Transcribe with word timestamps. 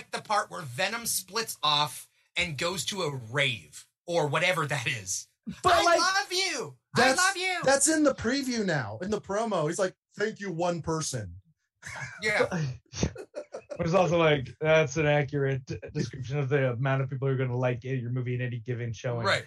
like 0.00 0.10
the 0.12 0.22
part 0.26 0.50
where 0.50 0.62
Venom 0.62 1.04
splits 1.04 1.58
off 1.62 2.08
and 2.36 2.56
goes 2.56 2.86
to 2.86 3.02
a 3.02 3.14
rave 3.30 3.84
or 4.06 4.26
whatever 4.28 4.66
that 4.66 4.86
is. 4.86 5.26
But 5.62 5.74
I 5.74 5.82
like, 5.82 5.98
love 5.98 6.32
you. 6.32 6.74
I 6.96 7.00
That's- 7.00 7.16
love 7.18 7.36
you. 7.36 7.58
That's 7.64 7.88
in 7.88 8.02
the 8.02 8.14
preview 8.14 8.64
now. 8.64 8.98
In 9.02 9.10
the 9.10 9.20
promo, 9.20 9.66
he's 9.66 9.78
like, 9.78 9.94
"Thank 10.18 10.40
you, 10.40 10.52
one 10.52 10.80
person." 10.80 11.34
yeah. 12.22 12.46
But 13.76 13.86
it's 13.86 13.94
also 13.94 14.18
like 14.18 14.54
that's 14.60 14.98
an 14.98 15.06
accurate 15.06 15.62
description 15.94 16.38
of 16.38 16.50
the 16.50 16.72
amount 16.72 17.00
of 17.00 17.08
people 17.08 17.26
who 17.28 17.32
are 17.32 17.36
going 17.38 17.48
to 17.48 17.56
like 17.56 17.82
your 17.82 18.10
movie 18.10 18.34
in 18.34 18.42
any 18.42 18.58
given 18.58 18.92
showing. 18.92 19.24
Right. 19.24 19.44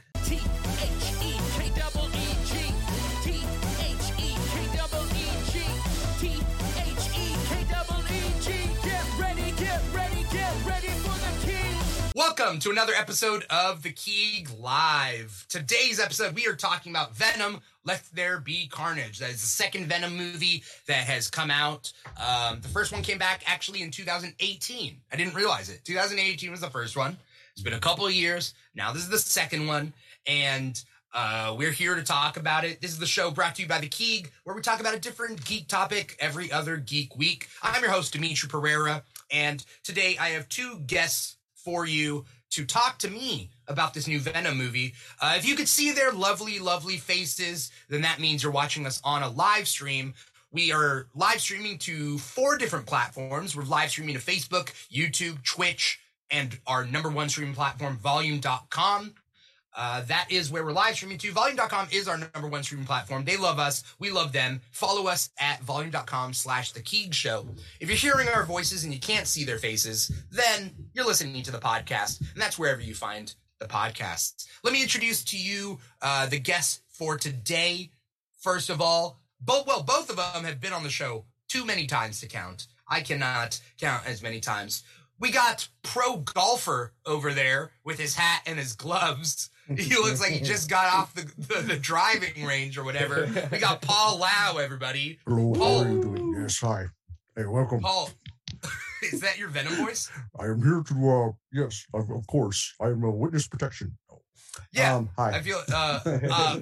Welcome 12.35 12.57
to 12.61 12.71
another 12.71 12.93
episode 12.93 13.45
of 13.51 13.83
the 13.83 13.91
Keeg 13.91 14.49
Live. 14.57 15.45
Today's 15.49 15.99
episode, 15.99 16.33
we 16.33 16.47
are 16.47 16.55
talking 16.55 16.91
about 16.91 17.15
Venom. 17.15 17.61
Let 17.85 18.03
There 18.11 18.39
Be 18.39 18.67
Carnage. 18.67 19.19
That 19.19 19.29
is 19.29 19.41
the 19.41 19.45
second 19.45 19.85
Venom 19.85 20.17
movie 20.17 20.63
that 20.87 21.05
has 21.05 21.29
come 21.29 21.51
out. 21.51 21.93
Um, 22.17 22.59
the 22.59 22.69
first 22.69 22.91
one 22.91 23.03
came 23.03 23.19
back 23.19 23.43
actually 23.45 23.83
in 23.83 23.91
2018. 23.91 24.97
I 25.11 25.15
didn't 25.15 25.35
realize 25.35 25.69
it. 25.69 25.85
2018 25.85 26.49
was 26.49 26.59
the 26.61 26.71
first 26.71 26.97
one. 26.97 27.17
It's 27.51 27.61
been 27.61 27.73
a 27.73 27.79
couple 27.79 28.07
of 28.07 28.13
years. 28.13 28.55
Now 28.73 28.91
this 28.93 29.03
is 29.03 29.09
the 29.09 29.19
second 29.19 29.67
one, 29.67 29.93
and 30.25 30.83
uh, 31.13 31.53
we're 31.55 31.69
here 31.69 31.93
to 31.93 32.03
talk 32.03 32.37
about 32.37 32.65
it. 32.65 32.81
This 32.81 32.89
is 32.89 32.97
the 32.97 33.05
show 33.05 33.29
brought 33.29 33.53
to 33.55 33.61
you 33.61 33.67
by 33.67 33.79
the 33.79 33.89
Keeg, 33.89 34.31
where 34.43 34.55
we 34.55 34.63
talk 34.63 34.79
about 34.79 34.95
a 34.95 34.99
different 34.99 35.45
geek 35.45 35.67
topic 35.67 36.17
every 36.19 36.51
other 36.51 36.77
geek 36.77 37.15
week. 37.15 37.47
I'm 37.61 37.83
your 37.83 37.91
host, 37.91 38.15
Dimithri 38.15 38.47
Perera, 38.47 39.03
and 39.29 39.63
today 39.83 40.17
I 40.19 40.29
have 40.29 40.49
two 40.49 40.79
guests 40.79 41.37
for 41.63 41.85
you 41.85 42.25
to 42.51 42.65
talk 42.65 42.99
to 42.99 43.09
me 43.09 43.49
about 43.67 43.93
this 43.93 44.07
new 44.07 44.19
Venom 44.19 44.57
movie. 44.57 44.93
Uh, 45.19 45.35
if 45.37 45.47
you 45.47 45.55
could 45.55 45.67
see 45.67 45.91
their 45.91 46.11
lovely, 46.11 46.59
lovely 46.59 46.97
faces, 46.97 47.71
then 47.89 48.01
that 48.01 48.19
means 48.19 48.43
you're 48.43 48.51
watching 48.51 48.85
us 48.85 49.01
on 49.03 49.23
a 49.23 49.29
live 49.29 49.67
stream. 49.67 50.13
We 50.51 50.71
are 50.71 51.07
live 51.15 51.41
streaming 51.41 51.79
to 51.79 52.19
four 52.19 52.57
different 52.57 52.85
platforms. 52.85 53.55
We're 53.55 53.63
live 53.63 53.89
streaming 53.89 54.15
to 54.15 54.21
Facebook, 54.21 54.71
YouTube, 54.91 55.43
Twitch, 55.43 55.99
and 56.29 56.59
our 56.67 56.85
number 56.85 57.09
one 57.09 57.29
streaming 57.29 57.55
platform, 57.55 57.97
volume.com. 57.97 59.15
Uh, 59.75 60.01
that 60.03 60.27
is 60.29 60.51
where 60.51 60.63
we're 60.63 60.71
live 60.71 60.95
streaming 60.95 61.17
to. 61.17 61.31
Volume.com 61.31 61.87
is 61.91 62.07
our 62.07 62.17
number 62.17 62.47
one 62.47 62.63
streaming 62.63 62.85
platform. 62.85 63.25
They 63.25 63.37
love 63.37 63.59
us. 63.59 63.83
We 63.99 64.11
love 64.11 64.31
them. 64.31 64.61
Follow 64.71 65.07
us 65.07 65.29
at 65.39 65.61
volume.com 65.63 66.33
slash 66.33 66.71
the 66.71 66.81
Keeg 66.81 67.13
Show. 67.13 67.47
If 67.79 67.89
you're 67.89 67.97
hearing 67.97 68.33
our 68.33 68.45
voices 68.45 68.83
and 68.83 68.93
you 68.93 68.99
can't 68.99 69.27
see 69.27 69.43
their 69.43 69.57
faces, 69.57 70.11
then 70.31 70.71
you're 70.93 71.05
listening 71.05 71.43
to 71.43 71.51
the 71.51 71.59
podcast, 71.59 72.19
and 72.19 72.41
that's 72.41 72.59
wherever 72.59 72.81
you 72.81 72.93
find 72.93 73.33
the 73.59 73.67
podcasts. 73.67 74.45
Let 74.63 74.73
me 74.73 74.81
introduce 74.81 75.23
to 75.25 75.37
you 75.37 75.79
uh, 76.01 76.27
the 76.27 76.39
guests 76.39 76.81
for 76.89 77.17
today. 77.17 77.91
First 78.41 78.69
of 78.69 78.81
all, 78.81 79.19
both 79.39 79.65
well, 79.67 79.83
both 79.83 80.09
of 80.09 80.17
them 80.17 80.43
have 80.43 80.61
been 80.61 80.73
on 80.73 80.83
the 80.83 80.89
show 80.89 81.25
too 81.47 81.65
many 81.65 81.87
times 81.87 82.19
to 82.19 82.27
count. 82.27 82.67
I 82.87 83.01
cannot 83.01 83.59
count 83.79 84.07
as 84.07 84.21
many 84.21 84.39
times. 84.39 84.83
We 85.19 85.31
got 85.31 85.67
pro 85.83 86.17
golfer 86.17 86.93
over 87.05 87.33
there 87.33 87.71
with 87.83 87.99
his 87.99 88.15
hat 88.15 88.41
and 88.45 88.59
his 88.59 88.73
gloves. 88.73 89.49
He 89.77 89.95
looks 89.95 90.19
like 90.19 90.31
he 90.31 90.41
just 90.41 90.69
got 90.69 90.93
off 90.93 91.13
the, 91.13 91.21
the, 91.37 91.61
the 91.61 91.77
driving 91.77 92.43
range 92.45 92.77
or 92.77 92.83
whatever. 92.83 93.29
We 93.51 93.59
got 93.59 93.81
Paul 93.81 94.19
Lao, 94.19 94.57
everybody. 94.57 95.19
Hello, 95.25 95.53
Paul- 95.53 95.83
how 95.83 95.89
are 95.89 95.93
you 95.93 96.01
doing? 96.01 96.35
Yes, 96.37 96.59
hi. 96.59 96.85
Hey, 97.35 97.45
welcome. 97.45 97.79
Paul, 97.79 98.09
is 99.03 99.21
that 99.21 99.37
your 99.37 99.47
Venom 99.47 99.75
voice? 99.75 100.11
I 100.37 100.45
am 100.45 100.61
here 100.61 100.83
to, 100.85 101.09
uh, 101.09 101.31
yes, 101.53 101.85
of, 101.93 102.09
of 102.11 102.27
course, 102.27 102.73
I 102.81 102.87
am 102.87 103.03
a 103.03 103.09
witness 103.09 103.47
protection. 103.47 103.97
Yeah. 104.73 104.95
Um, 104.95 105.09
hi. 105.17 105.37
I 105.37 105.41
feel. 105.41 105.61
Uh, 105.73 105.99
uh, 106.29 106.59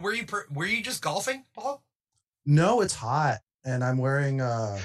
were 0.00 0.14
you 0.14 0.24
per, 0.24 0.46
were 0.52 0.66
you 0.66 0.82
just 0.82 1.02
golfing, 1.02 1.44
Paul? 1.54 1.82
no, 2.46 2.80
it's 2.80 2.94
hot, 2.94 3.38
and 3.64 3.82
I'm 3.84 3.98
wearing 3.98 4.40
uh, 4.40 4.78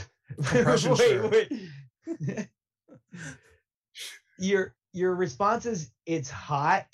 compression 0.43 0.91
wait, 0.91 0.99
shirt. 0.99 1.31
wait. 1.31 2.47
your 4.39 4.73
your 4.97 5.15
response 5.15 5.65
is 5.65 5.91
it's 6.05 6.29
hot, 6.29 6.85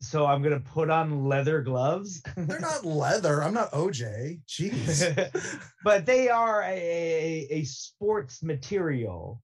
so 0.00 0.26
I'm 0.26 0.42
gonna 0.42 0.60
put 0.60 0.90
on 0.90 1.24
leather 1.26 1.62
gloves. 1.62 2.22
They're 2.36 2.60
not 2.60 2.84
leather. 2.84 3.42
I'm 3.42 3.54
not 3.54 3.70
OJ. 3.72 4.40
Jeez. 4.48 5.62
but 5.84 6.04
they 6.04 6.28
are 6.28 6.62
a, 6.62 6.66
a, 6.66 7.46
a 7.50 7.64
sports 7.64 8.42
material. 8.42 9.42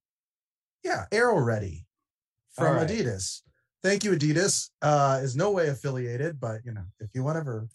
yeah, 0.85 1.07
Aeroready 1.13 1.87
from 2.55 2.77
right. 2.77 2.89
Adidas. 2.89 3.41
Thank 3.83 4.05
you, 4.05 4.13
Adidas. 4.13 4.71
Uh, 4.81 5.21
is 5.23 5.35
no 5.35 5.51
way 5.51 5.69
affiliated, 5.69 6.39
but 6.39 6.61
you 6.65 6.73
know, 6.73 6.85
if 7.01 7.15
you 7.15 7.25
want 7.25 7.39
ever, 7.39 7.67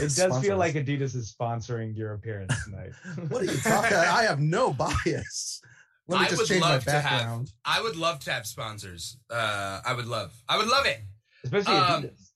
It 0.00 0.14
does 0.16 0.38
feel 0.40 0.56
like 0.56 0.74
Adidas 0.74 1.16
is 1.16 1.34
sponsoring 1.34 1.96
your 1.96 2.14
appearance 2.14 2.54
tonight. 2.64 2.92
What 3.28 3.42
are 3.42 3.46
you 3.46 3.58
talking? 3.58 3.96
I 3.96 4.22
have 4.24 4.38
no 4.38 4.72
bias. 4.72 5.60
Let 6.08 6.20
me 6.20 6.26
I 6.26 6.28
just 6.28 6.40
would 6.42 6.48
change 6.48 6.60
my 6.60 6.70
love 6.70 6.84
to 6.84 6.90
have- 6.90 7.02
background. 7.04 7.52
I 7.64 7.80
would 7.80 7.96
love 7.96 8.20
to 8.24 8.32
have 8.32 8.46
sponsors. 8.46 9.16
Uh, 9.30 9.80
I 9.84 9.92
would 9.94 10.06
love. 10.06 10.32
I 10.48 10.58
would 10.58 10.66
love 10.68 10.86
it. 10.86 11.00
Especially 11.44 11.74
Um, 11.74 12.02
Adidas. 12.02 12.28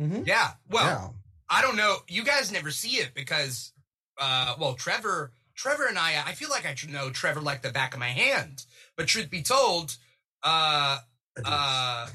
Mhm. 0.00 0.26
Yeah. 0.26 0.52
Well, 0.68 0.84
yeah. 0.84 1.08
I 1.48 1.62
don't 1.62 1.76
know. 1.76 1.98
You 2.08 2.24
guys 2.24 2.50
never 2.50 2.70
see 2.70 2.96
it 2.96 3.14
because, 3.14 3.72
uh, 4.18 4.54
well, 4.58 4.74
Trevor, 4.74 5.32
Trevor 5.54 5.86
and 5.86 5.98
I, 5.98 6.22
I 6.26 6.32
feel 6.34 6.48
like 6.48 6.66
I 6.66 6.74
know 6.88 7.10
Trevor 7.10 7.40
like 7.40 7.62
the 7.62 7.70
back 7.70 7.94
of 7.94 8.00
my 8.00 8.08
hand. 8.08 8.64
But 8.96 9.06
truth 9.06 9.30
be 9.30 9.42
told, 9.42 9.96
uh, 10.42 10.98
Adidas. 11.38 11.42
uh, 11.44 12.08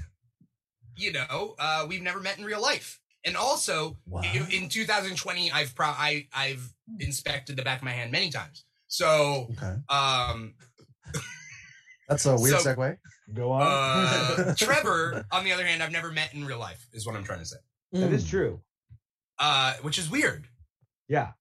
you 0.95 1.12
know, 1.13 1.56
uh, 1.59 1.85
we've 1.88 2.01
never 2.01 2.19
met 2.19 2.38
in 2.38 2.44
real 2.45 2.62
life. 2.62 3.00
And 3.24 3.35
also, 3.38 3.97
What? 4.06 4.25
in, 4.25 4.50
in 4.51 4.69
2020, 4.69 5.51
I've 5.51 5.75
pro- 5.75 5.88
I, 5.88 6.28
I've 6.34 6.74
inspected 7.00 7.56
the 7.57 7.62
back 7.63 7.79
of 7.79 7.84
my 7.84 7.91
hand 7.91 8.12
many 8.12 8.29
times. 8.29 8.63
So, 8.88 9.50
okay, 9.51 9.75
um, 9.89 10.53
that's 12.07 12.25
a 12.25 12.35
weird 12.35 12.59
so- 12.62 12.75
segue. 12.75 12.97
Go 13.34 13.51
on. 13.51 13.62
uh, 13.63 14.56
Trevor, 14.57 15.25
on 15.31 15.44
the 15.44 15.51
other 15.51 15.66
hand, 15.66 15.84
I've 15.84 15.91
never 15.91 16.12
met 16.12 16.34
in 16.34 16.45
real 16.45 16.59
life. 16.59 16.88
Is 16.94 17.06
what 17.06 17.16
I'm 17.16 17.23
trying 17.23 17.40
to 17.40 17.45
say. 17.45 17.57
that 17.94 18.12
is 18.13 18.23
Mm. 18.25 18.29
true. 18.29 18.62
Uh, 19.40 19.73
which 19.81 19.97
is 20.00 20.09
weird. 20.09 20.47
Yeah. 21.07 21.31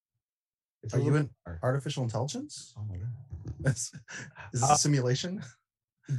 It's 0.82 0.94
Are 0.94 0.98
you 0.98 1.10
little 1.10 1.28
in 1.46 1.58
artificial 1.62 2.02
intelligence? 2.02 2.74
Oh 2.78 2.84
my 2.88 2.96
God. 2.98 3.70
Is, 3.72 3.92
is 4.52 4.60
this 4.60 4.70
Uh, 4.70 4.74
a 4.74 4.78
simulation? 4.78 5.42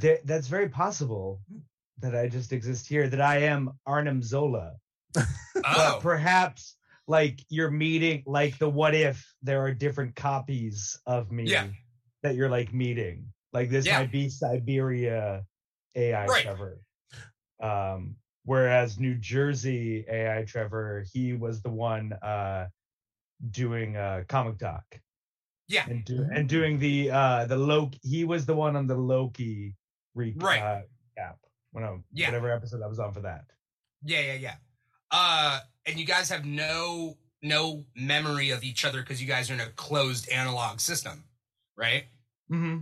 Th- 0.00 0.20
that's 0.24 0.48
very 0.48 0.68
possible 0.68 1.40
that 2.00 2.14
I 2.14 2.28
just 2.28 2.52
exist 2.52 2.86
here, 2.86 3.08
that 3.08 3.20
I 3.20 3.38
am 3.42 3.70
Arnim 3.86 4.22
Zola. 4.22 4.74
But 5.14 5.26
Oh, 5.64 5.98
perhaps 6.02 6.76
like 7.06 7.40
you're 7.48 7.70
meeting 7.70 8.22
like 8.26 8.58
the 8.58 8.68
what 8.68 8.94
if 8.94 9.26
there 9.42 9.62
are 9.64 9.72
different 9.72 10.14
copies 10.14 10.98
of 11.06 11.32
me 11.32 11.44
Yeah. 11.44 11.68
that 12.22 12.34
you're 12.36 12.50
like 12.50 12.72
meeting. 12.74 13.32
Like 13.52 13.70
this 13.70 13.86
Yeah. 13.86 14.00
might 14.00 14.12
be 14.12 14.28
Siberia 14.28 15.44
AI 15.94 16.26
Right. 16.26 16.42
Trevor. 16.42 16.80
Um 17.62 18.16
whereas 18.44 18.98
New 18.98 19.14
Jersey 19.16 20.04
AI 20.08 20.44
Trevor, 20.44 21.04
he 21.12 21.32
was 21.34 21.62
the 21.62 21.70
one 21.70 22.12
uh 22.14 22.68
doing 23.50 23.96
uh 23.96 24.24
comic 24.28 24.58
doc 24.58 24.84
yeah. 25.68 25.86
and 25.88 26.04
do, 26.04 26.26
and 26.32 26.48
doing 26.48 26.78
the 26.78 27.10
uh 27.10 27.44
the 27.46 27.56
Loki 27.56 27.98
he 28.02 28.24
was 28.24 28.46
the 28.46 28.54
one 28.54 28.76
on 28.76 28.86
the 28.86 28.96
Loki 28.96 29.74
re- 30.14 30.34
Right. 30.36 30.60
uh, 30.60 30.80
cap. 31.16 31.38
When 31.72 31.84
I, 31.84 31.96
Yeah. 32.12 32.28
whatever 32.28 32.50
episode 32.52 32.82
I 32.82 32.86
was 32.86 32.98
on 32.98 33.12
for 33.12 33.20
that. 33.20 33.44
Yeah, 34.02 34.20
yeah, 34.20 34.34
yeah. 34.34 34.54
Uh, 35.10 35.60
and 35.86 35.98
you 35.98 36.04
guys 36.06 36.28
have 36.30 36.44
no 36.44 37.16
no 37.42 37.84
memory 37.94 38.50
of 38.50 38.64
each 38.64 38.84
other 38.84 39.00
because 39.00 39.20
you 39.20 39.28
guys 39.28 39.48
are 39.50 39.54
in 39.54 39.60
a 39.60 39.70
closed 39.70 40.28
analog 40.28 40.80
system, 40.80 41.24
right? 41.76 42.06
Mm-hmm. 42.50 42.80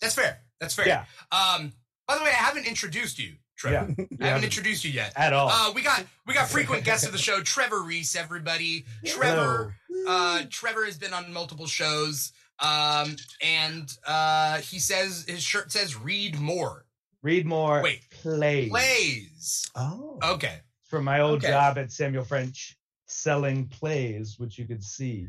That's 0.00 0.14
fair. 0.14 0.38
That's 0.60 0.74
fair. 0.74 0.86
Yeah. 0.86 1.04
Um. 1.32 1.72
By 2.06 2.16
the 2.16 2.24
way, 2.24 2.30
I 2.30 2.34
haven't 2.34 2.66
introduced 2.66 3.18
you, 3.18 3.34
Trevor. 3.56 3.94
Yeah. 3.98 4.04
I 4.20 4.26
haven't 4.28 4.44
introduced 4.44 4.84
you 4.84 4.90
yet. 4.90 5.12
At 5.16 5.32
all. 5.32 5.50
Uh, 5.52 5.72
we 5.74 5.82
got 5.82 6.04
we 6.26 6.34
got 6.34 6.48
frequent 6.48 6.84
guests 6.84 7.04
of 7.06 7.12
the 7.12 7.18
show, 7.18 7.42
Trevor 7.42 7.82
Reece. 7.82 8.16
Everybody, 8.16 8.84
Trevor. 9.04 9.74
Uh, 10.06 10.42
Trevor 10.50 10.84
has 10.86 10.96
been 10.98 11.12
on 11.12 11.32
multiple 11.32 11.66
shows. 11.66 12.32
Um, 12.60 13.14
and 13.44 13.88
uh, 14.06 14.58
he 14.58 14.78
says 14.80 15.24
his 15.28 15.42
shirt 15.42 15.70
says 15.70 15.96
"Read 15.96 16.38
more." 16.40 16.84
Read 17.22 17.46
more. 17.46 17.82
Wait. 17.82 18.00
Play. 18.10 18.68
Plays. 18.68 19.68
Oh, 19.74 20.18
Okay. 20.22 20.60
From 20.84 21.04
my 21.04 21.20
old 21.20 21.38
Okay. 21.44 21.48
job 21.52 21.76
at 21.76 21.92
Samuel 21.92 22.24
French, 22.24 22.78
selling 23.06 23.66
plays, 23.66 24.36
which 24.38 24.56
you 24.58 24.66
could 24.66 24.82
see. 24.82 25.26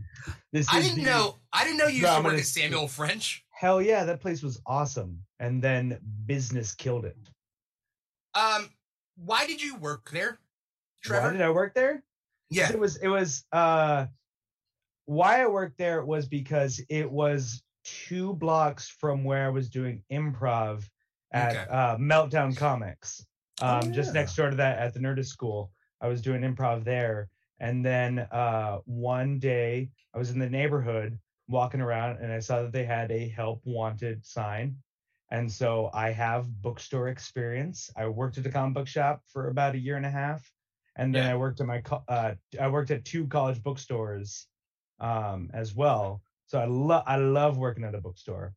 This 0.54 0.68
I 0.72 0.82
didn't 0.82 1.04
know. 1.04 1.38
I 1.52 1.64
didn't 1.66 1.78
know 1.80 1.88
you 1.88 2.02
used 2.02 2.16
to 2.16 2.22
work 2.22 2.36
at 2.38 2.46
Samuel 2.46 2.88
French. 2.88 3.44
Hell 3.60 3.82
yeah, 3.82 4.06
that 4.06 4.22
place 4.22 4.42
was 4.42 4.62
awesome. 4.66 5.22
And 5.42 5.62
then 5.62 6.00
business 6.26 6.74
killed 6.74 7.04
it. 7.04 7.18
Um, 8.34 8.70
why 9.18 9.46
did 9.48 9.62
you 9.62 9.76
work 9.76 10.12
there, 10.12 10.40
Trevor? 11.04 11.28
Why 11.28 11.34
did 11.34 11.42
I 11.42 11.50
work 11.50 11.74
there? 11.74 12.02
yeah. 12.50 12.72
It 12.72 12.80
was 12.80 12.96
it 12.98 13.10
was 13.10 13.44
uh 13.52 14.06
why 15.08 15.42
I 15.42 15.48
worked 15.48 15.78
there 15.78 16.06
was 16.06 16.26
because 16.26 16.80
it 16.88 17.12
was 17.12 17.62
two 17.84 18.34
blocks 18.36 18.88
from 18.88 19.26
where 19.26 19.46
I 19.46 19.50
was 19.50 19.70
doing 19.70 20.04
improv 20.10 20.88
at 21.34 21.58
Okay. 21.58 21.66
uh, 21.70 21.98
Meltdown 21.98 22.56
Comics, 22.56 23.26
um, 23.62 23.90
Oh, 23.90 23.92
just 23.92 24.14
next 24.14 24.36
door 24.38 24.52
to 24.52 24.56
that 24.56 24.80
at 24.80 24.94
the 24.94 25.02
Nerdist 25.02 25.28
School. 25.28 25.72
I 26.00 26.08
was 26.08 26.22
doing 26.22 26.44
improv 26.44 26.86
there, 26.86 27.28
and 27.60 27.86
then 27.86 28.20
uh, 28.20 28.78
one 28.86 29.38
day 29.38 29.90
I 30.16 30.18
was 30.18 30.30
in 30.32 30.40
the 30.40 30.50
neighborhood 30.50 31.20
walking 31.50 31.82
around, 31.82 32.18
and 32.20 32.32
I 32.32 32.40
saw 32.40 32.64
that 32.64 32.72
they 32.72 32.86
had 32.86 33.12
a 33.12 33.30
help 33.30 33.62
wanted 33.66 34.26
sign. 34.26 34.78
And 35.32 35.52
so 35.52 35.92
I 35.94 36.12
have 36.12 36.48
bookstore 36.62 37.10
experience. 37.10 37.92
I 37.98 38.08
worked 38.08 38.38
at 38.38 38.46
a 38.48 38.52
comic 38.52 38.76
book 38.76 38.88
shop 38.88 39.24
for 39.28 39.50
about 39.50 39.76
a 39.76 39.80
year 39.80 39.98
and 39.98 40.06
a 40.06 40.12
half, 40.12 40.52
and 40.96 41.16
then 41.16 41.26
Yeah. 41.26 41.34
I 41.34 41.36
worked 41.38 41.62
at 41.62 41.68
my 41.68 41.84
uh, 42.08 42.36
I 42.60 42.68
worked 42.70 42.92
at 42.92 43.06
two 43.06 43.28
college 43.28 43.62
bookstores 43.64 44.48
um, 45.00 45.50
as 45.54 45.76
well. 45.76 46.24
So 46.48 46.60
I 46.60 46.66
love 46.66 47.04
I 47.08 47.18
love 47.18 47.58
working 47.58 47.84
at 47.84 47.96
a 47.96 48.02
bookstore. 48.02 48.56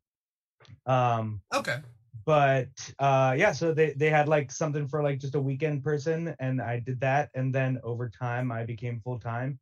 Um, 0.85 1.41
Okay. 1.53 1.77
but 2.25 2.69
uh 2.99 3.35
yeah 3.37 3.51
so 3.51 3.73
they 3.73 3.93
they 3.93 4.09
had 4.09 4.27
like 4.29 4.51
something 4.51 4.87
for 4.87 5.03
like 5.03 5.19
just 5.19 5.35
a 5.35 5.41
weekend 5.41 5.83
person 5.83 6.35
and 6.39 6.61
i 6.61 6.79
did 6.79 6.99
that 6.99 7.29
and 7.33 7.53
then 7.53 7.79
over 7.83 8.09
time 8.09 8.51
i 8.51 8.63
became 8.63 9.01
full 9.01 9.19
time 9.19 9.59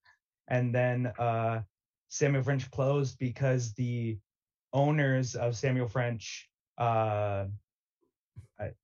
and 0.49 0.75
then 0.75 1.07
uh 1.17 1.61
samuel 2.11 2.43
french 2.43 2.69
closed 2.71 3.17
because 3.19 3.73
the 3.73 4.17
owners 4.73 5.35
of 5.35 5.55
samuel 5.55 5.87
french 5.87 6.49
uh 6.77 7.45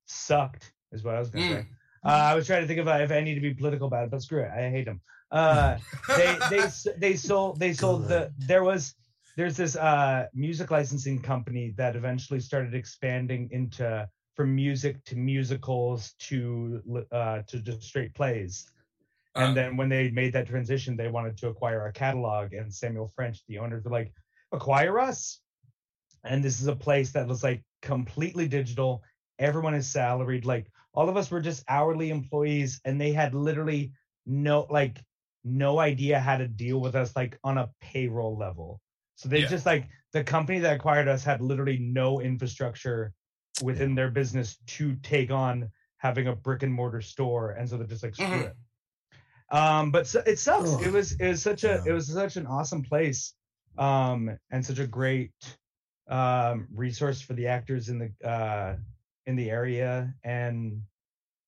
sucked 0.05 0.73
is 0.91 1.03
what 1.03 1.15
i 1.15 1.19
was 1.19 1.29
gonna 1.29 1.45
Mm. 1.45 1.63
say. 1.63 1.67
Uh, 2.05 2.09
i 2.31 2.35
was 2.35 2.47
trying 2.47 2.61
to 2.61 2.67
think 2.67 2.79
of 2.79 2.87
uh, 2.87 2.99
if 3.01 3.11
i 3.11 3.21
need 3.21 3.35
to 3.35 3.41
be 3.41 3.53
political 3.53 3.87
about 3.87 4.05
it 4.05 4.11
but 4.11 4.21
screw 4.21 4.43
it 4.43 4.51
i 4.51 4.69
hate 4.69 4.85
them. 4.85 5.01
Uh 5.31 5.77
they 6.15 6.39
they 6.49 6.67
they 6.97 7.15
sold 7.15 7.59
they 7.59 7.73
sold 7.83 8.07
the 8.07 8.31
there 8.37 8.63
was 8.63 8.95
there's 9.35 9.57
this 9.57 9.75
uh 9.75 10.27
music 10.33 10.71
licensing 10.71 11.21
company 11.21 11.73
that 11.77 11.95
eventually 11.95 12.39
started 12.39 12.73
expanding 12.73 13.49
into 13.51 14.07
from 14.35 14.55
music 14.55 15.03
to 15.03 15.15
musicals 15.17 16.13
to 16.19 16.81
uh 17.11 17.41
to 17.47 17.59
just 17.59 17.83
straight 17.83 18.13
plays 18.15 18.71
and 19.37 19.55
then 19.57 19.77
when 19.77 19.89
they 19.89 20.09
made 20.11 20.33
that 20.33 20.47
transition 20.47 20.95
they 20.97 21.07
wanted 21.07 21.37
to 21.37 21.47
acquire 21.47 21.85
a 21.87 21.93
catalog 21.93 22.53
and 22.53 22.73
samuel 22.73 23.11
french 23.15 23.43
the 23.47 23.57
owners 23.57 23.83
were 23.83 23.91
like 23.91 24.13
acquire 24.51 24.99
us? 24.99 25.41
And 26.23 26.43
this 26.43 26.59
is 26.61 26.67
a 26.67 26.75
place 26.75 27.11
that 27.13 27.27
was 27.27 27.43
like 27.43 27.63
completely 27.81 28.47
digital. 28.47 29.03
Everyone 29.39 29.75
is 29.75 29.89
salaried. 29.89 30.45
Like 30.45 30.67
all 30.93 31.09
of 31.09 31.17
us 31.17 31.29
were 31.31 31.41
just 31.41 31.63
hourly 31.69 32.09
employees 32.09 32.81
and 32.85 32.99
they 32.99 33.11
had 33.11 33.33
literally 33.33 33.91
no 34.25 34.67
like 34.69 34.97
no 35.43 35.79
idea 35.79 36.19
how 36.19 36.37
to 36.37 36.47
deal 36.47 36.81
with 36.81 36.95
us 36.95 37.15
like 37.15 37.37
on 37.43 37.57
a 37.57 37.69
payroll 37.79 38.37
level. 38.37 38.81
So 39.15 39.29
they 39.29 39.41
Yeah. 39.41 39.47
just 39.47 39.65
like 39.65 39.87
the 40.11 40.23
company 40.23 40.59
that 40.59 40.75
acquired 40.75 41.07
us 41.07 41.23
had 41.23 41.41
literally 41.41 41.77
no 41.77 42.19
infrastructure 42.19 43.13
within 43.63 43.95
their 43.95 44.11
business 44.11 44.57
to 44.67 44.95
take 44.97 45.31
on 45.31 45.71
having 45.97 46.27
a 46.27 46.35
brick 46.35 46.63
and 46.63 46.73
mortar 46.73 47.01
store 47.01 47.51
and 47.51 47.67
so 47.67 47.77
they're 47.77 47.87
just 47.87 48.03
like 48.03 48.15
screw 48.15 48.27
Mhm. 48.27 48.47
it 48.47 48.55
um 49.49 49.91
but 49.91 50.07
so, 50.07 50.21
it 50.25 50.37
sucks 50.39 50.69
Ugh. 50.73 50.81
it 50.83 50.91
was 50.91 51.13
it 51.13 51.27
was 51.29 51.41
such 51.41 51.63
a 51.63 51.67
Yeah. 51.67 51.83
it 51.87 51.91
was 51.93 52.07
such 52.11 52.35
an 52.35 52.45
awesome 52.47 52.83
place 52.83 53.33
um 53.77 54.37
and 54.51 54.65
such 54.65 54.79
a 54.79 54.87
great 54.87 55.31
um 56.09 56.67
resource 56.73 57.21
for 57.21 57.33
the 57.33 57.47
actors 57.47 57.89
in 57.89 57.99
the 57.99 58.27
uh 58.27 58.75
in 59.25 59.35
the 59.35 59.49
area 59.49 60.13
and 60.23 60.81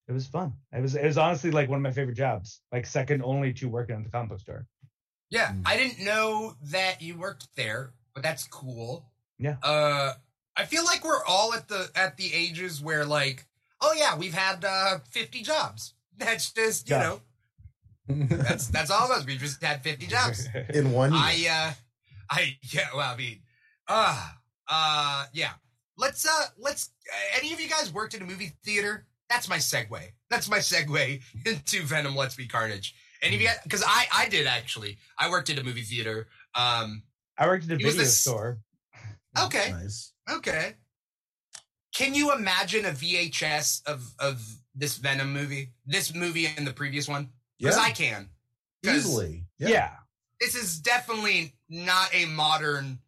it 0.07 0.12
was 0.12 0.28
fun 0.28 0.54
it 0.74 0.81
was 0.81 0.96
it 0.96 1.06
was 1.06 1.18
honestly 1.18 1.51
like 1.51 1.69
one 1.69 1.78
of 1.78 1.84
my 1.84 1.92
favorite 1.92 2.16
jobs 2.18 2.62
like 2.72 2.86
second 2.86 3.22
only 3.24 3.54
to 3.54 3.69
working 3.69 3.96
at 3.96 4.04
the 4.04 4.10
comic 4.10 4.30
book 4.30 4.40
store 4.40 4.66
Yeah, 5.31 5.52
Mm. 5.54 5.62
I 5.66 5.78
didn't 5.78 6.04
know 6.04 6.56
that 6.72 7.02
you 7.02 7.16
worked 7.18 7.48
there, 7.56 7.94
but 8.16 8.24
that's 8.24 8.45
cool. 8.48 9.06
Yeah. 9.38 9.57
Uh, 9.62 10.13
I 10.57 10.66
feel 10.66 10.84
like 10.84 11.04
we're 11.06 11.24
all 11.24 11.54
at 11.54 11.68
the 11.68 11.92
at 11.95 12.18
the 12.18 12.34
ages 12.34 12.81
where 12.81 13.06
like, 13.06 13.45
oh 13.80 13.94
yeah, 13.95 14.18
we've 14.18 14.34
had 14.34 14.66
uh 14.66 15.00
50 15.12 15.44
jobs. 15.44 15.94
That's 16.18 16.52
just 16.52 16.90
you 16.90 16.95
Yeah. 16.95 17.04
know, 17.04 17.22
that's 18.10 18.68
that's 18.68 18.90
all 18.90 19.06
of 19.06 19.12
us. 19.12 19.26
We've 19.26 19.40
just 19.40 19.64
had 19.64 19.84
50 19.84 20.08
jobs. 20.08 20.48
in 20.74 20.92
one 20.92 21.12
year. 21.12 21.22
I 21.22 21.48
uh, 21.70 21.74
I 22.30 22.58
yeah. 22.64 22.88
Well, 22.96 23.14
I 23.14 23.16
mean, 23.16 23.40
uh, 23.88 24.30
uh, 24.68 25.26
yeah. 25.34 25.52
Let's 25.98 26.26
uh, 26.26 26.48
let's. 26.58 26.92
Uh, 27.12 27.38
any 27.40 27.54
of 27.54 27.60
you 27.60 27.70
guys 27.70 27.94
worked 27.94 28.14
in 28.14 28.22
a 28.22 28.26
movie 28.26 28.54
theater? 28.64 29.06
That's 29.30 29.48
my 29.48 29.58
segue. 29.58 30.00
That's 30.30 30.50
my 30.50 30.58
segue 30.58 31.22
into 31.46 31.84
Venom. 31.84 32.16
Let's 32.16 32.36
be 32.36 32.48
Carnage. 32.48 32.96
Any 33.22 33.36
of 33.36 33.42
you 33.42 33.48
guys? 33.48 33.58
Because 33.64 33.84
I 33.86 34.06
I 34.14 34.30
did 34.30 34.48
actually. 34.48 34.98
I 35.18 35.30
worked 35.30 35.50
at 35.50 35.60
a 35.60 35.64
movie 35.64 35.82
theater. 35.82 36.28
Um. 36.56 37.04
i 37.38 37.46
worked 37.48 37.66
at 37.66 37.72
a 37.72 37.74
It 37.76 37.78
video 37.84 37.94
this- 37.94 38.20
store 38.20 38.60
Okay. 39.46 39.72
Nice. 39.72 40.14
Okay. 40.30 40.74
Can 41.94 42.14
you 42.14 42.34
imagine 42.34 42.86
a 42.86 42.92
VHS 42.92 43.82
of 43.86 44.14
of 44.20 44.42
this 44.74 44.98
Venom 44.98 45.34
movie? 45.34 45.74
This 45.86 46.16
movie 46.16 46.48
and 46.56 46.66
the 46.66 46.74
previous 46.74 47.08
one? 47.08 47.30
Because 47.60 47.76
Yeah, 47.76 47.82
I 47.84 47.92
can 47.92 48.30
easily. 48.86 49.46
yeah. 49.58 49.96
This 50.40 50.56
is 50.56 50.80
definitely 50.80 51.54
not 51.68 52.14
a 52.16 52.26
modern. 52.26 53.00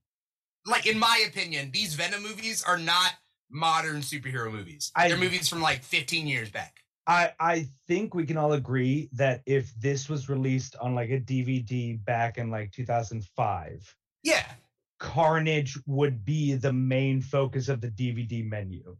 Like 0.65 0.85
in 0.85 0.99
my 0.99 1.23
opinion, 1.27 1.71
these 1.71 1.93
Venom 1.95 2.21
movies 2.21 2.63
are 2.63 2.77
not 2.77 3.13
modern 3.49 3.97
superhero 4.01 4.51
movies. 4.51 4.91
I- 4.95 5.07
They're 5.07 5.17
movies 5.17 5.47
from 5.47 5.61
like 5.61 5.83
15 5.83 6.27
years 6.27 6.49
back. 6.49 6.77
I 7.07 7.33
I 7.39 7.67
think 7.87 8.13
we 8.13 8.25
can 8.25 8.37
all 8.37 8.53
agree 8.53 9.09
that 9.13 9.41
if 9.45 9.73
this 9.75 10.07
was 10.07 10.29
released 10.29 10.75
on 10.75 10.93
like 10.93 11.09
a 11.09 11.19
DVD 11.19 12.03
back 12.03 12.37
in 12.37 12.51
like 12.51 12.71
2005, 12.71 13.95
Yeah. 14.23 14.45
Carnage 14.99 15.79
would 15.87 16.23
be 16.23 16.53
the 16.53 16.71
main 16.71 17.21
focus 17.21 17.69
of 17.69 17.81
the 17.81 17.89
DVD 17.89 18.43
menu. 18.47 18.95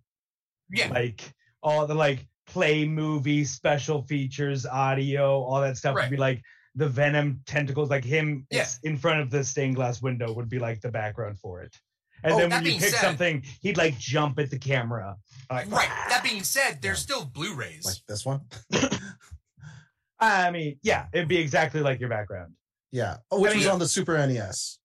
Yeah. 0.71 0.87
Like 0.87 1.21
all 1.61 1.85
the 1.85 1.93
like 1.93 2.25
play 2.47 2.85
movie 2.85 3.45
special 3.45 4.01
features, 4.03 4.65
audio, 4.65 5.41
all 5.43 5.61
that 5.61 5.77
stuff 5.77 5.95
Right. 5.95 6.03
would 6.03 6.11
be 6.11 6.17
like 6.17 6.41
the 6.75 6.87
Venom 6.89 7.41
tentacles, 7.45 7.89
like 7.89 8.03
him 8.03 8.45
Yeah. 8.49 8.67
in 8.83 8.97
front 8.97 9.21
of 9.21 9.29
the 9.29 9.43
stained 9.43 9.75
glass 9.75 10.01
window 10.01 10.31
would 10.33 10.49
be 10.49 10.59
like 10.59 10.81
the 10.81 10.91
background 10.91 11.39
for 11.39 11.61
it. 11.61 11.75
And 12.23 12.33
Oh, 12.33 12.37
then 12.37 12.49
when 12.51 12.63
you 12.63 12.69
being 12.71 12.79
pick 12.79 12.91
said- 12.91 13.01
something, 13.01 13.43
he'd 13.61 13.77
like 13.77 13.97
jump 13.97 14.37
at 14.39 14.49
the 14.51 14.59
camera. 14.59 15.17
Like, 15.49 15.69
Right. 15.71 15.89
That 16.09 16.23
being 16.23 16.43
said, 16.43 16.81
there's 16.81 16.99
Yeah. 16.99 17.03
still 17.03 17.25
Blu-rays. 17.25 17.83
Like 17.85 17.97
this 18.07 18.25
one. 18.25 18.41
I 20.19 20.51
mean, 20.51 20.79
yeah, 20.83 21.07
it'd 21.13 21.27
be 21.27 21.37
exactly 21.37 21.81
like 21.81 21.99
your 21.99 22.09
background. 22.09 22.53
yeah. 22.91 23.17
Oh, 23.31 23.39
which 23.41 23.51
I 23.51 23.53
mean- 23.55 23.63
was 23.63 23.67
on 23.73 23.79
the 23.79 23.87
Super 23.87 24.17
NES 24.17 24.77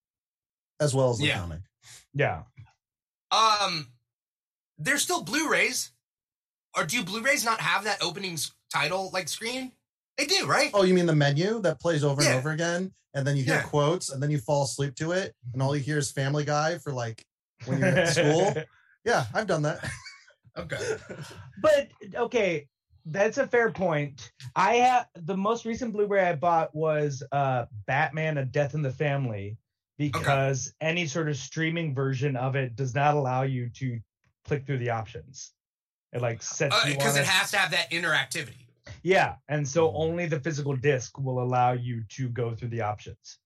as 0.80 0.94
well 0.94 1.10
as 1.10 1.18
the 1.18 1.26
Yeah. 1.26 1.38
comic. 1.40 1.60
Yeah. 2.14 2.44
Um, 3.30 3.92
there's 4.78 5.02
still 5.02 5.22
Blu-rays. 5.22 5.90
Or 6.76 6.84
do 6.84 7.02
Blu-rays 7.04 7.44
not 7.44 7.60
have 7.60 7.84
that 7.84 8.02
opening 8.02 8.38
title 8.72 9.10
like 9.12 9.28
screen? 9.28 9.72
They 10.18 10.26
do, 10.26 10.46
right? 10.46 10.70
Oh, 10.74 10.82
you 10.84 10.94
mean 10.94 11.06
the 11.06 11.14
menu 11.14 11.60
that 11.62 11.80
plays 11.80 12.04
over 12.04 12.22
Yeah. 12.22 12.30
and 12.30 12.38
over 12.38 12.50
again? 12.50 12.92
And 13.14 13.26
then 13.26 13.36
you 13.36 13.44
hear 13.44 13.56
Yeah. 13.56 13.62
quotes 13.62 14.10
and 14.10 14.22
then 14.22 14.30
you 14.30 14.38
fall 14.38 14.64
asleep 14.64 14.94
to 14.96 15.12
it 15.12 15.34
and 15.52 15.62
all 15.62 15.74
you 15.74 15.82
hear 15.82 15.98
is 15.98 16.10
Family 16.10 16.44
Guy 16.44 16.78
for 16.78 16.92
like 16.92 17.24
when 17.64 17.78
you're 17.78 17.88
at 17.88 18.14
school. 18.14 18.54
Yeah, 19.04 19.24
I've 19.32 19.46
done 19.46 19.62
that. 19.62 19.88
Okay. 20.58 20.96
but 21.62 21.88
okay, 22.16 22.66
that's 23.04 23.38
a 23.38 23.46
fair 23.46 23.70
point. 23.70 24.32
I 24.56 24.74
have 24.78 25.06
the 25.14 25.36
most 25.36 25.64
recent 25.64 25.92
Blu-ray 25.92 26.24
I 26.28 26.34
bought 26.34 26.74
was 26.74 27.22
uh 27.30 27.66
Batman: 27.86 28.38
A 28.38 28.44
Death 28.44 28.74
in 28.74 28.82
the 28.82 28.90
Family 28.90 29.58
because 29.96 30.72
any 30.80 31.06
sort 31.06 31.28
of 31.28 31.36
streaming 31.36 31.94
version 31.94 32.34
of 32.34 32.56
it 32.56 32.74
does 32.74 32.96
not 32.96 33.14
allow 33.14 33.42
you 33.42 33.68
to 33.76 34.00
click 34.44 34.66
through 34.66 34.78
the 34.78 34.90
options. 34.90 35.52
It 36.12 36.20
like 36.22 36.42
sets 36.42 36.74
you 36.86 36.94
Because 36.94 37.16
Uh, 37.16 37.20
it 37.20 37.26
has 37.26 37.50
to 37.50 37.58
have 37.58 37.70
that 37.72 37.90
interactivity. 37.90 38.66
Yeah, 39.02 39.36
and 39.48 39.66
so 39.66 39.88
Mhm. 39.88 39.92
only 39.96 40.26
the 40.26 40.40
physical 40.40 40.74
disc 40.76 41.18
will 41.18 41.42
allow 41.42 41.72
you 41.72 42.04
to 42.10 42.28
go 42.28 42.54
through 42.54 42.68
the 42.68 42.82
options. 42.82 43.38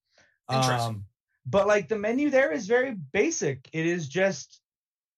Interesting. 0.51 0.97
Um, 0.97 1.07
but 1.47 1.67
like 1.67 1.89
the 1.89 1.99
menu 1.99 2.31
there 2.31 2.53
is 2.53 2.67
very 2.67 2.95
basic. 2.95 3.69
It 3.73 3.87
is 3.87 4.09
just 4.09 4.61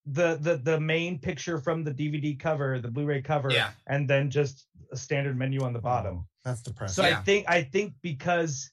the 0.07 0.37
the 0.37 0.57
the 0.57 0.81
main 0.81 1.19
picture 1.19 1.59
from 1.59 1.85
the 1.85 1.93
DVD 1.93 2.35
cover, 2.39 2.81
the 2.81 2.91
Blu-ray 2.91 3.23
cover, 3.23 3.51
Yeah. 3.53 3.73
and 3.87 4.09
then 4.09 4.31
just 4.31 4.67
a 4.91 4.97
standard 4.97 5.37
menu 5.37 5.63
on 5.63 5.73
the 5.73 5.81
bottom. 5.81 6.17
Oh, 6.19 6.27
that's 6.45 6.63
depressing. 6.63 7.03
So 7.03 7.09
Yeah. 7.09 7.19
I 7.19 7.23
think 7.23 7.49
I 7.49 7.63
think 7.63 7.95
because 8.03 8.71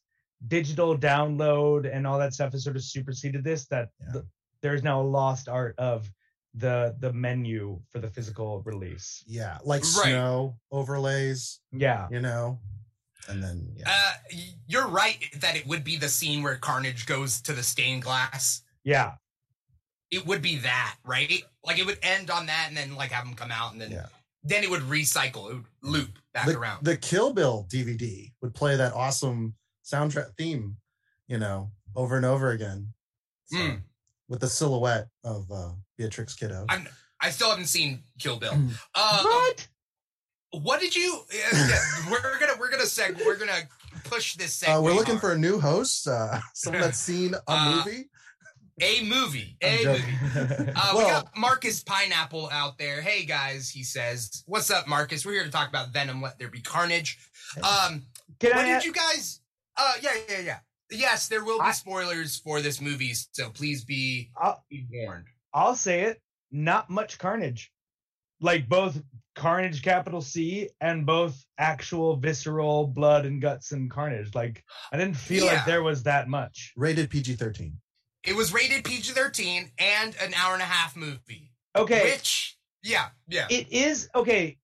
digital 0.48 0.98
download 0.98 1.92
and 1.92 2.08
all 2.08 2.18
that 2.20 2.34
stuff 2.34 2.54
has 2.54 2.64
sort 2.64 2.76
of 2.78 2.84
superseded 2.84 3.44
this, 3.44 3.66
that 3.68 3.90
Yeah. 4.00 4.12
the, 4.14 4.28
there's 4.62 4.84
now 4.84 5.02
a 5.02 5.04
lost 5.04 5.50
art 5.50 5.76
of 5.78 6.12
the 6.56 6.96
the 7.00 7.14
menu 7.14 7.80
for 7.92 8.00
the 8.00 8.10
physical 8.10 8.62
release. 8.64 9.24
yeah, 9.28 9.58
like 9.64 9.82
Right. 9.84 10.04
snow 10.10 10.58
overlays, 10.72 11.60
Yeah. 11.72 12.08
you 12.12 12.20
know, 12.22 12.60
and 13.28 13.42
then 13.44 13.72
yeah, 13.76 13.86
Uh, 13.88 14.14
you're 14.68 14.88
right 14.88 15.24
that 15.36 15.56
it 15.56 15.68
would 15.68 15.84
be 15.84 15.96
the 15.98 16.10
scene 16.10 16.42
where 16.42 16.58
Carnage 16.58 17.06
goes 17.06 17.40
to 17.42 17.54
the 17.54 17.64
stained 17.64 18.04
glass. 18.04 18.64
Yeah. 18.84 19.16
It 20.12 20.26
would 20.26 20.42
be 20.42 20.58
that, 20.60 20.98
right? 21.04 21.44
Like 21.64 21.78
it 21.78 21.86
would 21.86 22.00
end 22.02 22.32
on 22.32 22.48
that, 22.48 22.66
and 22.68 22.76
then 22.76 22.96
like 22.96 23.12
have 23.12 23.26
him 23.28 23.36
come 23.36 23.52
out, 23.52 23.74
and 23.74 23.82
then 23.82 23.92
Yeah. 23.92 24.08
then 24.44 24.64
it 24.64 24.70
would 24.72 24.82
recycle, 24.84 25.52
it 25.52 25.54
would 25.56 25.66
loop 25.84 26.18
back 26.34 26.48
the, 26.48 26.58
around. 26.58 26.84
the 26.84 26.98
Kill 26.98 27.32
Bill 27.34 27.66
DVD 27.70 28.34
would 28.42 28.56
play 28.56 28.76
that 28.76 28.94
awesome 28.94 29.56
soundtrack 29.86 30.36
theme, 30.36 30.78
you 31.28 31.38
know, 31.38 31.72
over 31.96 32.16
and 32.18 32.26
over 32.26 32.50
again. 32.50 32.94
So, 33.46 33.58
Mm. 33.58 33.84
With 34.30 34.40
the 34.42 34.48
silhouette 34.48 35.08
of 35.26 35.46
uh, 35.52 35.72
Beatrix 35.98 36.36
Kiddo. 36.36 36.66
I'm 36.70 36.88
I 37.22 37.32
still 37.32 37.50
haven't 37.50 37.66
seen 37.66 38.04
Kill 38.20 38.38
Bill. 38.38 38.54
Mm. 38.54 38.72
Uh, 38.96 39.24
what? 39.24 39.68
what 40.64 40.80
did 40.80 40.96
you? 40.96 41.22
yeah, 41.34 41.68
yeah, 41.68 42.12
we're 42.12 42.40
gonna 42.40 42.54
we're 42.60 42.70
gonna 42.72 42.84
seg. 42.84 43.24
We're 43.26 43.36
gonna 43.38 43.62
push 44.06 44.36
this. 44.36 44.64
Uh, 44.68 44.80
we're 44.82 44.94
looking 44.94 45.16
hard. 45.16 45.22
for 45.22 45.32
a 45.34 45.38
new 45.38 45.60
host, 45.60 46.08
uh, 46.08 46.40
someone 46.54 46.82
that's 46.82 47.00
seen 47.00 47.34
a 47.34 47.40
Uh, 47.48 47.84
movie. 47.84 48.10
a 48.82 49.04
movie. 49.04 49.58
A 49.62 49.84
movie. 49.86 50.04
Uh, 50.76 50.94
we 50.96 51.04
got 51.04 51.36
Marcus 51.36 51.84
Pineapple 51.84 52.48
out 52.52 52.78
there. 52.78 53.02
Hey 53.02 53.26
guys, 53.26 53.70
he 53.70 53.84
says, 53.84 54.44
"What's 54.46 54.70
up, 54.72 54.88
Marcus? 54.88 55.26
We're 55.26 55.34
here 55.34 55.44
to 55.44 55.50
talk 55.52 55.68
about 55.70 55.90
Venom. 55.92 56.22
Let 56.22 56.38
there 56.40 56.48
be 56.50 56.62
carnage." 56.62 57.18
Um, 57.58 58.06
Can 58.40 58.52
what 58.56 58.66
I? 58.66 58.74
did 58.76 58.86
you 58.86 58.94
guys? 58.94 59.42
Uh, 59.76 59.94
yeah, 60.02 60.12
yeah, 60.30 60.40
yeah. 60.40 60.58
Yes, 60.92 61.28
there 61.28 61.44
will 61.44 61.60
be 61.60 61.66
I- 61.66 61.72
spoilers 61.72 62.38
for 62.38 62.62
this 62.62 62.82
movie, 62.82 63.14
so 63.14 63.50
please 63.50 63.84
be, 63.86 64.32
I'll, 64.38 64.64
be 64.70 64.88
warned. 64.92 65.26
I'll 65.54 65.76
say 65.76 66.02
it. 66.02 66.22
Not 66.52 66.90
much 66.90 67.18
carnage. 67.20 67.72
Like 68.42 68.68
both 68.70 69.02
carnage, 69.36 69.82
capital 69.84 70.22
C, 70.22 70.70
and 70.82 71.06
both 71.06 71.44
actual 71.58 72.16
visceral 72.16 72.88
blood 72.88 73.26
and 73.26 73.42
guts 73.42 73.72
and 73.74 73.92
carnage. 73.92 74.34
Like 74.34 74.64
I 74.92 74.98
didn't 74.98 75.18
feel 75.18 75.46
Yeah. 75.46 75.54
like 75.56 75.66
there 75.66 75.84
was 75.84 76.04
that 76.04 76.28
much. 76.30 76.74
Rated 76.76 77.10
PG 77.10 77.36
13. 77.36 77.74
It 78.26 78.36
was 78.36 78.54
rated 78.54 78.84
PG 78.84 79.14
thirteen 79.14 79.72
and 79.78 80.16
an 80.22 80.34
hour 80.34 80.54
and 80.54 80.62
a 80.62 80.66
half 80.66 80.96
movie. 80.96 81.52
Okay, 81.76 82.12
Which, 82.12 82.58
yeah, 82.84 83.08
yeah, 83.30 83.48
it 83.50 83.72
is 83.72 84.10
okay. 84.14 84.58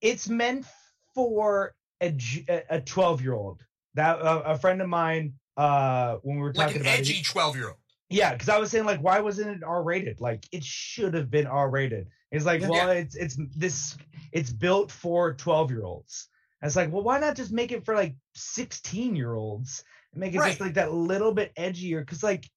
It's 0.00 0.28
meant 0.28 0.66
for 1.14 1.74
a 2.00 2.80
twelve 2.84 3.22
year 3.22 3.34
old. 3.34 3.62
That 3.94 4.20
uh, 4.20 4.42
a 4.44 4.58
friend 4.58 4.82
of 4.82 4.88
mine. 4.88 5.34
Uh, 5.56 6.16
when 6.22 6.36
we 6.36 6.42
were 6.42 6.52
like 6.52 6.68
talking 6.68 6.82
an 6.82 6.86
about 6.86 6.98
edgy 6.98 7.22
twelve 7.22 7.56
year 7.56 7.68
old. 7.68 7.76
Yeah, 8.08 8.32
because 8.32 8.48
I 8.48 8.58
was 8.58 8.70
saying 8.70 8.84
like, 8.84 9.00
why 9.00 9.20
wasn't 9.20 9.56
it 9.56 9.64
R 9.64 9.82
rated? 9.82 10.20
Like, 10.20 10.46
it 10.52 10.62
should 10.62 11.14
have 11.14 11.30
been 11.30 11.46
R 11.46 11.68
rated. 11.68 12.08
It's 12.30 12.44
like, 12.44 12.60
Yeah. 12.60 12.68
well, 12.68 12.90
it's 12.90 13.16
it's 13.16 13.36
this 13.56 13.96
it's 14.32 14.52
built 14.52 14.92
for 14.92 15.34
twelve 15.34 15.70
year 15.70 15.82
olds. 15.82 16.28
And 16.60 16.68
it's 16.68 16.76
like, 16.76 16.92
well, 16.92 17.02
why 17.02 17.18
not 17.18 17.36
just 17.36 17.52
make 17.52 17.72
it 17.72 17.84
for 17.84 17.94
like 17.94 18.14
sixteen 18.34 19.16
year 19.16 19.34
olds 19.34 19.84
and 20.12 20.20
make 20.20 20.34
it 20.34 20.38
just 20.38 20.60
like 20.60 20.74
that 20.74 20.92
little 20.92 21.32
bit 21.32 21.52
edgier? 21.56 22.00
Because 22.00 22.22
like, 22.22 22.48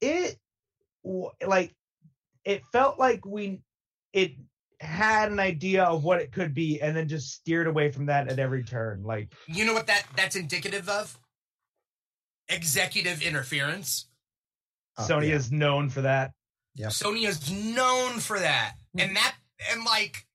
it 0.00 0.38
like 1.46 1.74
it 2.44 2.64
felt 2.72 2.98
like 2.98 3.24
we 3.24 3.60
it 4.12 4.32
had 4.80 5.32
an 5.32 5.40
idea 5.40 5.84
of 5.84 6.04
what 6.04 6.20
it 6.20 6.32
could 6.32 6.54
be 6.54 6.80
and 6.80 6.96
then 6.96 7.08
just 7.08 7.32
steered 7.32 7.66
away 7.66 7.90
from 7.90 8.06
that 8.06 8.30
at 8.30 8.38
every 8.38 8.62
turn. 8.62 9.02
Like, 9.02 9.32
You 9.46 9.64
know 9.64 9.74
what 9.74 9.86
that 9.88 10.04
that's 10.14 10.36
indicative 10.36 10.88
of? 10.88 11.18
Executive 12.48 13.22
interference. 13.22 14.06
Uh, 14.96 15.06
Sony 15.06 15.28
yeah. 15.28 15.36
is 15.36 15.52
known 15.52 15.88
for 15.90 16.00
that. 16.02 16.32
Yep. 16.74 16.90
Sony 16.90 17.26
is 17.26 17.50
known 17.50 18.18
for 18.20 18.38
that. 18.38 18.74
Hmm. 18.94 19.00
And 19.00 19.16
that 19.16 19.34
and 19.72 19.84
like 19.84 20.26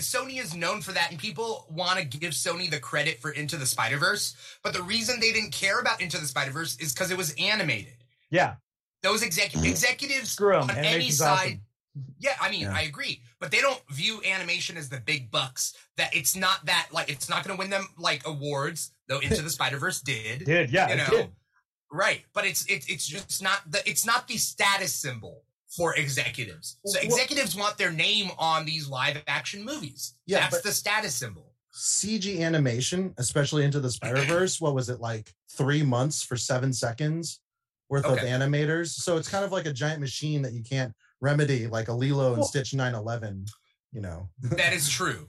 Sony 0.00 0.40
is 0.42 0.54
known 0.54 0.80
for 0.80 0.92
that 0.92 1.10
and 1.10 1.18
people 1.18 1.66
want 1.70 1.98
to 1.98 2.04
give 2.04 2.32
Sony 2.32 2.70
the 2.70 2.80
credit 2.80 3.20
for 3.20 3.30
Into 3.30 3.56
the 3.56 3.66
Spider-Verse, 3.66 4.34
but 4.62 4.72
the 4.72 4.82
reason 4.82 5.20
they 5.20 5.32
didn't 5.32 5.52
care 5.52 5.78
about 5.80 6.00
Into 6.00 6.18
the 6.18 6.26
Spider-Verse 6.26 6.76
is 6.78 6.92
cuz 6.92 7.10
it 7.10 7.16
was 7.16 7.34
animated. 7.38 8.04
Yeah, 8.30 8.56
Those 9.02 9.22
execu- 9.22 9.64
executives 9.64 10.30
screw 10.32 10.52
them. 10.52 10.64
on 10.64 10.70
any 10.70 10.88
Animation's 10.88 11.18
side 11.18 11.46
awesome. 11.46 11.60
Yeah, 12.18 12.34
I 12.40 12.50
mean, 12.50 12.62
Yeah. 12.62 12.74
I 12.74 12.82
agree, 12.82 13.22
but 13.40 13.50
they 13.50 13.60
don't 13.60 13.80
view 13.90 14.20
animation 14.24 14.76
as 14.76 14.88
the 14.88 15.00
big 15.00 15.30
bucks. 15.30 15.74
That 15.96 16.14
it's 16.14 16.36
not 16.36 16.64
that 16.66 16.88
like 16.92 17.08
it's 17.10 17.28
not 17.28 17.44
going 17.44 17.56
to 17.56 17.58
win 17.60 17.70
them 17.70 17.88
like 17.98 18.26
awards, 18.26 18.92
though. 19.08 19.18
Into 19.20 19.42
the 19.42 19.50
Spider 19.50 19.78
Verse 19.78 20.00
did, 20.00 20.44
Did 20.44 20.70
yeah, 20.70 20.88
you 20.88 20.94
it 20.94 20.96
know, 20.98 21.16
did. 21.16 21.30
right? 21.90 22.22
But 22.34 22.46
it's 22.46 22.66
it's 22.66 22.86
it's 22.88 23.06
just 23.06 23.42
not 23.42 23.60
the 23.70 23.86
it's 23.88 24.04
not 24.06 24.28
the 24.28 24.36
status 24.36 24.94
symbol 24.94 25.42
for 25.76 25.94
executives. 25.96 26.78
So 26.84 26.98
Well- 26.98 27.04
executives 27.06 27.54
want 27.56 27.76
their 27.78 27.90
name 27.92 28.30
on 28.38 28.64
these 28.64 28.88
live 28.88 29.22
action 29.26 29.64
movies. 29.64 30.14
Yeah, 30.26 30.40
that's 30.48 30.62
the 30.62 30.72
status 30.72 31.14
symbol. 31.14 31.52
CG 31.74 32.40
animation, 32.40 33.12
especially 33.18 33.62
into 33.64 33.80
the 33.80 33.90
Spider 33.90 34.22
Verse, 34.22 34.60
what 34.60 34.74
was 34.74 34.88
it 34.88 34.98
like 35.00 35.32
three 35.52 35.82
months 35.82 36.22
for 36.22 36.36
seven 36.36 36.72
seconds 36.72 37.40
worth 37.90 38.06
of 38.06 38.18
animators? 38.18 38.88
So 38.88 39.18
it's 39.18 39.28
kind 39.28 39.44
of 39.44 39.52
like 39.52 39.66
a 39.66 39.72
giant 39.74 40.00
machine 40.00 40.40
that 40.42 40.54
you 40.54 40.62
can't 40.62 40.94
remedy, 41.20 41.66
like 41.66 41.88
a 41.88 41.92
Lilo 41.92 42.28
and 42.28 42.38
Well- 42.38 42.46
Stitch 42.46 42.74
911. 42.74 43.46
You 43.92 44.02
know, 44.02 44.28
That 44.42 44.72
is 44.72 44.90
true. 44.90 45.28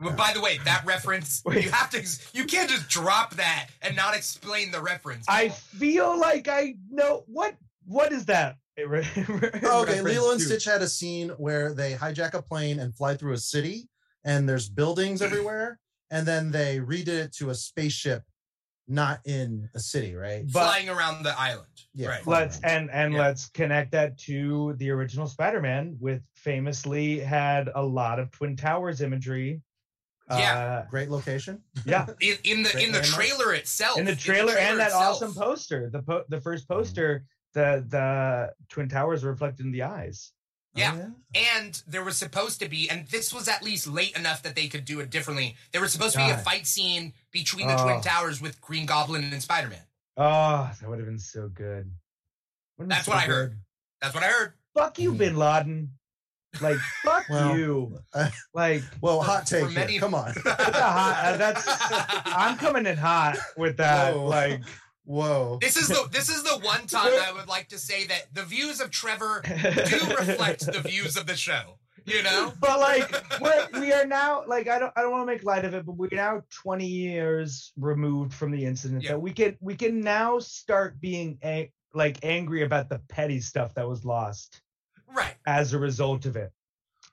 But 0.00 0.16
by 0.16 0.32
the 0.32 0.40
way, 0.40 0.58
that 0.64 0.84
reference 0.84 1.42
Wait. 1.44 1.64
you 1.64 1.70
have 1.70 1.90
to 1.90 2.02
you 2.32 2.44
can't 2.46 2.68
just 2.68 2.88
drop 2.88 3.34
that 3.34 3.68
and 3.80 3.94
not 3.94 4.16
explain 4.16 4.70
the 4.70 4.80
reference. 4.80 5.26
I 5.28 5.50
feel 5.50 6.18
like 6.18 6.48
I 6.48 6.74
know 6.90 7.24
what 7.26 7.54
what 7.84 8.12
is 8.12 8.26
that? 8.26 8.56
okay. 8.78 10.00
Lilo 10.00 10.30
and 10.32 10.40
to? 10.40 10.46
Stitch 10.46 10.64
had 10.64 10.82
a 10.82 10.88
scene 10.88 11.28
where 11.30 11.74
they 11.74 11.92
hijack 11.92 12.34
a 12.34 12.42
plane 12.42 12.80
and 12.80 12.94
fly 12.94 13.14
through 13.14 13.34
a 13.34 13.38
city, 13.38 13.88
and 14.24 14.48
there's 14.48 14.68
buildings 14.68 15.20
mm. 15.20 15.26
everywhere, 15.26 15.78
and 16.10 16.26
then 16.26 16.50
they 16.50 16.78
redid 16.78 17.08
it 17.08 17.34
to 17.34 17.50
a 17.50 17.54
spaceship, 17.54 18.22
not 18.88 19.20
in 19.24 19.68
a 19.74 19.80
city, 19.80 20.14
right? 20.14 20.44
but- 20.52 20.64
flying 20.64 20.88
around 20.88 21.22
the 21.22 21.38
island. 21.38 21.68
Yeah. 21.94 22.08
Right. 22.08 22.26
Let's 22.26 22.58
and 22.60 22.90
and 22.90 23.12
Yeah. 23.12 23.20
let's 23.20 23.48
connect 23.50 23.92
that 23.92 24.16
to 24.20 24.74
the 24.78 24.90
original 24.90 25.26
Spider-Man, 25.26 25.96
with 26.00 26.22
famously 26.36 27.18
had 27.20 27.70
a 27.74 27.82
lot 27.82 28.18
of 28.18 28.30
Twin 28.30 28.56
Towers 28.56 29.00
imagery. 29.02 29.60
Yeah. 30.30 30.86
Great 30.88 31.10
location. 31.10 31.60
Uh, 31.76 31.80
yeah. 31.84 32.06
in, 32.20 32.36
in 32.44 32.62
the 32.62 32.70
Great 32.70 32.86
in 32.86 32.92
the 32.92 33.00
trailer 33.02 33.52
itself. 33.52 33.98
In 33.98 34.06
the 34.06 34.16
trailer 34.16 34.56
and 34.56 34.80
that 34.80 34.86
itself. 34.86 35.16
awesome 35.16 35.34
poster, 35.34 35.90
the 35.90 36.02
po- 36.02 36.24
the 36.30 36.40
first 36.40 36.66
poster, 36.66 37.24
the 37.52 37.84
the 37.88 38.52
Twin 38.70 38.88
Towers 38.88 39.22
reflected 39.24 39.66
in 39.66 39.72
the 39.72 39.82
eyes. 39.82 40.32
Yeah. 40.74 41.08
And 41.34 41.82
there 41.86 42.02
was 42.04 42.16
supposed 42.16 42.60
to 42.60 42.68
be, 42.68 42.88
and 42.90 43.06
this 43.08 43.32
was 43.32 43.46
at 43.48 43.62
least 43.62 43.86
late 43.86 44.16
enough 44.16 44.42
that 44.42 44.54
they 44.56 44.68
could 44.68 44.84
do 44.84 45.00
it 45.00 45.10
differently. 45.10 45.56
There 45.72 45.80
was 45.80 45.92
supposed 45.92 46.14
to 46.14 46.18
be 46.24 46.30
a 46.30 46.38
fight 46.38 46.66
scene 46.66 47.12
between 47.30 47.66
the 47.68 47.78
Oh. 47.78 47.84
Twin 47.84 48.00
Towers 48.00 48.40
with 48.40 48.60
Green 48.60 48.86
Goblin 48.86 49.24
and 49.24 49.42
Spider 49.42 49.68
Man. 49.68 49.82
Oh, 50.16 50.70
that 50.80 50.88
would 50.88 50.98
have 50.98 51.06
been 51.06 51.18
so 51.18 51.48
good. 51.48 51.90
Been 52.78 52.88
That's 52.88 53.04
so 53.06 53.12
what 53.12 53.18
I 53.22 53.26
heard. 53.26 53.58
That's 54.00 54.14
what 54.14 54.22
I 54.24 54.28
heard. 54.28 54.52
Fuck 54.74 54.98
you, 54.98 55.12
Mhm. 55.12 55.18
Bin 55.18 55.36
Laden. 55.36 55.90
Like 56.60 56.76
fuck 57.02 57.26
Well, 57.30 57.56
you. 57.56 57.98
uh, 58.12 58.28
Like 58.52 58.82
Well, 59.00 59.22
hot 59.22 59.48
for 59.48 59.54
take. 59.60 59.68
here. 59.70 59.78
many- 59.78 59.98
Come 59.98 60.14
on. 60.14 60.34
that's 60.44 60.78
a 60.78 60.82
hot. 60.90 61.20
uh, 61.24 61.36
that's 61.38 61.64
I'm 62.26 62.58
coming 62.58 62.84
in 62.84 62.98
hot 62.98 63.38
with 63.56 63.78
that. 63.78 64.14
Whoa. 64.14 64.26
Like 64.26 64.60
Whoa. 65.04 65.58
This 65.60 65.76
is 65.76 65.88
the 65.88 66.08
this 66.10 66.28
is 66.28 66.42
the 66.44 66.58
one 66.58 66.86
time 66.86 67.12
I 67.12 67.32
would 67.32 67.48
like 67.48 67.68
to 67.68 67.78
say 67.78 68.04
that 68.06 68.26
the 68.32 68.44
views 68.44 68.80
of 68.80 68.90
Trevor 68.90 69.42
do 69.44 70.00
reflect 70.16 70.66
the 70.72 70.80
views 70.84 71.16
of 71.16 71.26
the 71.26 71.36
show. 71.36 71.78
You 72.04 72.22
know? 72.24 72.52
but 72.60 72.80
like 72.80 73.40
we're, 73.40 73.80
we 73.80 73.92
are 73.92 74.04
now 74.06 74.42
like 74.46 74.68
I 74.68 74.78
don't 74.78 74.92
I 74.96 75.02
don't 75.02 75.12
want 75.12 75.22
to 75.22 75.32
make 75.32 75.44
light 75.44 75.64
of 75.64 75.74
it, 75.74 75.86
but 75.86 75.92
we're 75.96 76.08
now 76.12 76.42
20 76.62 76.86
years 76.86 77.72
removed 77.76 78.32
from 78.34 78.50
the 78.50 78.64
incident 78.64 79.02
Yeah. 79.04 79.10
that 79.12 79.20
we 79.20 79.32
can 79.32 79.56
we 79.60 79.74
can 79.76 80.00
now 80.00 80.38
start 80.40 81.00
being 81.00 81.38
a, 81.44 81.70
like 81.94 82.18
angry 82.24 82.62
about 82.62 82.88
the 82.88 82.98
petty 83.08 83.40
stuff 83.40 83.74
that 83.74 83.88
was 83.88 84.04
lost 84.04 84.62
Right. 85.14 85.34
as 85.46 85.74
a 85.74 85.78
result 85.78 86.26
of 86.26 86.36
it. 86.36 86.50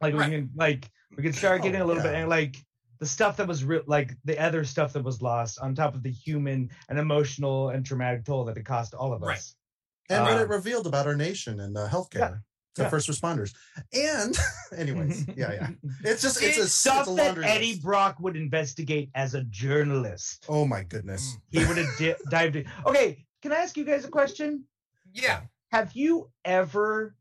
Like 0.02 0.14
Right. 0.16 0.30
we 0.30 0.36
can 0.38 0.50
like 0.56 0.90
we 1.16 1.22
can 1.24 1.34
start 1.34 1.60
Oh, 1.60 1.64
getting 1.64 1.82
a 1.82 1.86
little 1.86 2.02
bit 2.04 2.14
yeah. 2.14 2.20
and 2.22 2.30
like 2.30 2.56
the 3.00 3.06
stuff 3.06 3.38
that 3.38 3.48
was 3.48 3.64
real 3.64 3.82
like 3.88 4.16
the 4.26 4.38
other 4.38 4.64
stuff 4.64 4.94
that 4.94 5.04
was 5.04 5.22
lost 5.22 5.60
on 5.60 5.74
top 5.76 5.96
of 5.96 6.04
the 6.04 6.12
human 6.12 6.70
and 6.90 7.00
emotional 7.00 7.70
and 7.70 7.86
traumatic 7.86 8.26
toll 8.26 8.46
that 8.46 8.58
it 8.58 8.66
cost 8.66 8.94
all 8.94 9.14
of 9.14 9.24
us. 9.24 9.28
Right. 9.28 10.18
and 10.18 10.24
what 10.26 10.38
Uh, 10.38 10.44
it 10.44 10.50
revealed 10.50 10.88
about 10.88 11.08
our 11.08 11.16
nation 11.16 11.60
and 11.62 11.78
uh, 11.78 11.88
healthcare 11.88 12.42
to 12.76 12.84
yeah. 12.84 12.90
first 12.90 13.10
responders. 13.10 13.54
And, 13.94 14.38
anyways, 14.78 15.28
yeah, 15.36 15.54
yeah. 15.54 15.70
It's 16.04 16.22
just, 16.22 16.42
it's 16.42 16.58
a, 16.58 16.64
it's 16.64 16.74
stuff 16.74 17.08
a 17.08 17.12
that 17.12 17.24
laundry 17.26 17.46
Eddie 17.46 17.72
list. 17.72 17.84
Brock 17.84 18.18
would 18.20 18.36
investigate 18.36 19.10
as 19.16 19.34
a 19.34 19.44
journalist. 19.44 20.46
Oh 20.50 20.66
my 20.66 20.84
goodness. 20.84 21.38
He 21.50 21.66
would 21.66 21.78
have 21.78 21.98
di- 21.98 22.16
dived 22.30 22.58
in. 22.58 22.66
Okay, 22.86 23.26
can 23.42 23.52
I 23.52 23.58
ask 23.58 23.78
you 23.78 23.86
guys 23.86 24.06
a 24.06 24.10
question? 24.10 24.66
Yeah. 25.14 25.42
Have 25.72 25.94
you 25.94 26.30
ever, 26.46 27.16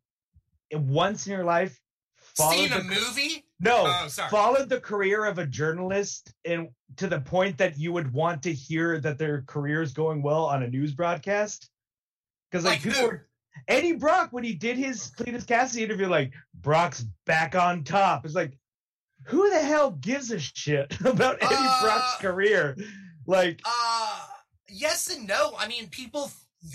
once 0.73 1.27
in 1.27 1.33
your 1.33 1.45
life, 1.45 1.81
followed 2.17 2.55
Seen 2.57 2.71
the, 2.71 2.79
a 2.81 2.83
movie? 2.83 3.45
No, 3.61 3.85
Oh, 3.87 4.09
followed 4.31 4.69
the 4.69 4.81
career 4.81 5.25
of 5.25 5.39
a 5.39 5.47
journalist 5.47 6.33
and 6.45 6.69
to 6.97 7.07
the 7.09 7.21
point 7.21 7.59
that 7.59 7.77
you 7.79 7.93
would 7.93 8.13
want 8.13 8.43
to 8.45 8.53
hear 8.53 9.01
that 9.01 9.19
their 9.19 9.43
career 9.43 9.83
is 9.83 9.93
going 9.93 10.23
well 10.23 10.45
on 10.47 10.63
a 10.63 10.69
news 10.69 10.93
broadcast? 10.95 11.69
Because 12.51 12.65
like, 12.65 12.75
Like 12.77 12.83
people 12.83 13.01
who? 13.01 13.07
were 13.09 13.27
Eddie 13.67 13.95
Brock 13.95 14.29
when 14.33 14.45
he 14.45 14.55
did 14.55 14.77
his 14.77 15.11
Cletus 15.11 15.45
Kasady 15.45 15.83
interview, 15.83 16.07
like 16.07 16.33
Brock's 16.55 17.05
back 17.27 17.57
on 17.57 17.83
top. 17.83 18.25
It's 18.25 18.35
like, 18.35 18.57
who 19.25 19.51
the 19.51 19.59
hell 19.59 19.91
gives 19.91 20.31
a 20.31 20.39
shit 20.39 20.99
about 21.05 21.39
Eddie 21.43 21.55
Uh, 21.59 21.83
Brock's 21.83 22.17
career? 22.21 22.77
Like, 23.27 23.61
Uh 23.65 24.25
yes 24.69 25.15
and 25.15 25.27
no. 25.27 25.55
I 25.59 25.67
mean, 25.67 25.89
people 25.89 26.31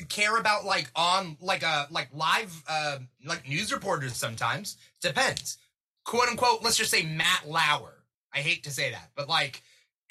care 0.10 0.38
about 0.38 0.66
like 0.66 0.92
on 0.96 1.38
like 1.40 1.64
a 1.64 1.88
like 1.92 2.10
live 2.14 2.54
uh 2.68 2.98
like 3.26 3.48
news 3.48 3.72
reporters 3.72 4.16
sometimes. 4.18 4.78
Depends. 5.02 5.58
Quote 6.06 6.30
unquote, 6.30 6.62
let's 6.64 6.78
just 6.78 6.92
say 6.92 7.04
Matt 7.04 7.48
Lauer. 7.48 8.04
I 8.34 8.40
hate 8.40 8.64
to 8.64 8.72
say 8.72 8.92
that, 8.92 9.12
but 9.16 9.30
like 9.30 9.62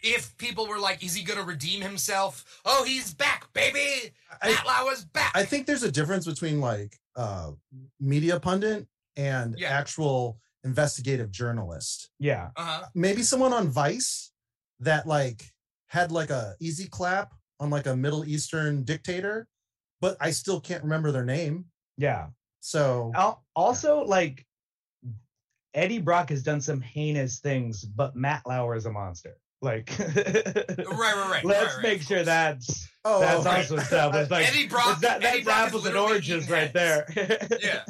if 0.03 0.37
people 0.37 0.67
were 0.67 0.79
like, 0.79 1.05
is 1.05 1.15
he 1.15 1.23
gonna 1.23 1.43
redeem 1.45 1.81
himself? 1.81 2.61
Oh, 2.65 2.83
he's 2.85 3.13
back, 3.15 3.53
baby. 3.53 4.13
I- 4.41 4.51
Matt 4.53 4.67
Lauer's 4.67 5.05
back. 5.05 5.33
I 5.35 5.45
think 5.45 5.67
there's 5.67 5.83
a 5.85 5.93
difference 5.93 6.27
between 6.27 6.61
like 6.61 6.99
uh 7.17 7.53
media 8.01 8.41
pundit 8.41 8.87
and 9.17 9.55
Yeah. 9.59 9.69
actual 9.71 10.41
investigative 10.65 11.31
journalist. 11.31 12.11
Yeah. 12.19 12.51
Uh-huh. 12.57 12.87
Maybe 12.95 13.23
someone 13.23 13.53
on 13.53 13.69
Vice 13.69 14.31
that 14.81 15.07
like 15.07 15.43
had 15.89 16.11
like 16.11 16.31
a 16.31 16.55
easy 16.61 16.89
clap 16.89 17.35
on 17.61 17.69
like 17.71 17.87
a 17.87 17.95
Middle 17.95 18.25
Eastern 18.25 18.83
dictator, 18.85 19.47
but 20.01 20.17
I 20.21 20.31
still 20.31 20.61
can't 20.61 20.83
remember 20.83 21.13
their 21.13 21.25
name. 21.25 21.67
Yeah. 21.99 22.29
So 22.61 23.13
Also, 23.55 24.05
like 24.05 24.47
Eddie 25.75 25.99
Brock 25.99 26.31
has 26.31 26.43
done 26.43 26.61
some 26.61 26.81
heinous 26.81 27.39
things, 27.39 27.85
but 27.85 28.15
Matt 28.17 28.43
Lauer 28.47 28.75
is 28.77 28.87
a 28.87 28.93
monster. 28.93 29.37
Like, 29.61 29.93
Right, 29.99 30.17
right, 30.17 31.31
right. 31.31 31.45
let's 31.45 31.67
right, 31.67 31.75
right, 31.77 31.83
make 31.83 32.03
sure 32.03 32.25
that's 32.25 32.89
oh, 33.05 33.21
that's 33.21 33.47
okay. 33.47 33.57
also 33.59 33.77
established. 33.77 34.31
Like, 34.31 34.49
Eddie 34.49 34.67
Brock- 34.67 34.93
it's 34.93 35.01
that, 35.03 35.23
Eddie 35.23 35.43
that's 35.43 35.45
Brock 35.45 35.59
is 35.61 35.67
apples 35.69 35.87
and 35.87 35.95
literally 35.95 36.13
oranges 36.15 36.51
right 36.51 36.73
there. 36.73 37.07
Yeah. 37.63 37.85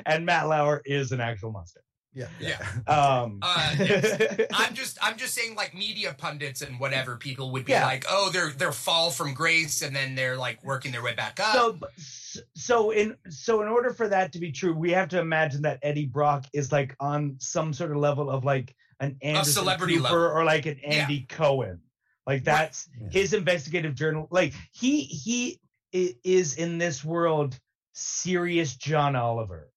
and 0.06 0.24
Matt 0.24 0.46
Lauer 0.48 0.82
is 0.84 1.10
an 1.12 1.20
actual 1.20 1.50
monster. 1.50 1.80
Yeah, 2.16 2.26
Yeah. 2.40 2.66
Um, 2.92 3.38
Uh. 3.42 3.76
I'm 4.54 4.74
just 4.74 4.98
I'm 5.02 5.16
just 5.16 5.34
saying 5.34 5.54
like 5.54 5.74
media 5.74 6.14
pundits 6.18 6.62
and 6.62 6.80
whatever 6.80 7.16
people 7.16 7.52
would 7.52 7.64
be 7.66 7.72
Yeah. 7.72 7.84
like, 7.86 8.04
oh, 8.08 8.30
they're 8.32 8.50
they're 8.50 8.72
fall 8.72 9.10
from 9.10 9.34
grace 9.34 9.82
and 9.82 9.94
then 9.94 10.14
they're 10.16 10.36
like 10.36 10.64
working 10.64 10.90
their 10.92 11.02
way 11.02 11.14
back 11.14 11.38
up. 11.40 11.84
so 11.98 12.40
so 12.54 12.90
in 12.90 13.16
so 13.28 13.62
in 13.62 13.68
order 13.68 13.92
for 13.92 14.08
that 14.08 14.32
to 14.32 14.38
be 14.38 14.50
true, 14.50 14.74
we 14.74 14.90
have 14.92 15.08
to 15.10 15.20
imagine 15.20 15.62
that 15.62 15.78
Eddie 15.82 16.06
Brock 16.06 16.46
is 16.52 16.72
like 16.72 16.96
on 16.98 17.36
some 17.38 17.72
sort 17.72 17.90
of 17.92 17.98
level 17.98 18.30
of 18.30 18.44
like 18.44 18.74
an 19.00 19.16
Anderson 19.22 19.52
celebrity 19.52 19.96
Cooper 19.96 20.04
level. 20.04 20.38
or 20.38 20.44
like 20.44 20.64
an 20.66 20.78
Andy 20.80 21.26
Cohen. 21.28 21.80
Like 22.26 22.42
that's 22.44 22.88
Yeah. 23.00 23.08
his 23.12 23.34
investigative 23.34 23.94
journal. 23.94 24.26
Like 24.30 24.54
he 24.72 25.02
he 25.02 25.60
is 25.92 26.54
in 26.56 26.78
this 26.78 27.04
world 27.04 27.58
serious 27.94 28.74
John 28.76 29.16
Oliver. 29.16 29.70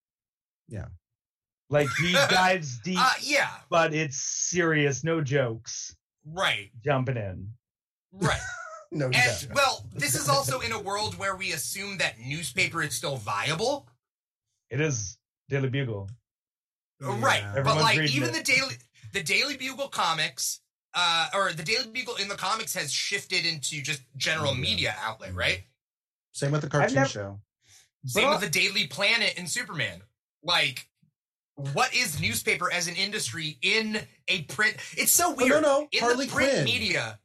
Yeah. 0.67 0.85
Like 1.69 1.87
he 2.01 2.13
dives 2.29 2.79
deep, 2.79 2.97
uh, 2.99 3.11
yeah, 3.21 3.49
but 3.69 3.93
it's 3.93 4.17
serious, 4.17 5.03
no 5.03 5.21
jokes. 5.21 5.95
right, 6.25 6.69
Jumping 6.83 7.17
in. 7.17 7.49
right. 8.13 8.39
no 8.91 9.05
And 9.05 9.13
doubt. 9.13 9.47
well, 9.53 9.85
this 9.93 10.15
is 10.15 10.27
also 10.27 10.61
in 10.61 10.71
a 10.71 10.79
world 10.79 11.17
where 11.19 11.35
we 11.35 11.51
assume 11.51 11.99
that 11.99 12.19
newspaper 12.19 12.81
is 12.81 12.95
still 12.95 13.17
viable. 13.17 13.87
It 14.71 14.81
is 14.81 15.17
Daily 15.49 15.69
Bugle. 15.69 16.09
Right. 17.01 17.41
Yeah. 17.55 17.61
But 17.63 17.77
like 17.77 17.99
even 18.11 18.29
it. 18.29 18.33
the 18.35 18.43
daily 18.43 18.73
the 19.13 19.23
Daily 19.23 19.55
Bugle 19.55 19.87
comics 19.87 20.59
uh 20.95 21.27
or 21.33 21.53
the 21.53 21.63
Daily 21.63 21.87
Bugle 21.93 22.15
in 22.15 22.27
the 22.27 22.35
comics 22.35 22.73
has 22.73 22.91
shifted 22.91 23.45
into 23.45 23.81
just 23.81 24.01
general 24.17 24.53
Yeah. 24.53 24.59
media 24.59 24.95
outlet, 25.01 25.33
right? 25.33 25.63
Same 26.33 26.51
with 26.51 26.61
the 26.61 26.67
cartoon 26.69 26.95
never- 26.95 27.07
show. 27.09 27.39
Same 28.05 28.25
But- 28.25 28.41
with 28.41 28.51
the 28.51 28.59
Daily 28.59 28.87
Planet 28.87 29.35
and 29.37 29.47
Superman. 29.49 30.01
Like 30.43 30.87
what 31.73 31.93
is 31.95 32.19
newspaper 32.21 32.71
as 32.71 32.87
an 32.87 32.95
industry 32.95 33.57
in 33.61 33.99
a 34.27 34.43
print? 34.43 34.77
It's 34.97 35.13
so 35.13 35.31
Oh, 35.31 35.35
weird. 35.35 35.49
no, 35.49 35.59
no, 35.61 35.87
In 35.91 35.99
Harley 35.99 36.25
the 36.25 36.31
print 36.33 36.51
Quinn. 36.51 36.63
media. 36.65 37.19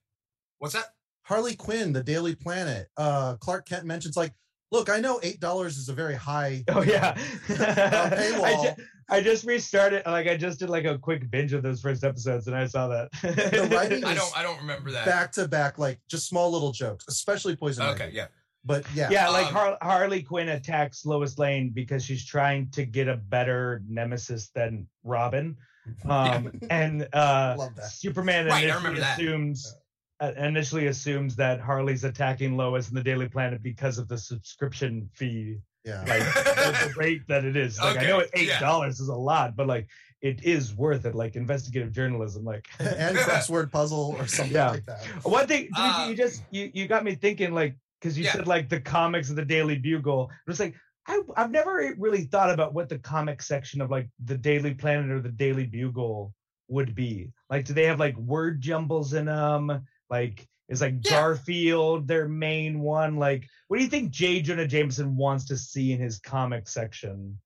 What's 0.58 0.74
that? 0.74 0.86
Harley 1.22 1.54
Quinn, 1.56 1.92
the 1.92 2.02
Daily 2.02 2.34
Planet. 2.34 2.88
Uh, 2.96 3.36
Clark 3.36 3.66
Kent 3.66 3.84
mentions 3.86 4.16
like, 4.16 4.32
look, 4.72 4.90
I 4.90 5.00
know 5.00 5.20
eight 5.22 5.40
dollars 5.40 5.76
is 5.78 5.88
a 5.88 5.94
very 5.94 6.14
high. 6.14 6.64
Oh 6.68 6.82
yeah. 6.82 7.14
I, 7.48 7.52
paywall. 7.54 8.76
ju- 8.76 8.82
I 9.08 9.20
just 9.20 9.44
restarted 9.44 10.02
like 10.06 10.26
I 10.26 10.36
just 10.36 10.58
did 10.58 10.70
like 10.70 10.84
a 10.86 10.98
quick 10.98 11.30
binge 11.30 11.52
of 11.52 11.62
those 11.62 11.80
first 11.80 12.04
episodes 12.04 12.46
and 12.46 12.56
I 12.56 12.66
saw 12.66 12.88
that. 12.88 13.10
The 13.22 13.68
writing 13.74 14.04
I 14.06 14.14
don't 14.14 14.36
I 14.38 14.42
don't 14.42 14.58
remember 14.58 14.90
that. 14.92 15.04
back 15.06 15.32
to 15.32 15.46
back, 15.48 15.78
like 15.78 16.00
just 16.08 16.26
small 16.28 16.50
little 16.50 16.72
jokes, 16.72 17.04
especially 17.08 17.54
Poison. 17.56 17.84
okay, 17.90 18.04
Ivy. 18.04 18.16
yeah. 18.16 18.26
But 18.64 18.84
yeah, 18.94 19.10
yeah, 19.10 19.28
like 19.28 19.46
Um, 19.48 19.52
Har- 19.54 19.78
Harley 19.82 20.22
Quinn 20.22 20.48
attacks 20.48 21.04
Lois 21.04 21.38
Lane 21.38 21.70
because 21.70 22.04
she's 22.04 22.24
trying 22.24 22.70
to 22.70 22.84
get 22.84 23.08
a 23.08 23.16
better 23.16 23.82
nemesis 23.88 24.50
than 24.54 24.86
Robin. 25.02 25.56
Um, 26.08 26.50
and 26.70 27.06
uh, 27.12 27.68
Superman 27.90 28.46
Right, 28.46 28.64
initially 28.64 29.00
assumes 29.00 29.76
uh, 30.18 30.32
initially 30.38 30.86
assumes 30.86 31.36
that 31.36 31.60
Harley's 31.60 32.04
attacking 32.04 32.56
Lois 32.56 32.88
in 32.88 32.94
the 32.94 33.02
Daily 33.02 33.28
Planet 33.28 33.62
because 33.62 33.98
of 33.98 34.08
the 34.08 34.16
subscription 34.16 35.10
fee, 35.12 35.58
yeah. 35.84 35.98
like 36.08 36.20
the, 36.22 36.88
the 36.88 36.94
rate 36.96 37.22
that 37.28 37.44
it 37.44 37.54
is. 37.54 37.78
Like 37.78 37.98
I 37.98 38.04
know 38.06 38.20
it 38.20 38.30
eight 38.32 38.48
yeah. 38.48 38.60
dollars 38.60 38.98
is 38.98 39.08
a 39.08 39.14
lot, 39.14 39.56
but 39.56 39.66
like 39.66 39.88
it 40.22 40.42
is 40.42 40.74
worth 40.74 41.04
it. 41.04 41.14
Like 41.14 41.36
investigative 41.36 41.92
journalism, 41.92 42.44
like 42.44 42.66
and 42.78 43.14
crossword 43.18 43.70
puzzle 43.70 44.16
or 44.18 44.26
something 44.26 44.54
Yeah. 44.54 44.70
like 44.70 44.86
that. 44.86 45.04
One 45.22 45.46
thing 45.46 45.68
Dimithri, 45.76 46.06
Uh, 46.06 46.08
you 46.08 46.16
just 46.16 46.42
you, 46.50 46.70
you 46.72 46.86
got 46.88 47.04
me 47.04 47.14
thinking 47.14 47.52
like 47.52 47.76
because 48.04 48.18
you 48.18 48.24
Yeah. 48.24 48.32
said 48.34 48.46
like 48.46 48.68
the 48.68 48.80
comics 48.80 49.30
of 49.30 49.36
the 49.36 49.44
Daily 49.44 49.78
Bugle. 49.78 50.30
It 50.30 50.50
was 50.50 50.60
like 50.60 50.74
I, 51.06 51.20
I've 51.36 51.50
never 51.50 51.94
really 51.98 52.24
thought 52.24 52.50
about 52.50 52.72
what 52.74 52.88
the 52.88 52.98
comic 52.98 53.40
section 53.42 53.80
of 53.80 53.90
like 53.90 54.08
the 54.24 54.36
Daily 54.38 54.74
Planet 54.74 55.10
or 55.10 55.20
the 55.20 55.30
Daily 55.30 55.64
Bugle 55.66 56.34
would 56.68 56.94
be. 56.94 57.30
Like, 57.50 57.64
do 57.66 57.72
they 57.74 57.84
have 57.84 57.98
like 57.98 58.16
word 58.16 58.60
jumbles 58.60 59.12
in 59.14 59.26
them? 59.26 59.86
Like, 60.10 60.46
is 60.68 60.80
like 60.82 60.96
Yeah. 61.02 61.10
Garfield 61.12 62.06
their 62.08 62.28
main 62.28 62.80
one? 62.80 63.16
Like, 63.16 63.46
what 63.68 63.78
do 63.78 63.84
you 63.84 63.90
think 63.90 64.12
J. 64.12 64.40
Jonah 64.40 64.66
Jameson 64.66 65.16
wants 65.16 65.46
to 65.46 65.56
see 65.58 65.92
in 65.92 65.98
his 66.00 66.18
comic 66.18 66.68
section? 66.68 67.38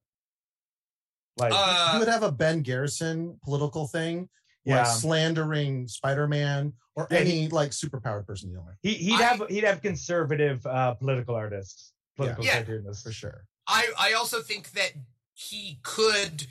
Like, 1.37 1.53
you 1.53 1.59
Uh, 1.59 1.97
would 2.01 2.09
have 2.09 2.23
a 2.25 2.33
Ben 2.33 2.63
Garrison 2.63 3.39
political 3.45 3.87
thing, 3.89 4.29
yeah, 4.69 4.79
like 4.83 4.87
slandering 4.87 5.89
Spider-Man 5.89 6.73
or 6.97 7.07
Yeah, 7.11 7.19
any 7.19 7.49
like 7.49 7.71
superpowered 7.71 8.27
person 8.27 8.51
you 8.51 8.57
know, 8.57 8.67
he, 8.83 8.95
he'd 8.95 9.15
I- 9.21 9.23
have 9.23 9.49
he'd 9.49 9.65
have 9.65 9.83
conservative 9.83 10.65
uh, 10.67 10.95
political 10.95 11.35
artists, 11.35 11.93
political 12.17 12.45
Yeah. 12.45 12.55
cartoonists. 12.63 13.03
for 13.03 13.13
sure. 13.13 13.45
I 13.67 13.89
I 13.99 14.13
also 14.15 14.41
think 14.43 14.73
that 14.73 14.93
he 15.35 15.79
could 15.83 16.47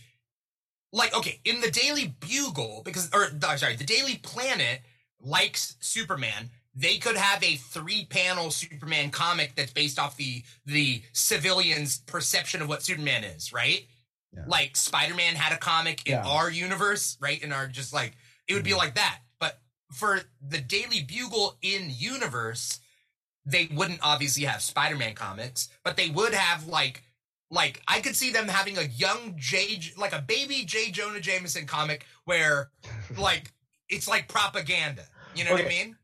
like 0.93 1.15
okay 1.15 1.39
in 1.45 1.61
the 1.61 1.69
Daily 1.71 2.15
Bugle 2.19 2.81
because 2.85 3.09
or 3.13 3.29
sorry 3.57 3.75
the 3.75 3.83
Daily 3.83 4.17
Planet 4.17 4.81
likes 5.19 5.75
Superman. 5.79 6.49
They 6.79 6.97
could 6.99 7.17
have 7.17 7.43
a 7.43 7.55
three 7.55 8.05
panel 8.05 8.51
Superman 8.51 9.09
comic 9.09 9.55
that's 9.55 9.73
based 9.73 9.97
off 9.99 10.15
the 10.15 10.43
the 10.65 11.01
civilians' 11.11 11.97
perception 11.99 12.61
of 12.61 12.69
what 12.69 12.83
Superman 12.83 13.23
is, 13.23 13.51
right? 13.51 13.87
Yeah. 14.37 14.43
Like 14.47 14.75
Spider 14.75 15.15
Man 15.15 15.35
had 15.35 15.53
a 15.53 15.57
comic 15.57 16.05
in 16.05 16.13
Yeah. 16.13 16.27
our 16.27 16.49
universe, 16.49 17.17
right? 17.19 17.41
In 17.41 17.51
our 17.51 17.67
just 17.67 17.93
like 17.93 18.15
it 18.47 18.53
would 18.53 18.63
be 18.63 18.71
mm-hmm. 18.71 18.79
like 18.79 18.95
that. 18.95 19.19
But 19.39 19.59
for 19.91 20.21
the 20.41 20.59
Daily 20.59 21.01
Bugle 21.01 21.57
in 21.61 21.89
universe, 21.89 22.79
they 23.45 23.69
wouldn't 23.73 23.99
obviously 24.03 24.43
have 24.43 24.61
Spider-Man 24.61 25.15
comics, 25.15 25.69
but 25.83 25.97
they 25.97 26.09
would 26.09 26.33
have 26.33 26.67
like 26.67 27.03
like 27.49 27.81
I 27.87 28.01
could 28.01 28.15
see 28.15 28.31
them 28.31 28.47
having 28.47 28.77
a 28.77 28.83
young 28.83 29.33
J 29.37 29.79
like 29.97 30.13
a 30.13 30.21
baby 30.21 30.63
J 30.65 30.91
Jonah 30.91 31.19
Jameson 31.19 31.65
comic 31.65 32.05
where 32.25 32.69
like 33.17 33.51
it's 33.89 34.07
like 34.07 34.27
propaganda. 34.27 35.03
You 35.35 35.45
know 35.45 35.51
what 35.51 35.65
I 35.65 35.67
mean? 35.67 35.95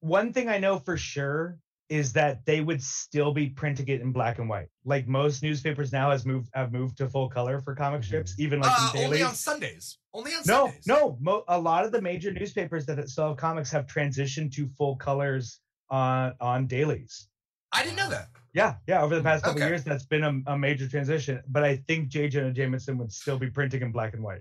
one 0.00 0.32
thing 0.32 0.48
I 0.48 0.58
know 0.58 0.78
for 0.78 0.96
sure 0.96 1.58
is 1.88 2.12
that 2.12 2.44
they 2.44 2.60
would 2.60 2.82
still 2.82 3.32
be 3.32 3.48
printing 3.48 3.88
it 3.88 4.00
in 4.02 4.12
black 4.12 4.38
and 4.38 4.48
white. 4.48 4.68
Like 4.84 5.08
most 5.08 5.42
newspapers 5.42 5.92
now 5.92 6.10
has 6.10 6.26
moved 6.26 6.50
have 6.54 6.72
moved 6.72 6.98
to 6.98 7.08
full 7.08 7.28
color 7.30 7.60
for 7.60 7.74
comic 7.74 8.04
strips, 8.04 8.34
even 8.38 8.60
like 8.60 8.72
uh, 8.78 8.92
in 8.98 9.04
only 9.06 9.22
on. 9.22 9.34
Sundays. 9.34 9.98
Only 10.12 10.32
on 10.32 10.42
No, 10.46 10.66
Sundays. 10.66 10.86
no, 10.86 11.16
mo- 11.20 11.44
a 11.48 11.58
lot 11.58 11.84
of 11.84 11.92
the 11.92 12.00
major 12.02 12.32
newspapers 12.32 12.84
that 12.86 13.08
still 13.08 13.28
have 13.28 13.36
comics 13.36 13.70
have 13.70 13.86
transitioned 13.86 14.52
to 14.54 14.68
full 14.76 14.96
colors 14.96 15.60
on 15.90 16.34
on 16.40 16.66
dailies. 16.66 17.28
I 17.72 17.82
didn't 17.82 17.96
know 17.96 18.10
that. 18.10 18.28
Yeah, 18.54 18.74
yeah. 18.86 19.02
Over 19.02 19.16
the 19.16 19.22
past 19.22 19.44
couple 19.44 19.60
Okay. 19.60 19.68
years, 19.68 19.84
that's 19.84 20.06
been 20.06 20.24
a, 20.24 20.52
a 20.52 20.58
major 20.58 20.88
transition. 20.88 21.42
But 21.48 21.64
I 21.64 21.76
think 21.86 22.08
J. 22.08 22.28
Jonah 22.28 22.52
Jameson 22.52 22.96
would 22.98 23.12
still 23.12 23.38
be 23.38 23.50
printing 23.50 23.82
in 23.82 23.92
black 23.92 24.14
and 24.14 24.22
white. 24.22 24.40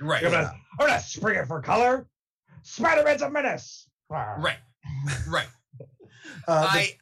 Right. 0.00 0.24
I'm 0.24 0.30
gonna, 0.30 0.54
I'm 0.80 0.86
gonna 0.88 1.00
spring 1.00 1.38
it 1.38 1.46
for 1.46 1.60
color. 1.60 2.08
Spider-Man's 2.62 3.22
a 3.22 3.30
menace. 3.30 3.88
Right. 4.08 4.56
Right. 5.28 5.46
Uh, 6.48 6.62
the- 6.62 6.78
I 6.78 6.98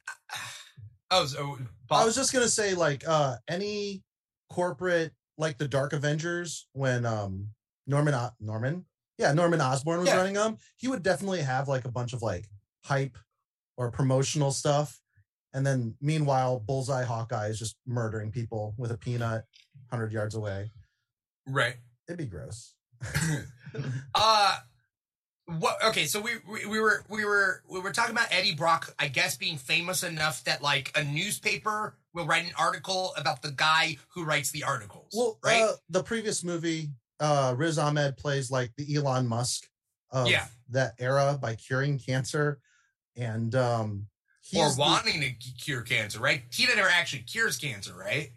Oh, 1.15 1.27
so 1.27 1.59
I 1.91 2.05
was 2.07 2.15
just 2.15 2.33
gonna 2.33 2.49
say, 2.49 2.75
like, 2.75 3.07
uh, 3.07 3.37
any 3.47 4.03
corporate, 4.49 5.13
like 5.37 5.59
the 5.59 5.69
Dark 5.69 5.93
Avengers, 5.93 6.67
when 6.73 7.05
um 7.05 7.49
Norman 7.87 8.15
O- 8.15 8.31
Norman, 8.41 8.87
yeah, 9.19 9.33
Norman 9.33 9.61
Osborn 9.61 9.99
was 10.01 10.09
Yeah. 10.09 10.17
running 10.17 10.35
them, 10.35 10.57
he 10.77 10.89
would 10.89 11.03
definitely 11.03 11.43
have 11.43 11.69
like 11.69 11.85
a 11.85 11.91
bunch 11.91 12.13
of 12.15 12.23
like 12.23 12.49
hype 12.85 13.19
or 13.77 13.91
promotional 13.91 14.53
stuff, 14.53 15.03
and 15.53 15.67
then 15.67 15.97
meanwhile, 16.01 16.61
Bullseye 16.61 17.05
Hawkeye 17.05 17.49
is 17.49 17.59
just 17.59 17.77
murdering 17.87 18.31
people 18.31 18.75
with 18.79 18.91
a 18.91 18.97
peanut 18.97 19.45
hundred 19.91 20.13
yards 20.13 20.35
away. 20.35 20.71
right. 21.47 21.77
It'd 22.09 22.17
be 22.19 22.27
gross. 22.27 22.75
Uh 24.15 24.59
what 25.47 25.77
okay, 25.85 26.07
so 26.07 26.21
we, 26.21 26.33
we 26.51 26.67
we 26.67 26.81
were 26.81 27.05
we 27.09 27.25
were 27.25 27.63
we 27.69 27.81
were 27.81 27.93
talking 27.93 28.13
about 28.13 28.29
Eddie 28.31 28.55
Brock, 28.55 28.95
I 28.99 29.09
guess 29.09 29.37
being 29.37 29.57
famous 29.57 30.03
enough 30.03 30.45
that 30.45 30.63
like 30.63 30.93
a 30.97 31.03
newspaper 31.05 31.97
will 32.15 32.27
write 32.27 32.45
an 32.45 32.53
article 32.59 33.13
about 33.17 33.43
the 33.43 33.51
guy 33.53 33.97
who 34.15 34.25
writes 34.25 34.51
the 34.51 34.63
articles. 34.65 35.13
Well, 35.17 35.39
right? 35.45 35.63
uh, 35.63 35.73
the 35.89 36.03
previous 36.03 36.45
movie, 36.45 36.91
uh, 37.21 37.55
Riz 37.57 37.79
Ahmed 37.79 38.17
plays 38.17 38.51
like 38.51 38.71
the 38.77 38.95
Elon 38.95 39.27
Musk 39.27 39.65
of 40.11 40.29
Yeah. 40.29 40.47
that 40.71 40.93
era 40.99 41.39
by 41.41 41.55
curing 41.57 41.99
cancer, 41.99 42.61
and 43.17 43.55
um, 43.55 44.07
or 44.55 44.67
he's 44.67 44.77
the- 44.77 44.81
wanting 44.81 45.21
to 45.23 45.31
cure 45.61 45.83
cancer, 45.83 46.21
right? 46.21 46.43
He 46.53 46.67
never 46.67 46.89
actually 46.89 47.23
cures 47.23 47.57
cancer, 47.57 47.95
right? 47.95 48.31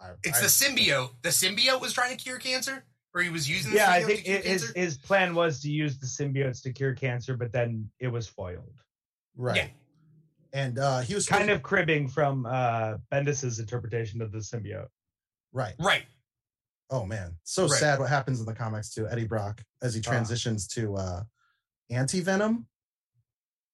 I, 0.00 0.10
It's 0.24 0.38
I- 0.38 0.42
the 0.42 0.48
symbiote. 0.48 1.10
The 1.22 1.28
symbiote 1.30 1.80
was 1.80 1.92
trying 1.92 2.16
to 2.16 2.22
cure 2.22 2.38
cancer, 2.38 2.84
or 3.14 3.22
he 3.22 3.28
was 3.30 3.48
using. 3.48 3.70
The 3.72 3.78
Yeah, 3.78 3.90
I 3.90 4.02
think 4.02 4.18
to 4.20 4.24
cure 4.24 4.36
it, 4.38 4.44
his 4.44 4.62
cancer? 4.64 4.80
his 4.80 4.98
plan 4.98 5.34
was 5.34 5.60
to 5.62 5.70
use 5.70 5.98
the 5.98 6.06
symbiotes 6.06 6.62
to 6.62 6.72
cure 6.72 6.94
cancer, 6.94 7.36
but 7.36 7.52
then 7.52 7.90
it 8.00 8.08
was 8.08 8.26
foiled. 8.28 8.80
right. 9.36 9.56
Yeah. 9.56 9.68
And 10.54 10.78
uh, 10.78 11.00
he 11.00 11.14
was 11.14 11.26
Kind 11.26 11.50
of 11.50 11.62
cribbing 11.62 12.08
from 12.08 12.46
uh 12.46 12.94
Bendis's 13.12 13.58
interpretation 13.58 14.22
of 14.22 14.32
the 14.32 14.38
symbiote. 14.38 14.88
right. 15.52 15.74
right. 15.78 16.04
Oh 16.90 17.04
man, 17.04 17.36
so 17.44 17.64
Right. 17.68 17.78
sad 17.78 17.98
what 17.98 18.08
happens 18.08 18.40
in 18.40 18.46
the 18.46 18.54
comics 18.54 18.88
to 18.94 19.06
Eddie 19.12 19.26
Brock 19.26 19.62
as 19.82 19.92
he 19.94 20.00
Ah. 20.06 20.08
transitions 20.08 20.66
to 20.68 20.96
uh, 20.96 21.22
anti 21.90 22.20
venom. 22.20 22.66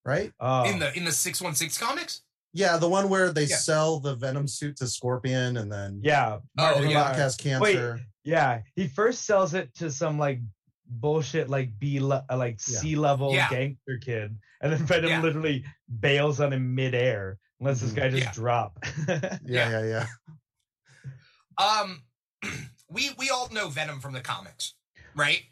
Right? 0.04 0.32
Oh, 0.40 0.64
In 0.68 0.80
the 0.80 0.92
in 0.98 1.04
the 1.04 1.12
six 1.12 1.40
one 1.40 1.54
six 1.54 1.78
comics. 1.78 2.22
Yeah, 2.52 2.76
the 2.76 2.88
one 2.88 3.08
where 3.08 3.32
they 3.32 3.44
Yeah. 3.44 3.56
sell 3.56 4.00
the 4.00 4.14
venom 4.16 4.46
suit 4.48 4.76
to 4.78 4.86
Scorpion, 4.88 5.56
and 5.56 5.70
then 5.72 6.00
yeah. 6.02 6.38
Oh, 6.58 6.74
Eddie 6.74 6.88
yeah. 6.88 7.04
Brock 7.04 7.14
has 7.16 7.36
cancer. 7.36 8.00
Yeah, 8.24 8.62
he 8.74 8.88
first 8.88 9.24
sells 9.26 9.54
it 9.54 9.74
to 9.76 9.90
some 9.90 10.18
like 10.18 10.40
bullshit 10.86 11.48
like 11.50 11.78
B 11.78 12.00
le- 12.00 12.24
uh, 12.30 12.36
like 12.36 12.58
Yeah. 12.66 12.78
C 12.80 12.96
level 12.96 13.32
Yeah. 13.34 13.48
gangster 13.50 13.98
kid, 14.00 14.36
and 14.60 14.72
then 14.72 14.84
Venom 14.86 15.10
Yeah. 15.10 15.20
literally 15.22 15.64
bails 16.00 16.40
on 16.40 16.52
him 16.52 16.74
midair 16.74 17.38
and 17.60 17.66
lets 17.68 17.80
Mhm. 17.80 17.82
this 17.82 17.92
guy 17.92 18.08
just 18.10 18.22
Yeah. 18.24 18.32
drop. 18.32 18.78
yeah, 19.08 19.38
yeah, 19.44 19.84
yeah. 19.84 20.06
Um, 21.58 22.02
we 22.88 23.10
we 23.18 23.30
all 23.30 23.48
know 23.50 23.68
Venom 23.68 24.00
from 24.00 24.12
the 24.12 24.20
comics, 24.20 24.74
right? 25.14 25.42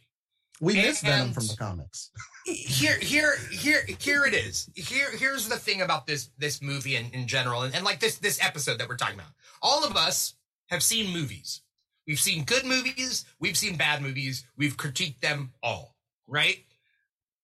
We 0.61 0.75
miss 0.75 1.01
Venom 1.01 1.33
from 1.33 1.47
the 1.47 1.57
comics. 1.57 2.11
here 2.47 2.99
here 2.99 3.37
here 3.51 3.85
here 3.99 4.25
it 4.25 4.35
is 4.35 4.69
here 4.75 5.11
here's 5.17 5.49
the 5.49 5.59
thing 5.59 5.81
about 5.81 6.07
this 6.07 6.31
this 6.39 6.61
movie 6.63 6.97
in, 6.97 7.11
in 7.13 7.27
general 7.29 7.63
and, 7.63 7.75
and 7.75 7.85
like 7.85 8.01
this 8.01 8.19
this 8.19 8.41
episode 8.43 8.79
that 8.79 8.89
we're 8.89 8.97
talking 8.97 9.15
about 9.15 9.31
all 9.61 9.85
of 9.85 9.97
us 9.97 10.35
have 10.69 10.83
seen 10.83 11.13
movies 11.13 11.63
we've 12.07 12.21
seen 12.21 12.45
good 12.45 12.65
movies 12.65 13.25
we've 13.41 13.57
seen 13.57 13.77
bad 13.77 14.03
movies 14.03 14.45
we've 14.57 14.77
critiqued 14.77 15.21
them 15.21 15.53
all 15.63 15.95
right? 16.29 16.59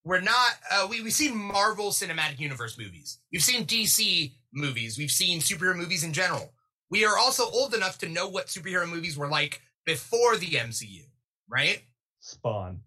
We're 0.04 0.20
not 0.20 0.50
uh, 0.70 0.86
we, 0.88 1.02
we've 1.02 1.12
seen 1.12 1.36
marvel 1.36 1.90
cinematic 1.90 2.38
universe 2.40 2.78
movies. 2.78 3.18
We've 3.32 3.42
seen 3.42 3.66
dc 3.66 4.32
movies. 4.52 4.96
We've 4.96 5.10
seen 5.10 5.40
superhero 5.40 5.76
movies 5.76 6.02
in 6.04 6.12
general. 6.14 6.52
We 6.90 7.04
are 7.04 7.18
also 7.18 7.44
old 7.50 7.74
enough 7.74 7.98
to 7.98 8.08
know 8.08 8.26
what 8.28 8.46
superhero 8.46 8.88
movies 8.88 9.18
were 9.18 9.28
like 9.28 9.60
before 9.84 10.36
the 10.36 10.46
mcu 10.46 11.02
right? 11.50 11.82
Spawn. 12.20 12.80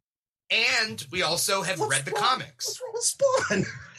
and 0.49 1.05
we 1.11 1.21
also 1.23 1.61
have 1.63 1.79
What's 1.79 1.91
read 1.91 2.05
the 2.05 2.11
wrong- 2.11 2.21
comics. 2.23 2.79
What's 2.81 2.81
wrong 2.81 2.91
with 3.57 3.65
Spawn? 3.65 3.65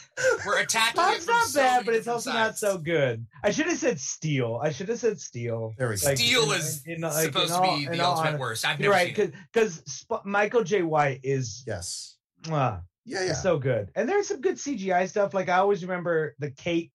we're 0.45 0.59
attacking 0.59 1.01
it 1.01 1.21
from 1.23 1.33
not 1.35 1.47
so 1.47 1.59
bad, 1.59 1.85
but 1.85 1.95
it's 1.95 2.05
different 2.05 2.15
also 2.27 2.33
not 2.33 2.57
so 2.57 2.77
good. 2.77 3.25
I 3.43 3.51
should 3.51 3.65
have 3.67 3.77
said 3.77 3.99
Steel. 3.99 4.59
I 4.61 4.71
should 4.71 4.89
have 4.89 4.99
said 4.99 5.19
Steel. 5.19 5.73
There 5.77 5.89
we 5.89 5.95
go. 5.97 6.13
Steel 6.15 6.51
in- 6.51 6.59
is 6.59 6.83
in- 6.85 7.01
like, 7.01 7.25
supposed 7.25 7.53
in 7.53 7.61
to 7.61 7.89
be 7.91 7.97
the 7.97 8.05
ultimate 8.05 8.31
hon- 8.31 8.39
worst. 8.39 8.65
I've 8.65 8.79
never 8.79 8.91
right, 8.91 9.15
seen 9.15 9.25
it. 9.29 9.33
because 9.51 9.81
Sp- 9.89 10.25
Michael 10.25 10.63
Jai 10.63 10.81
White 10.81 11.21
is 11.23 11.63
yes. 11.65 12.17
mwah, 12.43 12.81
Yeah, 13.05 13.25
yeah. 13.25 13.33
so 13.33 13.57
good, 13.57 13.91
and 13.95 14.07
there's 14.07 14.27
some 14.27 14.41
good 14.41 14.55
CGI 14.55 15.07
stuff. 15.09 15.33
Like 15.33 15.49
I 15.49 15.57
always 15.57 15.81
remember 15.83 16.35
the 16.39 16.51
cape 16.51 16.91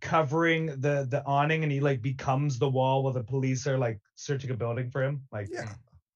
covering 0.00 0.66
the 0.66 1.06
the 1.08 1.22
awning, 1.26 1.62
and 1.62 1.72
he 1.72 1.80
like 1.80 2.02
becomes 2.02 2.58
the 2.58 2.68
wall 2.68 3.02
while 3.04 3.12
the 3.12 3.24
police 3.24 3.66
are 3.66 3.78
like 3.78 4.00
searching 4.16 4.50
a 4.50 4.54
building 4.54 4.90
for 4.90 5.02
him. 5.02 5.22
Like, 5.32 5.48
Yeah. 5.50 5.72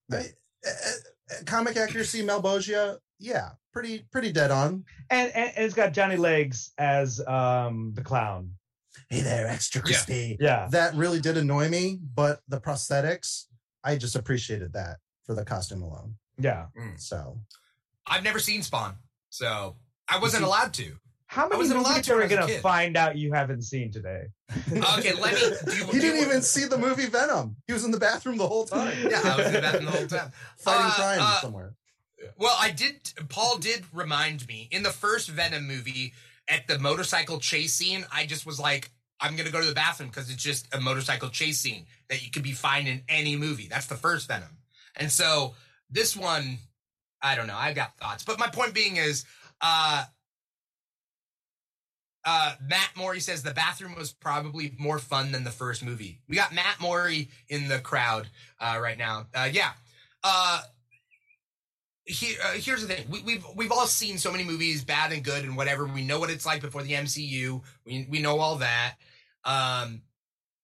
Yeah. 0.09 0.17
I- 0.19 0.33
uh, 0.67 0.69
uh, 0.69 1.43
comic 1.45 1.75
accuracy, 1.77 2.23
Malebolgia. 2.23 2.97
Yeah, 3.19 3.51
pretty 3.71 4.05
pretty 4.11 4.31
dead 4.31 4.51
on. 4.51 4.83
and, 5.09 5.31
and 5.33 5.51
and 5.55 5.65
it's 5.65 5.73
got 5.73 5.93
Johnny 5.93 6.17
Legs 6.17 6.71
as 6.77 7.25
um 7.27 7.93
the 7.95 8.01
clown. 8.01 8.51
Hey 9.09 9.21
there, 9.21 9.47
extra 9.47 9.79
Yeah. 9.81 9.85
crispy. 9.85 10.37
Yeah, 10.39 10.67
That 10.71 10.95
really 10.95 11.19
did 11.19 11.37
annoy 11.37 11.69
me, 11.69 11.99
but 12.15 12.39
the 12.47 12.59
prosthetics, 12.59 13.45
I 13.83 13.97
just 13.97 14.15
appreciated 14.15 14.73
that 14.73 14.97
for 15.25 15.33
the 15.35 15.45
costume 15.45 15.81
alone. 15.83 16.15
yeah. 16.37 16.67
So 16.97 17.39
I've 18.07 18.23
never 18.23 18.39
seen 18.39 18.61
Spawn, 18.63 18.95
so 19.29 19.75
I 20.07 20.19
wasn't 20.19 20.41
see- 20.41 20.45
allowed 20.47 20.73
to. 20.75 20.93
How 21.27 21.47
many 21.49 21.57
wasn't 21.57 21.79
allowed 21.79 21.89
movies 21.89 22.05
to 22.05 22.13
are 22.13 22.17
we 22.17 22.23
I 22.23 22.27
was 22.27 22.35
gonna 22.47 22.59
find 22.59 22.95
out 22.95 23.17
you 23.17 23.33
haven't 23.33 23.63
seen 23.63 23.91
today? 23.91 24.25
Okay, 24.71 25.13
let 25.13 25.33
me. 25.33 25.39
Do 25.71 25.75
you, 25.75 25.85
he 25.87 25.91
do 25.93 25.99
didn't 25.99 26.15
you- 26.21 26.25
even 26.27 26.41
see 26.41 26.65
the 26.65 26.77
movie 26.77 27.07
Venom. 27.07 27.55
He 27.67 27.73
was 27.73 27.83
in 27.83 27.91
the 27.91 27.99
bathroom 27.99 28.37
the 28.37 28.47
whole 28.47 28.63
time. 28.65 28.95
Yeah, 29.09 29.21
I 29.23 29.35
was 29.37 29.47
in 29.47 29.53
the 29.53 29.61
bathroom 29.61 29.85
the 29.85 29.91
whole 29.91 30.07
time. 30.19 30.31
Fighting 30.59 30.85
Uh, 30.85 30.93
crime 30.93 31.19
uh, 31.21 31.41
somewhere. 31.41 31.73
Well, 32.37 32.55
I 32.59 32.71
did. 32.71 33.13
Paul 33.29 33.57
did 33.57 33.85
remind 33.93 34.47
me 34.47 34.67
in 34.71 34.83
the 34.83 34.89
first 34.89 35.29
Venom 35.29 35.67
movie 35.67 36.13
at 36.49 36.67
the 36.67 36.79
motorcycle 36.79 37.39
chase 37.39 37.73
scene. 37.73 38.05
I 38.13 38.25
just 38.25 38.45
was 38.45 38.59
like, 38.59 38.91
I'm 39.19 39.35
gonna 39.35 39.51
go 39.51 39.61
to 39.61 39.67
the 39.67 39.73
bathroom 39.73 40.09
because 40.09 40.29
it's 40.29 40.43
just 40.43 40.73
a 40.73 40.79
motorcycle 40.79 41.29
chase 41.29 41.59
scene 41.59 41.85
that 42.09 42.23
you 42.23 42.31
could 42.31 42.43
be 42.43 42.51
fine 42.51 42.87
in 42.87 43.03
any 43.09 43.35
movie. 43.35 43.67
That's 43.67 43.87
the 43.87 43.95
first 43.95 44.27
Venom, 44.27 44.57
and 44.95 45.11
so 45.11 45.55
this 45.89 46.15
one, 46.15 46.57
I 47.21 47.35
don't 47.35 47.47
know. 47.47 47.57
I've 47.57 47.75
got 47.75 47.97
thoughts, 47.97 48.23
but 48.23 48.39
my 48.39 48.47
point 48.47 48.73
being 48.73 48.97
is, 48.97 49.25
uh, 49.61 50.05
uh, 52.25 52.55
Matt 52.61 52.89
Morey 52.95 53.19
says 53.19 53.43
the 53.43 53.51
bathroom 53.51 53.95
was 53.95 54.11
probably 54.11 54.73
more 54.79 54.99
fun 54.99 55.31
than 55.31 55.43
the 55.43 55.51
first 55.51 55.83
movie. 55.83 56.21
We 56.27 56.35
got 56.35 56.53
Matt 56.53 56.81
Morey 56.81 57.29
in 57.47 57.67
the 57.67 57.79
crowd 57.79 58.27
uh, 58.59 58.79
right 58.81 58.97
now. 58.97 59.27
Uh, 59.33 59.49
yeah. 59.51 59.71
Here, 62.05 62.37
uh, 62.43 62.53
here's 62.53 62.85
the 62.85 62.93
thing: 62.93 63.05
we, 63.09 63.21
we've 63.23 63.45
we've 63.55 63.71
all 63.71 63.87
seen 63.87 64.17
so 64.17 64.31
many 64.31 64.43
movies, 64.43 64.83
bad 64.83 65.11
and 65.11 65.23
good, 65.23 65.43
and 65.43 65.57
whatever. 65.57 65.85
We 65.85 66.03
know 66.03 66.19
what 66.19 66.29
it's 66.29 66.45
like 66.45 66.61
before 66.61 66.83
the 66.83 66.93
MCU. 66.93 67.61
We 67.85 68.07
we 68.09 68.21
know 68.21 68.39
all 68.39 68.57
that. 68.57 68.95
Um, 69.43 70.01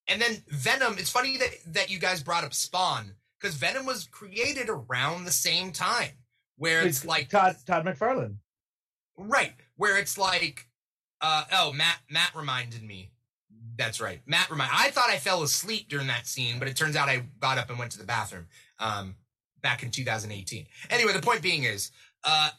and 0.08 0.21
then 0.21 0.43
Venom. 0.49 0.95
It's 0.97 1.10
funny 1.10 1.38
that 1.38 1.49
that 1.67 1.89
you 1.89 1.97
guys 1.99 2.21
brought 2.21 2.43
up 2.43 2.54
Spawn 2.54 3.15
because 3.39 3.56
Venom 3.56 3.86
was 3.86 4.08
created 4.12 4.69
around 4.69 5.25
the 5.25 5.32
same 5.32 5.71
time, 5.71 6.12
where 6.58 6.86
it's 6.86 7.04
like 7.06 7.30
Todd 7.30 7.56
Todd 7.65 7.86
McFarlane. 7.86 8.36
Right. 9.17 9.54
Where 9.77 9.97
it's 9.97 10.17
like, 10.17 10.67
uh, 11.21 11.43
oh, 11.51 11.73
Matt, 11.73 11.97
Matt 12.10 12.32
reminded 12.36 12.84
me. 12.84 13.12
That's 13.77 14.01
right. 14.01 14.21
Matt 14.25 14.49
remind. 14.49 14.71
I 14.73 14.89
thought 14.91 15.10
I 15.10 15.17
fell 15.17 15.43
asleep 15.43 15.89
during 15.89 16.08
that 16.08 16.27
scene, 16.27 16.60
but 16.60 16.67
it 16.67 16.75
turns 16.75 16.95
out 16.95 17.10
I 17.10 17.23
got 17.39 17.58
up 17.58 17.69
and 17.69 17.80
went 17.80 17.91
to 17.93 17.97
the 17.97 18.06
bathroom. 18.06 18.47
Um, 18.80 19.15
back 19.62 19.84
in 19.84 19.91
2018. 19.91 20.65
Anyway, 20.89 21.13
the 21.13 21.21
point 21.21 21.41
being 21.41 21.63
is, 21.63 21.91
uh, 22.24 22.50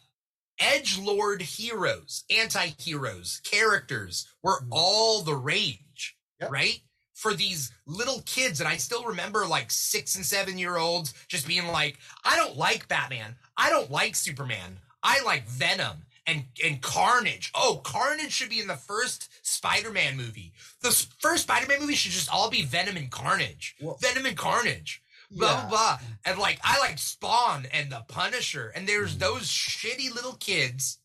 edge 0.59 0.99
lord 0.99 1.43
heroes, 1.43 2.25
anti-heroes, 2.31 3.41
characters 3.45 4.27
were 4.43 4.65
all 4.71 5.23
the 5.23 5.35
rage, 5.35 6.17
Yep. 6.41 6.51
right? 6.51 6.81
For 7.15 7.35
these 7.35 7.71
little 7.87 8.23
kids, 8.27 8.61
and 8.61 8.69
I 8.69 8.77
still 8.77 9.05
remember 9.05 9.47
like 9.47 9.71
six 9.71 10.17
and 10.17 10.27
seven 10.27 10.59
year 10.59 10.77
olds 10.77 11.15
just 11.29 11.47
being 11.47 11.69
like, 11.69 11.99
I 12.25 12.37
don't 12.37 12.57
like 12.57 12.88
Batman. 12.88 13.37
I 13.57 13.71
don't 13.71 13.91
like 13.91 14.17
Superman. 14.17 14.79
I 15.05 15.21
like 15.23 15.47
Venom 15.47 16.05
and 16.27 16.45
and 16.65 16.81
Carnage. 16.81 17.51
Oh, 17.55 17.81
Carnage 17.85 18.33
should 18.33 18.49
be 18.51 18.61
in 18.61 18.67
the 18.67 18.77
first 18.77 19.29
Spider-Man 19.47 20.17
movie. 20.17 20.53
The 20.81 20.91
first 21.21 21.45
Spider-Man 21.45 21.81
movie 21.81 21.95
should 21.95 22.12
just 22.12 22.33
all 22.33 22.51
be 22.51 22.62
Venom 22.65 22.97
and 22.97 23.11
Carnage. 23.11 23.77
Well- 23.81 23.99
Venom 24.01 24.27
and 24.27 24.37
Carnage. 24.37 25.02
Blah 25.37 25.49
Yeah. 25.49 25.61
blah 25.61 25.68
blah. 25.71 25.99
And 26.25 26.38
like 26.38 26.59
I 26.62 26.79
like 26.81 26.99
Spawn 26.99 27.66
and 27.73 27.90
the 27.90 28.05
Punisher. 28.09 28.68
And 28.75 28.87
there's 28.88 29.16
Mhm. 29.16 29.21
those 29.21 29.49
shitty 29.49 30.14
little 30.14 30.35
kids. 30.37 30.99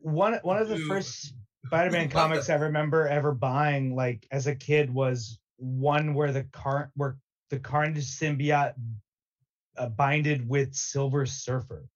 One 0.00 0.34
one 0.42 0.58
of 0.58 0.68
the 0.68 0.76
Who- 0.76 0.88
first 0.88 1.32
Spider-Man 1.66 2.08
comics 2.08 2.46
them. 2.46 2.60
I 2.60 2.64
remember 2.64 3.06
ever 3.08 3.32
buying, 3.34 3.94
like 3.94 4.26
as 4.30 4.46
a 4.46 4.54
kid, 4.54 4.92
was 4.92 5.38
one 5.56 6.14
where 6.14 6.32
the 6.32 6.44
car 6.44 6.90
where 6.94 7.18
the 7.50 7.58
Carnage 7.58 8.04
symbiote 8.04 8.74
uh, 9.76 9.88
binded 9.88 10.48
with 10.48 10.74
Silver 10.74 11.24
Surfer. 11.26 11.88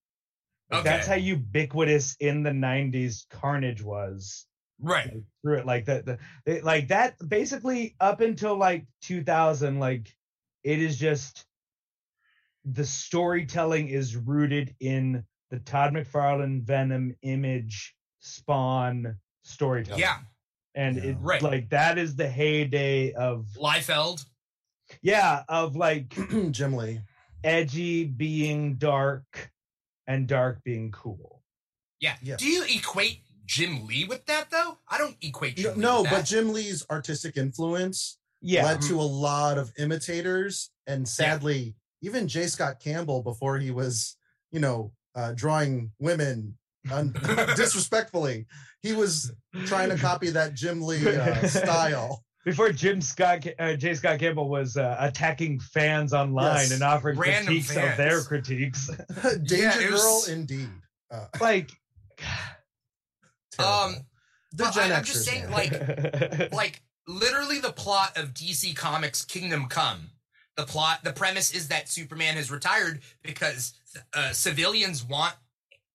Like, 0.70 0.84
That's 0.84 1.06
how 1.06 1.14
ubiquitous 1.16 2.16
in 2.20 2.42
the 2.42 2.50
'90s 2.50 3.26
Carnage 3.28 3.82
was. 3.82 4.46
Right. 4.80 5.06
like, 5.14 5.22
through 5.42 5.58
it 5.58 5.66
like 5.66 5.84
that 5.84 6.04
the, 6.06 6.60
like 6.62 6.88
that 6.88 7.14
basically 7.28 7.94
up 8.00 8.20
until 8.20 8.56
like 8.56 8.84
2000 9.02 9.78
like 9.78 10.12
it 10.64 10.80
is 10.80 10.98
just 10.98 11.46
the 12.64 12.84
storytelling 12.84 13.88
is 13.88 14.16
rooted 14.16 14.74
in 14.80 15.24
the 15.50 15.58
Todd 15.60 15.92
McFarlane 15.92 16.62
Venom 16.62 17.14
image 17.22 17.94
spawn 18.20 19.16
storytelling 19.42 20.00
Yeah. 20.00 20.18
and 20.74 20.96
Yeah. 20.96 21.02
it 21.10 21.16
Right. 21.20 21.42
like 21.42 21.68
that 21.70 21.98
is 21.98 22.14
the 22.16 22.28
heyday 22.28 23.12
of 23.12 23.46
Liefeld. 23.56 24.24
yeah 25.02 25.42
of 25.48 25.74
like 25.76 26.08
Jim 26.50 26.74
Lee. 26.74 27.00
edgy 27.44 28.04
being 28.04 28.76
dark 28.76 29.50
and 30.06 30.28
dark 30.28 30.62
being 30.64 30.90
cool 30.92 31.42
Yeah. 32.00 32.16
Yeah. 32.22 32.36
Do 32.36 32.46
you 32.46 32.64
equate 32.68 33.22
Jim 33.44 33.86
Lee 33.86 34.04
with 34.04 34.24
that 34.26 34.50
though? 34.50 34.78
I 34.88 34.98
don't 34.98 35.16
equate 35.20 35.58
No, 35.58 35.62
Jim 35.64 35.74
Lee 35.74 35.80
no 35.82 36.02
with 36.02 36.10
but. 36.10 36.24
Jim 36.24 36.52
Lee's 36.52 36.86
artistic 36.90 37.36
influence 37.36 38.18
yeah 38.40 38.64
led 38.64 38.80
to 38.82 38.88
mm-hmm. 38.94 38.98
a 38.98 39.02
lot 39.02 39.58
of 39.58 39.72
imitators, 39.78 40.70
and 40.86 41.06
sadly, 41.08 41.74
even 42.02 42.28
J. 42.28 42.46
Scott 42.48 42.80
Campbell, 42.80 43.22
before 43.22 43.58
he 43.58 43.70
was, 43.70 44.16
you 44.50 44.60
know, 44.60 44.92
uh, 45.14 45.32
drawing 45.34 45.90
women 45.98 46.56
un- 46.90 47.14
disrespectfully, 47.56 48.46
he 48.82 48.92
was 48.92 49.32
trying 49.66 49.88
to 49.90 49.96
copy 49.96 50.30
that 50.30 50.54
Jim 50.54 50.82
Lee 50.82 51.06
uh, 51.16 51.46
style. 51.46 52.24
before 52.44 52.72
Jim 52.72 53.00
Scott, 53.00 53.46
uh, 53.58 53.74
J. 53.74 53.94
Scott 53.94 54.18
Campbell 54.18 54.48
was 54.48 54.76
uh, 54.76 54.96
attacking 54.98 55.60
fans 55.60 56.12
online 56.12 56.56
Yes. 56.56 56.72
and 56.72 56.82
offering 56.82 57.18
Random 57.18 57.46
critiques 57.46 57.70
of 57.76 57.96
their 57.96 58.20
critiques. 58.22 58.88
Danger 59.22 59.56
Yeah, 59.56 59.78
it 59.78 59.88
Girl, 59.90 59.98
was- 59.98 60.28
indeed. 60.28 60.68
Uh, 61.10 61.26
like. 61.40 61.70
Um, 63.58 63.96
They're 64.52 64.70
Gen 64.70 64.92
I- 64.92 64.96
I'm 64.96 65.04
just 65.04 65.24
saying, 65.24 65.42
man. 65.42 65.52
like- 65.52 66.52
like 66.52 66.82
literally 67.06 67.58
the 67.60 67.72
plot 67.72 68.16
of 68.16 68.32
DC 68.32 68.74
Comics 68.76 69.24
Kingdom 69.24 69.66
Come. 69.66 70.10
The 70.56 70.64
plot, 70.64 71.02
the 71.02 71.12
premise 71.12 71.54
is 71.54 71.68
that 71.68 71.88
Superman 71.88 72.36
has 72.36 72.50
retired 72.50 73.00
because 73.22 73.72
uh, 74.14 74.32
civilians 74.32 75.02
want 75.02 75.34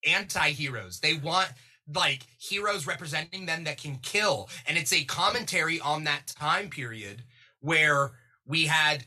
anti-heroes. 0.06 1.00
They 1.00 1.14
want 1.14 1.52
like 1.94 2.26
heroes 2.38 2.86
representing 2.86 3.46
them 3.46 3.64
that 3.64 3.80
can 3.80 3.96
kill, 4.02 4.48
and 4.66 4.76
it's 4.76 4.92
a 4.92 5.04
commentary 5.04 5.80
on 5.80 6.04
that 6.04 6.26
time 6.26 6.70
period 6.70 7.22
where 7.60 8.12
we 8.46 8.66
had 8.66 9.06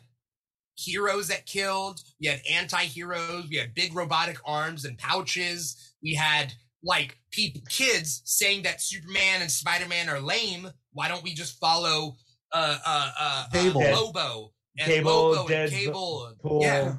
heroes 0.76 1.28
that 1.28 1.46
killed, 1.46 2.02
we 2.20 2.28
had 2.28 2.42
anti-heroes, 2.50 3.48
we 3.50 3.58
had 3.58 3.76
big 3.76 3.96
robotic 3.96 4.38
arms 4.46 4.86
and 4.86 4.98
pouches, 4.98 5.94
we 6.02 6.16
had 6.16 6.54
like 6.84 7.18
people 7.32 7.62
kids 7.70 8.22
saying 8.26 8.64
that 8.64 8.82
Superman 8.82 9.42
and 9.42 9.52
Spider-Man 9.52 10.10
are 10.10 10.20
lame. 10.20 10.70
Why 10.94 11.08
don't 11.08 11.24
we 11.24 11.34
just 11.34 11.60
follow 11.60 12.16
uh 12.54 12.78
uh 12.86 13.12
uh, 13.20 13.46
uh 13.54 13.72
Lobo 13.74 14.52
Cable, 14.78 15.32
Lobo 15.32 15.48
Dead- 15.48 15.70
Cable? 15.70 16.28
and- 16.28 16.38
cool. 16.42 16.62
Yeah. 16.62 16.96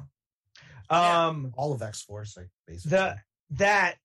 Um, 0.89 1.53
all 1.57 1.73
of 1.73 1.81
X 1.81 2.01
Force, 2.03 2.37
like 2.37 2.49
basically. 2.67 2.97
the 2.97 3.17
that 3.51 3.97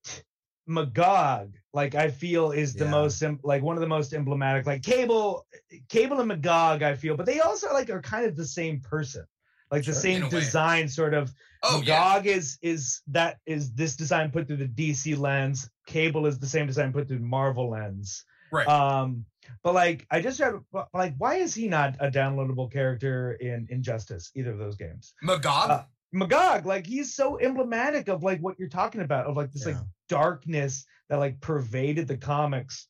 Magog, 0.65 1.53
like 1.73 1.95
I 1.95 2.09
feel, 2.11 2.51
is 2.51 2.73
the 2.73 2.85
Yeah. 2.85 2.91
most 2.91 3.21
em- 3.21 3.39
like 3.43 3.61
one 3.61 3.75
of 3.75 3.81
the 3.81 3.87
most 3.87 4.13
emblematic. 4.13 4.65
Like 4.65 4.83
Cable, 4.83 5.45
Cable 5.89 6.19
and 6.19 6.27
Magog, 6.27 6.81
I 6.83 6.95
feel, 6.95 7.15
but 7.17 7.25
they 7.25 7.39
also 7.41 7.73
like 7.73 7.89
are 7.89 8.01
kind 8.01 8.25
of 8.25 8.35
the 8.35 8.45
same 8.45 8.79
person, 8.81 9.25
like 9.71 9.83
the 9.83 9.93
same 9.93 10.17
In 10.23 10.29
way. 10.29 10.39
design, 10.39 10.87
sort 10.87 11.13
of. 11.13 11.31
Oh 11.63 11.81
yeah. 11.83 11.99
Magog 11.99 12.27
is 12.27 12.57
is 12.61 13.01
that 13.07 13.37
is 13.45 13.73
this 13.73 13.95
design 13.95 14.31
put 14.31 14.47
through 14.47 14.57
the 14.57 14.67
DC 14.67 15.17
lens. 15.17 15.69
Cable 15.87 16.25
is 16.27 16.39
the 16.39 16.47
same 16.47 16.67
design 16.67 16.93
put 16.93 17.07
through 17.07 17.19
Marvel 17.19 17.69
lens. 17.71 18.23
Right. 18.51 18.67
Um, 18.67 19.25
but 19.63 19.73
like 19.73 20.05
I 20.11 20.21
just 20.21 20.39
had 20.39 20.53
like, 20.93 21.15
why 21.17 21.35
is 21.35 21.53
he 21.53 21.67
not 21.67 21.95
a 21.99 22.09
downloadable 22.09 22.71
character 22.71 23.33
in 23.33 23.67
Injustice? 23.69 24.31
Either 24.35 24.51
of 24.51 24.57
those 24.57 24.75
games. 24.75 25.13
Magog? 25.21 25.69
uh, 25.69 25.83
Magog, 26.11 26.65
like 26.65 26.87
he's 26.87 27.13
so 27.13 27.39
emblematic 27.39 28.07
of 28.07 28.23
like 28.23 28.39
what 28.39 28.57
you're 28.57 28.69
talking 28.69 29.01
about, 29.01 29.27
of 29.27 29.37
like 29.37 29.51
this 29.51 29.65
like 29.65 29.75
darkness 30.07 30.85
that 31.09 31.19
like 31.19 31.39
pervaded 31.39 32.07
the 32.07 32.17
comics 32.17 32.87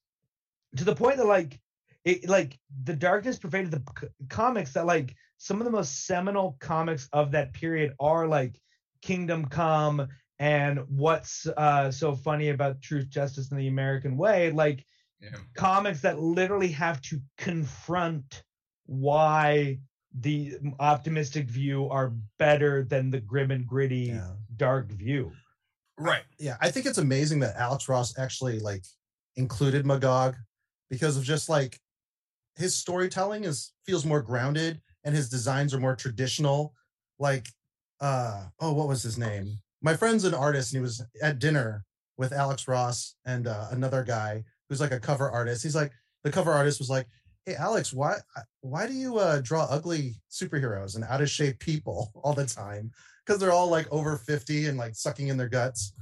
to 0.77 0.83
the 0.83 0.95
point 0.95 1.17
that 1.17 1.25
like 1.25 1.59
it 2.05 2.29
like 2.29 2.57
the 2.83 2.95
darkness 2.95 3.37
pervaded 3.37 3.71
the 3.71 3.83
c- 3.99 4.07
comics 4.29 4.73
that 4.73 4.85
like 4.85 5.15
some 5.37 5.59
of 5.59 5.65
the 5.65 5.71
most 5.71 6.05
seminal 6.05 6.57
comics 6.59 7.09
of 7.13 7.31
that 7.31 7.53
period 7.53 7.93
are 7.99 8.27
like 8.27 8.59
Kingdom 9.01 9.45
Come 9.45 10.07
and 10.37 10.79
what's 10.87 11.47
uh 11.57 11.91
so 11.91 12.15
funny 12.15 12.49
about 12.49 12.81
Truth, 12.81 13.09
Justice, 13.09 13.51
and 13.51 13.59
the 13.59 13.67
American 13.67 14.17
Way, 14.17 14.51
like 14.51 14.85
Yeah. 15.21 15.37
comics 15.55 16.01
that 16.01 16.19
literally 16.19 16.69
have 16.69 17.01
to 17.01 17.19
confront 17.37 18.43
why 18.85 19.79
the 20.17 20.53
optimistic 20.79 21.49
view 21.49 21.89
are 21.89 22.13
better 22.37 22.83
than 22.83 23.11
the 23.11 23.19
grim 23.19 23.51
and 23.51 23.67
gritty 23.67 24.13
yeah. 24.13 24.31
dark 24.55 24.91
view. 24.91 25.31
Right. 25.97 26.23
yeah, 26.39 26.55
I 26.61 26.71
think 26.71 26.85
it's 26.85 26.97
amazing 26.97 27.39
that 27.41 27.57
Alex 27.57 27.89
Ross 27.89 28.17
actually 28.17 28.59
like 28.59 28.85
included 29.35 29.85
Magog 29.85 30.35
because 30.89 31.17
of 31.17 31.23
just 31.23 31.49
like 31.49 31.79
his 32.55 32.75
storytelling 32.75 33.43
is 33.43 33.73
feels 33.85 34.05
more 34.05 34.21
grounded 34.21 34.81
and 35.03 35.13
his 35.13 35.29
designs 35.29 35.73
are 35.73 35.79
more 35.79 35.95
traditional. 35.95 36.73
Like, 37.19 37.47
uh, 38.01 38.45
oh, 38.59 38.73
what 38.73 38.87
was 38.87 39.03
his 39.03 39.17
name? 39.17 39.59
My 39.81 39.95
friend's 39.95 40.23
an 40.23 40.33
artist 40.33 40.73
and 40.73 40.79
he 40.79 40.81
was 40.81 41.03
at 41.21 41.39
dinner 41.39 41.83
with 42.17 42.33
Alex 42.33 42.67
Ross 42.67 43.15
and 43.25 43.47
uh, 43.47 43.67
another 43.71 44.03
guy 44.03 44.43
who's 44.69 44.79
like 44.79 44.91
a 44.91 44.99
cover 44.99 45.29
artist. 45.29 45.63
He's 45.63 45.75
like, 45.75 45.91
the 46.23 46.31
cover 46.31 46.51
artist 46.51 46.79
was 46.79 46.89
like, 46.89 47.07
"Hey, 47.45 47.55
Alex, 47.55 47.91
why 47.91 48.15
why 48.61 48.87
do 48.87 48.93
you 48.93 49.17
uh, 49.17 49.41
draw 49.41 49.65
ugly 49.69 50.15
superheroes 50.31 50.95
and 50.95 51.03
out 51.03 51.21
of 51.21 51.29
shape 51.29 51.59
people 51.59 52.11
all 52.23 52.33
the 52.33 52.45
time?" 52.45 52.91
because 53.25 53.39
they're 53.39 53.51
all 53.51 53.69
like 53.69 53.85
over 53.91 54.17
50 54.17 54.65
and 54.67 54.77
like 54.77 54.95
sucking 54.95 55.27
in 55.27 55.37
their 55.37 55.49
guts. 55.49 55.93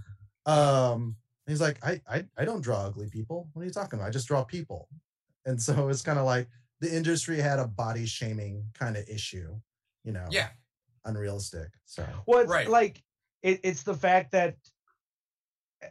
Um, 0.45 1.17
he's 1.45 1.59
like, 1.59 1.77
I, 1.85 1.99
I 2.09 2.23
I 2.37 2.45
don't 2.45 2.61
draw 2.61 2.85
ugly 2.85 3.09
people. 3.09 3.49
What 3.53 3.63
are 3.63 3.65
you 3.65 3.71
talking 3.71 3.99
about? 3.99 4.07
I 4.07 4.11
just 4.11 4.27
draw 4.29 4.43
people. 4.45 4.87
And 5.45 5.61
so 5.61 5.89
it's 5.89 6.01
kind 6.01 6.19
of 6.19 6.25
like 6.25 6.47
the 6.79 6.95
industry 6.95 7.39
had 7.39 7.59
a 7.59 7.67
body 7.67 8.05
shaming 8.05 8.63
kind 8.73 8.95
of 8.95 9.07
issue, 9.09 9.59
you 10.05 10.13
know, 10.13 10.27
Yeah. 10.31 10.49
unrealistic. 11.05 11.69
So 11.85 12.05
Well, 12.25 12.39
it's 12.39 12.49
Right. 12.49 12.69
like 12.69 13.03
it, 13.43 13.59
it's 13.63 13.83
the 13.83 13.95
fact 13.95 14.31
that 14.31 14.55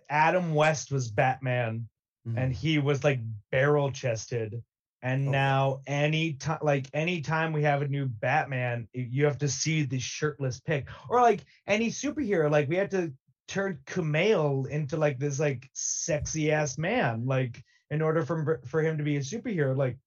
Adam 0.08 0.54
West 0.54 0.90
was 0.90 1.10
Batman 1.10 1.88
mhm. 2.26 2.36
and 2.36 2.52
he 2.52 2.78
was 2.78 3.04
like 3.04 3.20
barrel 3.50 3.90
chested. 3.90 4.62
And 5.02 5.28
Oh. 5.28 5.30
now 5.30 5.80
any 5.86 6.34
time 6.34 6.58
like 6.62 6.88
anytime 6.94 7.52
we 7.52 7.62
have 7.62 7.82
a 7.82 7.88
new 7.88 8.06
Batman, 8.06 8.88
you 8.92 9.24
have 9.26 9.38
to 9.38 9.48
see 9.48 9.84
the 9.84 9.98
shirtless 9.98 10.60
pic. 10.60 10.88
Or 11.08 11.20
like 11.20 11.44
any 11.66 11.88
superhero, 11.90 12.50
like 12.50 12.68
we 12.68 12.76
had 12.76 12.90
to 12.92 13.12
turn 13.46 13.78
Kumail 13.86 14.66
into 14.68 14.96
like 14.96 15.18
this 15.18 15.38
like 15.38 15.68
sexy 15.74 16.50
ass 16.50 16.78
man, 16.78 17.26
like 17.26 17.62
in 17.90 18.02
order 18.02 18.22
for 18.24 18.60
for 18.66 18.82
him 18.82 18.98
to 18.98 19.04
be 19.04 19.16
a 19.16 19.20
superhero. 19.20 19.76
Like 19.76 19.98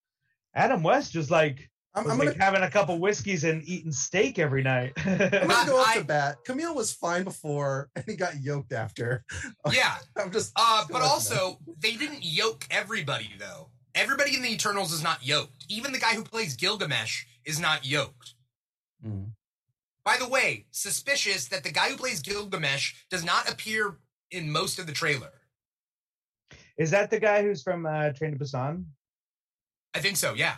Adam 0.53 0.83
West 0.83 1.13
just 1.13 1.31
like 1.31 1.69
I'm, 1.95 2.03
was 2.03 2.11
I'm 2.13 2.17
gonna 2.19 2.29
like 2.31 2.39
having 2.39 2.61
a 2.61 2.69
couple 2.69 2.97
whiskeys 2.99 3.43
and 3.43 3.63
eating 3.67 3.91
steak 3.91 4.37
every 4.39 4.61
night. 4.63 4.93
I'm 5.05 5.17
gonna 5.17 5.47
go 5.67 5.77
off 5.79 5.87
I- 5.95 5.99
the 5.99 6.03
bat. 6.05 6.37
Kumail 6.45 6.75
was 6.75 6.93
fine 6.93 7.23
before 7.23 7.89
and 7.95 8.05
he 8.07 8.15
got 8.15 8.39
yoked 8.41 8.71
after. 8.73 9.23
Yeah. 9.71 9.95
I'm 10.17 10.31
just 10.31 10.51
Uh, 10.55 10.77
just 10.81 10.87
but 10.89 10.93
gonna 10.99 11.05
let 11.05 11.09
you 11.09 11.13
also, 11.13 11.59
they 11.79 11.95
didn't 11.95 12.19
yoke 12.23 12.65
everybody, 12.71 13.31
though. 13.39 13.69
Everybody 13.95 14.35
in 14.35 14.43
the 14.43 14.49
Eternals 14.53 14.93
is 14.93 15.03
not 15.03 15.25
yoked. 15.25 15.65
Even 15.67 15.91
the 15.91 15.99
guy 15.99 16.13
who 16.13 16.23
plays 16.23 16.55
Gilgamesh 16.55 17.25
is 17.43 17.59
not 17.59 17.85
yoked. 17.85 18.35
know. 19.01 19.09
Mhm. 19.11 19.31
By 20.05 20.17
the 20.17 20.27
way, 20.27 20.65
suspicious 20.71 21.47
that 21.49 21.63
the 21.63 21.71
guy 21.71 21.89
who 21.89 21.97
plays 21.97 22.21
Gilgamesh 22.21 22.93
does 23.09 23.23
not 23.23 23.49
appear 23.51 23.97
in 24.31 24.51
most 24.51 24.79
of 24.79 24.85
the 24.87 24.93
trailer. 24.93 25.31
Is 26.77 26.91
that 26.91 27.09
the 27.11 27.19
guy 27.19 27.41
who's 27.43 27.61
from 27.61 27.85
uh, 27.85 28.11
Train 28.13 28.31
to 28.31 28.37
Busan? 28.43 28.85
I 29.93 29.99
think 29.99 30.17
so, 30.17 30.33
yeah. 30.33 30.55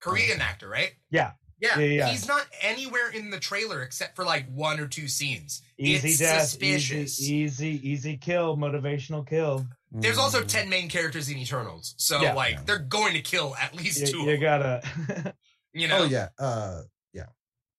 Korean 0.00 0.40
actor, 0.40 0.68
right? 0.68 0.92
Yeah. 1.10 1.32
Yeah. 1.60 1.78
Yeah, 1.78 1.84
yeah. 1.84 2.08
He's 2.08 2.26
not 2.26 2.46
anywhere 2.62 3.10
in 3.10 3.30
the 3.30 3.38
trailer 3.38 3.82
except 3.82 4.16
for 4.16 4.24
like 4.24 4.46
one 4.50 4.80
or 4.80 4.86
two 4.86 5.08
scenes. 5.08 5.60
Easy 5.78 6.08
it's 6.08 6.18
death, 6.18 6.42
suspicious. 6.42 7.20
easy, 7.20 7.34
easy, 7.34 7.88
easy 7.90 8.16
kill, 8.16 8.56
motivational 8.56 9.26
kill. 9.28 9.66
There's 9.92 10.18
also 10.18 10.42
Mhm. 10.42 10.48
10 10.48 10.68
main 10.70 10.88
characters 10.88 11.28
in 11.28 11.36
Eternals. 11.36 11.94
So, 11.98 12.22
Yeah. 12.22 12.32
like, 12.34 12.52
Yeah. 12.54 12.62
they're 12.64 12.78
going 12.78 13.12
to 13.14 13.20
kill 13.22 13.54
at 13.56 13.74
least 13.74 14.06
two. 14.06 14.18
You, 14.18 14.22
of 14.22 14.28
you 14.28 14.38
gotta. 14.38 15.34
you 15.74 15.88
know? 15.88 15.98
Oh 16.00 16.04
yeah. 16.04 16.28
Uh 16.38 16.82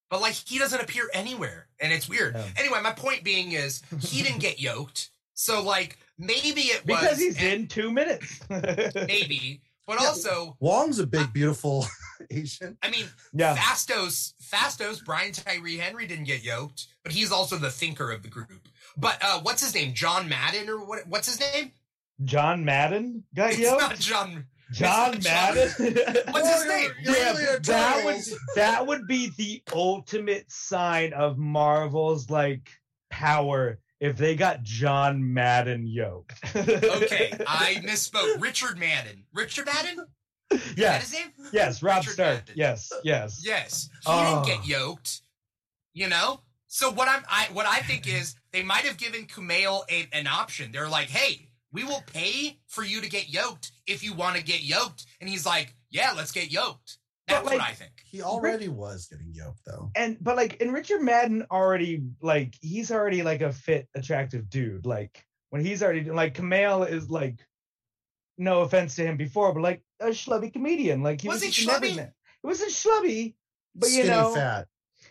But 0.09 0.19
like 0.19 0.33
he 0.33 0.59
doesn't 0.59 0.81
appear 0.81 1.09
anywhere, 1.13 1.69
and 1.79 1.93
it's 1.93 2.09
weird. 2.09 2.35
Yeah. 2.35 2.45
Anyway, 2.57 2.81
my 2.81 2.91
point 2.91 3.23
being 3.23 3.53
is 3.53 3.81
he 4.01 4.21
didn't 4.21 4.39
get 4.39 4.59
yoked, 4.59 5.09
so 5.35 5.63
like 5.63 5.97
maybe 6.17 6.63
it 6.63 6.85
was 6.85 6.99
because 6.99 7.17
he's 7.17 7.37
and 7.37 7.45
in 7.61 7.67
two 7.69 7.89
minutes. 7.91 8.41
maybe, 8.49 9.61
but 9.87 9.99
Yeah. 10.01 10.07
also 10.07 10.55
Wong's 10.59 10.99
a 10.99 11.07
big, 11.07 11.33
beautiful 11.33 11.85
Asian. 12.31 12.77
I 12.81 12.89
mean 12.91 13.05
yeah. 13.33 13.55
Phastos 13.55 14.33
Phastos 14.43 15.03
Brian 15.03 15.31
Tyree 15.33 15.77
Henry 15.77 16.05
didn't 16.07 16.25
get 16.25 16.43
yoked, 16.43 16.87
but 17.03 17.11
he's 17.11 17.31
also 17.31 17.57
the 17.57 17.69
thinker 17.71 18.11
of 18.11 18.21
the 18.23 18.29
group. 18.29 18.67
But 18.97 19.17
uh 19.21 19.39
what's 19.41 19.61
his 19.63 19.73
name? 19.73 19.93
John 19.93 20.29
Madden 20.29 20.69
or 20.69 20.85
what? 20.85 21.07
What's 21.07 21.27
his 21.27 21.39
name? 21.39 21.71
John 22.23 22.63
Madden 22.65 23.23
got 23.33 23.51
It's 23.51 23.59
yoked. 23.59 23.81
not 23.81 23.97
John. 23.99 24.45
John 24.71 25.15
it's 25.15 25.25
not 25.25 25.55
Madden. 25.55 25.97
What's 26.31 26.53
his 26.53 26.65
name? 26.67 26.91
you're- 27.01 27.17
you're 27.19 27.35
Yeah, 27.35 27.55
in 27.57 27.61
that 27.63 28.01
would 28.05 28.23
that 28.55 28.87
would 28.87 29.07
be 29.07 29.31
the 29.37 29.61
ultimate 29.73 30.49
sign 30.51 31.13
of 31.13 31.37
Marvel's 31.37 32.29
like 32.29 32.69
power 33.09 33.79
if 34.01 34.17
they 34.17 34.35
got 34.35 34.63
John 34.63 35.33
Madden 35.33 35.87
yoked. 35.87 36.33
Okay, 36.55 37.31
I 37.47 37.75
misspoke. 37.85 38.41
Richard 38.41 38.77
Madden. 38.77 39.23
Richard 39.33 39.67
Madden? 39.67 40.05
Yeah. 40.51 40.57
Is 40.57 40.65
that 40.65 40.77
yes, 40.77 41.01
his 41.03 41.13
name? 41.13 41.31
yes, 41.53 41.83
Rob 41.83 41.97
Richard 41.99 42.13
Stark. 42.13 42.35
Madden. 42.39 42.53
Yes, 42.57 42.91
yes. 43.03 43.41
Yes, 43.45 43.89
he 43.93 43.99
Oh. 44.07 44.19
didn't 44.19 44.37
ah. 44.37 44.43
get 44.57 44.67
yoked. 44.67 45.21
You 45.93 46.09
know. 46.09 46.41
So 46.67 46.89
what 46.89 47.07
I'm, 47.07 47.23
I 47.29 47.47
what 47.53 47.65
I 47.65 47.79
think 47.79 48.07
is 48.07 48.35
they 48.51 48.63
might 48.63 48.83
have 48.85 48.97
given 48.97 49.25
Kumail 49.27 49.83
a, 49.89 50.07
an 50.13 50.25
option. 50.27 50.71
They're 50.71 50.89
like, 50.89 51.09
hey, 51.09 51.49
we 51.71 51.83
will 51.83 52.03
pay 52.13 52.59
for 52.67 52.83
you 52.83 53.01
to 53.01 53.09
get 53.09 53.29
yoked 53.29 53.71
if 53.87 54.03
you 54.03 54.13
want 54.13 54.35
to 54.37 54.43
get 54.43 54.63
yoked, 54.63 55.05
and 55.19 55.29
he's 55.29 55.45
like, 55.45 55.75
yeah, 55.89 56.13
let's 56.15 56.31
get 56.31 56.51
yoked. 56.51 56.97
That's 57.31 57.43
But, 57.43 57.51
like- 57.51 57.59
what 57.59 57.69
I 57.69 57.73
think. 57.73 57.91
He 58.03 58.21
already 58.21 58.67
was 58.67 59.07
getting 59.07 59.33
yoked 59.33 59.61
though. 59.65 59.89
and 59.95 60.17
but 60.21 60.35
like 60.35 60.61
and 60.61 60.73
Richard 60.73 61.01
Madden 61.01 61.45
already 61.49 62.03
like 62.21 62.55
he's 62.61 62.91
already 62.91 63.23
like 63.23 63.41
a 63.41 63.53
fit, 63.53 63.87
attractive 63.95 64.49
dude. 64.49 64.85
Like 64.85 65.23
when 65.49 65.63
he's 65.63 65.81
already 65.81 66.03
like 66.03 66.35
Kumail 66.35 66.89
is 66.89 67.09
like 67.09 67.39
no 68.37 68.61
offense 68.61 68.95
to 68.95 69.05
him 69.05 69.15
before, 69.17 69.53
but 69.53 69.61
like 69.61 69.81
a 70.01 70.07
schlubby 70.07 70.51
comedian. 70.51 71.03
Like 71.03 71.21
he 71.21 71.27
Was 71.29 71.35
was, 71.35 71.43
he 71.43 71.51
just 71.51 71.67
schlubby? 71.69 71.97
it 71.99 72.13
wasn't 72.43 72.71
schlubby, 72.71 73.35
but 73.75 73.91
you 73.91 74.03
know, 74.05 74.33
fat. 74.33 74.67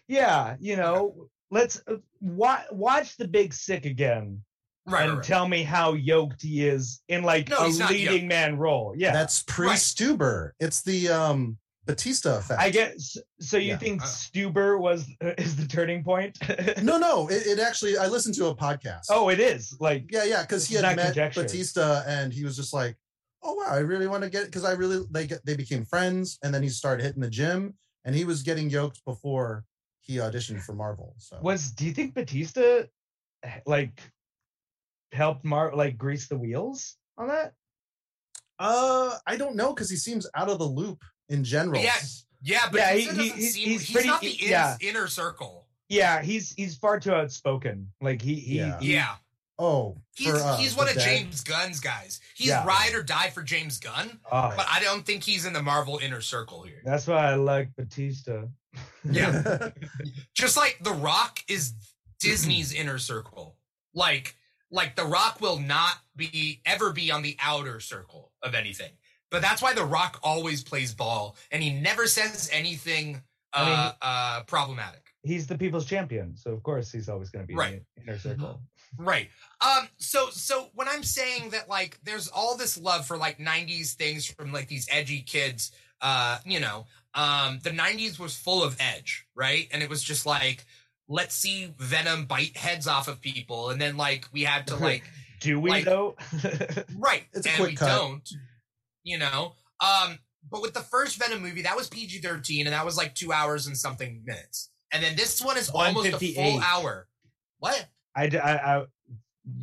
yeah, 0.08 0.56
you 0.60 0.76
know, 0.76 1.28
let's 1.50 1.80
uh, 1.86 1.96
wa- 2.20 2.64
watch 2.70 3.16
the 3.16 3.28
Big 3.28 3.54
Sick 3.54 3.86
again 3.86 4.42
Right. 4.86 5.02
and 5.04 5.10
right, 5.12 5.16
right. 5.18 5.24
tell 5.26 5.46
me 5.48 5.62
how 5.62 5.92
yoked 5.94 6.42
he 6.42 6.66
is 6.66 7.00
in 7.08 7.22
like 7.22 7.48
No, 7.48 7.58
a 7.58 7.64
he's 7.66 7.78
not 7.78 7.90
leading 7.92 8.28
man 8.28 8.58
role. 8.58 8.94
Yeah, 8.96 9.12
That's 9.12 9.42
pre 9.42 9.68
Right. 9.68 9.78
Stuber. 9.78 10.50
It's 10.60 10.82
the 10.82 11.08
um 11.10 11.56
Bautista 11.90 12.38
effect. 12.38 12.60
I 12.60 12.70
guess. 12.70 13.16
So 13.40 13.56
you 13.56 13.70
Yeah. 13.70 13.78
think. 13.78 14.02
Stuber 14.02 14.78
was 14.80 15.06
is 15.38 15.56
the 15.56 15.66
turning 15.66 16.02
point? 16.04 16.38
no, 16.82 16.98
no. 16.98 17.28
It, 17.28 17.46
it 17.46 17.58
actually. 17.58 17.96
I 17.98 18.06
listened 18.06 18.34
to 18.36 18.46
a 18.46 18.54
podcast. 18.54 19.06
oh, 19.10 19.28
it 19.28 19.40
is 19.40 19.76
like 19.80 20.04
yeah, 20.10 20.24
yeah. 20.24 20.42
Because 20.42 20.66
he 20.66 20.74
had 20.76 20.96
met 20.96 21.06
conjecture. 21.06 21.42
Bautista, 21.42 22.04
and 22.06 22.32
he 22.32 22.44
was 22.44 22.56
just 22.56 22.72
like, 22.72 22.96
"Oh 23.42 23.54
wow, 23.54 23.66
I 23.68 23.78
really 23.78 24.06
want 24.06 24.22
to 24.24 24.30
get." 24.30 24.44
Because 24.46 24.64
I 24.64 24.72
really 24.72 25.04
they 25.10 25.26
get 25.26 25.44
they 25.44 25.56
became 25.56 25.84
friends, 25.84 26.38
and 26.42 26.52
then 26.54 26.62
he 26.62 26.68
started 26.68 27.02
hitting 27.04 27.22
the 27.22 27.30
gym, 27.30 27.74
and 28.04 28.14
he 28.14 28.24
was 28.24 28.42
getting 28.42 28.70
yoked 28.70 29.04
before 29.04 29.64
he 30.00 30.16
auditioned 30.16 30.62
for 30.62 30.74
Marvel. 30.74 31.14
So 31.18 31.38
was. 31.42 31.70
Do 31.72 31.84
you 31.84 31.92
think 31.92 32.14
Bautista 32.14 32.88
like 33.66 34.00
helped 35.12 35.44
Mar 35.44 35.74
like 35.74 35.96
grease 35.98 36.28
the 36.28 36.36
wheels 36.38 36.96
on 37.18 37.28
that? 37.28 37.52
Uh, 38.58 39.16
I 39.26 39.36
don't 39.36 39.56
know 39.56 39.72
because 39.72 39.88
he 39.88 39.96
seems 39.96 40.26
out 40.34 40.50
of 40.50 40.58
the 40.58 40.64
loop 40.66 41.02
in 41.30 41.42
general. 41.44 41.80
Yeah. 41.82 41.94
Yeah, 42.42 42.60
but 42.70 42.80
yeah, 42.80 42.92
he, 42.94 43.00
he, 43.02 43.08
he, 43.28 43.40
seem, 43.42 43.68
he's, 43.68 43.82
he's 43.82 43.90
pretty- 43.92 44.08
not 44.08 44.20
the 44.22 44.30
in- 44.30 44.50
yeah. 44.50 44.76
inner 44.80 45.06
circle. 45.08 45.66
Yeah, 45.90 46.22
he's 46.22 46.52
he's 46.54 46.76
far 46.76 46.98
too 47.00 47.12
outspoken. 47.12 47.88
Like 48.00 48.22
he 48.22 48.34
he, 48.34 48.58
Yeah. 48.58 48.78
he- 48.80 48.92
Yeah. 48.94 49.14
Oh, 49.58 49.98
He's 50.16 50.30
for, 50.30 50.36
uh, 50.36 50.56
he's 50.56 50.74
one 50.74 50.88
of 50.88 50.94
dad. 50.94 51.04
James 51.04 51.42
Gunn's 51.42 51.80
guys. 51.80 52.18
He's 52.34 52.46
Yeah. 52.48 52.64
ride 52.64 52.94
or 52.94 53.02
die 53.02 53.28
for 53.28 53.42
James 53.42 53.78
Gunn, 53.78 54.18
oh, 54.32 54.54
but 54.56 54.66
I 54.70 54.80
don't 54.80 55.04
think 55.04 55.22
he's 55.22 55.44
in 55.44 55.52
the 55.52 55.62
Marvel 55.62 55.98
inner 55.98 56.22
circle 56.22 56.62
here. 56.62 56.80
that's 56.82 57.06
why 57.06 57.30
I 57.30 57.34
like 57.34 57.68
Bautista. 57.76 58.48
Yeah. 59.04 59.68
Just 60.34 60.56
like 60.56 60.78
The 60.80 60.92
Rock 60.92 61.40
is 61.46 61.74
Disney's 62.20 62.72
inner 62.72 62.96
circle. 62.98 63.56
Like 63.92 64.34
like 64.70 64.96
The 64.96 65.04
Rock 65.04 65.42
will 65.42 65.58
not 65.58 65.96
be 66.16 66.62
ever 66.64 66.90
be 66.92 67.10
on 67.10 67.20
the 67.22 67.36
outer 67.40 67.80
circle 67.80 68.32
of 68.42 68.54
anything. 68.54 68.92
But 69.30 69.42
that's 69.42 69.62
why 69.62 69.74
The 69.74 69.84
Rock 69.84 70.18
always 70.22 70.62
plays 70.62 70.92
ball 70.94 71.36
and 71.50 71.62
he 71.62 71.70
never 71.72 72.06
says 72.06 72.48
anything 72.52 73.22
uh 73.52 73.58
I 73.58 73.84
mean- 73.84 73.92
uh 74.02 74.42
problematic. 74.44 75.02
He's 75.22 75.46
the 75.46 75.58
people's 75.58 75.84
champion, 75.84 76.34
so 76.34 76.50
of 76.52 76.62
course 76.62 76.90
he's 76.90 77.08
always 77.10 77.28
going 77.28 77.42
to 77.44 77.46
be 77.46 77.54
Right. 77.54 77.74
in 77.74 77.84
the 77.96 78.02
inner 78.12 78.18
circle. 78.18 78.62
Right. 78.96 79.28
Um 79.60 79.88
so 79.98 80.30
so 80.30 80.70
when 80.74 80.88
I'm 80.88 81.02
saying 81.02 81.50
that 81.50 81.68
like 81.68 81.98
there's 82.02 82.28
all 82.28 82.56
this 82.56 82.78
love 82.78 83.06
for 83.06 83.16
like 83.18 83.38
90s 83.38 83.94
things 83.94 84.26
from 84.26 84.50
like 84.52 84.68
these 84.68 84.88
edgy 84.90 85.20
kids 85.20 85.72
uh 86.00 86.38
you 86.46 86.58
know 86.60 86.86
um 87.14 87.58
the 87.62 87.70
90s 87.70 88.18
was 88.18 88.34
full 88.36 88.62
of 88.64 88.76
edge, 88.80 89.26
right? 89.34 89.68
And 89.72 89.82
it 89.82 89.90
was 89.90 90.02
just 90.02 90.24
like 90.26 90.64
let's 91.08 91.34
see 91.34 91.74
Venom 91.78 92.24
bite 92.26 92.56
heads 92.56 92.86
off 92.86 93.06
of 93.08 93.20
people 93.20 93.70
and 93.70 93.80
then 93.80 93.96
like 93.96 94.26
we 94.32 94.42
had 94.44 94.66
to 94.68 94.76
like 94.88 95.02
Do 95.40 95.60
we 95.60 95.70
Like- 95.70 95.84
though? 95.84 96.16
right 96.96 97.24
It's 97.34 97.46
a 97.46 97.50
and 97.50 97.58
quick 97.58 97.70
we 97.70 97.76
cut. 97.76 97.88
don't 97.96 98.28
you 99.10 99.18
know 99.18 99.52
um 99.80 100.18
but 100.50 100.62
with 100.62 100.72
the 100.72 100.80
first 100.80 101.18
Venom 101.18 101.42
movie 101.42 101.62
that 101.62 101.76
was 101.76 101.88
PG-13 101.88 102.64
and 102.64 102.72
that 102.72 102.84
was 102.84 102.96
like 102.96 103.14
2 103.14 103.30
hours 103.32 103.66
and 103.66 103.76
something 103.76 104.22
minutes. 104.24 104.70
And 104.92 105.02
then 105.04 105.14
this 105.14 105.40
one 105.42 105.56
is 105.58 105.68
almost 105.68 106.08
a 106.08 106.18
full 106.34 106.60
hour. 106.60 107.06
What? 107.58 107.86
I 108.16 108.84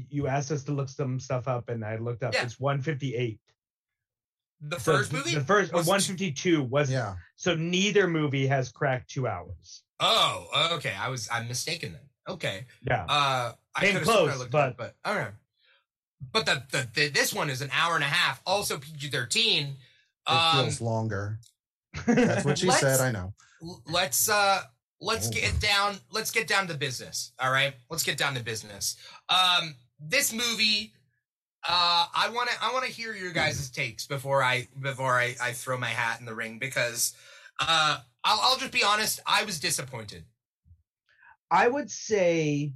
you 0.10 0.28
asked 0.28 0.52
us 0.52 0.64
to 0.66 0.72
look 0.72 0.90
some 0.90 1.20
stuff 1.20 1.48
up, 1.48 1.70
and 1.70 1.84
I 1.84 1.98
looked 1.98 2.24
up. 2.24 2.34
Yeah. 2.34 2.44
It's 2.44 2.60
158. 2.60 3.40
The 4.62 4.80
So 4.80 4.94
first 4.98 5.12
movie? 5.14 5.34
The 5.36 5.42
first 5.44 5.74
was- 5.74 5.86
152 5.88 6.64
was 6.64 6.90
yeah. 6.92 7.16
so 7.36 7.56
neither 7.56 8.08
movie 8.08 8.48
has 8.48 8.70
cracked 8.72 9.10
two 9.10 9.28
hours. 9.28 9.84
Oh, 10.00 10.48
okay. 10.74 10.94
I 11.00 11.10
was 11.10 11.28
I'm 11.32 11.48
mistaken 11.48 11.94
then. 11.94 12.36
Okay. 12.36 12.66
Yeah. 12.88 13.04
Uh 13.10 13.54
I 13.76 13.80
Came 13.82 13.94
could 13.94 13.98
have 14.00 14.06
sworn 14.06 14.18
I 14.18 14.26
close, 14.28 14.40
looked 14.40 14.52
but- 14.52 14.70
up, 14.70 14.78
but 14.78 14.96
okay. 15.12 15.30
But 16.34 16.46
the, 16.46 16.64
the, 16.72 16.88
the 16.94 17.10
this 17.10 17.34
one 17.34 17.50
is 17.50 17.62
an 17.62 17.70
hour 17.74 17.96
and 17.96 18.04
a 18.04 18.08
half, 18.08 18.42
also 18.46 18.78
PG 18.78 19.10
thirteen. 19.10 19.78
It 20.28 20.32
Um 20.32 20.66
feels 20.66 20.82
longer. 20.82 21.40
That's 22.06 22.46
what 22.46 22.58
she 22.58 22.70
said. 22.72 23.00
I 23.00 23.12
know. 23.12 23.34
let's 23.86 24.30
uh 24.30 24.62
let's 25.00 25.28
Oh. 25.28 25.32
get 25.32 25.60
down 25.60 25.98
let's 26.12 26.32
get 26.32 26.48
down 26.48 26.68
to 26.68 26.74
business. 26.74 27.32
All 27.40 27.52
right. 27.52 27.74
Let's 27.90 28.04
get 28.04 28.18
down 28.18 28.36
to 28.36 28.44
business. 28.44 28.98
Um 29.30 29.76
this 30.00 30.34
movie 30.34 30.94
uh 31.68 32.06
I 32.14 32.30
wanna 32.34 32.52
I 32.62 32.74
wanna 32.74 32.88
hear 32.88 33.14
your 33.16 33.32
guys' 33.32 33.70
takes 33.70 34.06
before 34.08 34.44
I 34.44 34.68
before 34.80 35.18
I, 35.20 35.36
I 35.42 35.52
throw 35.54 35.78
my 35.78 35.88
hat 35.90 36.20
in 36.20 36.26
the 36.26 36.36
ring 36.36 36.60
because 36.60 37.14
uh 37.60 37.98
I'll 38.24 38.40
I'll 38.42 38.58
just 38.58 38.72
be 38.72 38.84
honest, 38.84 39.20
I 39.26 39.44
was 39.44 39.60
disappointed. 39.60 40.24
I 41.50 41.68
would 41.68 41.90
say 41.90 42.74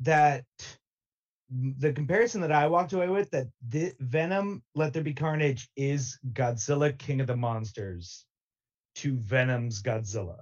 that 0.00 0.44
the 1.50 1.92
comparison 1.92 2.40
that 2.40 2.52
I 2.52 2.66
walked 2.66 2.92
away 2.92 3.08
with 3.08 3.30
that 3.30 3.46
the 3.68 3.92
Venom 4.00 4.62
Let 4.74 4.92
There 4.92 5.02
Be 5.02 5.12
Carnage 5.12 5.68
is 5.76 6.18
Godzilla 6.32 6.96
King 6.96 7.20
of 7.20 7.26
the 7.26 7.36
Monsters 7.36 8.24
to 8.96 9.16
Venom's 9.16 9.82
Godzilla. 9.82 10.40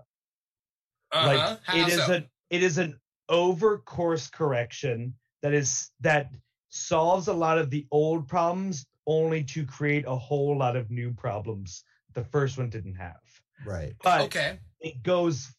Uh-huh. 1.10 1.26
Like 1.26 1.58
How 1.64 1.76
it 1.76 1.88
is 1.88 2.06
so? 2.06 2.14
a 2.14 2.24
it 2.50 2.62
is 2.62 2.78
an 2.78 2.98
over 3.28 3.78
course 3.78 4.28
correction 4.28 5.14
that 5.42 5.52
is 5.52 5.90
that 6.00 6.30
solves 6.70 7.28
a 7.28 7.32
lot 7.32 7.58
of 7.58 7.70
the 7.70 7.86
old 7.90 8.28
problems 8.28 8.86
only 9.06 9.42
to 9.42 9.66
create 9.66 10.04
a 10.06 10.16
whole 10.16 10.56
lot 10.56 10.76
of 10.76 10.90
new 10.90 11.12
problems 11.12 11.84
the 12.14 12.24
first 12.24 12.58
one 12.58 12.70
didn't 12.70 12.94
have. 12.94 13.20
Right. 13.64 13.94
But 14.02 14.22
okay. 14.22 14.58
it 14.80 15.02
goes 15.02 15.52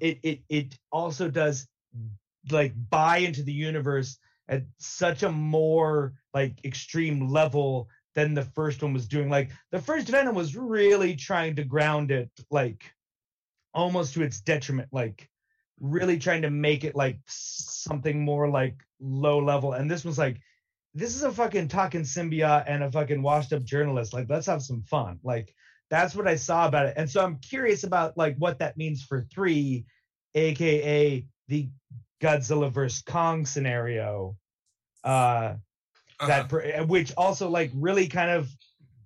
it 0.00 0.18
it 0.22 0.40
it 0.48 0.78
also 0.90 1.28
does 1.28 1.66
like 2.50 2.72
buy 2.90 3.18
into 3.18 3.42
the 3.42 3.52
universe 3.52 4.18
at 4.50 4.64
such 4.78 5.22
a 5.22 5.30
more 5.30 6.12
like 6.34 6.62
extreme 6.64 7.28
level 7.28 7.88
than 8.14 8.34
the 8.34 8.42
first 8.42 8.82
one 8.82 8.92
was 8.92 9.08
doing. 9.08 9.30
Like 9.30 9.50
the 9.70 9.80
first 9.80 10.08
venom 10.08 10.34
was 10.34 10.56
really 10.56 11.14
trying 11.14 11.56
to 11.56 11.64
ground 11.64 12.10
it 12.10 12.30
like 12.50 12.92
almost 13.72 14.14
to 14.14 14.22
its 14.22 14.40
detriment 14.40 14.88
like 14.90 15.30
really 15.78 16.18
trying 16.18 16.42
to 16.42 16.50
make 16.50 16.82
it 16.82 16.96
like 16.96 17.18
something 17.26 18.22
more 18.22 18.50
like 18.50 18.74
low 19.00 19.38
level. 19.38 19.72
And 19.72 19.90
this 19.90 20.04
was 20.04 20.18
like 20.18 20.38
this 20.92 21.14
is 21.14 21.22
a 21.22 21.30
fucking 21.30 21.68
talking 21.68 22.02
symbiote 22.02 22.64
and 22.66 22.82
a 22.82 22.90
fucking 22.90 23.22
washed 23.22 23.52
up 23.52 23.62
journalist. 23.62 24.12
Like 24.12 24.26
let's 24.28 24.46
have 24.46 24.62
some 24.62 24.82
fun. 24.82 25.20
Like 25.22 25.54
that's 25.88 26.14
what 26.16 26.26
I 26.26 26.34
saw 26.34 26.66
about 26.66 26.86
it. 26.86 26.94
And 26.96 27.08
so 27.08 27.22
I'm 27.22 27.38
curious 27.38 27.84
about 27.84 28.16
like 28.16 28.36
what 28.38 28.58
that 28.58 28.76
means 28.76 29.02
for 29.04 29.22
three, 29.32 29.86
aka 30.34 31.24
the 31.46 31.68
Godzilla 32.20 32.70
versus 32.70 33.02
Kong 33.02 33.46
scenario. 33.46 34.36
Uh 35.04 35.54
Uh-huh. 36.20 36.26
that 36.26 36.48
pr- 36.50 36.82
which 36.86 37.12
also 37.16 37.48
like 37.48 37.70
really 37.74 38.06
kind 38.06 38.30
of 38.30 38.48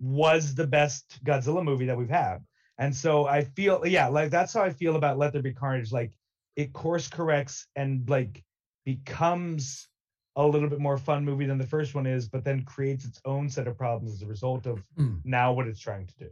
was 0.00 0.54
the 0.54 0.66
best 0.66 1.22
Godzilla 1.24 1.62
movie 1.62 1.86
that 1.86 1.96
we've 1.96 2.08
had. 2.10 2.38
And 2.78 2.94
so 2.94 3.26
I 3.26 3.44
feel 3.44 3.86
yeah, 3.86 4.08
like 4.08 4.30
that's 4.30 4.52
how 4.52 4.62
I 4.62 4.70
feel 4.70 4.96
about 4.96 5.16
Let 5.18 5.32
There 5.32 5.40
Be 5.42 5.52
Carnage. 5.54 5.92
Like 5.92 6.12
it 6.56 6.72
course 6.72 7.06
corrects 7.08 7.66
and 7.76 8.08
like 8.10 8.42
becomes 8.84 9.88
a 10.36 10.44
little 10.44 10.68
bit 10.68 10.80
more 10.80 10.98
fun 10.98 11.24
movie 11.24 11.46
than 11.46 11.58
the 11.58 11.66
first 11.66 11.94
one 11.94 12.06
is, 12.06 12.28
but 12.28 12.42
then 12.44 12.64
creates 12.64 13.04
its 13.04 13.20
own 13.24 13.48
set 13.48 13.68
of 13.68 13.78
problems 13.78 14.12
as 14.14 14.22
a 14.22 14.26
result 14.26 14.66
of 14.66 14.82
Mm. 14.98 15.20
now 15.24 15.52
what 15.52 15.68
it's 15.68 15.78
trying 15.80 16.08
to 16.08 16.14
do. 16.18 16.30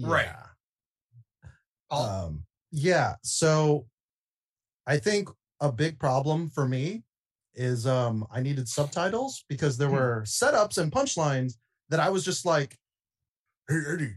Right. 0.00 0.24
Yeah. 0.24 0.46
Paul? 1.90 2.06
Um, 2.06 2.46
yeah. 2.72 3.16
So 3.22 3.86
I 4.86 4.96
think 4.96 5.28
a 5.60 5.70
big 5.72 5.98
problem 5.98 6.48
for 6.50 6.66
me 6.66 7.04
is 7.54 7.86
um 7.86 8.26
I 8.30 8.40
needed 8.40 8.68
subtitles 8.68 9.44
because 9.48 9.76
there 9.76 9.88
Hmm. 9.88 9.94
were 9.94 10.22
setups 10.26 10.78
and 10.78 10.90
punchlines 10.92 11.54
that 11.88 12.00
I 12.00 12.08
was 12.08 12.24
just 12.24 12.44
like, 12.46 12.78
hey 13.68 13.80
Eddie. 13.92 14.14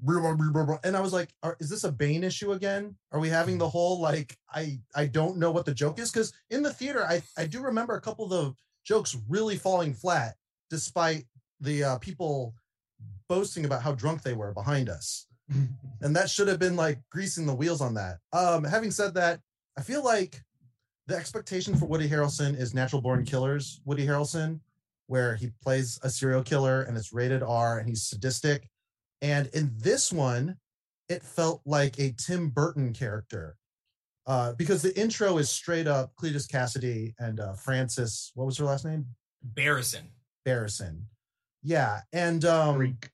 blah, 0.00 0.20
blah, 0.20 0.34
blah, 0.34 0.50
blah, 0.52 0.64
blah," 0.64 0.78
And 0.84 0.96
I 0.96 1.00
was 1.00 1.12
like, 1.12 1.28
Are, 1.42 1.56
is 1.60 1.68
this 1.68 1.84
a 1.84 1.92
Bane 1.92 2.24
issue 2.24 2.52
again? 2.52 2.96
Are 3.12 3.20
we 3.20 3.28
having 3.28 3.58
the 3.58 3.68
whole 3.68 4.00
like 4.00 4.36
I 4.52 4.80
I 4.94 5.06
don't 5.06 5.36
know 5.38 5.50
what 5.50 5.66
the 5.66 5.74
joke 5.74 5.98
is? 5.98 6.10
Because 6.10 6.32
in 6.50 6.62
the 6.62 6.72
theater, 6.72 7.04
I 7.06 7.22
I 7.36 7.46
do 7.46 7.60
remember 7.60 7.94
a 7.96 8.00
couple 8.00 8.24
of 8.24 8.30
the 8.30 8.54
jokes 8.84 9.16
really 9.28 9.56
falling 9.56 9.92
flat, 9.92 10.36
despite 10.70 11.26
the 11.60 11.84
uh, 11.84 11.98
people 11.98 12.54
boasting 13.28 13.64
about 13.66 13.82
how 13.82 13.92
drunk 13.92 14.22
they 14.22 14.32
were 14.34 14.52
behind 14.52 14.88
us 14.88 15.26
and 16.02 16.16
that 16.16 16.28
should 16.30 16.48
have 16.48 16.58
been 16.58 16.76
like 16.76 16.98
greasing 17.10 17.46
the 17.46 17.54
wheels 17.54 17.80
on 17.80 17.94
that. 17.94 18.18
Um, 18.32 18.64
having 18.64 18.90
said 18.90 19.14
that, 19.14 19.40
I 19.78 19.82
feel 19.82 20.02
like 20.04 20.42
the 21.10 21.16
expectation 21.16 21.76
for 21.76 21.86
Woody 21.86 22.08
Harrelson 22.08 22.56
is 22.58 22.72
Natural 22.72 23.02
Born 23.02 23.24
Killers. 23.24 23.80
Woody 23.84 24.06
Harrelson, 24.06 24.60
where 25.08 25.34
he 25.34 25.50
plays 25.60 25.98
a 26.04 26.08
serial 26.08 26.42
killer 26.42 26.82
and 26.82 26.96
it's 26.96 27.12
rated 27.12 27.42
R 27.42 27.78
and 27.78 27.88
he's 27.88 28.04
sadistic. 28.04 28.68
And 29.20 29.48
in 29.48 29.72
this 29.76 30.12
one, 30.12 30.56
it 31.08 31.24
felt 31.24 31.62
like 31.66 31.98
a 31.98 32.12
Tim 32.12 32.48
Burton 32.48 32.92
character. 32.92 33.56
Uh, 34.26 34.52
because 34.52 34.82
the 34.82 34.96
intro 34.98 35.38
is 35.38 35.50
straight 35.50 35.88
up 35.88 36.12
Cletus 36.14 36.46
Kasady 36.48 37.12
and 37.18 37.40
uh, 37.40 37.54
Frances. 37.54 38.30
What 38.34 38.44
was 38.44 38.56
her 38.58 38.64
last 38.64 38.84
name? 38.84 39.04
Barrison. 39.42 40.06
Barrison. 40.46 41.06
Yeah, 41.64 42.02
and 42.12 42.44
um, 42.44 42.76
Freak. 42.76 43.10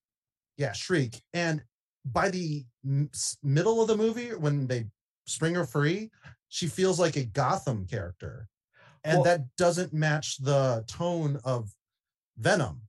yeah, 0.58 0.72
Shriek. 0.72 1.18
And 1.32 1.62
by 2.04 2.28
the 2.28 2.66
m- 2.84 3.08
s- 3.14 3.38
middle 3.42 3.80
of 3.80 3.88
the 3.88 3.96
movie 3.96 4.34
when 4.34 4.66
they 4.66 4.84
spring 5.26 5.54
her 5.54 5.64
free 5.64 6.10
she 6.48 6.66
feels 6.66 6.98
like 7.00 7.16
a 7.16 7.24
gotham 7.24 7.86
character 7.86 8.48
and 9.04 9.16
Well- 9.18 9.24
that 9.24 9.56
doesn't 9.56 9.92
match 9.92 10.38
the 10.38 10.84
tone 10.86 11.40
of 11.44 11.70
venom 12.36 12.82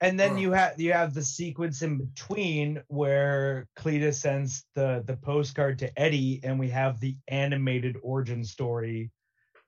And 0.00 0.18
then 0.18 0.32
Huh. 0.32 0.38
you 0.42 0.52
have 0.52 0.80
you 0.80 0.92
have 0.92 1.14
the 1.14 1.22
sequence 1.22 1.82
in 1.82 1.98
between 1.98 2.82
where 2.88 3.68
Cletus 3.76 4.14
sends 4.20 4.64
the 4.74 5.04
the 5.06 5.16
postcard 5.16 5.78
to 5.78 5.96
Eddie, 5.96 6.40
and 6.42 6.58
we 6.58 6.68
have 6.70 6.98
the 6.98 7.16
animated 7.28 7.94
origin 8.02 8.44
story, 8.44 9.12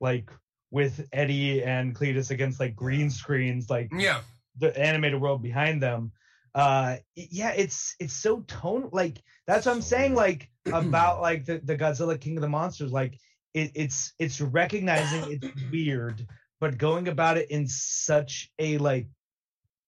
like 0.01 0.29
with 0.73 1.07
Eddie 1.13 1.63
and 1.63 1.95
Cletus 1.95 2.31
against 2.33 2.59
like 2.59 2.75
green 2.75 3.11
screens, 3.11 3.71
like 3.71 3.89
Yeah. 3.97 4.23
the 4.59 4.77
animated 4.77 5.21
world 5.21 5.41
behind 5.41 5.81
them. 5.81 6.11
Uh, 6.53 6.97
yeah, 7.15 7.51
it's 7.53 7.95
it's 8.01 8.15
so 8.15 8.41
tone 8.49 8.89
like 8.93 9.23
that's 9.47 9.67
what 9.67 9.75
I'm 9.77 9.83
saying. 9.83 10.15
Like 10.17 10.51
about 10.67 11.21
like 11.21 11.45
the, 11.45 11.61
the 11.63 11.77
Godzilla 11.79 12.21
King 12.21 12.37
of 12.39 12.43
the 12.43 12.49
Monsters, 12.49 12.91
like 12.91 13.21
it, 13.55 13.71
it's 13.75 14.13
it's 14.19 14.41
recognizing 14.41 15.25
it's 15.41 15.63
weird, 15.73 16.27
but 16.61 16.77
going 16.79 17.09
about 17.09 17.39
it 17.39 17.51
in 17.51 17.67
such 17.69 18.51
a 18.59 18.79
like 18.79 19.07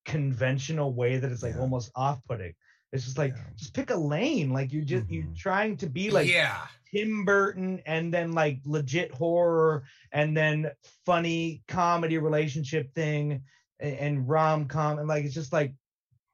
conventional 0.05 0.93
way 0.95 1.19
that 1.19 1.31
it's 1.33 1.43
like 1.43 1.55
Yeah. 1.55 1.61
almost 1.61 1.91
off-putting. 1.95 2.55
It's 2.93 3.05
just 3.05 3.19
like 3.19 3.35
Yeah. 3.37 3.43
just 3.57 3.75
pick 3.75 3.91
a 3.91 3.97
lane. 3.97 4.51
Like 4.53 4.73
you're 4.73 4.85
just 4.85 5.11
you're 5.11 5.25
Mhm. 5.25 5.37
trying 5.37 5.77
to 5.79 5.89
be 5.89 6.11
like 6.11 6.29
yeah. 6.29 6.67
Tim 6.95 7.25
Burton 7.25 7.83
and 7.85 8.15
then 8.15 8.33
like 8.33 8.61
legit 8.65 9.11
horror 9.13 9.85
and 10.13 10.37
then 10.37 10.71
funny 11.05 11.63
comedy 11.67 12.19
relationship 12.19 12.95
thing 12.95 13.43
and, 13.81 13.95
and 13.99 14.29
rom 14.29 14.67
com 14.69 14.99
and 15.01 15.09
like 15.09 15.25
it's 15.25 15.35
just 15.35 15.53
like 15.53 15.75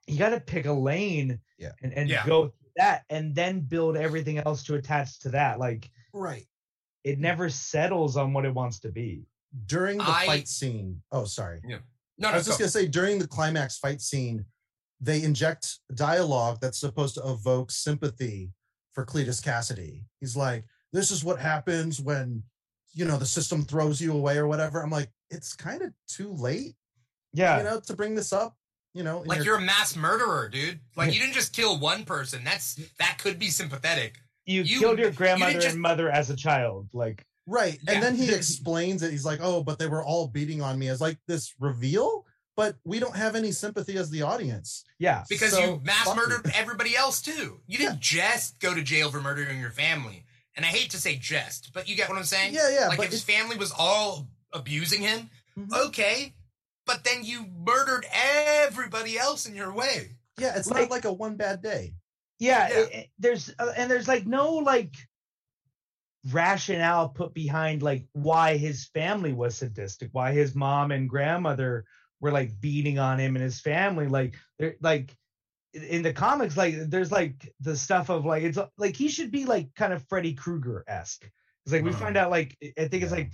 you 0.07 0.19
got 0.19 0.31
to 0.31 0.41
pick 0.41 0.67
a 0.67 0.73
lane 0.73 1.41
Yeah. 1.59 1.73
and, 1.83 1.95
and 1.95 2.09
Yeah. 2.11 2.27
go 2.27 2.49
through 2.49 2.71
that 2.77 3.05
and 3.09 3.35
then 3.35 3.61
build 3.61 3.97
everything 3.97 4.39
else 4.39 4.63
to 4.65 4.75
attach 4.75 5.21
to 5.21 5.31
that. 5.31 5.59
Like 5.59 5.91
right 6.13 6.47
it 7.05 7.19
never 7.19 7.49
settles 7.49 8.17
on 8.17 8.33
what 8.33 8.45
it 8.45 8.55
wants 8.55 8.79
to 8.81 8.91
be. 8.91 9.25
during 9.67 9.99
the 9.99 10.05
I- 10.09 10.25
fight 10.27 10.49
scene 10.49 11.03
oh 11.13 11.25
sorry 11.27 11.61
yeah, 11.69 11.77
No, 11.77 11.81
no 12.19 12.29
I 12.29 12.31
no, 12.33 12.37
was 12.39 12.47
just 12.47 12.59
go. 12.59 12.63
gonna 12.65 12.71
say 12.71 12.87
during 12.87 13.19
the 13.19 13.27
climax 13.29 13.77
fight 13.79 14.01
scene, 14.01 14.47
they 15.01 15.23
inject 15.23 15.79
dialogue 15.95 16.59
that's 16.63 16.79
supposed 16.81 17.17
to 17.17 17.23
evoke 17.29 17.71
sympathy 17.71 18.51
for 18.95 19.05
Cletus 19.05 19.43
Kasady. 19.43 20.05
He's 20.21 20.37
like, 20.37 20.65
"This 20.93 21.11
is 21.11 21.23
what 21.25 21.39
happens 21.39 22.01
when, 22.01 22.43
you 22.95 23.05
know, 23.05 23.19
the 23.19 23.27
system 23.27 23.63
throws 23.65 24.01
you 24.01 24.13
away 24.13 24.39
or 24.39 24.47
whatever." 24.47 24.81
I'm 24.83 24.91
like, 24.91 25.11
it's 25.31 25.55
kind 25.55 25.83
of 25.83 25.93
too 26.09 26.33
late, 26.33 26.75
Yeah. 27.35 27.59
you 27.59 27.65
know, 27.65 27.81
to 27.81 27.95
bring 27.97 28.15
this 28.15 28.33
up. 28.33 28.57
You 28.95 29.03
know, 29.03 29.21
like 29.27 29.37
your- 29.39 29.45
you're 29.45 29.57
a 29.57 29.61
mass 29.61 29.97
murderer, 29.97 30.49
dude. 30.49 30.81
Like 30.97 31.13
you 31.13 31.21
didn't 31.23 31.35
just 31.35 31.53
kill 31.53 31.79
one 31.79 32.05
person. 32.05 32.43
That's 32.45 32.79
that 32.99 33.19
could 33.19 33.39
be 33.39 33.49
sympathetic. 33.49 34.22
You, 34.47 34.63
you- 34.63 34.81
killed 34.81 34.99
your 34.99 35.11
grandmother 35.11 35.53
didn't 35.53 35.63
just- 35.63 35.75
and 35.75 35.83
mother 35.83 36.11
as 36.11 36.31
a 36.31 36.37
child. 36.37 36.89
Like 36.93 37.25
right. 37.47 37.79
Yeah. 37.83 37.95
And 37.95 38.03
then 38.03 38.15
he 38.17 38.33
explains 38.35 39.03
it. 39.03 39.11
He's 39.11 39.25
like, 39.25 39.41
"Oh, 39.43 39.63
but 39.63 39.79
they 39.79 39.87
were 39.89 40.05
all 40.05 40.29
beating 40.29 40.63
on 40.63 40.79
me." 40.79 40.89
as 40.89 41.01
like 41.01 41.19
this 41.27 41.55
reveal, 41.61 42.25
but 42.57 42.77
we 42.85 42.99
don't 43.01 43.17
have 43.17 43.35
any 43.37 43.53
sympathy 43.53 43.97
as 43.97 44.11
the 44.11 44.23
audience. 44.23 44.85
yeah. 44.99 45.25
Because 45.29 45.53
So, 45.53 45.61
you 45.61 45.81
mass 45.85 46.15
murdered 46.15 46.43
you. 46.47 46.53
everybody 46.55 46.95
else 46.97 47.21
too. 47.23 47.61
You 47.67 47.79
didn't 47.79 48.01
just 48.01 48.59
go 48.61 48.75
to 48.75 48.83
jail 48.83 49.11
for 49.11 49.21
murdering 49.21 49.61
your 49.61 49.71
family. 49.71 50.25
And 50.55 50.67
I 50.67 50.69
hate 50.69 50.91
to 50.91 50.99
say 50.99 51.17
just, 51.17 51.71
but 51.73 51.89
you 51.89 51.97
get 51.97 52.11
what 52.11 52.19
I'm 52.19 52.25
saying? 52.25 52.53
Yeah, 52.53 52.69
yeah, 52.69 52.89
Like 52.89 53.01
if 53.01 53.11
his 53.11 53.25
family 53.25 53.57
was 53.57 53.73
all 53.77 54.29
abusing 54.53 55.01
him, 55.01 55.31
Mhm. 55.59 55.87
okay. 55.89 56.35
But 56.85 57.05
then 57.05 57.25
you 57.25 57.47
murdered 57.47 58.05
everybody 58.13 59.19
else 59.19 59.47
in 59.47 59.55
your 59.55 59.73
way. 59.73 60.17
Yeah, 60.39 60.57
it's 60.57 60.69
Like- 60.69 60.83
not 60.83 60.91
like 60.91 61.05
a 61.07 61.13
one 61.13 61.37
bad 61.37 61.63
day. 61.63 61.95
Yeah, 62.43 62.69
Yeah. 62.69 62.79
it- 62.81 62.93
it- 62.95 63.11
there's 63.19 63.51
uh, 63.59 63.73
and 63.77 63.91
there's 63.91 64.09
like 64.09 64.27
no 64.27 64.55
like 64.57 64.95
rationale 66.31 67.09
put 67.09 67.35
behind 67.35 67.83
like 67.83 68.05
why 68.13 68.57
his 68.57 68.87
family 68.95 69.33
was 69.33 69.57
sadistic 69.57 70.09
why 70.13 70.33
his 70.33 70.55
mom 70.55 70.93
and 70.93 71.09
grandmother 71.09 71.85
were 72.21 72.31
like 72.31 72.61
beating 72.61 72.97
on 73.01 73.19
him 73.19 73.35
and 73.35 73.43
his 73.43 73.61
family 73.61 74.07
like 74.07 74.35
they're 74.59 74.77
like 74.81 75.17
in- 75.75 76.03
the 76.03 76.13
comics 76.13 76.57
like 76.57 76.75
there's 76.89 77.11
like 77.11 77.53
the 77.61 77.77
stuff 77.77 78.09
of 78.09 78.25
like 78.25 78.45
it's 78.45 78.59
like 78.79 78.95
he 78.95 79.09
should 79.09 79.33
be 79.33 79.45
like 79.47 79.75
kind 79.75 79.93
of 79.93 80.07
freddy 80.09 80.33
krueger-esque. 80.35 81.29
It's 81.65 81.73
like 81.73 81.83
we 81.85 81.93
find 81.93 82.17
out 82.17 82.31
like 82.31 82.57
i 82.79 82.87
think 82.89 83.03
it's 83.03 83.13
like 83.13 83.33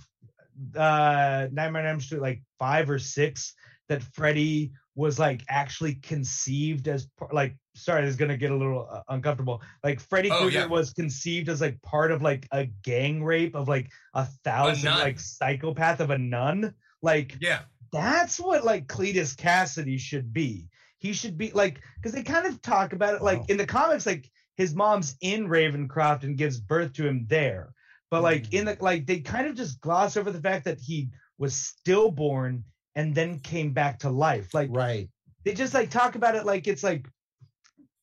uh 0.75 1.47
nightmare 1.51 1.83
on 1.83 1.87
elm 1.89 1.99
street 2.01 2.21
like 2.21 2.41
five 2.57 2.89
or 2.89 2.99
six 2.99 3.53
that 3.87 4.01
freddy 4.03 4.71
was 4.99 5.17
like 5.17 5.41
actually 5.49 5.95
conceived 5.95 6.87
as 6.87 7.07
like 7.31 7.55
sorry 7.73 8.01
this 8.03 8.11
is 8.11 8.17
gonna 8.17 8.37
get 8.37 8.51
a 8.51 8.55
little 8.55 8.87
uh, 8.91 9.01
uncomfortable 9.09 9.61
like 9.83 9.99
freddy 9.99 10.29
Oh, 10.29 10.39
krueger 10.41 10.59
yeah. 10.59 10.65
was 10.65 10.91
conceived 10.93 11.47
as 11.49 11.61
like 11.61 11.81
part 11.81 12.11
of 12.11 12.21
like 12.21 12.45
a 12.51 12.65
gang 12.83 13.23
rape 13.23 13.55
of 13.55 13.67
like 13.67 13.89
a 14.13 14.25
thousand 14.43 14.85
nun. 14.91 14.99
like 14.99 15.19
psychopath 15.19 16.01
of 16.01 16.09
a 16.09 16.17
nun 16.17 16.73
like 17.01 17.37
Yeah. 17.39 17.61
that's 17.93 18.39
what 18.39 18.65
like 18.65 18.87
Cletus 18.87 19.35
Kasady 19.35 19.97
should 19.99 20.33
be. 20.33 20.67
He 20.97 21.13
should 21.13 21.37
be 21.37 21.51
like 21.51 21.81
because 21.95 22.11
they 22.11 22.23
kind 22.23 22.45
of 22.45 22.61
talk 22.61 22.91
about 22.91 23.15
it 23.15 23.21
like 23.21 23.39
Wow. 23.39 23.45
in 23.47 23.57
the 23.57 23.65
comics, 23.65 24.05
like 24.05 24.29
his 24.57 24.75
mom's 24.75 25.15
in 25.21 25.47
Ravencroft 25.47 26.23
and 26.23 26.37
gives 26.37 26.59
birth 26.59 26.91
to 26.93 27.07
him 27.07 27.25
there. 27.29 27.73
But 28.11 28.21
like 28.21 28.53
in 28.53 28.65
the 28.65 28.75
like 28.81 29.05
they 29.05 29.21
kind 29.21 29.47
of 29.47 29.55
just 29.55 29.79
gloss 29.79 30.17
over 30.17 30.29
the 30.31 30.41
fact 30.41 30.65
that 30.65 30.79
he 30.81 31.09
was 31.37 31.55
stillborn 31.55 32.65
and 32.95 33.13
then 33.15 33.39
came 33.39 33.71
back 33.71 33.99
to 33.99 34.09
life. 34.09 34.53
Like 34.53 34.69
Right. 34.71 35.09
they 35.43 35.53
just 35.53 35.73
like 35.73 35.89
talk 35.89 36.15
about 36.15 36.35
it 36.35 36.45
like 36.45 36.67
it's 36.67 36.83
like 36.83 37.07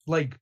like 0.07 0.37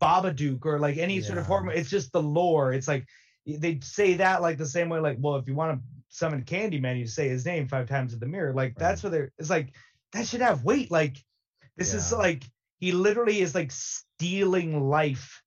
Babadook 0.00 0.64
or 0.64 0.78
like 0.78 0.96
any 0.96 1.20
sort 1.20 1.38
of 1.38 1.46
horror. 1.46 1.70
It's 1.70 1.90
just 1.90 2.12
the 2.12 2.22
lore. 2.22 2.72
It's 2.72 2.88
like 2.88 3.06
they 3.46 3.80
say 3.82 4.14
that 4.14 4.42
like 4.42 4.58
the 4.58 4.66
same 4.66 4.88
way 4.88 5.00
like 5.00 5.18
well 5.20 5.36
if 5.36 5.46
you 5.48 5.54
want 5.54 5.78
to 5.78 5.84
summon 6.08 6.42
Candyman 6.42 6.98
you 6.98 7.06
say 7.06 7.28
his 7.28 7.46
name 7.46 7.68
five 7.68 7.88
times 7.88 8.12
in 8.12 8.20
the 8.20 8.26
mirror. 8.26 8.52
Like 8.52 8.76
that's 8.76 9.02
what 9.02 9.12
they're. 9.12 9.32
It's 9.38 9.50
like 9.50 9.74
that 10.12 10.26
should 10.26 10.40
have 10.42 10.64
weight. 10.64 10.90
Like 10.90 11.16
this 11.76 11.94
is 11.94 12.12
like 12.12 12.44
he 12.78 12.92
literally 12.92 13.40
is 13.40 13.54
like 13.54 13.70
stealing 13.70 14.88
life 14.88 15.42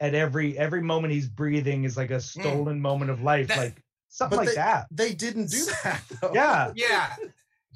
at 0.00 0.14
every 0.14 0.56
every 0.56 0.82
moment 0.82 1.12
he's 1.12 1.28
breathing 1.28 1.84
is 1.84 1.96
like 1.96 2.10
a 2.10 2.14
mm. 2.14 2.22
stolen 2.22 2.80
moment 2.80 3.10
of 3.10 3.22
life. 3.22 3.48
That- 3.48 3.58
like 3.58 3.82
something 4.08 4.38
But 4.38 4.46
like 4.46 4.54
that. 4.56 4.86
They 4.90 5.14
didn't 5.14 5.50
do 5.50 5.64
that 5.84 6.02
though. 6.20 6.32
Yeah. 6.34 6.72
Yeah. 6.74 7.14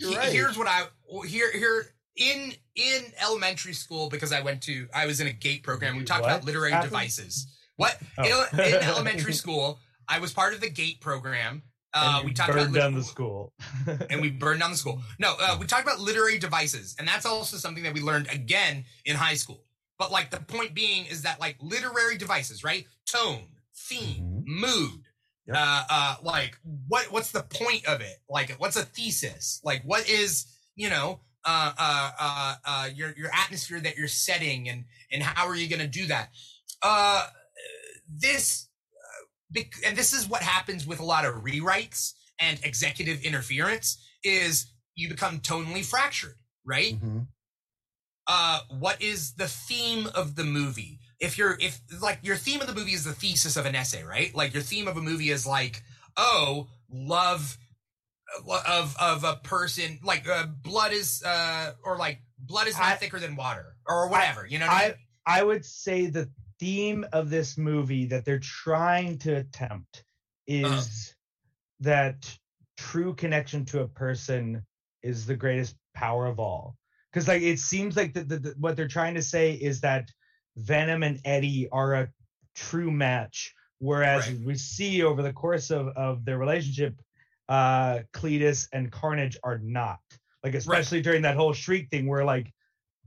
Right. 0.05 0.33
Here's 0.33 0.57
what 0.59 0.67
I 0.69 0.85
here 1.27 1.51
here 1.53 1.87
in 2.17 2.53
in 2.75 3.03
elementary 3.23 3.73
school 3.75 4.09
because 4.09 4.33
I 4.33 4.41
went 4.41 4.63
to 4.63 4.89
I 4.95 5.07
was 5.07 5.21
in 5.21 5.27
a 5.27 5.33
gate 5.33 5.63
program. 5.63 5.97
We 5.97 6.05
talked 6.05 6.23
What 6.23 6.31
about 6.31 6.45
literary 6.45 6.81
devices. 6.83 7.47
What 7.77 7.97
Oh. 8.19 8.47
in, 8.53 8.61
in 8.61 8.75
elementary 8.83 9.33
school? 9.33 9.79
I 10.09 10.19
was 10.19 10.33
part 10.33 10.55
of 10.55 10.61
the 10.61 10.71
gate 10.71 11.01
program. 11.01 11.63
Uh, 11.95 12.23
we 12.25 12.33
talked 12.33 12.49
about 12.51 12.63
burned 12.63 12.73
lit- 12.73 12.81
down 12.81 12.95
the 12.95 13.05
school. 13.05 13.53
and 14.11 14.21
we 14.23 14.31
burned 14.31 14.61
down 14.61 14.71
the 14.71 14.77
school. 14.79 15.03
No, 15.19 15.35
uh, 15.39 15.57
we 15.61 15.67
talked 15.67 15.83
about 15.83 16.01
literary 16.01 16.39
devices, 16.39 16.97
and 16.99 17.07
that's 17.07 17.27
also 17.27 17.59
something 17.59 17.83
that 17.83 17.93
we 17.93 18.01
learned 18.01 18.29
again 18.33 18.85
in 19.05 19.15
high 19.17 19.35
school. 19.35 19.63
But 19.99 20.11
like 20.11 20.31
the 20.31 20.41
point 20.41 20.75
being 20.75 21.05
is 21.07 21.23
that 21.23 21.39
like 21.39 21.57
literary 21.61 22.17
devices, 22.17 22.65
right? 22.65 22.87
Tone, 23.07 23.43
theme, 23.77 24.43
mood. 24.47 25.03
Yep. 25.47 25.57
Uh, 25.59 25.83
uh, 25.91 26.15
like 26.23 26.59
what? 26.89 27.07
What's 27.13 27.33
the 27.33 27.43
point 27.43 27.85
of 27.87 28.01
it? 28.01 28.19
Like, 28.29 28.51
what's 28.59 28.77
a 28.77 28.85
thesis? 28.85 29.61
Like, 29.65 29.83
what 29.85 30.09
is 30.09 30.47
you 30.77 30.89
know? 30.91 31.21
Uh, 31.45 31.73
uh, 31.77 32.11
uh, 32.21 32.55
uh, 32.65 32.89
your 32.95 33.13
your 33.17 33.31
atmosphere 33.35 33.81
that 33.81 33.97
you're 33.97 34.07
setting, 34.09 34.69
and 34.69 34.85
and 35.11 35.23
how 35.23 35.49
are 35.49 35.57
you 35.57 35.69
going 35.69 35.81
to 35.81 35.89
do 35.89 36.07
that? 36.07 36.31
Uh, 36.83 37.27
this 38.09 38.69
uh, 39.57 39.61
and 39.85 39.97
this 39.97 40.13
is 40.13 40.29
what 40.29 40.43
happens 40.43 40.87
with 40.87 41.01
a 41.01 41.05
lot 41.05 41.25
of 41.25 41.35
rewrites 41.43 42.13
and 42.39 42.61
executive 42.65 43.21
interference 43.23 43.99
is 44.25 44.73
you 44.95 45.09
become 45.09 45.41
tonally 45.41 45.85
fractured 45.85 46.37
right 46.65 47.01
Mhm. 47.01 47.27
uh 48.27 48.61
what 48.79 49.01
is 49.03 49.35
the 49.35 49.49
theme 49.49 50.07
of 50.15 50.37
the 50.37 50.45
movie 50.45 50.99
if 51.23 51.39
you're 51.39 51.57
if 51.61 51.81
like 52.03 52.19
your 52.23 52.37
theme 52.37 52.61
of 52.61 52.67
the 52.67 52.75
movie 52.75 52.93
is 52.93 53.05
the 53.05 53.13
thesis 53.15 53.57
of 53.57 53.65
an 53.65 53.75
essay 53.75 54.03
right 54.03 54.35
like 54.35 54.53
your 54.53 54.63
theme 54.63 54.87
of 54.89 54.97
a 54.97 55.01
movie 55.01 55.31
is 55.31 55.47
like 55.47 55.83
oh 56.17 56.67
love 56.91 57.57
of 58.47 58.97
of 59.01 59.25
a 59.25 59.37
person 59.45 59.99
like 60.03 60.29
uh, 60.29 60.47
blood 60.63 60.93
is 60.93 61.23
uh 61.25 61.73
or 61.85 61.97
like 61.97 62.19
blood 62.39 62.67
is 62.67 62.75
not 62.77 62.85
I- 62.87 62.95
thicker 62.97 63.19
than 63.19 63.37
water 63.37 63.77
or 63.87 64.09
whatever 64.09 64.47
you 64.47 64.59
know 64.59 64.67
what 64.67 64.75
I, 64.77 64.85
I 64.85 64.89
mean? 64.89 64.97
I 65.25 65.43
would 65.45 65.65
say 65.65 66.07
the 66.07 66.29
theme 66.59 67.07
of 67.13 67.31
this 67.31 67.57
movie 67.57 68.07
that 68.07 68.25
they're 68.25 68.41
trying 68.41 69.19
to 69.19 69.37
attempt 69.37 70.05
is 70.47 70.65
Uh-huh. 70.65 71.13
that 71.81 72.39
true 72.77 73.15
connection 73.15 73.65
to 73.67 73.81
a 73.83 73.89
person 73.89 74.65
is 75.03 75.27
the 75.27 75.37
greatest 75.37 75.77
power 75.95 76.27
of 76.27 76.39
all. 76.41 76.77
Because 77.13 77.29
like 77.29 77.43
it 77.43 77.59
seems 77.61 77.97
like 77.97 78.15
the, 78.15 78.25
the, 78.25 78.39
the- 78.39 78.55
what 78.59 78.77
they're 78.77 78.89
trying 78.89 79.15
to 79.15 79.23
say 79.23 79.53
is 79.53 79.81
that 79.83 80.11
Venom 80.57 81.03
and 81.03 81.21
Eddie 81.25 81.69
are 81.71 81.95
a 81.95 82.09
true 82.55 82.91
match, 82.91 83.55
whereas 83.79 84.29
Right. 84.29 84.41
we 84.41 84.55
see 84.57 85.03
over 85.03 85.23
the 85.23 85.33
course 85.33 85.71
of 85.71 85.89
of 85.89 86.25
their 86.25 86.39
relationship, 86.39 87.01
uh, 87.49 88.01
Cletus 88.13 88.69
and 88.73 88.91
Carnage 88.93 89.37
are 89.43 89.59
not. 89.59 90.01
Like 90.45 90.55
especially 90.55 91.03
during 91.03 91.23
that 91.23 91.37
whole 91.37 91.53
shriek 91.53 91.89
thing, 91.91 92.07
where 92.07 92.25
like 92.25 92.53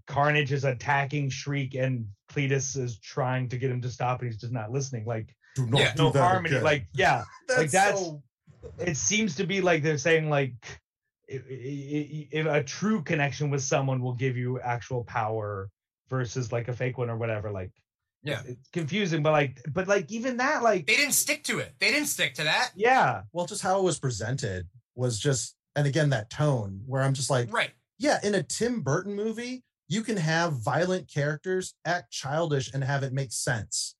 Carnage 0.07 0.51
is 0.51 0.63
attacking 0.63 1.29
Shriek 1.29 1.75
and 1.75 2.07
Cletus 2.31 2.77
is 2.77 2.97
trying 2.99 3.49
to 3.49 3.57
get 3.57 3.71
him 3.71 3.81
to 3.81 3.89
stop 3.89 4.21
and 4.21 4.31
he's 4.31 4.39
just 4.39 4.53
not 4.53 4.71
listening. 4.71 5.05
Like 5.05 5.35
Do 5.55 5.65
not 5.67 5.79
Yeah. 5.81 5.93
do 5.93 6.03
no 6.03 6.09
that 6.11 6.21
harmony. 6.21 6.55
again. 6.55 6.63
Like 6.63 6.87
yeah, 6.93 7.23
like, 7.49 7.71
that's- 7.71 7.99
so- 7.99 8.21
it 8.79 8.97
seems 8.97 9.35
to 9.35 9.45
be 9.45 9.61
like 9.61 9.83
they're 9.83 9.97
saying 9.97 10.29
like 10.29 10.53
i- 11.31 11.35
i- 11.35 11.37
i- 11.37 12.27
if 12.31 12.45
a 12.47 12.63
true 12.63 13.01
connection 13.03 13.49
with 13.51 13.61
someone 13.63 14.01
will 14.01 14.15
give 14.15 14.35
you 14.37 14.59
actual 14.59 15.03
power 15.03 15.69
versus 16.09 16.51
like 16.51 16.67
a 16.67 16.73
fake 16.73 16.97
one 16.97 17.09
or 17.09 17.17
whatever. 17.17 17.51
Like 17.51 17.71
Yeah. 18.23 18.41
it's 18.45 18.69
confusing, 18.69 19.23
but 19.23 19.31
like 19.31 19.61
but 19.71 19.87
like 19.87 20.11
even 20.11 20.37
that 20.37 20.63
like 20.63 20.85
They 20.87 20.95
didn't 20.95 21.13
stick 21.13 21.43
to 21.45 21.59
it. 21.59 21.73
They 21.79 21.91
didn't 21.91 22.07
stick 22.07 22.33
to 22.35 22.43
that. 22.43 22.71
yeah 22.75 23.21
well, 23.33 23.45
just 23.45 23.61
how 23.61 23.79
it 23.79 23.83
was 23.83 23.99
presented 23.99 24.67
was 24.95 25.19
just, 25.19 25.55
and 25.75 25.85
again 25.87 26.09
that 26.11 26.29
tone 26.29 26.81
where 26.85 27.01
I'm 27.01 27.13
just 27.13 27.29
like, 27.29 27.51
Right. 27.51 27.71
yeah, 27.99 28.19
in 28.23 28.35
a 28.35 28.43
Tim 28.43 28.81
Burton 28.81 29.13
movie, 29.15 29.63
you 29.87 30.01
can 30.01 30.17
have 30.17 30.53
violent 30.61 31.07
characters 31.11 31.75
act 31.85 32.11
childish 32.11 32.73
and 32.73 32.83
have 32.83 33.03
it 33.03 33.13
make 33.13 33.31
sense. 33.31 33.95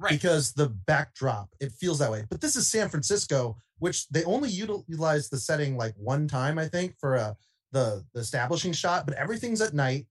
Right. 0.00 0.10
because 0.12 0.52
the 0.52 0.68
backdrop 0.68 1.48
it 1.58 1.72
feels 1.72 1.98
that 1.98 2.12
way 2.12 2.24
but 2.30 2.40
this 2.40 2.54
is 2.54 2.70
san 2.70 2.88
francisco 2.88 3.56
which 3.80 4.06
they 4.10 4.22
only 4.22 4.48
utilize 4.48 5.28
the 5.28 5.36
setting 5.40 5.76
like 5.76 5.92
one 5.96 6.28
time 6.28 6.56
i 6.56 6.68
think 6.68 6.94
for 7.00 7.16
uh 7.16 7.34
the 7.72 8.04
the 8.14 8.20
establishing 8.20 8.72
shot 8.72 9.06
but 9.06 9.16
everything's 9.16 9.60
at 9.60 9.74
night 9.74 10.06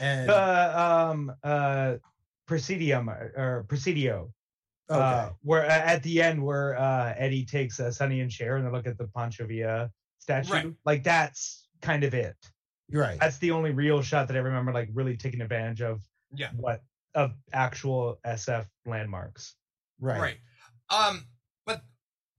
and 0.00 0.30
uh, 0.30 1.08
um 1.10 1.32
uh 1.42 1.94
presidium 2.46 3.08
or, 3.10 3.32
or 3.36 3.64
presidio. 3.68 4.32
Okay. 4.90 4.98
Uh, 5.00 5.30
where 5.42 5.66
uh, 5.66 5.68
at 5.68 6.02
the 6.02 6.22
end 6.22 6.42
where 6.42 6.78
uh 6.78 7.14
eddie 7.18 7.44
takes 7.44 7.78
uh, 7.78 7.90
sonny 7.90 8.20
and 8.20 8.32
Cher 8.32 8.56
and 8.56 8.66
they 8.66 8.70
look 8.70 8.86
at 8.86 8.96
the 8.96 9.06
pancho 9.08 9.46
villa 9.46 9.90
statue. 10.18 10.52
Right. 10.52 10.72
like 10.84 11.04
that's 11.04 11.68
kind 11.82 12.04
of 12.04 12.14
it. 12.14 12.36
You're 12.88 13.02
right. 13.02 13.20
That's 13.20 13.36
the 13.38 13.50
only 13.50 13.70
real 13.72 14.00
shot 14.02 14.28
that 14.28 14.36
i 14.36 14.40
remember 14.40 14.72
like 14.72 14.88
really 14.94 15.16
taking 15.16 15.42
advantage 15.42 15.82
of 15.82 16.00
Yeah. 16.34 16.50
what 16.56 16.82
of 17.14 17.32
actual 17.52 18.18
sf 18.26 18.66
landmarks. 18.86 19.56
Right. 20.00 20.20
Right. 20.20 20.36
Um, 20.90 21.26
but 21.66 21.82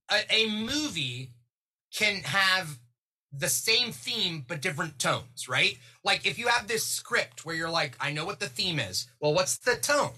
a, 0.10 0.22
a 0.34 0.50
movie 0.50 1.34
can 1.94 2.22
have 2.24 2.80
the 3.32 3.50
same 3.50 3.92
theme 3.92 4.46
but 4.48 4.62
different 4.62 5.00
tones, 5.00 5.48
right? 5.48 5.78
Like 6.04 6.26
if 6.26 6.40
you 6.40 6.48
have 6.48 6.68
this 6.68 6.86
script 6.86 7.46
where 7.46 7.56
you're 7.56 7.70
like, 7.70 7.96
I 8.00 8.12
know 8.12 8.26
what 8.26 8.40
the 8.40 8.50
theme 8.50 8.80
is. 8.80 9.08
Well, 9.20 9.34
what's 9.34 9.58
the 9.58 9.76
tone? 9.76 10.14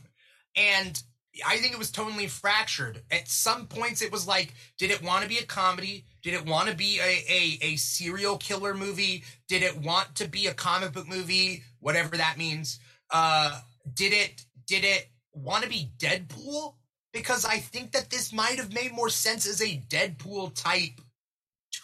And 0.56 1.02
I 1.46 1.58
think 1.58 1.74
it 1.74 1.80
was 1.80 1.92
tonally 1.92 2.30
fractured. 2.30 3.02
At 3.10 3.28
some 3.28 3.68
points, 3.68 4.02
it 4.02 4.12
was 4.12 4.28
like, 4.28 4.54
did 4.78 4.92
it 4.92 5.04
want 5.04 5.24
to 5.24 5.30
be 5.30 5.38
a 5.38 5.46
comedy? 5.46 6.06
Did 6.24 6.34
it 6.34 6.46
want 6.46 6.70
to 6.70 6.76
be 6.76 7.00
a, 7.00 7.24
a, 7.30 7.74
a 7.74 7.76
serial 7.78 8.38
killer 8.38 8.74
movie? 8.74 9.24
Did 9.48 9.64
it 9.64 9.78
want 9.78 10.16
to 10.16 10.28
be 10.28 10.48
a 10.48 10.54
comic 10.54 10.92
book 10.92 11.08
movie? 11.08 11.64
Whatever 11.80 12.18
that 12.18 12.38
means. 12.38 12.80
Uh, 13.10 13.60
did 13.94 14.14
it 14.14 14.46
did 14.68 14.84
it 14.84 15.10
want 15.34 15.64
to 15.64 15.70
be 15.70 15.92
Deadpool? 15.98 16.76
Because 17.14 17.46
I 17.46 17.58
think 17.58 17.92
that 17.92 18.10
this 18.10 18.32
might 18.32 18.58
have 18.58 18.74
made 18.74 18.94
more 18.94 19.10
sense 19.10 19.48
as 19.48 19.62
a 19.62 19.82
Deadpool 19.90 20.54
type 20.54 21.02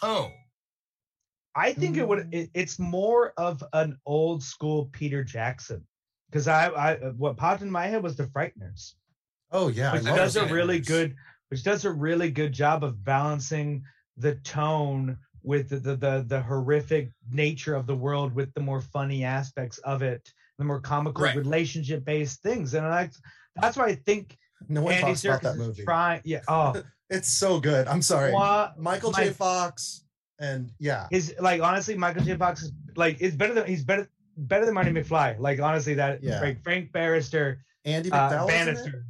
tone. 0.00 0.32
I 1.58 1.72
think 1.72 1.96
it 1.96 2.04
Mm. 2.04 2.08
would 2.08 2.28
it, 2.38 2.50
it's 2.54 2.78
more 2.78 3.32
of 3.36 3.62
an 3.72 3.90
old 4.06 4.42
school 4.42 4.88
peter 4.92 5.22
jackson 5.24 5.80
because 6.30 6.46
I, 6.46 6.68
I 6.68 6.94
what 7.22 7.36
popped 7.36 7.62
in 7.62 7.70
my 7.70 7.86
head 7.86 8.02
was 8.02 8.16
the 8.16 8.24
frighteners 8.34 8.82
oh 9.50 9.68
yeah 9.68 9.92
which 9.94 10.04
does 10.04 10.36
a 10.36 10.46
really 10.46 10.80
good 10.80 11.14
which 11.50 11.62
does 11.64 11.84
a 11.84 11.90
really 11.90 12.30
good 12.30 12.52
job 12.52 12.84
of 12.84 13.02
balancing 13.04 13.82
the 14.18 14.34
tone 14.58 15.16
with 15.42 15.70
the, 15.70 15.78
the 15.86 15.96
the 15.96 16.24
the 16.32 16.40
horrific 16.42 17.10
nature 17.30 17.74
of 17.74 17.86
the 17.86 17.96
world 17.96 18.34
with 18.34 18.52
the 18.54 18.60
more 18.60 18.80
funny 18.96 19.24
aspects 19.24 19.78
of 19.78 20.02
it 20.02 20.22
the 20.58 20.64
more 20.64 20.80
comical 20.80 21.24
Right. 21.24 21.36
relationship 21.36 22.04
based 22.04 22.42
things 22.42 22.74
and 22.74 22.84
I, 22.86 23.10
that's 23.56 23.76
why 23.76 23.86
i 23.86 23.94
think 23.94 24.36
no 24.68 24.82
one 24.82 24.92
andy 24.94 25.06
talks 25.06 25.24
about 25.24 25.40
Serkis 25.40 25.42
that 25.42 25.52
is 25.62 25.66
movie. 25.68 25.84
trying 25.84 26.20
yeah 26.24 26.40
oh. 26.48 26.82
It's 27.10 27.30
so 27.30 27.58
good. 27.58 27.88
I'm 27.88 28.02
sorry. 28.02 28.32
What 28.34 28.78
michael 28.78 29.12
my- 29.12 29.24
j 29.24 29.30
fox 29.30 30.04
and 30.40 30.70
yeah 30.78 31.06
his 31.10 31.34
like 31.40 31.60
honestly 31.60 31.96
michael 31.96 32.22
j 32.22 32.36
fox 32.36 32.62
is 32.62 32.72
like 32.96 33.16
it's 33.20 33.34
better 33.36 33.54
than 33.54 33.66
he's 33.66 33.84
better 33.84 34.08
better 34.36 34.64
than 34.64 34.74
marty 34.74 34.90
mcfly 34.90 35.38
like 35.38 35.60
honestly 35.60 35.94
that 35.94 36.22
Yeah. 36.22 36.40
like 36.40 36.62
frank 36.62 36.92
barrister 36.92 37.64
andie 37.84 38.12
uh, 38.12 38.30
macdowell 38.30 38.44
it? 38.44 38.48
bannister 38.48 39.04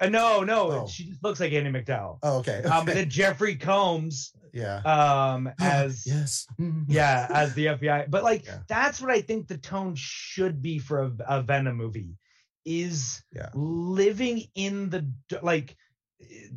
uh, 0.00 0.08
no 0.08 0.42
no 0.44 0.70
Oh. 0.72 0.86
she 0.86 1.04
just 1.08 1.22
looks 1.24 1.40
like 1.40 1.52
andie 1.52 1.70
macdowell 1.70 2.18
oh 2.22 2.38
okay, 2.38 2.62
um 2.64 2.82
okay. 2.82 2.94
then 2.94 3.10
jeffrey 3.10 3.56
combs 3.56 4.32
yeah 4.52 4.78
um 4.84 5.50
as 5.60 6.06
yes 6.06 6.46
yeah 6.88 7.26
as 7.32 7.54
the 7.54 7.66
fbi 7.66 8.10
but 8.10 8.22
like 8.22 8.44
Yeah. 8.44 8.58
that's 8.68 9.00
what 9.00 9.10
i 9.10 9.20
think 9.22 9.48
the 9.48 9.58
tone 9.58 9.94
should 9.96 10.60
be 10.60 10.78
for 10.78 11.02
a, 11.02 11.12
a 11.28 11.42
venom 11.42 11.76
movie 11.76 12.16
is 12.66 13.22
Yeah. 13.32 13.48
living 13.54 14.42
in 14.54 14.90
the 14.90 15.08
like 15.40 15.76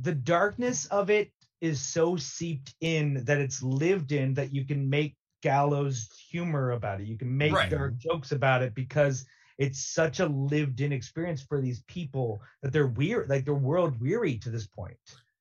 the 0.01 0.13
darkness 0.15 0.85
of 0.87 1.09
it 1.09 1.31
is 1.61 1.79
so 1.81 2.15
seeped 2.15 2.75
in 2.81 3.23
that 3.25 3.37
it's 3.39 3.61
lived 3.63 4.11
in 4.11 4.33
that 4.33 4.53
you 4.53 4.65
can 4.65 4.89
make 4.89 5.15
gallows 5.41 6.09
humor 6.29 6.71
about 6.71 6.99
it 6.99 7.07
you 7.07 7.17
can 7.17 7.35
make 7.37 7.53
Right. 7.53 7.69
dark 7.69 7.97
jokes 7.97 8.31
about 8.31 8.61
it 8.61 8.73
because 8.75 9.25
it's 9.57 9.79
such 9.79 10.19
a 10.19 10.25
lived 10.25 10.81
in 10.81 10.91
experience 10.91 11.41
for 11.41 11.61
these 11.61 11.81
people 11.87 12.41
that 12.61 12.71
they're 12.73 12.87
weird 12.87 13.29
like 13.29 13.45
they're 13.45 13.53
world 13.53 13.99
weary 14.01 14.37
to 14.39 14.49
this 14.49 14.67
point 14.67 14.97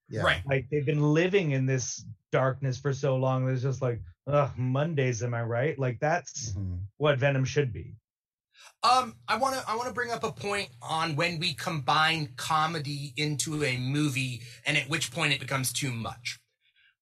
yeah 0.08 0.22
Right. 0.24 0.42
like 0.46 0.68
they've 0.70 0.86
been 0.86 1.02
living 1.14 1.50
in 1.52 1.66
this 1.66 2.04
darkness 2.30 2.78
for 2.78 2.92
so 2.92 3.16
long 3.16 3.44
there's 3.44 3.62
just 3.62 3.82
like 3.82 4.00
ugh 4.28 4.50
mondays 4.56 5.22
am 5.22 5.34
i 5.34 5.42
right 5.42 5.78
like 5.78 5.98
that's 6.00 6.52
Mhm. 6.52 6.80
what 6.98 7.18
venom 7.18 7.44
should 7.44 7.72
be 7.72 7.96
Um, 8.82 9.16
I 9.26 9.36
want 9.36 9.56
to 9.56 9.64
I 9.68 9.74
want 9.74 9.88
to 9.88 9.94
bring 9.94 10.10
up 10.12 10.22
a 10.22 10.30
point 10.30 10.68
on 10.80 11.16
when 11.16 11.40
we 11.40 11.54
combine 11.54 12.28
comedy 12.36 13.12
into 13.16 13.64
a 13.64 13.76
movie, 13.76 14.42
and 14.66 14.76
at 14.76 14.88
which 14.88 15.10
point 15.10 15.32
it 15.32 15.40
becomes 15.40 15.72
too 15.72 15.90
much. 15.90 16.38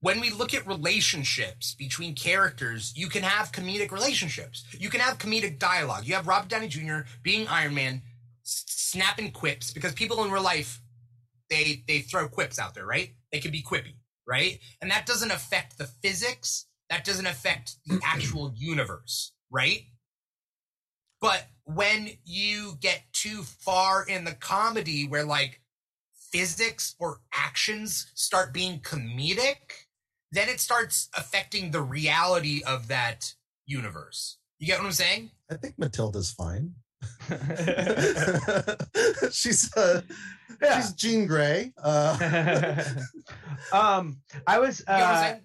When 0.00 0.20
we 0.20 0.30
look 0.30 0.54
at 0.54 0.66
relationships 0.66 1.74
between 1.74 2.14
characters, 2.14 2.92
you 2.96 3.08
can 3.08 3.22
have 3.22 3.52
comedic 3.52 3.90
relationships. 3.90 4.64
You 4.78 4.88
can 4.88 5.00
have 5.00 5.18
comedic 5.18 5.58
dialogue. 5.58 6.06
You 6.06 6.14
have 6.14 6.26
Robert 6.26 6.48
Downey 6.48 6.68
Jr. 6.68 7.00
being 7.22 7.46
Iron 7.48 7.74
Man, 7.74 8.02
snapping 8.42 9.32
quips 9.32 9.72
because 9.72 9.92
people 9.92 10.24
in 10.24 10.30
real 10.30 10.42
life 10.42 10.80
they 11.50 11.84
they 11.86 12.00
throw 12.00 12.28
quips 12.28 12.58
out 12.58 12.74
there, 12.74 12.86
right? 12.86 13.10
They 13.32 13.40
can 13.40 13.50
be 13.50 13.62
quippy, 13.62 13.94
right? 14.26 14.58
And 14.80 14.90
that 14.90 15.06
doesn't 15.06 15.30
affect 15.30 15.76
the 15.76 15.86
physics. 15.86 16.66
That 16.88 17.04
doesn't 17.04 17.26
affect 17.26 17.76
the 17.86 18.00
actual 18.04 18.52
universe, 18.56 19.32
right? 19.50 19.82
But 21.20 21.46
when 21.66 22.10
you 22.24 22.76
get 22.80 23.02
too 23.12 23.42
far 23.42 24.06
in 24.06 24.24
the 24.24 24.34
comedy 24.34 25.06
where 25.06 25.24
like 25.24 25.60
physics 26.32 26.94
or 26.98 27.20
actions 27.34 28.10
start 28.14 28.54
being 28.54 28.80
comedic, 28.80 29.84
then 30.32 30.48
it 30.48 30.60
starts 30.60 31.08
affecting 31.16 31.70
the 31.70 31.82
reality 31.82 32.62
of 32.66 32.88
that 32.88 33.34
universe. 33.66 34.38
You 34.58 34.68
get 34.68 34.78
what 34.78 34.86
I'm 34.86 34.92
saying? 34.92 35.30
i 35.50 35.54
think 35.54 35.78
matilda's 35.78 36.32
fine 36.32 36.72
she's 39.30 39.74
uh 39.76 40.00
yeah 40.60 40.80
she's 40.80 40.92
jean 40.92 41.26
grey 41.26 41.72
uh 41.82 42.84
um 43.72 44.18
i 44.46 44.58
was 44.58 44.80
You 44.80 44.94
know 44.94 45.04
uh 45.04 45.36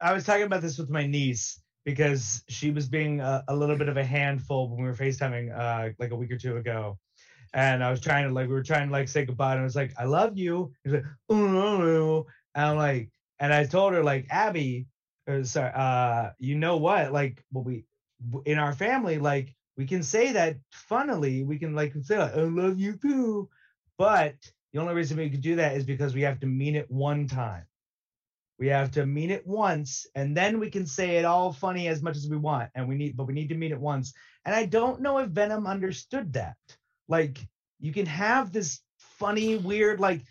i 0.00 0.12
was 0.12 0.24
talking 0.24 0.42
about 0.42 0.62
this 0.62 0.78
with 0.78 0.90
my 0.90 1.06
niece 1.06 1.60
because 1.88 2.44
she 2.50 2.70
was 2.70 2.86
being 2.86 3.22
a, 3.22 3.42
a 3.48 3.56
little 3.56 3.74
bit 3.74 3.88
of 3.88 3.96
a 3.96 4.04
handful 4.04 4.68
when 4.68 4.82
we 4.82 4.86
were 4.86 4.94
facetiming 4.94 5.58
uh 5.58 5.88
like 5.98 6.10
a 6.10 6.16
week 6.16 6.30
or 6.30 6.36
two 6.36 6.58
ago. 6.58 6.98
And 7.54 7.82
i 7.82 7.90
was 7.90 7.98
trying 7.98 8.28
to 8.28 8.34
like 8.34 8.46
we 8.46 8.52
were 8.52 8.62
trying 8.62 8.88
to 8.88 8.92
like 8.92 9.08
say 9.08 9.24
goodbye 9.24 9.52
and 9.52 9.62
i 9.62 9.64
was 9.64 9.74
like 9.74 9.94
i 9.98 10.04
love 10.04 10.36
you. 10.36 10.70
He's 10.84 10.92
like 10.92 11.06
oh 11.30 11.46
no 11.46 12.26
and 12.54 12.66
i'm 12.66 12.76
like 12.76 13.10
and 13.40 13.54
i 13.54 13.64
told 13.64 13.94
her 13.94 14.04
like 14.04 14.26
abby 14.28 14.86
or 15.26 15.44
sorry 15.44 15.72
uh 15.74 16.32
you 16.38 16.56
know 16.56 16.76
what? 16.76 17.10
Like 17.10 17.42
we 17.54 17.86
in 18.44 18.58
our 18.58 18.74
family 18.74 19.16
like 19.16 19.54
we 19.78 19.86
can 19.86 20.02
say 20.02 20.32
that 20.32 20.58
funnily. 20.72 21.42
We 21.42 21.58
can 21.58 21.74
like 21.74 21.94
say 22.02 22.18
like, 22.18 22.36
i 22.36 22.42
love 22.42 22.78
you 22.78 22.98
too. 22.98 23.48
But 23.96 24.34
the 24.74 24.80
only 24.80 24.92
reason 24.92 25.16
we 25.16 25.30
could 25.30 25.40
do 25.40 25.56
that 25.56 25.74
is 25.74 25.84
because 25.84 26.14
we 26.14 26.20
have 26.20 26.38
to 26.40 26.46
mean 26.46 26.76
it 26.76 26.90
one 26.90 27.28
time 27.28 27.64
we 28.58 28.66
have 28.68 28.90
to 28.92 29.06
mean 29.06 29.30
it 29.30 29.46
once 29.46 30.06
and 30.14 30.36
then 30.36 30.58
we 30.58 30.70
can 30.70 30.86
say 30.86 31.16
it 31.16 31.24
all 31.24 31.52
funny 31.52 31.88
as 31.88 32.02
much 32.02 32.16
as 32.16 32.28
we 32.28 32.36
want 32.36 32.70
and 32.74 32.88
we 32.88 32.96
need 32.96 33.16
but 33.16 33.26
we 33.26 33.34
need 33.34 33.48
to 33.48 33.54
mean 33.54 33.72
it 33.72 33.80
once. 33.80 34.12
And 34.44 34.54
i 34.54 34.64
don't 34.64 35.00
know 35.00 35.18
if 35.18 35.28
venom 35.30 35.66
understood 35.66 36.32
that. 36.34 36.56
Like 37.08 37.38
you 37.80 37.92
can 37.92 38.06
have 38.06 38.52
this 38.52 38.80
funny 38.98 39.56
weird 39.56 40.00
like 40.00 40.22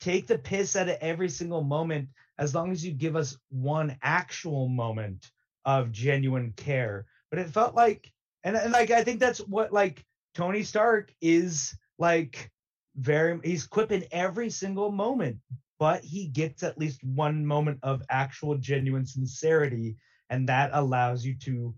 take 0.00 0.26
the 0.26 0.38
piss 0.38 0.76
out 0.76 0.88
of 0.88 0.96
every 1.00 1.28
single 1.28 1.62
moment 1.62 2.08
as 2.38 2.54
long 2.54 2.72
as 2.72 2.84
you 2.84 2.92
give 2.92 3.16
us 3.16 3.36
one 3.50 3.96
actual 4.02 4.68
moment 4.68 5.30
of 5.64 5.92
genuine 5.92 6.52
care. 6.56 7.06
But 7.30 7.38
it 7.38 7.50
felt 7.50 7.74
like 7.74 8.10
and, 8.44 8.56
and 8.56 8.72
like 8.72 8.90
i 8.90 9.02
think 9.02 9.20
that's 9.20 9.38
what 9.40 9.72
like 9.72 10.04
tony 10.34 10.62
stark 10.62 11.12
is 11.20 11.76
like 11.98 12.50
very 12.96 13.38
he's 13.42 13.66
quipping 13.66 14.04
every 14.10 14.50
single 14.50 14.90
moment 14.90 15.38
but 15.82 16.04
he 16.04 16.28
gets 16.28 16.62
at 16.62 16.78
least 16.78 17.02
one 17.02 17.44
moment 17.44 17.76
of 17.82 18.02
actual 18.08 18.54
genuine 18.56 19.04
sincerity 19.04 19.96
and 20.30 20.48
that 20.48 20.70
allows 20.74 21.24
you 21.24 21.34
to 21.34 21.74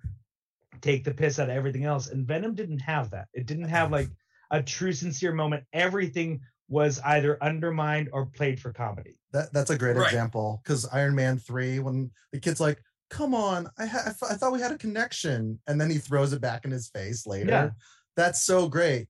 take 0.82 1.04
the 1.04 1.14
piss 1.14 1.38
out 1.38 1.48
of 1.48 1.56
everything 1.56 1.84
else. 1.86 2.08
And 2.08 2.26
Venom 2.26 2.54
didn't 2.54 2.80
have 2.80 3.08
that. 3.12 3.28
It 3.32 3.46
didn't 3.46 3.70
have 3.70 3.90
like 3.90 4.10
a 4.50 4.62
true 4.62 4.92
sincere 4.92 5.32
moment. 5.32 5.64
Everything 5.72 6.42
was 6.68 7.00
either 7.06 7.42
undermined 7.42 8.10
or 8.12 8.26
played 8.26 8.60
for 8.60 8.74
comedy. 8.74 9.16
That 9.32 9.50
that's 9.54 9.70
a 9.70 9.78
great 9.78 9.96
Right. 9.96 10.04
example 10.12 10.60
because 10.62 10.84
Iron 10.92 11.14
Man 11.14 11.38
three, 11.38 11.78
when 11.78 12.10
the 12.30 12.40
kid's 12.40 12.60
like, 12.60 12.82
"Come 13.08 13.34
on, 13.34 13.70
I 13.78 13.86
ha- 13.86 14.02
I, 14.04 14.10
th- 14.10 14.32
I 14.32 14.34
thought 14.34 14.52
we 14.52 14.60
had 14.60 14.72
a 14.72 14.76
connection," 14.78 15.58
and 15.66 15.80
then 15.80 15.88
he 15.90 15.96
throws 15.96 16.34
it 16.34 16.42
back 16.42 16.66
in 16.66 16.70
his 16.70 16.90
face 16.90 17.26
later. 17.26 17.48
Yeah. 17.50 17.70
That's 18.16 18.44
so 18.44 18.68
great. 18.68 19.08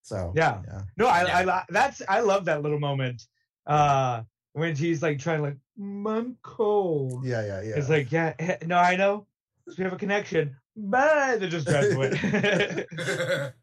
So 0.00 0.32
Yeah. 0.34 0.62
yeah, 0.66 0.80
No, 0.96 1.08
I, 1.08 1.24
Yeah. 1.26 1.38
I, 1.38 1.44
li- 1.44 1.66
that's 1.68 2.00
I 2.08 2.20
love 2.20 2.46
that 2.46 2.62
little 2.62 2.80
moment. 2.80 3.22
Uh 3.66 4.22
when 4.52 4.74
she's 4.76 5.02
like 5.02 5.18
trying 5.18 5.38
to 5.38 5.42
like, 5.44 5.56
"Mm, 5.80 6.16
I'm 6.16 6.36
cold. 6.42 7.24
yeah, 7.26 7.44
yeah, 7.44 7.60
yeah. 7.62 7.74
It's 7.76 7.88
like, 7.88 8.12
yeah, 8.12 8.34
eh, 8.38 8.56
no, 8.66 8.76
I 8.78 8.94
know. 8.96 9.26
So 9.68 9.74
we 9.78 9.84
have 9.84 9.92
a 9.92 9.96
connection. 9.96 10.56
but 10.76 11.40
They 11.40 11.48
just 11.48 11.66
drives 11.66 11.92
away. 11.92 12.12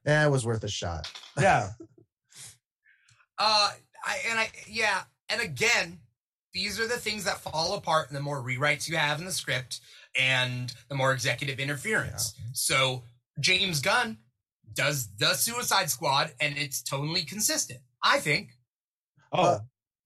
yeah, 0.05 0.25
it 0.25 0.29
was 0.29 0.45
worth 0.45 0.63
a 0.63 0.69
shot. 0.69 1.09
yeah. 1.39 1.69
Uh, 3.37 3.71
I 4.05 4.17
and 4.29 4.39
I 4.39 4.49
yeah, 4.67 5.01
and 5.29 5.41
again, 5.41 5.99
these 6.53 6.79
are 6.79 6.87
the 6.87 6.97
things 6.97 7.23
that 7.23 7.39
fall 7.39 7.73
apart 7.75 8.07
and 8.09 8.15
the 8.15 8.21
more 8.21 8.43
rewrites 8.43 8.87
you 8.87 8.97
have 8.97 9.17
in 9.19 9.25
the 9.25 9.31
script 9.31 9.79
and 10.19 10.71
the 10.89 10.95
more 10.95 11.11
executive 11.11 11.59
interference. 11.59 12.35
So 12.53 13.03
James 13.39 13.79
Gunn 13.79 14.17
does 14.73 15.07
the 15.17 15.33
Suicide 15.33 15.89
Squad, 15.89 16.33
and 16.39 16.55
it's 16.57 16.83
totally 16.83 17.23
consistent. 17.23 17.79
I 18.03 18.19
think. 18.19 18.51
Oh, 19.31 19.41
Uh, 19.43 19.59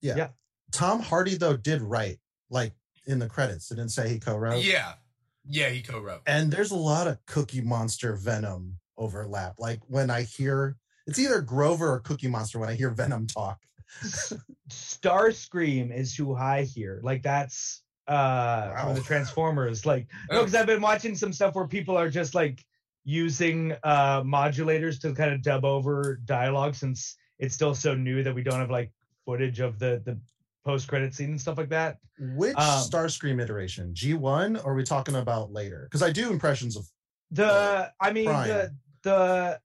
yeah. 0.06 0.16
Yeah. 0.16 0.28
Tom 0.72 1.00
Hardy 1.00 1.36
though 1.36 1.56
did 1.56 1.80
write 1.82 2.18
like 2.50 2.72
in 3.06 3.18
the 3.18 3.28
credits. 3.28 3.70
It 3.70 3.76
didn't 3.76 3.92
say 3.92 4.08
he 4.08 4.18
co-wrote. 4.18 4.64
Yeah, 4.64 4.94
yeah, 5.48 5.68
he 5.68 5.82
co-wrote. 5.82 6.22
And 6.26 6.50
there's 6.50 6.70
a 6.72 6.76
lot 6.76 7.06
of 7.06 7.18
Cookie 7.26 7.60
Monster 7.60 8.16
Venom 8.16 8.78
overlap. 8.98 9.54
Like 9.58 9.80
when 9.86 10.10
I 10.10 10.22
hear 10.22 10.76
it's 11.06 11.18
either 11.18 11.40
Grover 11.40 11.92
or 11.92 12.00
Cookie 12.00 12.28
Monster 12.28 12.58
when 12.58 12.68
I 12.68 12.74
hear 12.74 12.90
Venom 12.90 13.26
talk. 13.26 13.58
Starscream 14.68 15.96
is 15.96 16.14
who 16.14 16.34
I 16.34 16.62
hear. 16.62 17.00
Like 17.02 17.22
that's 17.22 17.82
uh 18.08 18.72
Wow. 18.74 18.84
from 18.86 18.94
the 18.94 19.00
Transformers. 19.02 19.86
Like 19.86 20.08
no, 20.30 20.40
because 20.40 20.54
I've 20.54 20.66
been 20.66 20.82
watching 20.82 21.14
some 21.14 21.32
stuff 21.32 21.54
where 21.54 21.66
people 21.66 21.96
are 21.96 22.10
just 22.10 22.34
like 22.34 22.64
using 23.04 23.72
uh 23.84 24.22
modulators 24.22 25.00
to 25.02 25.14
kind 25.14 25.32
of 25.32 25.42
dub 25.42 25.64
over 25.64 26.20
dialogue 26.24 26.74
since 26.74 27.16
it's 27.38 27.54
still 27.54 27.74
so 27.74 27.94
new 27.94 28.22
that 28.24 28.34
we 28.34 28.42
don't 28.42 28.58
have 28.60 28.70
like 28.70 28.90
footage 29.26 29.60
of 29.60 29.78
the 29.78 30.00
the 30.04 30.18
post 30.64 30.88
credit 30.88 31.14
scene 31.14 31.30
and 31.30 31.40
stuff 31.40 31.58
like 31.58 31.68
that. 31.68 31.98
Which 32.18 32.56
Um, 32.56 32.82
Starscream 32.82 33.40
iteration? 33.42 33.92
G1 33.92 34.64
are 34.64 34.74
we 34.74 34.82
talking 34.82 35.16
about 35.16 35.52
later? 35.52 35.86
Because 35.90 36.02
I 36.02 36.10
do 36.10 36.30
impressions 36.30 36.76
of 36.76 36.86
The 37.30 37.92
I 38.00 38.12
mean 38.12 38.26
the 38.26 38.74
the 39.02 39.60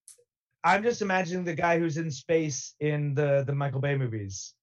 I'm 0.63 0.83
just 0.83 1.01
imagining 1.01 1.43
the 1.43 1.55
guy 1.55 1.79
who's 1.79 1.97
in 1.97 2.11
space 2.11 2.75
in 2.79 3.15
the 3.15 3.43
the 3.47 3.53
Michael 3.53 3.81
Bay 3.81 3.95
movies. 3.95 4.53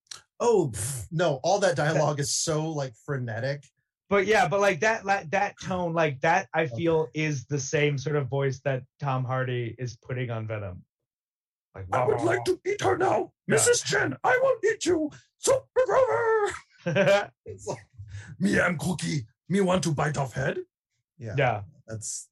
oh 0.40 0.72
no, 1.10 1.40
all 1.42 1.58
that 1.60 1.76
dialogue 1.76 2.20
is 2.20 2.30
so 2.34 2.68
like 2.68 2.92
frenetic. 3.04 3.64
But 4.10 4.26
yeah, 4.26 4.48
but 4.48 4.60
like 4.60 4.80
that 4.80 5.04
that, 5.04 5.30
that 5.32 5.54
tone, 5.62 5.92
like 5.92 6.20
that, 6.22 6.48
I 6.54 6.66
feel 6.66 7.08
is 7.14 7.44
the 7.46 7.58
same 7.58 7.98
sort 7.98 8.16
of 8.16 8.28
voice 8.28 8.60
that 8.64 8.82
Tom 9.00 9.24
Hardy 9.24 9.74
is 9.78 9.96
putting 9.96 10.30
on 10.30 10.46
Venom. 10.46 10.82
Like 11.74 11.86
I 11.92 12.06
would 12.06 12.22
like, 12.22 12.44
to 12.44 12.58
eat 12.66 12.80
her 12.80 12.96
now. 12.96 13.32
Yeah. 13.48 13.56
Mrs. 13.56 13.84
Chen, 13.84 14.16
I 14.22 14.38
will 14.42 14.56
eat 14.70 14.84
you. 14.86 15.10
Super 15.38 15.62
Grover. 15.86 17.32
It's 17.46 17.66
like 17.68 17.78
me 18.38 18.58
am 18.60 18.76
cookie. 18.78 19.26
Me 19.48 19.60
want 19.62 19.82
to 19.84 19.92
bite 19.92 20.18
off 20.18 20.34
head. 20.34 20.58
Yeah. 21.18 21.34
yeah, 21.38 21.62
That's 21.86 22.28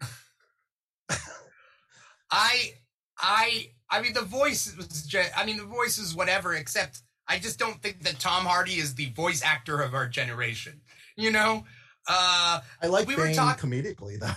I, 2.31 2.73
I, 3.19 3.71
I 3.91 4.03
mean, 4.03 4.13
the 4.13 4.23
voice 4.23 4.75
was. 4.77 5.05
Just, 5.07 5.31
I 5.39 5.45
mean, 5.47 5.57
the 5.57 5.65
voice 5.65 5.99
is 5.99 6.15
whatever. 6.15 6.55
Except, 6.55 7.01
I 7.29 7.39
just 7.39 7.59
don't 7.59 7.81
think 7.83 8.03
that 8.03 8.19
Tom 8.19 8.45
Hardy 8.45 8.75
is 8.75 8.95
the 8.95 9.11
voice 9.11 9.43
actor 9.45 9.81
of 9.81 9.95
our 9.95 10.09
generation. 10.09 10.81
You 11.17 11.31
know, 11.31 11.65
uh, 12.09 12.61
I 12.83 12.87
like 12.89 13.09
We 13.09 13.17
were 13.17 13.25
Bane 13.27 13.35
talk- 13.37 13.61
comedically 13.61 14.19
though. 14.21 14.31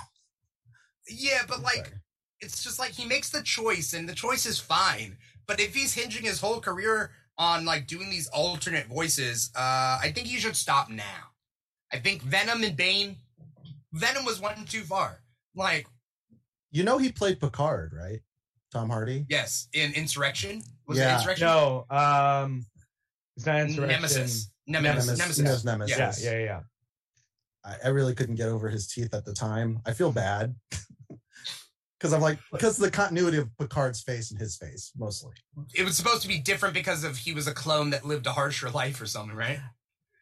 yeah, 1.09 1.41
but 1.47 1.61
like, 1.61 1.87
Sorry. 1.87 1.99
it's 2.41 2.63
just 2.63 2.79
like 2.79 2.91
he 2.91 3.05
makes 3.05 3.29
the 3.29 3.41
choice, 3.41 3.93
and 3.93 4.07
the 4.07 4.15
choice 4.15 4.45
is 4.45 4.59
fine. 4.59 5.17
But 5.49 5.59
if 5.59 5.73
he's 5.73 5.95
hinging 5.95 6.21
his 6.21 6.39
whole 6.39 6.59
career 6.59 7.09
on 7.39 7.65
like 7.65 7.87
doing 7.87 8.11
these 8.11 8.27
alternate 8.27 8.85
voices, 8.85 9.49
uh, 9.55 9.97
I 9.99 10.11
think 10.13 10.27
he 10.27 10.37
should 10.37 10.55
stop 10.55 10.91
now. 10.91 11.31
I 11.91 11.97
think 11.97 12.21
Venom 12.21 12.63
and 12.63 12.77
Bane, 12.77 13.15
Venom 13.91 14.25
was 14.25 14.39
one 14.39 14.63
too 14.65 14.81
far. 14.83 15.21
Like, 15.55 15.87
You 16.69 16.83
know 16.83 16.99
he 16.99 17.11
played 17.11 17.39
Picard, 17.39 17.93
right? 17.93 18.19
Tom 18.71 18.91
Hardy. 18.91 19.25
yes, 19.27 19.67
in 19.73 19.91
Insurrection 19.93 20.61
was 20.85 20.99
Yeah. 20.99 21.13
it 21.13 21.17
Insurrection? 21.17 21.47
no, 21.47 21.85
um, 21.89 22.63
it's 23.35 23.47
not 23.47 23.61
insurrection. 23.61 23.87
Nemesis. 24.01 24.51
Nemesis. 24.67 25.07
Nemesis. 25.07 25.17
Nemesis. 25.17 25.39
Nemesis. 25.39 25.65
Nemesis. 25.65 25.97
Yeah, 25.97 26.05
Yes. 26.05 26.23
yeah, 26.23 26.39
yeah. 26.43 26.59
I, 27.65 27.75
I 27.85 27.87
really 27.87 28.13
couldn't 28.13 28.35
get 28.35 28.49
over 28.49 28.69
his 28.69 28.85
teeth 28.87 29.15
at 29.15 29.25
the 29.25 29.33
time. 29.33 29.79
I 29.87 29.93
feel 29.93 30.11
bad. 30.11 30.55
Because 31.99 32.13
I'm 32.13 32.21
like, 32.21 32.39
because 32.51 32.77
the 32.77 32.89
continuity 32.89 33.37
of 33.39 33.49
Picard's 33.57 34.01
face 34.01 34.31
and 34.31 34.39
his 34.39 34.55
face, 34.55 34.91
mostly. 34.97 35.33
It 35.75 35.83
was 35.83 35.97
supposed 35.97 36.21
to 36.21 36.29
be 36.29 36.39
different 36.39 36.73
because 36.73 37.03
of 37.03 37.17
he 37.17 37.33
was 37.33 37.47
a 37.47 37.53
clone 37.53 37.89
that 37.89 38.05
lived 38.05 38.25
a 38.25 38.31
harsher 38.31 38.69
life 38.69 39.01
or 39.01 39.05
something, 39.05 39.35
right? 39.35 39.59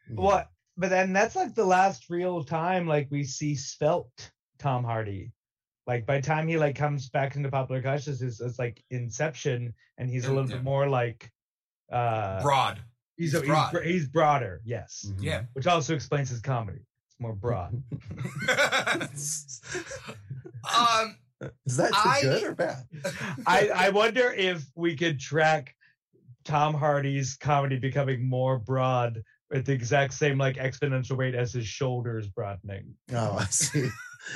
What? 0.10 0.50
But 0.76 0.90
then 0.90 1.14
that's 1.14 1.36
like 1.36 1.54
the 1.54 1.66
last 1.66 2.10
real 2.10 2.44
time 2.44 2.88
like 2.88 3.08
we 3.12 3.24
see 3.24 3.56
svelte 3.56 4.32
Tom 4.58 4.84
Hardy. 4.84 5.32
Like 5.86 6.08
by 6.08 6.18
the 6.20 6.26
time 6.26 6.48
he 6.48 6.58
like 6.58 6.76
comes 6.76 7.10
back 7.10 7.36
into 7.36 7.50
popular 7.50 7.82
consciousness, 7.82 8.42
it's 8.42 8.58
like 8.58 8.84
Inception, 8.90 9.74
and 10.00 10.10
he's 10.10 10.26
a 10.26 10.30
little 10.34 10.50
Yeah. 10.50 10.56
bit 10.58 10.64
more 10.64 10.90
like 10.90 11.32
uh 11.92 12.42
Broad. 12.42 12.80
he's, 13.18 13.34
he's 13.34 13.36
a, 13.36 13.40
he's, 13.42 13.50
broad. 13.50 13.84
he's 13.86 14.08
broader, 14.08 14.62
yes. 14.66 15.06
Mhm. 15.08 15.22
Yeah. 15.24 15.44
Which 15.54 15.68
also 15.68 15.94
explains 15.94 16.30
his 16.30 16.42
comedy. 16.42 16.80
It's 17.08 17.20
more 17.20 17.36
broad. 17.36 17.84
um, 20.78 21.16
Is 21.66 21.78
that 21.78 21.92
I- 21.94 22.22
good 22.22 22.44
or 22.44 22.56
bad? 22.56 22.84
I, 23.48 23.70
I 23.70 23.90
wonder 23.90 24.32
if 24.34 24.64
we 24.76 24.96
could 24.96 25.20
track 25.20 25.76
Tom 26.46 26.74
Hardy's 26.74 27.36
comedy 27.36 27.78
becoming 27.78 28.28
more 28.28 28.58
broad 28.58 29.22
at 29.54 29.66
the 29.66 29.72
exact 29.74 30.14
same 30.14 30.38
like 30.38 30.56
exponential 30.56 31.18
rate 31.18 31.36
as 31.36 31.54
his 31.54 31.68
shoulders 31.68 32.28
broadening. 32.28 32.96
Oh, 33.14 33.38
I 33.40 33.46
see. 33.46 33.90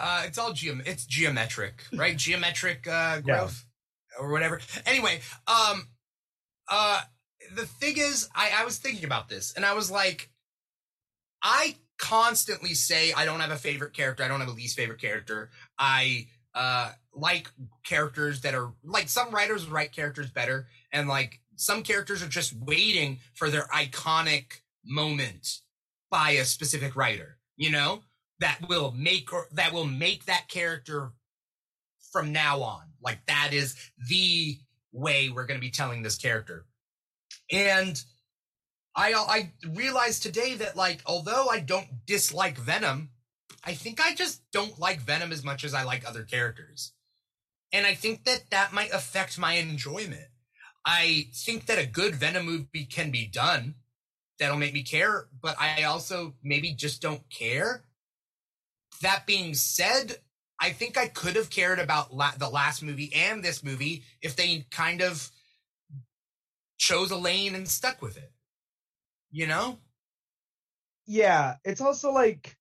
uh, 0.00 0.22
it's 0.26 0.38
all 0.38 0.52
geom. 0.52 0.86
It's 0.86 1.04
geometric, 1.06 1.84
right? 1.92 2.16
Geometric 2.16 2.86
uh, 2.86 3.20
Yeah. 3.24 3.38
growth 3.38 3.64
or 4.18 4.30
whatever. 4.30 4.60
Anyway, 4.86 5.20
um, 5.46 5.88
uh, 6.68 7.00
the 7.54 7.66
thing 7.66 7.94
is, 7.98 8.28
I, 8.34 8.50
I 8.56 8.64
was 8.64 8.78
thinking 8.78 9.04
about 9.04 9.28
this, 9.28 9.52
and 9.54 9.64
I 9.64 9.74
was 9.74 9.90
like, 9.90 10.30
I 11.42 11.76
constantly 11.98 12.74
say 12.74 13.12
I 13.12 13.24
don't 13.24 13.40
have 13.40 13.50
a 13.50 13.56
favorite 13.56 13.94
character. 13.94 14.22
I 14.22 14.28
don't 14.28 14.40
have 14.40 14.48
a 14.48 14.52
least 14.52 14.76
favorite 14.76 15.00
character. 15.00 15.50
I 15.78 16.26
uh 16.54 16.92
like 17.14 17.50
characters 17.84 18.40
that 18.42 18.54
are 18.54 18.72
like 18.84 19.08
some 19.08 19.30
writers 19.30 19.66
write 19.66 19.92
characters 19.92 20.30
better, 20.30 20.66
and 20.92 21.08
like 21.08 21.40
some 21.56 21.82
characters 21.82 22.22
are 22.22 22.28
just 22.28 22.54
waiting 22.54 23.18
for 23.34 23.50
their 23.50 23.66
iconic 23.74 24.60
moment 24.84 25.60
by 26.10 26.30
a 26.32 26.44
specific 26.44 26.96
writer. 26.96 27.38
You 27.56 27.70
know 27.70 28.02
that 28.40 28.58
will 28.68 28.92
make 28.92 29.32
or 29.32 29.48
that 29.52 29.72
will 29.72 29.86
make 29.86 30.26
that 30.26 30.48
character 30.48 31.12
from 32.12 32.32
now 32.32 32.62
on. 32.62 32.82
Like 33.02 33.24
that 33.26 33.50
is 33.52 33.74
the 34.08 34.58
way 34.92 35.28
we're 35.28 35.46
going 35.46 35.60
to 35.60 35.64
be 35.64 35.70
telling 35.70 36.02
this 36.02 36.16
character. 36.16 36.66
And 37.52 38.02
I 38.96 39.12
I 39.12 39.52
realized 39.68 40.22
today 40.22 40.54
that 40.54 40.76
like 40.76 41.02
although 41.06 41.48
I 41.48 41.60
don't 41.60 42.06
dislike 42.06 42.56
Venom, 42.56 43.10
I 43.62 43.74
think 43.74 44.00
I 44.00 44.14
just 44.14 44.42
don't 44.52 44.78
like 44.78 45.00
Venom 45.00 45.32
as 45.32 45.44
much 45.44 45.64
as 45.64 45.74
I 45.74 45.82
like 45.84 46.08
other 46.08 46.22
characters. 46.22 46.92
And 47.72 47.86
I 47.86 47.94
think 47.94 48.24
that 48.24 48.44
that 48.50 48.72
might 48.72 48.92
affect 48.92 49.38
my 49.38 49.54
enjoyment. 49.54 50.28
I 50.84 51.28
think 51.34 51.66
that 51.66 51.78
a 51.78 51.86
good 51.86 52.14
Venom 52.14 52.46
movie 52.46 52.86
can 52.88 53.10
be 53.10 53.26
done 53.26 53.74
that'll 54.38 54.56
make 54.56 54.72
me 54.72 54.82
care, 54.82 55.26
but 55.42 55.60
I 55.60 55.82
also 55.82 56.34
maybe 56.42 56.72
just 56.72 57.02
don't 57.02 57.28
care. 57.28 57.84
That 59.02 59.26
being 59.26 59.54
said, 59.54 60.18
I 60.60 60.70
think 60.70 60.96
I 60.96 61.08
could 61.08 61.36
have 61.36 61.50
cared 61.50 61.80
about 61.80 62.14
la- 62.14 62.36
the 62.38 62.48
last 62.48 62.82
movie 62.82 63.12
and 63.14 63.42
this 63.42 63.64
movie 63.64 64.04
if 64.22 64.36
they 64.36 64.66
kind 64.70 65.02
of 65.02 65.30
chose 66.78 67.10
a 67.10 67.16
lane 67.16 67.54
and 67.54 67.68
stuck 67.68 68.00
with 68.00 68.16
it. 68.16 68.32
You 69.30 69.46
know? 69.46 69.78
Yeah, 71.06 71.56
it's 71.64 71.80
also 71.80 72.12
like 72.12 72.56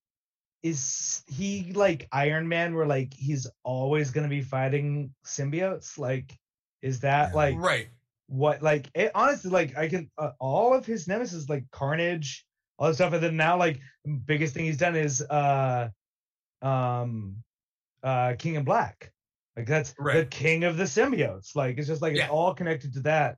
is 0.63 1.23
he 1.27 1.71
like 1.73 2.07
Iron 2.11 2.47
Man 2.47 2.73
where 2.75 2.87
like 2.87 3.13
he's 3.13 3.47
always 3.63 4.09
going 4.11 4.23
to 4.23 4.29
be 4.29 4.41
fighting 4.41 5.13
symbiotes? 5.25 5.97
Like 5.97 6.37
is 6.81 7.01
that 7.01 7.29
Yeah. 7.29 7.35
like 7.35 7.55
right. 7.59 7.87
what 8.27 8.61
like 8.63 8.89
it, 8.95 9.11
honestly 9.15 9.51
like 9.51 9.77
I 9.77 9.87
can 9.87 10.09
uh, 10.17 10.31
all 10.39 10.73
of 10.73 10.85
his 10.85 11.07
nemesis 11.07 11.49
like 11.49 11.65
Carnage, 11.71 12.45
all 12.77 12.87
this 12.87 12.97
stuff 12.97 13.13
and 13.13 13.23
then 13.23 13.37
now 13.37 13.57
like 13.57 13.79
the 14.03 14.13
biggest 14.13 14.53
thing 14.53 14.65
he's 14.65 14.77
done 14.77 14.95
is 14.95 15.21
uh 15.21 15.89
um 16.61 17.37
uh 18.03 18.33
King 18.37 18.55
in 18.55 18.63
Black. 18.63 19.11
Like 19.55 19.67
that's 19.67 19.93
the 19.93 20.27
king 20.29 20.65
of 20.65 20.77
the 20.77 20.83
symbiotes. 20.83 21.55
Like 21.55 21.77
it's 21.77 21.87
just 21.87 22.01
like 22.01 22.15
Yeah. 22.15 22.23
it's 22.23 22.31
all 22.31 22.53
connected 22.53 22.93
to 22.95 22.99
that. 23.01 23.37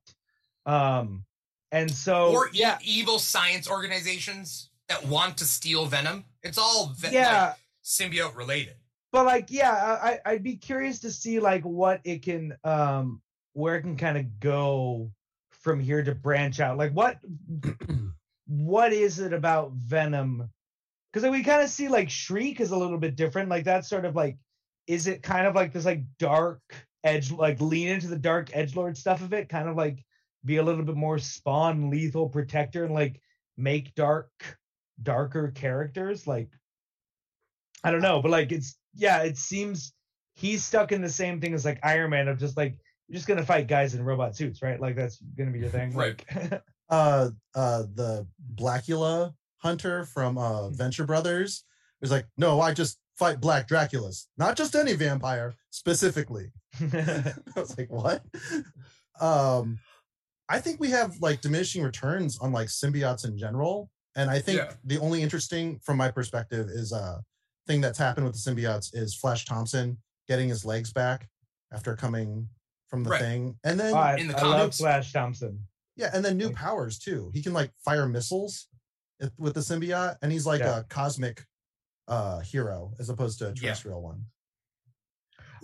Um 0.65 1.25
and 1.71 1.89
so 1.91 2.31
or 2.33 2.47
e- 2.47 2.51
yeah, 2.53 2.77
evil 2.83 3.19
science 3.19 3.69
organizations 3.69 4.69
that 4.89 5.05
want 5.05 5.37
to 5.37 5.45
steal 5.45 5.85
venom. 5.85 6.25
It's 6.43 6.57
all 6.57 6.93
ve- 6.97 7.09
yeah, 7.11 7.47
like, 7.47 7.55
symbiote 7.83 8.35
related. 8.35 8.75
but 9.11 9.25
like 9.25 9.47
yeah, 9.49 9.71
I 10.01 10.19
I'd 10.25 10.43
be 10.43 10.55
curious 10.55 10.99
to 10.99 11.11
see 11.11 11.39
like 11.39 11.63
what 11.63 12.01
it 12.03 12.23
can 12.23 12.55
um 12.63 13.21
where 13.53 13.75
it 13.75 13.81
can 13.81 13.97
kind 13.97 14.17
of 14.17 14.39
go 14.39 15.11
from 15.51 15.79
here 15.79 16.03
to 16.03 16.15
branch 16.15 16.59
out. 16.59 16.77
Like 16.77 16.93
what 16.93 17.19
what 18.47 18.93
is 18.93 19.19
it 19.19 19.33
about 19.33 19.71
Venom? 19.73 20.49
Because 21.11 21.29
we 21.29 21.43
kind 21.43 21.61
of 21.63 21.69
see 21.69 21.87
like 21.87 22.09
Shriek 22.09 22.59
is 22.61 22.71
a 22.71 22.77
little 22.77 22.97
bit 22.97 23.15
different. 23.15 23.49
Like 23.49 23.63
that's 23.65 23.89
sort 23.89 24.05
of 24.05 24.15
like, 24.15 24.37
is 24.87 25.07
it 25.07 25.23
kind 25.23 25.47
of 25.47 25.55
like 25.55 25.73
this 25.73 25.85
like 25.85 26.03
dark 26.19 26.61
edge, 27.03 27.31
like 27.31 27.59
lean 27.59 27.87
into 27.87 28.07
the 28.07 28.17
dark 28.17 28.49
edge 28.53 28.75
lord 28.75 28.97
stuff 28.97 29.21
of 29.21 29.33
it, 29.33 29.49
kind 29.49 29.67
of 29.67 29.75
like 29.75 30.03
be 30.47 30.57
a 30.57 30.63
little 30.63 30.83
bit 30.83 30.95
more 30.95 31.19
spawn 31.19 31.89
lethal 31.89 32.29
protector 32.29 32.85
and 32.85 32.93
like 32.93 33.21
make 33.57 33.93
dark 33.95 34.31
darker 35.03 35.51
characters. 35.51 36.25
Like 36.25 36.49
I 37.83 37.91
don't 37.91 38.01
know, 38.01 38.21
but 38.21 38.31
like 38.31 38.51
it's 38.51 38.77
yeah, 38.95 39.21
it 39.21 39.37
seems 39.37 39.93
he's 40.35 40.63
stuck 40.63 40.91
in 40.91 41.01
the 41.01 41.09
same 41.09 41.39
thing 41.39 41.53
as 41.53 41.65
like 41.65 41.79
Iron 41.83 42.11
Man 42.11 42.27
of 42.27 42.39
just 42.39 42.57
like 42.57 42.79
you're 43.07 43.15
just 43.15 43.27
gonna 43.27 43.45
fight 43.45 43.67
guys 43.67 43.93
in 43.93 44.03
robot 44.03 44.35
suits, 44.35 44.61
right? 44.61 44.79
Like 44.79 44.95
that's 44.95 45.19
gonna 45.37 45.51
be 45.51 45.59
your 45.59 45.69
thing. 45.69 45.93
Right. 45.95 46.23
Like 46.33 46.63
uh 46.89 47.29
uh 47.53 47.83
the 47.93 48.25
Blackula 48.55 49.33
hunter 49.57 50.05
from 50.05 50.37
uh 50.37 50.69
Venture 50.69 51.05
Brothers 51.05 51.65
was 52.01 52.11
like, 52.11 52.25
no, 52.37 52.61
I 52.61 52.73
just 52.73 52.99
fight 53.15 53.41
black 53.41 53.67
Draculas, 53.67 54.27
not 54.37 54.55
just 54.55 54.75
any 54.75 54.93
vampire 54.93 55.55
specifically. 55.71 56.51
I 56.93 57.33
was 57.55 57.77
like, 57.77 57.91
what? 57.91 58.23
Um 59.19 59.79
I 60.49 60.59
think 60.59 60.79
we 60.79 60.89
have 60.91 61.17
like 61.19 61.41
diminishing 61.41 61.83
returns 61.83 62.37
on 62.39 62.51
like 62.51 62.67
symbiotes 62.67 63.25
in 63.25 63.37
general. 63.37 63.89
And 64.15 64.29
I 64.29 64.39
think 64.39 64.57
Yeah. 64.59 64.73
the 64.85 64.97
only 64.99 65.21
interesting 65.21 65.79
from 65.79 65.97
my 65.97 66.09
perspective 66.09 66.67
is 66.69 66.93
uh 66.93 67.19
thing 67.67 67.81
that's 67.81 67.97
happened 67.97 68.25
with 68.25 68.33
the 68.41 68.51
symbiotes 68.51 68.89
is 68.95 69.13
Flash 69.13 69.43
Thompson 69.45 69.97
getting 70.27 70.47
his 70.49 70.63
legs 70.63 70.91
back 70.93 71.27
after 71.73 71.95
coming 71.95 72.47
from 72.87 73.03
the 73.03 73.09
Right. 73.09 73.21
thing. 73.21 73.59
And 73.65 73.77
then 73.79 73.93
Oh, 73.93 74.15
In 74.15 74.27
the 74.29 74.37
I 74.37 74.41
love 74.43 74.59
comics- 74.59 74.77
Flash 74.77 75.11
Thompson. 75.11 75.67
yeah, 75.97 76.09
and 76.13 76.23
then 76.23 76.37
new 76.37 76.47
Like- 76.47 76.55
powers 76.55 76.97
too. 76.97 77.29
He 77.33 77.41
can 77.43 77.51
like 77.53 77.73
fire 77.83 78.07
missiles 78.07 78.67
with 79.37 79.53
the 79.55 79.59
symbiote, 79.61 80.15
and 80.21 80.31
he's 80.31 80.45
like 80.45 80.61
Yeah. 80.61 80.79
a 80.79 80.83
cosmic 80.85 81.45
uh 82.07 82.39
hero 82.39 82.93
as 82.99 83.09
opposed 83.09 83.39
to 83.39 83.47
a 83.47 83.49
Yeah. 83.49 83.55
terrestrial 83.55 84.01
one. 84.01 84.25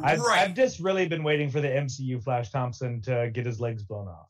I've, 0.01 0.19
right. 0.19 0.39
I've 0.49 0.55
just 0.55 0.79
really 0.79 1.07
been 1.07 1.23
waiting 1.23 1.49
for 1.49 1.61
the 1.61 1.69
MCU 1.69 2.19
Flash 2.19 2.51
Thompson 2.51 3.01
to 3.03 3.29
get 3.31 3.45
his 3.45 3.61
legs 3.61 3.83
blown 3.83 4.07
off. 4.09 4.29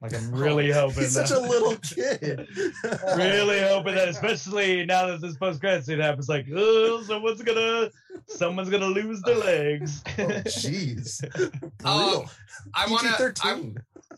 Like 0.00 0.14
I'm 0.14 0.30
oh, 0.34 0.38
really 0.38 0.70
hoping. 0.70 1.02
He's 1.02 1.12
such 1.12 1.30
a 1.30 1.38
little 1.38 1.76
kid. 1.76 2.48
really 3.16 3.60
hoping 3.60 3.94
that, 3.94 4.08
especially 4.08 4.84
now 4.86 5.06
that 5.06 5.20
this 5.20 5.36
post 5.36 5.60
credit 5.60 5.84
scene 5.84 6.00
happens, 6.00 6.28
like, 6.28 6.46
oh, 6.54 7.02
someone's 7.02 7.42
gonna, 7.42 7.90
someone's 8.28 8.70
gonna 8.70 8.86
lose 8.86 9.20
their 9.22 9.36
legs. 9.36 10.02
Oh, 10.18 10.24
Jeez. 10.46 11.22
Um, 11.84 11.98
Brutal. 11.98 12.30
I 12.74 12.86
want 12.90 13.02
to. 13.04 13.08
I, 13.08 13.54
PG-13. 13.54 13.76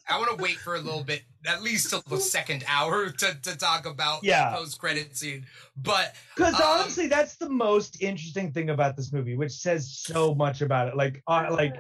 I 0.09 0.19
want 0.19 0.37
to 0.37 0.43
wait 0.43 0.57
for 0.57 0.75
a 0.75 0.81
little 0.81 1.05
bit, 1.05 1.23
at 1.47 1.63
least 1.63 1.91
till 1.91 2.03
the 2.09 2.19
second 2.19 2.65
hour, 2.67 3.11
to, 3.19 3.37
to 3.43 3.57
talk 3.57 3.87
about 3.87 4.25
Yeah. 4.25 4.51
the 4.51 4.57
post 4.57 4.81
credit 4.81 5.17
scene. 5.17 5.47
But 5.77 6.15
Because 6.35 6.55
Um, 6.55 6.63
honestly, 6.65 7.07
that's 7.07 7.37
the 7.37 7.49
most 7.49 8.03
interesting 8.03 8.53
thing 8.53 8.71
about 8.71 8.97
this 8.97 9.13
movie, 9.13 9.37
which 9.37 9.53
says 9.53 9.97
so 9.97 10.35
much 10.35 10.61
about 10.61 10.89
it. 10.89 10.97
Like, 10.97 11.23
uh, 11.29 11.47
like 11.51 11.77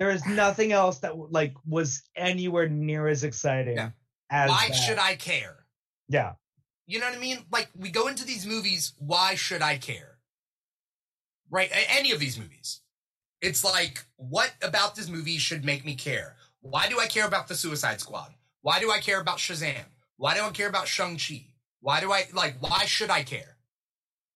there 0.00 0.10
is 0.10 0.26
nothing 0.26 0.72
else 0.72 0.98
that 1.00 1.16
like 1.16 1.54
was 1.64 2.02
anywhere 2.16 2.68
near 2.68 3.06
as 3.06 3.22
exciting 3.22 3.76
Yeah. 3.76 3.90
as 4.30 4.50
why 4.50 4.66
that. 4.68 4.74
should 4.74 4.98
I 4.98 5.14
care? 5.16 5.64
Yeah, 6.08 6.32
You 6.88 6.98
know 6.98 7.06
what 7.06 7.14
I 7.16 7.20
mean? 7.20 7.38
Like 7.52 7.68
we 7.76 7.90
go 7.90 8.08
into 8.08 8.24
these 8.24 8.46
movies, 8.46 8.94
why 8.98 9.36
should 9.36 9.62
I 9.62 9.78
care? 9.78 10.18
Right? 11.50 11.70
Any 11.88 12.12
of 12.12 12.20
these 12.20 12.38
movies. 12.38 12.80
It's 13.40 13.64
like, 13.64 14.04
what 14.16 14.52
about 14.62 14.94
this 14.94 15.08
movie 15.08 15.38
should 15.38 15.64
make 15.64 15.84
me 15.84 15.94
care? 15.94 16.36
Why 16.60 16.88
do 16.88 17.00
I 17.00 17.06
care 17.06 17.26
about 17.26 17.48
the 17.48 17.54
Suicide 17.54 18.00
Squad? 18.00 18.34
Why 18.62 18.80
do 18.80 18.90
I 18.90 18.98
care 18.98 19.20
about 19.20 19.38
Shazam? 19.38 19.84
Why 20.16 20.34
do 20.34 20.42
I 20.42 20.50
care 20.50 20.68
about 20.68 20.86
Shang-Chi? 20.86 21.46
Why 21.80 22.00
do 22.00 22.12
I 22.12 22.26
like 22.34 22.56
why 22.60 22.84
should 22.84 23.08
I 23.08 23.22
care? 23.22 23.56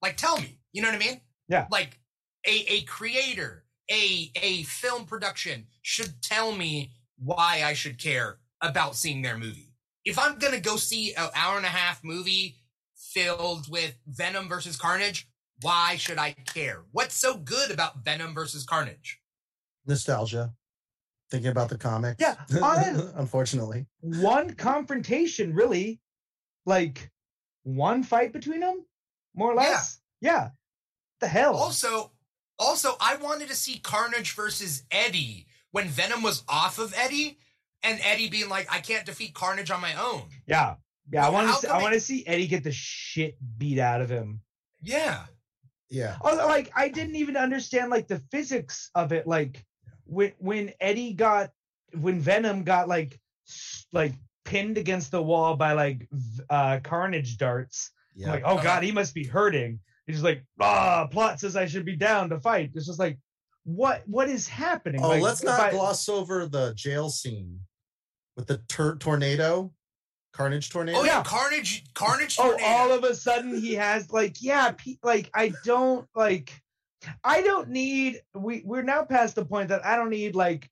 Like 0.00 0.16
tell 0.16 0.38
me. 0.38 0.58
You 0.72 0.80
know 0.80 0.88
what 0.88 0.94
I 0.94 1.06
mean? 1.06 1.20
Yeah. 1.46 1.66
Like 1.70 1.98
a 2.46 2.64
a 2.72 2.80
creator, 2.82 3.64
a 3.90 4.30
a 4.34 4.62
film 4.62 5.04
production 5.04 5.66
should 5.82 6.22
tell 6.22 6.52
me 6.52 6.92
why 7.18 7.62
I 7.64 7.74
should 7.74 7.98
care 7.98 8.38
about 8.62 8.96
seeing 8.96 9.20
their 9.20 9.36
movie 9.36 9.74
if 10.04 10.18
I'm 10.18 10.38
gonna 10.38 10.60
go 10.60 10.76
see 10.76 11.14
an 11.14 11.28
hour 11.34 11.56
and 11.56 11.66
a 11.66 11.70
half 11.70 12.04
movie 12.04 12.56
filled 12.96 13.70
with 13.70 13.94
Venom 14.06 14.48
versus 14.48 14.76
Carnage, 14.76 15.28
why 15.64 15.96
should 15.96 16.18
I 16.18 16.32
care? 16.32 16.82
What's 16.92 17.14
so 17.14 17.36
good 17.36 17.70
about 17.70 18.04
Venom 18.04 18.34
versus 18.34 18.64
Carnage? 18.64 19.20
Nostalgia. 19.86 20.52
Thinking 21.30 21.50
about 21.50 21.68
the 21.70 21.78
comics. 21.78 22.20
Yeah, 22.20 22.34
I- 22.62 22.94
Unfortunately. 23.16 23.86
one 24.00 24.54
confrontation, 24.54 25.54
really, 25.54 26.00
like 26.66 27.10
one 27.62 28.02
fight 28.02 28.32
between 28.32 28.60
them, 28.60 28.84
more 29.34 29.50
or 29.52 29.54
less. 29.54 30.00
Yeah, 30.20 30.50
the 31.20 31.26
hell. 31.28 31.56
Also, 31.56 32.12
also, 32.58 32.92
I 33.00 33.16
wanted 33.16 33.48
to 33.48 33.54
see 33.54 33.78
Carnage 33.78 34.32
versus 34.34 34.84
Eddie 34.90 35.46
when 35.72 35.88
Venom 35.88 36.22
was 36.22 36.44
off 36.48 36.78
of 36.78 36.94
Eddie, 36.96 37.38
and 37.82 37.98
Eddie 38.02 38.28
being 38.28 38.48
like, 38.48 38.70
"I 38.72 38.78
can't 38.80 39.04
defeat 39.06 39.34
Carnage 39.34 39.70
on 39.70 39.80
my 39.80 39.94
own." 39.94 40.22
yeah, 40.46 40.76
yeah. 41.10 41.26
I 41.26 41.30
want 41.30 41.48
to. 41.48 41.54
See, 41.54 41.66
I 41.68 41.82
want 41.82 41.94
to 41.94 42.00
see 42.00 42.24
Eddie 42.26 42.46
get 42.46 42.62
the 42.64 42.70
shit 42.72 43.36
beat 43.58 43.78
out 43.78 44.00
of 44.02 44.08
him. 44.10 44.40
Yeah, 44.82 45.24
Yeah. 45.94 46.16
Although, 46.20 46.46
like, 46.46 46.72
I 46.74 46.88
didn't 46.88 47.14
even 47.16 47.36
understand 47.36 47.90
like 47.90 48.08
the 48.08 48.18
physics 48.30 48.90
of 48.94 49.12
it. 49.12 49.26
Like, 49.26 49.64
when 50.06 50.32
when 50.38 50.72
Eddie 50.80 51.14
got 51.14 51.50
when 51.98 52.20
Venom 52.20 52.64
got 52.64 52.88
like 52.88 53.18
like 53.92 54.12
pinned 54.44 54.76
against 54.76 55.10
the 55.12 55.22
wall 55.22 55.56
by 55.56 55.72
like 55.72 56.08
uh 56.50 56.80
Carnage 56.82 57.36
darts. 57.38 57.90
Yeah. 58.16 58.30
like, 58.32 58.42
oh 58.44 58.60
god, 58.62 58.82
he 58.82 58.92
must 58.92 59.14
be 59.14 59.24
hurting. 59.24 59.80
He's 60.06 60.22
like, 60.22 60.44
ah, 60.60 61.06
plot 61.10 61.40
says 61.40 61.56
I 61.56 61.66
should 61.66 61.84
be 61.86 61.96
down 61.96 62.28
to 62.30 62.38
fight. 62.40 62.72
It's 62.74 62.86
just 62.86 62.98
like, 62.98 63.18
what 63.64 64.02
what 64.06 64.28
is 64.28 64.46
happening? 64.48 65.00
Oh, 65.02 65.08
Like, 65.08 65.22
let's 65.22 65.42
not 65.42 65.58
I- 65.60 65.70
gloss 65.70 66.08
over 66.08 66.46
the 66.46 66.74
jail 66.74 67.08
scene 67.08 67.60
with 68.36 68.46
the 68.48 68.58
tur- 68.68 68.96
tornado, 68.96 69.72
Carnage 70.34 70.68
tornado. 70.70 70.98
oh 70.98 71.04
yeah, 71.04 71.18
Yeah. 71.18 71.22
Carnage, 71.22 71.84
Carnage. 71.94 72.36
Oh, 72.40 72.56
all 72.64 72.92
of 72.92 73.04
a 73.04 73.14
sudden 73.14 73.54
he 73.58 73.72
has 73.74 74.10
like, 74.12 74.42
yeah, 74.42 74.72
pe- 74.72 74.96
like 75.02 75.30
I 75.32 75.52
don't 75.64 76.06
like, 76.14 76.60
I 77.22 77.40
don't 77.42 77.68
need. 77.70 78.20
We 78.34 78.62
we're 78.64 78.82
now 78.82 79.04
past 79.04 79.36
the 79.36 79.44
point 79.44 79.68
that 79.68 79.84
I 79.86 79.96
don't 79.96 80.10
need 80.10 80.34
like, 80.34 80.68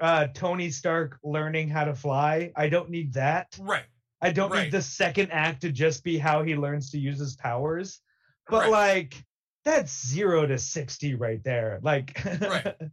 uh, 0.00 0.26
Tony 0.34 0.70
Stark 0.70 1.18
learning 1.24 1.68
how 1.68 1.84
to 1.84 1.94
fly. 1.94 2.52
I 2.56 2.68
don't 2.68 2.90
need 2.90 3.12
that. 3.14 3.56
right, 3.60 3.84
I 4.22 4.32
don't 4.32 4.50
Right. 4.50 4.64
need 4.64 4.72
the 4.72 4.82
second 4.82 5.30
act 5.32 5.62
to 5.62 5.72
just 5.72 6.04
be 6.04 6.18
how 6.18 6.42
he 6.42 6.54
learns 6.56 6.90
to 6.90 6.98
use 6.98 7.18
his 7.18 7.36
powers. 7.36 8.00
But 8.48 8.62
Right. 8.64 8.70
like, 8.70 9.24
that's 9.64 10.06
zero 10.08 10.46
to 10.46 10.58
sixty 10.58 11.14
right 11.14 11.42
there. 11.44 11.80
Like, 11.82 12.22
Right. 12.40 12.74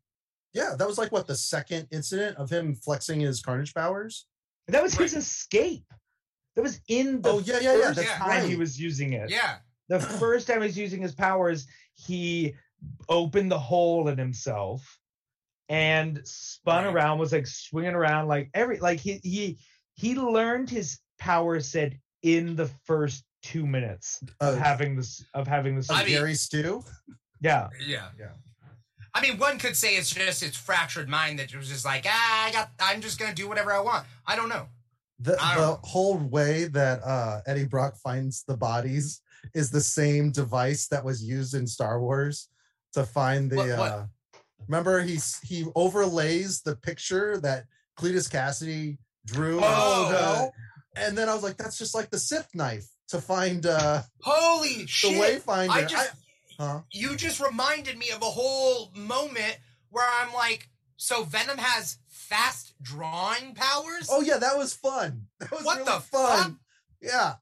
Yeah, 0.53 0.73
that 0.79 0.87
was 0.87 0.97
like 0.97 1.11
what 1.11 1.27
the 1.27 1.35
second 1.35 1.87
incident 1.91 2.37
of 2.37 2.49
him 2.49 2.73
flexing 2.73 3.19
his 3.19 3.41
Carnage 3.41 3.75
powers. 3.75 4.25
That 4.68 4.84
was 4.84 4.93
his 4.95 5.13
escape. 5.15 5.86
That 6.55 6.61
was 6.61 6.82
in 6.88 7.22
the 7.22 7.30
Oh 7.30 7.39
yeah, 7.39 7.59
yeah, 7.59 7.74
yeah. 7.74 7.82
first 7.84 7.95
That's 7.97 8.07
Yeah. 8.09 8.18
time 8.18 8.49
he 8.49 8.55
was 8.55 8.80
using 8.80 9.13
it. 9.13 9.30
yeah, 9.30 9.57
the 9.89 9.99
first 10.20 10.47
time 10.47 10.61
he's 10.61 10.78
using 10.78 11.01
his 11.01 11.13
powers, 11.13 11.68
he 11.95 12.53
opened 13.09 13.51
the 13.51 13.59
hole 13.59 14.07
in 14.09 14.18
himself 14.18 14.99
and 15.70 16.22
spun 16.26 16.86
Right. 16.86 16.93
around, 16.93 17.20
was 17.20 17.32
like 17.32 17.47
swinging 17.47 17.93
around 17.95 18.28
like 18.28 18.49
every 18.53 18.80
like 18.80 18.99
he 18.99 19.20
he 19.24 19.57
he 19.95 20.15
learned 20.15 20.70
his 20.70 20.99
power 21.20 21.59
set 21.59 21.93
in 22.24 22.55
the 22.55 22.68
first 22.86 23.24
two 23.43 23.65
minutes 23.65 24.20
of 24.41 24.55
Uh, 24.55 24.57
having 24.57 24.95
this 24.95 25.24
of 25.34 25.47
having 25.47 25.76
this. 25.76 25.89
I 25.89 25.99
mean- 26.03 26.07
Gary 26.13 26.36
Stu. 26.36 26.84
yeah, 27.41 27.70
yeah, 27.86 28.09
Yeah. 28.20 28.32
I 29.18 29.22
mean, 29.22 29.38
one 29.39 29.57
could 29.57 29.76
say 29.76 29.95
it's 29.95 30.11
just 30.11 30.43
its 30.43 30.55
fractured 30.55 31.09
mind 31.09 31.39
that 31.39 31.55
was 31.55 31.70
just 31.70 31.86
like, 31.86 32.05
ah, 32.07 32.45
I 32.47 32.51
got, 32.51 32.70
I'm 32.80 33.01
just 33.01 33.20
gonna 33.20 33.34
do 33.34 33.47
whatever 33.47 33.74
I 33.74 33.80
want. 33.80 34.05
I 34.28 34.36
don't 34.36 34.49
know. 34.49 34.68
The 35.20 35.36
I 35.41 35.55
the 35.55 35.61
don't- 35.61 35.80
whole 35.84 36.18
way 36.18 36.65
that 36.65 37.01
uh, 37.03 37.41
Eddie 37.47 37.65
Brock 37.65 37.95
finds 37.97 38.43
the 38.47 38.55
bodies 38.55 39.22
is 39.55 39.72
the 39.72 39.82
same 39.82 40.32
device 40.32 40.88
that 40.89 41.03
was 41.03 41.24
used 41.24 41.55
in 41.55 41.65
Star 41.65 41.99
Wars 41.99 42.49
to 42.93 43.03
find 43.03 43.49
the. 43.49 43.55
What- 43.57 43.78
what? 43.80 43.91
Uh, 43.91 44.05
remember, 44.68 45.01
he's 45.01 45.39
he 45.39 45.65
overlays 45.76 46.61
the 46.61 46.76
picture 46.76 47.39
that 47.39 47.65
Cletus 47.99 48.30
Kasady 48.30 48.97
drew. 49.26 49.59
Oh, 49.63 50.51
the 50.95 51.01
and 51.01 51.18
then 51.18 51.28
I 51.30 51.34
was 51.34 51.43
like, 51.43 51.57
that's 51.57 51.78
just 51.78 51.95
like 51.95 52.09
the 52.11 52.20
Sith 52.20 52.49
knife 52.53 52.86
to 53.09 53.20
find 53.22 53.65
uh, 53.65 54.01
Holy 54.22 54.82
the 54.84 54.88
shit! 54.88 55.43
Wayfinder. 55.43 55.70
I 55.70 55.80
I 55.82 55.86
just, 55.86 56.11
Huh? 56.57 56.81
you 56.91 57.15
just 57.15 57.39
reminded 57.39 57.97
me 57.97 58.09
of 58.09 58.21
a 58.21 58.25
whole 58.25 58.91
moment 58.95 59.59
where 59.89 60.07
I'm 60.21 60.33
like, 60.33 60.69
so 60.97 61.23
Venom 61.23 61.57
has 61.59 61.97
fast 62.09 62.73
drawing 62.81 63.53
powers? 63.53 64.07
Oh 64.11 64.21
yeah, 64.21 64.37
that 64.37 64.57
was 64.57 64.73
fun. 64.73 65.27
That 65.39 65.51
was 65.51 65.63
What 65.63 65.77
really 65.79 65.85
the 65.91 65.99
fun. 65.99 66.41
fuck? 66.43 66.51
Yeah. 67.01 67.33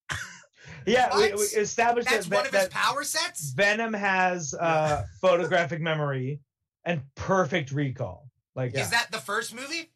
yeah, 0.86 1.16
we, 1.16 1.22
What? 1.30 1.32
we 1.39 1.43
established 1.61 2.09
That's 2.09 2.28
that, 2.28 2.36
one 2.36 2.45
of 2.45 2.53
his 2.53 2.68
power 2.68 3.03
sets? 3.05 3.51
Venom 3.53 3.93
has 3.93 4.53
uh, 4.53 5.03
photographic 5.22 5.80
memory 5.82 6.41
and 6.84 7.01
perfect 7.16 7.72
recall. 7.72 8.30
Like 8.55 8.74
Yeah. 8.74 8.82
Is 8.82 8.89
that 8.89 9.11
the 9.11 9.18
first 9.20 9.55
movie? 9.55 9.91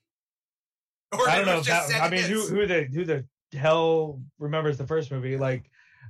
Or 1.11 1.27
I 1.29 1.35
don't 1.37 1.45
know. 1.45 1.57
was 1.57 1.67
If 1.67 1.73
just 1.73 1.89
that, 1.89 2.01
I 2.03 2.09
mean, 2.09 2.23
who 2.23 2.39
is? 2.41 2.49
who 2.49 2.65
the 2.67 2.83
who 2.83 3.03
the 3.03 3.25
hell 3.57 4.21
remembers 4.37 4.77
the 4.77 4.85
first 4.87 5.11
movie? 5.11 5.37
Like, 5.37 5.69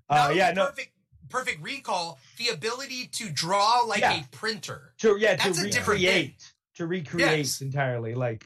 uh, 0.10 0.32
yeah, 0.36 0.52
no, 0.52 0.66
perfect, 0.68 0.92
perfect 1.30 1.62
recall, 1.62 2.20
the 2.38 2.50
ability 2.50 3.08
to 3.08 3.30
draw 3.30 3.82
like 3.82 4.02
Yeah. 4.02 4.22
a 4.22 4.28
printer. 4.32 4.94
to 5.00 5.18
yeah 5.20 5.36
to 5.36 5.44
That's 5.44 5.60
a 5.62 5.70
different 5.70 6.02
recreate 6.02 6.54
to 6.76 6.88
recreate 6.88 7.38
Yes. 7.40 7.62
entirely 7.62 8.16
like 8.16 8.46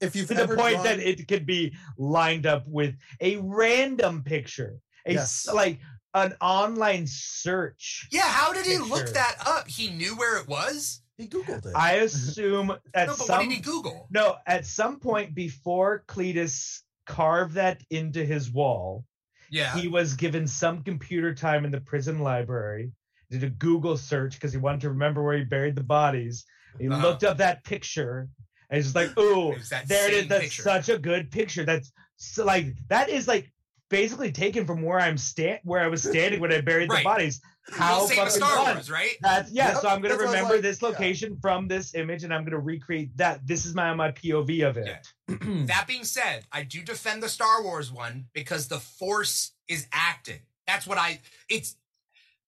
If 0.00 0.16
you've 0.16 0.28
to 0.28 0.34
the 0.34 0.46
point 0.48 0.74
drawn, 0.76 0.84
that 0.84 0.98
it 0.98 1.28
could 1.28 1.44
be 1.46 1.76
lined 1.98 2.46
up 2.46 2.66
with 2.66 2.94
a 3.20 3.36
random 3.36 4.22
picture 4.22 4.80
a 5.06 5.10
s- 5.16 5.44
Yes. 5.46 5.54
like 5.54 5.80
an 6.14 6.34
online 6.40 7.06
search 7.06 8.08
Yeah, 8.10 8.22
how 8.22 8.52
did 8.52 8.66
he 8.66 8.78
look 8.78 9.12
that 9.12 9.36
up? 9.46 9.68
He 9.68 9.90
knew 9.90 10.16
where 10.16 10.38
it 10.38 10.48
was? 10.48 11.02
he 11.18 11.28
googled 11.28 11.66
it. 11.66 11.72
i 11.76 11.92
assume 12.06 12.70
at 12.94 13.06
no, 13.08 13.12
but 13.12 13.18
what 13.18 13.26
some 13.26 13.48
did 13.48 13.54
he 13.54 13.60
Google? 13.60 14.06
no 14.10 14.38
at 14.46 14.64
some 14.64 14.98
point 14.98 15.34
before 15.34 16.02
cletus 16.08 16.80
carved 17.06 17.54
that 17.54 17.82
into 17.90 18.24
his 18.24 18.50
wall 18.50 19.04
Yeah. 19.50 19.76
he 19.76 19.88
was 19.88 20.14
given 20.14 20.46
some 20.46 20.82
computer 20.82 21.34
time 21.34 21.64
in 21.64 21.70
the 21.70 21.80
prison 21.80 22.20
library 22.20 22.92
did 23.30 23.44
a 23.44 23.50
google 23.50 23.96
search 23.96 24.34
because 24.34 24.52
he 24.52 24.58
wanted 24.58 24.80
to 24.82 24.88
remember 24.90 25.22
where 25.22 25.36
he 25.38 25.44
buried 25.44 25.76
the 25.76 25.84
bodies 25.84 26.44
he 26.78 26.88
Uh-huh. 26.88 27.02
looked 27.06 27.24
up 27.24 27.36
that 27.38 27.62
picture 27.64 28.28
and 28.70 28.76
he's 28.76 28.92
just 28.92 28.96
like 28.96 29.16
ooh, 29.18 29.54
there 29.86 30.08
it 30.08 30.14
is 30.14 30.28
that's 30.28 30.42
picture. 30.44 30.62
such 30.62 30.88
a 30.88 30.98
good 30.98 31.30
picture 31.30 31.64
that's 31.64 31.92
so, 32.16 32.44
like 32.44 32.66
that 32.88 33.08
is 33.08 33.26
like 33.26 33.50
basically 33.90 34.32
taken 34.32 34.64
from 34.66 34.82
where 34.82 34.98
i'm 35.00 35.18
stand 35.18 35.58
where 35.64 35.80
i 35.82 35.86
was 35.88 36.02
standing 36.02 36.40
when 36.40 36.52
i 36.52 36.60
buried 36.60 36.88
Right. 36.90 36.98
the 36.98 37.04
bodies 37.04 37.40
how 37.72 38.06
same 38.06 38.16
fucking 38.16 38.32
Star 38.32 38.56
fun. 38.56 38.74
Wars, 38.76 38.90
right? 38.90 39.16
that's 39.20 39.52
yeah 39.52 39.72
Yep, 39.72 39.82
so 39.82 39.88
i'm 39.88 40.00
gonna 40.00 40.14
that's 40.14 40.18
what 40.18 40.20
I 40.20 40.24
was 40.24 40.34
remember 40.34 40.54
like, 40.54 40.62
this 40.62 40.80
yeah. 40.82 40.88
location 40.88 41.36
from 41.42 41.68
this 41.68 41.94
image 41.94 42.24
and 42.24 42.32
i'm 42.32 42.44
gonna 42.44 42.58
recreate 42.58 43.16
that 43.18 43.46
this 43.46 43.66
is 43.66 43.74
my 43.74 43.92
my 43.94 44.10
pov 44.12 44.68
of 44.68 44.76
it 44.78 44.86
Yeah. 45.28 45.36
That 45.66 45.84
being 45.86 46.02
said, 46.04 46.44
I 46.50 46.64
do 46.64 46.82
defend 46.82 47.22
the 47.22 47.28
Star 47.28 47.62
Wars 47.62 47.92
one 47.92 48.26
because 48.32 48.66
the 48.66 48.80
Force 48.80 49.52
is 49.68 49.86
acting. 49.92 50.40
That's 50.66 50.88
what 50.88 50.98
I. 50.98 51.20
It's 51.48 51.76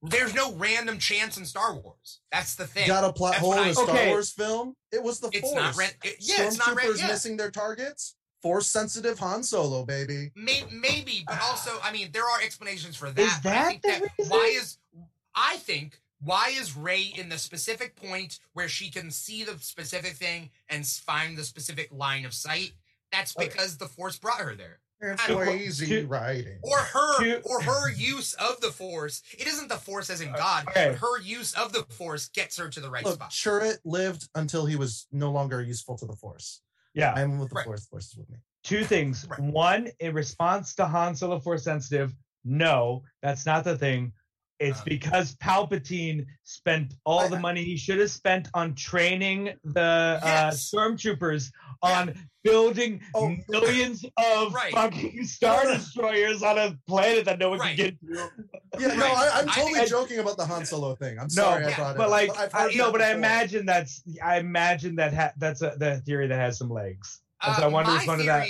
there's 0.03 0.34
no 0.34 0.53
random 0.55 0.99
chance 0.99 1.36
in 1.38 1.45
Star 1.45 1.74
Wars. 1.76 2.18
That's 2.32 2.57
the 2.57 2.66
thing. 2.66 2.88
Got 2.88 3.05
a 3.05 3.12
plot 3.12 3.32
That's 3.34 3.40
hole 3.45 3.53
in 3.53 3.59
I- 3.61 3.68
a 3.68 3.74
Star 3.74 3.88
Okay. 3.90 4.09
Wars 4.09 4.32
film? 4.32 4.74
It 4.90 5.01
was 5.01 5.20
the 5.20 5.28
It's 5.32 5.43
Force. 5.43 5.55
not 5.55 5.76
ran- 5.76 5.90
it- 6.03 6.16
yeah, 6.18 6.43
it's 6.43 6.59
not 6.59 6.74
ran- 6.74 6.86
Stormtroopers 6.88 6.99
yeah. 6.99 7.07
missing 7.07 7.36
their 7.36 7.53
targets. 7.53 8.16
Force 8.43 8.66
sensitive 8.66 9.18
Han 9.20 9.43
Solo, 9.43 9.84
baby. 9.84 10.32
May- 10.34 10.64
maybe, 10.70 11.24
but 11.26 11.40
also, 11.43 11.70
I 11.82 11.93
mean, 11.93 12.11
there 12.12 12.24
are 12.24 12.40
explanations 12.43 12.97
for 12.97 13.11
that. 13.11 13.22
Is 13.22 13.32
but 13.43 13.53
I 13.53 13.53
that 13.53 13.82
think 13.82 13.82
the 13.82 13.88
that 14.01 14.11
reason? 14.18 14.30
why 14.30 14.47
is 14.57 14.78
I 15.34 15.57
think 15.59 16.01
why 16.20 16.53
is 16.57 16.76
Rey 16.76 17.12
in 17.16 17.28
the 17.28 17.38
specific 17.38 17.97
point 17.97 18.38
where 18.53 18.68
she 18.68 18.90
can 18.90 19.11
see 19.11 19.45
the 19.45 19.57
specific 19.61 20.14
thing 20.14 20.51
and 20.68 20.86
find 20.86 21.36
the 21.38 21.45
specific 21.45 21.88
line 21.93 22.24
of 22.24 22.34
sight? 22.34 22.72
That's 23.12 23.36
Okay. 23.36 23.49
because 23.49 23.76
the 23.78 23.86
Force 23.88 24.18
brought 24.18 24.38
her 24.38 24.55
there. 24.55 24.80
It's 25.05 25.20
I- 25.28 25.34
lazy 25.34 25.86
to- 25.86 26.07
writing. 26.07 26.61
or 26.62 26.78
her 26.78 27.18
To- 27.24 27.40
or 27.43 27.61
her 27.62 27.90
use 27.90 28.34
of 28.34 28.61
the 28.61 28.70
force 28.70 29.20
it 29.36 29.49
isn't 29.49 29.66
the 29.68 29.76
force 29.76 30.09
as 30.11 30.20
in 30.20 30.28
uh, 30.28 30.36
god 30.38 30.68
Okay. 30.68 30.90
but 30.90 30.99
her 30.99 31.18
use 31.20 31.55
of 31.55 31.72
the 31.72 31.82
force 31.86 32.28
gets 32.28 32.57
her 32.57 32.68
to 32.68 32.78
the 32.80 32.88
right 32.88 33.05
Look, 33.05 33.14
spot 33.16 33.30
Chirrut 33.32 33.78
lived 33.84 34.28
until 34.36 34.64
he 34.64 34.76
was 34.76 35.09
no 35.11 35.32
longer 35.32 35.61
useful 35.61 35.99
to 35.99 36.07
the 36.07 36.14
Force. 36.14 36.61
Yeah 36.95 37.12
I'm 37.14 37.38
with 37.38 37.49
the 37.51 37.55
Right. 37.57 37.64
Force. 37.64 37.86
Force 37.86 38.07
is 38.12 38.16
with 38.16 38.30
me. 38.30 38.36
two 38.64 38.84
things. 38.84 39.26
Right. 39.28 39.40
One, 39.40 39.88
in 40.01 40.14
response 40.14 40.74
to 40.76 40.86
Han 40.86 41.14
Solo 41.16 41.38
Force 41.40 41.64
sensitive, 41.64 42.14
no, 42.45 43.03
that's 43.22 43.45
not 43.47 43.64
the 43.64 43.76
thing. 43.76 44.12
It's 44.61 44.80
Uh. 44.80 44.84
because 44.86 45.34
Palpatine 45.36 46.26
spent 46.45 46.95
all 47.05 47.20
I- 47.20 47.28
the 47.28 47.38
money 47.40 47.64
he 47.64 47.76
should 47.76 47.99
have 47.99 48.11
spent 48.11 48.49
on 48.55 48.74
training 48.74 49.55
the 49.64 50.20
Yes. 50.22 50.72
uh, 50.72 50.76
stormtroopers 50.78 51.51
Yeah. 51.53 51.71
On 51.82 52.14
building 52.44 53.00
Oh. 53.14 53.36
millions 53.48 54.04
of 54.16 54.52
Right. 54.52 54.72
fucking 54.72 55.24
star 55.26 55.64
destroyers 55.64 56.42
on 56.42 56.58
a 56.58 56.76
planet 56.88 57.24
that 57.26 57.38
no 57.38 57.50
one 57.50 57.58
Right. 57.60 57.76
can 57.76 57.98
get 58.00 58.00
to. 58.00 58.30
Yeah, 58.80 58.86
no, 58.88 58.96
Right. 58.96 59.12
I, 59.14 59.40
I'm 59.40 59.48
I 59.48 59.52
totally 59.54 59.74
think- 59.74 59.88
joking 59.90 60.18
about 60.18 60.36
the 60.36 60.46
Han 60.46 60.64
Solo 60.66 60.94
thing. 60.96 61.18
I'm 61.18 61.28
No, 61.32 61.42
sorry 61.42 61.66
yeah, 61.66 61.76
brought 61.76 61.94
it 61.94 61.98
But 61.98 62.04
up, 62.04 62.10
like, 62.10 62.36
I've 62.36 62.54
I, 62.54 62.66
no, 62.74 62.86
that 62.86 62.92
but 62.92 63.02
I 63.02 63.12
imagine 63.12 63.66
that's 63.66 64.02
I 64.22 64.38
imagine 64.38 64.96
that 64.96 65.14
ha- 65.14 65.32
that's 65.36 65.62
a 65.62 65.74
the 65.76 66.00
theory 66.00 66.26
that 66.28 66.38
has 66.38 66.58
some 66.58 66.70
legs. 66.70 67.20
And 67.42 67.54
so 67.56 67.62
I 67.62 67.66
Uh, 67.66 67.70
wanted 67.70 67.86
to 67.86 67.92
my 67.92 67.98
respond 67.98 68.20
to 68.20 68.26
that. 68.26 68.48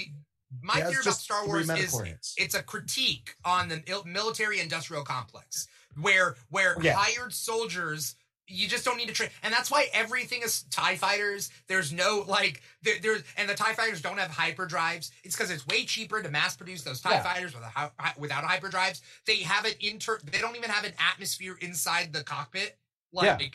my 0.63 0.75
He 0.75 0.81
has 0.81 0.91
theory 0.91 1.03
about 1.03 1.15
star 1.15 1.47
wars 1.47 1.69
is 1.71 2.35
it's 2.39 2.55
a 2.55 2.63
critique 2.63 3.35
on 3.45 3.69
the 3.69 3.83
military 4.07 4.61
industrial 4.61 5.03
complex 5.05 5.67
where 6.01 6.37
where 6.49 6.77
Yeah. 6.81 6.95
hired 6.95 7.35
soldiers 7.35 8.15
you 8.53 8.69
just 8.69 8.85
don't 8.85 8.97
need 8.97 9.09
to 9.09 9.15
train. 9.15 9.31
And 9.43 9.53
that's 9.53 9.71
why 9.71 9.87
everything 9.93 10.43
is 10.43 10.65
tie 10.71 10.97
fighters. 10.97 11.51
There's 11.69 11.93
no 11.93 12.25
like 12.29 12.63
there, 12.83 12.95
there's 13.03 13.23
and 13.37 13.49
the 13.49 13.55
tie 13.55 13.73
fighters 13.73 14.01
don't 14.03 14.19
have 14.19 14.31
hyperdrives. 14.31 15.11
It's 15.25 15.35
because 15.37 15.51
it's 15.51 15.67
way 15.67 15.85
cheaper 15.85 16.23
to 16.23 16.29
mass 16.31 16.57
produce 16.57 16.83
those 16.83 17.01
tie 17.01 17.13
Yeah. 17.13 17.23
fighters 17.23 17.55
without 17.55 17.93
hy- 17.99 18.15
without 18.19 18.45
hyperdrives. 18.45 19.01
They 19.27 19.37
have 19.39 19.65
an 19.65 19.73
inter 19.81 20.21
they 20.31 20.39
don't 20.39 20.57
even 20.57 20.71
have 20.71 20.85
an 20.85 20.93
atmosphere 20.99 21.57
inside 21.61 22.13
the 22.13 22.23
cockpit. 22.23 22.77
Like 23.13 23.41
Yeah. 23.41 23.49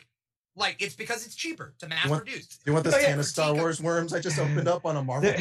like 0.56 0.76
it's 0.82 0.94
because 0.94 1.24
it's 1.24 1.34
cheaper 1.34 1.74
to 1.78 1.88
mass 1.88 2.06
want- 2.08 2.24
produce. 2.24 2.58
you 2.66 2.72
want 2.72 2.84
this 2.84 2.94
Oh, 2.94 2.98
yeah, 2.98 3.10
can 3.10 3.18
of 3.20 3.26
Star 3.26 3.54
Wars 3.54 3.80
worms? 3.80 4.12
I 4.12 4.20
just 4.20 4.38
opened 4.38 4.66
up 4.68 4.84
on 4.84 4.96
a 4.96 5.02
Marvel 5.04 5.32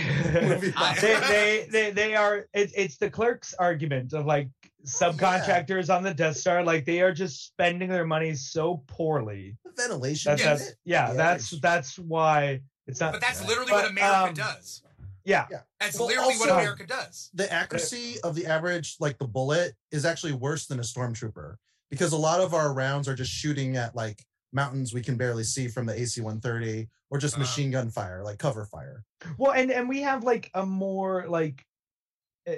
movie? 0.41 0.73
They, 1.01 1.19
they 1.19 1.67
they 1.71 1.91
they 1.91 2.15
are 2.15 2.47
it, 2.53 2.71
it's 2.75 2.97
the 2.97 3.09
clerks 3.09 3.53
argument 3.57 4.13
of 4.13 4.25
like 4.25 4.49
subcontractors 4.87 5.93
on 5.95 6.03
the 6.03 6.13
Death 6.13 6.37
Star 6.37 6.63
like 6.63 6.85
they 6.85 7.01
are 7.01 7.13
just 7.13 7.45
spending 7.45 7.89
their 7.89 8.05
money 8.05 8.33
so 8.35 8.83
poorly. 8.87 9.57
The 9.65 9.71
ventilation. 9.81 10.31
That's, 10.31 10.41
Yeah. 10.41 10.49
that's 10.53 10.63
yeah, 10.85 11.07
Yeah, 11.09 11.13
that's 11.13 11.49
that's 11.59 11.99
why 11.99 12.61
it's 12.87 12.99
not 12.99 13.11
but 13.11 13.21
that's 13.21 13.45
literally 13.47 13.71
But, 13.71 13.83
what 13.83 13.91
america 13.91 14.29
um, 14.29 14.33
does 14.33 14.81
yeah. 15.25 15.45
that's 15.79 15.99
Well, 15.99 16.07
literally 16.07 16.35
what 16.37 16.49
america 16.49 16.85
does 16.87 17.29
the 17.33 17.51
accuracy 17.51 18.15
of 18.23 18.33
the 18.33 18.45
average, 18.45 18.95
like 18.99 19.17
the 19.17 19.27
bullet, 19.27 19.73
is 19.91 20.05
actually 20.05 20.33
worse 20.33 20.67
than 20.67 20.79
a 20.79 20.83
stormtrooper 20.83 21.55
because 21.91 22.13
a 22.13 22.17
lot 22.17 22.39
of 22.39 22.53
our 22.53 22.73
rounds 22.73 23.07
are 23.09 23.15
just 23.15 23.31
shooting 23.31 23.75
at 23.75 23.93
like 23.95 24.23
mountains 24.53 24.93
we 24.93 25.01
can 25.01 25.17
barely 25.17 25.43
see 25.43 25.67
from 25.67 25.85
the 25.85 25.93
AC-130 25.99 26.87
or 27.09 27.17
just 27.17 27.33
Uh-huh. 27.35 27.41
machine 27.41 27.71
gun 27.71 27.89
fire, 27.89 28.23
like 28.23 28.39
cover 28.39 28.63
fire. 28.65 29.03
Well, 29.37 29.51
and 29.51 29.69
and 29.71 29.89
we 29.89 30.01
have 30.03 30.23
like 30.23 30.49
a 30.53 30.65
more 30.65 31.25
like 31.27 31.61
uh, 31.61 31.66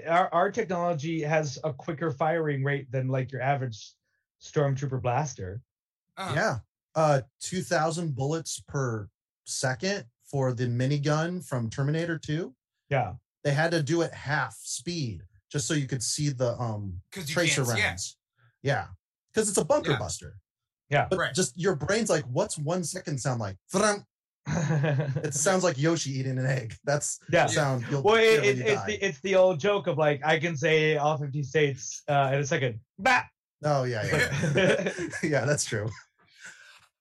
our 0.08 0.34
our 0.34 0.52
technology 0.52 1.22
has 1.22 1.58
a 1.64 1.74
quicker 1.74 2.12
firing 2.12 2.64
rate 2.64 2.92
than 2.92 3.08
like 3.08 3.32
your 3.32 3.42
average 3.42 3.94
stormtrooper 4.42 5.02
blaster. 5.02 5.62
Uh-huh. 6.18 6.34
Yeah, 6.36 6.58
uh, 6.96 7.22
two 7.40 7.62
thousand 7.62 8.16
bullets 8.16 8.62
per 8.68 9.08
second 9.46 10.06
for 10.30 10.54
the 10.54 10.66
minigun 10.68 11.44
from 11.44 11.70
Terminator 11.70 12.20
2. 12.20 12.54
Yeah. 12.90 13.14
They 13.44 13.52
had 13.52 13.72
to 13.72 13.82
do 13.82 14.02
it 14.02 14.14
half 14.14 14.56
speed 14.62 15.24
just 15.52 15.68
so 15.68 15.74
you 15.74 15.88
could 15.88 16.04
see 16.04 16.30
the 16.30 16.54
um 16.62 17.02
'Cause 17.12 17.28
you 17.30 17.34
tracer 17.34 17.66
can't- 17.66 17.78
yeah. 17.80 17.88
rounds. 17.88 18.18
Yeah, 18.62 18.88
because 19.34 19.50
it's 19.50 19.58
a 19.58 19.66
bunker 19.66 19.92
Yeah. 19.92 19.98
buster. 20.00 20.38
Yeah. 20.90 21.08
But 21.10 21.18
Right. 21.20 21.34
just 21.34 21.58
your 21.58 21.76
brain's 21.76 22.10
like, 22.12 22.26
what's 22.26 22.58
one 22.60 22.84
second 22.84 23.20
sound 23.20 23.40
like? 23.40 23.58
Thrum. 24.50 25.14
It 25.24 25.34
sounds 25.34 25.64
like 25.64 25.78
Yoshi 25.78 26.12
eating 26.12 26.38
an 26.38 26.46
egg. 26.46 26.76
That's 26.84 27.20
yeah. 27.32 27.48
the 27.48 27.54
sound 27.54 27.86
you'll 27.90 28.02
Well, 28.02 28.16
hear 28.16 28.32
it, 28.32 28.42
when 28.42 28.50
it, 28.50 28.58
you 28.58 28.64
it's 28.66 28.86
the 28.86 29.06
it's 29.06 29.22
the 29.22 29.36
old 29.36 29.60
joke 29.60 29.88
of 29.88 29.98
like 29.98 30.22
I 30.26 30.40
can 30.40 30.56
say 30.56 30.98
all 30.98 31.18
fifty 31.18 31.44
states 31.44 32.04
uh, 32.08 32.32
in 32.34 32.40
a 32.40 32.46
second. 32.46 32.80
Bah! 32.98 33.24
Oh 33.64 33.84
yeah, 33.84 34.06
yeah, 34.06 34.90
yeah. 35.24 35.46
That's 35.46 35.66
true. 35.66 35.90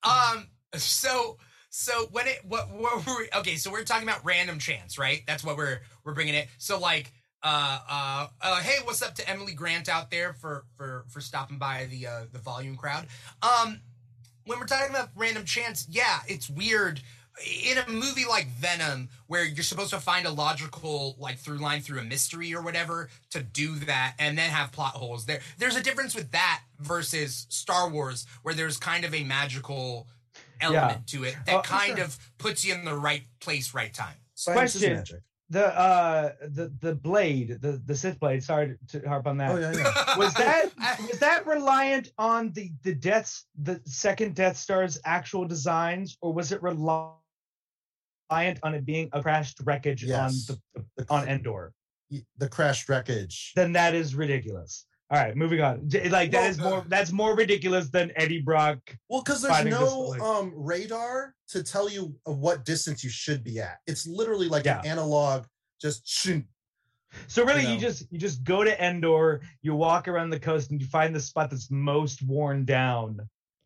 Um. 0.02 0.48
So 0.74 1.38
so 1.70 2.08
when 2.12 2.26
it 2.26 2.40
what 2.44 2.70
what 2.70 3.06
were 3.06 3.18
we, 3.18 3.28
okay? 3.36 3.56
So 3.56 3.70
we're 3.70 3.84
talking 3.84 4.08
about 4.08 4.24
random 4.24 4.58
chance, 4.58 4.98
right? 4.98 5.22
That's 5.26 5.44
what 5.44 5.56
we're 5.56 5.80
we're 6.04 6.14
bringing 6.14 6.34
it. 6.34 6.48
So 6.58 6.78
like. 6.78 7.12
Uh, 7.40 7.78
uh, 7.88 8.26
uh, 8.42 8.60
hey, 8.62 8.78
what's 8.82 9.00
up 9.00 9.14
to 9.14 9.30
Emily 9.30 9.54
Grant 9.54 9.88
out 9.88 10.10
there 10.10 10.32
for 10.32 10.64
for 10.74 11.04
for 11.08 11.20
stopping 11.20 11.56
by 11.56 11.86
the 11.88 12.04
uh, 12.04 12.20
the 12.32 12.40
volume 12.40 12.76
crowd? 12.76 13.06
Um, 13.42 13.80
when 14.44 14.58
we're 14.58 14.66
talking 14.66 14.90
about 14.90 15.10
random 15.14 15.44
chance, 15.44 15.86
yeah, 15.88 16.18
it's 16.26 16.50
weird 16.50 17.00
in 17.70 17.78
a 17.78 17.88
movie 17.88 18.24
like 18.28 18.48
Venom, 18.48 19.08
where 19.26 19.44
you're 19.44 19.62
supposed 19.62 19.90
to 19.90 20.00
find 20.00 20.26
a 20.26 20.30
logical 20.30 21.16
like 21.18 21.38
through 21.38 21.58
line 21.58 21.80
through 21.80 22.00
a 22.00 22.04
mystery 22.04 22.54
or 22.54 22.62
whatever 22.62 23.08
to 23.30 23.42
do 23.42 23.76
that, 23.76 24.14
and 24.18 24.36
then 24.36 24.50
have 24.50 24.72
plot 24.72 24.94
holes. 24.94 25.26
There, 25.26 25.40
there's 25.58 25.76
a 25.76 25.82
difference 25.82 26.14
with 26.14 26.30
that 26.32 26.62
versus 26.80 27.46
Star 27.48 27.88
Wars, 27.90 28.26
where 28.42 28.54
there's 28.54 28.76
kind 28.76 29.04
of 29.04 29.14
a 29.14 29.24
magical 29.24 30.06
element 30.60 31.06
to 31.08 31.24
it 31.24 31.36
that 31.46 31.54
Oh, 31.56 31.62
kind 31.62 31.96
sure. 31.96 32.04
of 32.06 32.18
puts 32.38 32.64
you 32.64 32.74
in 32.74 32.84
the 32.84 32.94
right 32.96 33.22
place, 33.40 33.74
right 33.74 33.92
time. 33.94 34.16
Science 34.34 34.72
Question. 34.72 34.92
is 34.92 34.98
magic. 34.98 35.22
the 35.50 35.66
uh 35.78 36.32
the 36.42 36.72
the 36.80 36.94
blade, 36.94 37.58
the 37.60 37.80
the 37.84 37.94
Sith 37.94 38.18
blade. 38.20 38.42
Sorry 38.42 38.76
to 38.88 39.00
harp 39.08 39.26
on 39.26 39.36
that. 39.38 39.50
Oh 39.52 39.58
yeah, 39.58 39.72
yeah. 39.72 40.16
Was 40.18 40.34
that 40.34 40.70
was 41.10 41.18
that 41.20 41.46
reliant 41.46 42.10
on 42.18 42.52
the 42.52 42.70
the 42.82 42.94
deaths 42.94 43.46
the 43.60 43.80
second 43.84 44.34
Death 44.34 44.56
Star's 44.56 44.98
actual 45.04 45.44
designs, 45.44 46.16
or 46.20 46.32
was 46.32 46.50
it 46.52 46.62
reliant 46.62 47.14
on 48.30 48.74
it 48.74 48.84
being 48.84 49.08
a 49.12 49.22
crashed 49.22 49.58
wreckage 49.64 50.04
Yes. 50.04 50.48
on 50.50 50.56
the 50.96 51.02
The, 51.04 51.12
on 51.12 51.28
Endor? 51.28 51.72
the 52.38 52.48
crashed 52.48 52.88
wreckage. 52.88 53.52
Then 53.54 53.72
that 53.72 53.94
is 53.94 54.14
ridiculous. 54.14 54.86
All 55.10 55.18
right, 55.18 55.34
moving 55.36 55.60
on. 55.62 55.88
Like 56.10 56.30
that 56.32 56.40
Well, 56.40 56.50
is 56.50 56.58
more 56.58 56.84
that's 56.88 57.12
more 57.12 57.34
ridiculous 57.34 57.88
than 57.88 58.12
Eddie 58.16 58.42
Brock. 58.42 58.78
Well, 59.08 59.22
because 59.22 59.40
there's 59.42 59.64
this, 59.64 59.70
no 59.72 59.98
like- 60.00 60.20
um 60.20 60.52
radar 60.54 61.34
to 61.48 61.62
tell 61.62 61.88
you 61.88 62.14
what 62.24 62.64
distance 62.64 63.02
you 63.02 63.08
should 63.10 63.42
be 63.42 63.58
at. 63.60 63.78
It's 63.86 64.06
literally 64.06 64.48
like 64.48 64.66
an 64.66 64.84
analog, 64.84 65.46
just 65.80 66.06
shoot. 66.06 66.44
So 67.26 67.42
really, 67.42 67.62
you, 67.62 67.68
know. 67.74 67.78
just 67.78 68.06
you 68.10 68.18
just 68.18 68.44
go 68.44 68.62
to 68.64 68.84
Endor, 68.84 69.40
you 69.62 69.74
walk 69.74 70.08
around 70.08 70.28
the 70.28 70.38
coast, 70.40 70.70
and 70.70 70.80
you 70.80 70.86
find 70.88 71.14
the 71.14 71.20
spot 71.20 71.48
that's 71.48 71.70
most 71.70 72.22
worn 72.22 72.66
down, 72.66 73.18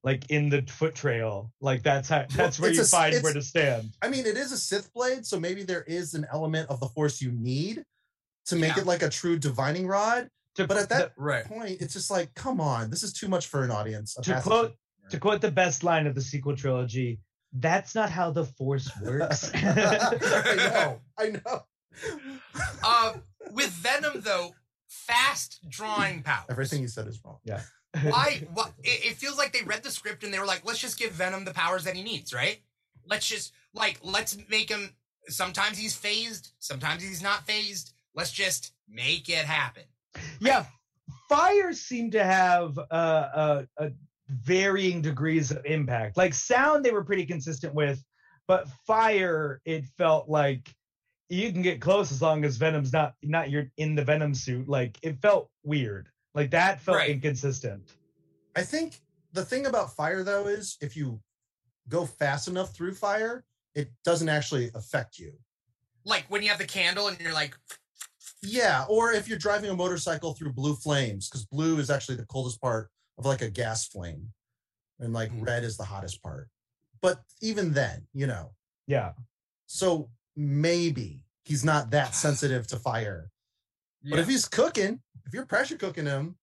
like 0.04 0.30
in 0.30 0.48
the 0.48 0.62
foot 0.62 0.94
trail. 0.94 1.52
Like 1.60 1.82
that's 1.82 2.08
how 2.08 2.26
that's 2.34 2.58
where 2.58 2.72
you 2.72 2.80
a 2.80 2.82
s- 2.82 2.90
find 2.90 3.22
where 3.22 3.32
to 3.32 3.42
stand. 3.42 3.90
I 4.02 4.08
mean, 4.08 4.26
it 4.26 4.36
is 4.36 4.52
a 4.52 4.58
Sith 4.58 4.92
blade, 4.92 5.24
so 5.26 5.38
maybe 5.38 5.62
there 5.62 5.82
is 5.84 6.14
an 6.14 6.26
element 6.32 6.68
of 6.70 6.80
the 6.80 6.88
Force 6.88 7.20
you 7.22 7.32
need 7.32 7.84
to 8.46 8.56
make 8.56 8.74
Yeah. 8.76 8.82
it 8.82 8.86
like 8.86 9.02
a 9.02 9.08
true 9.08 9.38
divining 9.38 9.86
rod. 9.86 10.28
To, 10.56 10.66
But 10.66 10.76
at 10.76 10.88
that 10.90 11.12
right. 11.16 11.44
point, 11.46 11.80
it's 11.80 11.94
just 11.94 12.10
like, 12.10 12.34
come 12.34 12.60
on, 12.60 12.90
this 12.90 13.02
is 13.02 13.12
too 13.14 13.26
much 13.28 13.46
for 13.46 13.62
an 13.64 13.70
audience. 13.70 14.14
To 14.14 14.40
quote- 14.42 14.42
consumer. 14.42 15.10
to 15.10 15.18
quote 15.18 15.40
the 15.40 15.50
best 15.50 15.82
line 15.82 16.06
of 16.06 16.14
the 16.14 16.20
sequel 16.20 16.54
trilogy, 16.56 17.20
"That's 17.54 17.94
not 17.94 18.10
how 18.10 18.30
the 18.32 18.44
Force 18.44 18.90
works." 19.00 19.50
I 19.54 20.54
know, 20.56 21.00
I 21.18 21.26
know. 21.30 21.62
Uh, 22.82 23.12
with 23.52 23.70
Venom 23.70 24.20
though, 24.22 24.54
fast 24.88 25.60
drawing 25.68 26.22
power. 26.22 26.44
Everything 26.50 26.82
you 26.82 26.88
said 26.88 27.06
is 27.06 27.20
wrong. 27.24 27.38
Why? 28.02 28.46
Why? 28.54 28.70
It, 28.82 29.06
it 29.06 29.16
feels 29.16 29.38
like 29.38 29.52
they 29.52 29.62
read 29.62 29.82
the 29.82 29.90
script 29.90 30.24
and 30.24 30.32
they 30.32 30.38
were 30.38 30.46
like, 30.46 30.64
let's 30.64 30.78
just 30.78 30.98
give 30.98 31.12
Venom 31.12 31.44
the 31.44 31.54
powers 31.54 31.84
that 31.84 31.96
he 31.96 32.02
needs, 32.02 32.32
right? 32.32 32.60
Let's 33.06 33.26
just 33.26 33.52
like 33.74 33.98
let's 34.02 34.36
make 34.48 34.70
him. 34.70 34.94
Sometimes 35.28 35.78
he's 35.78 35.94
phased, 35.94 36.52
sometimes 36.58 37.02
he's 37.02 37.22
not 37.22 37.46
phased. 37.46 37.92
Let's 38.14 38.32
just 38.32 38.72
make 38.88 39.28
it 39.28 39.44
happen. 39.44 39.84
yeah, 40.40 40.66
fire 41.28 41.72
seemed 41.72 42.12
to 42.12 42.24
have 42.24 42.78
uh, 42.78 42.82
uh, 42.92 43.62
uh, 43.78 43.88
varying 44.28 45.00
degrees 45.00 45.50
of 45.50 45.64
impact. 45.64 46.16
Like 46.16 46.34
sound, 46.34 46.84
they 46.84 46.90
were 46.90 47.04
pretty 47.04 47.24
consistent 47.24 47.74
with, 47.74 48.02
but 48.48 48.68
fire, 48.86 49.60
it 49.64 49.84
felt 49.96 50.28
like 50.28 50.74
you 51.28 51.50
can 51.52 51.62
get 51.62 51.80
close 51.80 52.12
as 52.12 52.20
long 52.20 52.44
as 52.44 52.56
Venom's 52.56 52.92
not 52.92 53.14
not 53.22 53.50
you're 53.50 53.70
in 53.78 53.94
the 53.94 54.04
Venom 54.04 54.34
suit. 54.34 54.68
Like 54.68 54.98
it 55.02 55.20
felt 55.22 55.48
weird. 55.62 56.08
Like 56.34 56.50
that 56.50 56.80
felt 56.80 56.98
Right. 56.98 57.10
inconsistent. 57.10 57.96
I 58.56 58.62
think 58.62 59.00
the 59.32 59.44
thing 59.44 59.66
about 59.66 59.94
fire 59.96 60.22
though 60.24 60.46
is 60.46 60.76
if 60.80 60.96
you 60.96 61.22
go 61.88 62.06
fast 62.06 62.48
enough 62.48 62.74
through 62.74 62.94
fire, 62.94 63.44
it 63.74 63.90
doesn't 64.04 64.28
actually 64.28 64.70
affect 64.74 65.18
you. 65.18 65.38
Like 66.04 66.24
when 66.28 66.42
you 66.42 66.48
have 66.48 66.58
the 66.58 66.66
candle 66.66 67.08
and 67.08 67.18
you're 67.20 67.32
like, 67.32 67.56
Yeah, 68.42 68.84
or 68.88 69.12
if 69.12 69.28
you're 69.28 69.38
driving 69.38 69.70
a 69.70 69.74
motorcycle 69.74 70.34
through 70.34 70.52
blue 70.52 70.74
flames, 70.74 71.28
because 71.28 71.44
blue 71.44 71.78
is 71.78 71.90
actually 71.90 72.16
the 72.16 72.26
coldest 72.26 72.60
part 72.60 72.90
of 73.18 73.24
like 73.24 73.40
a 73.42 73.50
gas 73.50 73.86
flame, 73.86 74.32
and 74.98 75.12
like 75.12 75.30
Mhm. 75.30 75.46
red 75.46 75.64
is 75.64 75.76
the 75.76 75.84
hottest 75.84 76.22
part. 76.22 76.48
But 77.00 77.22
even 77.40 77.72
then, 77.72 78.06
you 78.12 78.26
know, 78.26 78.54
Yeah. 78.86 79.14
so 79.66 80.10
maybe 80.34 81.24
he's 81.44 81.64
not 81.64 81.90
that 81.90 82.14
sensitive 82.14 82.66
to 82.68 82.78
fire. 82.78 83.30
But 84.08 84.18
if 84.18 84.28
he's 84.28 84.46
cooking, 84.48 85.00
if 85.26 85.32
you're 85.32 85.46
pressure 85.46 85.76
cooking 85.76 86.06
him, 86.06 86.36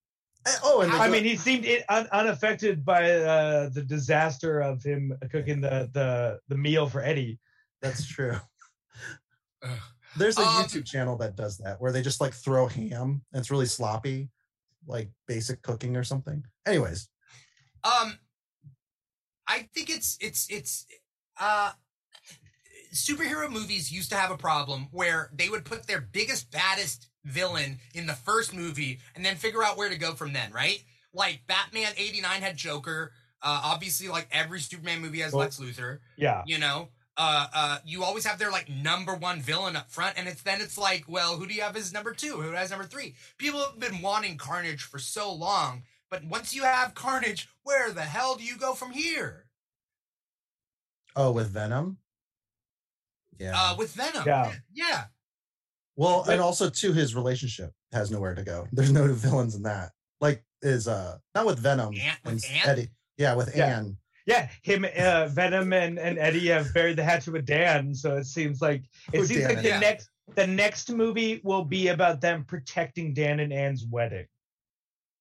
eh, 0.47 0.51
oh, 0.63 0.81
and 0.81 0.91
I 0.91 1.03
I 1.03 1.07
the- 1.07 1.11
mean, 1.13 1.23
he 1.23 1.35
seemed 1.35 1.65
in, 1.65 1.81
un, 1.89 2.07
unaffected 2.11 2.85
by 2.85 3.11
uh, 3.11 3.69
the 3.69 3.81
disaster 3.83 4.59
of 4.61 4.81
him 4.83 5.13
cooking 5.31 5.61
the 5.61 5.89
the 5.93 6.39
the 6.47 6.55
meal 6.57 6.87
for 6.87 7.01
Eddie. 7.01 7.39
that's 7.81 8.07
true. 8.07 8.37
There's 10.17 10.37
a 10.37 10.41
Um, 10.41 10.63
YouTube 10.65 10.85
channel 10.85 11.17
that 11.17 11.35
does 11.35 11.57
that 11.59 11.79
where 11.79 11.91
they 11.91 12.01
just 12.01 12.19
like 12.21 12.33
throw 12.33 12.67
ham 12.67 13.21
and 13.31 13.39
it's 13.39 13.51
really 13.51 13.65
sloppy, 13.67 14.29
like 14.87 15.09
basic 15.27 15.61
cooking 15.61 15.95
or 15.95 16.03
something. 16.03 16.43
Anyways, 16.65 17.09
Um, 17.83 18.17
I 19.47 19.69
think 19.73 19.89
it's 19.89 20.17
it's 20.19 20.47
it's 20.49 20.85
uh, 21.39 21.73
superhero 22.93 23.49
movies 23.51 23.91
used 23.91 24.09
to 24.11 24.15
have 24.17 24.31
a 24.31 24.37
problem 24.37 24.87
where 24.91 25.29
they 25.33 25.49
would 25.49 25.63
put 25.65 25.85
their 25.87 26.01
biggest 26.01 26.49
baddest 26.51 27.08
villain 27.25 27.79
in 27.93 28.05
the 28.07 28.13
first 28.13 28.53
movie 28.53 28.99
and 29.15 29.25
then 29.25 29.35
figure 29.35 29.63
out 29.63 29.77
where 29.77 29.89
to 29.89 29.97
go 29.97 30.13
from 30.13 30.33
then, 30.33 30.51
right? 30.51 30.83
Like 31.13 31.41
Batman 31.47 31.91
'89 31.97 32.41
had 32.41 32.57
Joker. 32.57 33.11
Uh, 33.41 33.61
obviously, 33.63 34.07
like 34.09 34.27
every 34.31 34.59
Superman 34.59 35.01
movie 35.01 35.19
has 35.21 35.31
Well- 35.33 35.41
Lex 35.41 35.57
Luthor. 35.59 35.99
Yeah. 36.17 36.43
You 36.45 36.57
know, 36.59 36.89
uh, 37.17 37.47
uh, 37.53 37.77
you 37.85 38.03
always 38.03 38.25
have 38.25 38.37
their 38.39 38.51
like 38.51 38.69
number 38.69 39.13
one 39.15 39.41
villain 39.41 39.75
up 39.75 39.89
front, 39.89 40.17
and 40.17 40.27
it's 40.27 40.41
then 40.41 40.61
it's 40.61 40.77
like, 40.77 41.05
well, 41.07 41.37
who 41.37 41.47
do 41.47 41.53
you 41.53 41.61
have 41.61 41.75
as 41.75 41.91
number 41.93 42.13
two? 42.13 42.37
Who 42.41 42.51
has 42.51 42.69
number 42.69 42.85
three? 42.85 43.15
People 43.37 43.61
have 43.61 43.79
been 43.79 44.01
wanting 44.01 44.37
Carnage 44.37 44.83
for 44.83 44.99
so 44.99 45.31
long, 45.33 45.83
but 46.09 46.23
once 46.25 46.53
you 46.53 46.63
have 46.63 46.93
Carnage, 46.95 47.49
where 47.63 47.91
the 47.91 48.01
hell 48.03 48.35
do 48.35 48.43
you 48.43 48.57
go 48.57 48.73
from 48.73 48.91
here? 48.91 49.45
oh, 51.15 51.31
with 51.31 51.49
Venom. 51.49 51.97
Yeah. 53.37 53.53
Uh, 53.55 53.75
with 53.77 53.93
Venom, 53.93 54.23
Yeah. 54.25 54.53
yeah, 54.73 55.05
well, 55.99 56.23
but- 56.25 56.33
and 56.33 56.41
also 56.41 56.69
too, 56.69 56.93
his 56.93 57.13
relationship 57.15 57.71
has 57.91 58.09
nowhere 58.11 58.33
to 58.35 58.43
go. 58.43 58.67
There's 58.73 58.91
no 58.91 59.11
villains 59.13 59.55
in 59.55 59.63
that. 59.63 59.91
Like 60.21 60.43
is 60.61 60.87
uh 60.87 61.17
not 61.35 61.45
with 61.45 61.59
Venom 61.59 61.93
Ant- 61.95 62.19
with 62.25 62.33
and 62.45 62.55
Ant? 62.57 62.67
Eddie. 62.67 62.87
Yeah, 63.17 63.35
with 63.35 63.55
Yeah. 63.55 63.77
Anne. 63.77 63.97
Yeah, 64.25 64.47
him, 64.61 64.85
uh, 64.97 65.27
Venom, 65.27 65.73
and, 65.73 65.97
and 65.97 66.19
Eddie 66.19 66.47
have 66.49 66.71
buried 66.73 66.97
the 66.97 67.03
hatchet 67.03 67.31
with 67.31 67.45
Dan. 67.45 67.95
So 67.95 68.15
it 68.17 68.25
seems 68.25 68.61
like 68.61 68.83
it 69.11 69.21
Oh, 69.21 69.23
seems 69.23 69.45
like 69.45 69.61
the 69.63 69.79
next 69.79 70.09
the 70.35 70.45
next 70.45 70.91
movie 70.91 71.41
will 71.43 71.63
be 71.65 71.87
about 71.87 72.21
them 72.21 72.43
protecting 72.45 73.13
Dan 73.15 73.39
and 73.39 73.51
Anne's 73.51 73.85
wedding. 73.85 74.27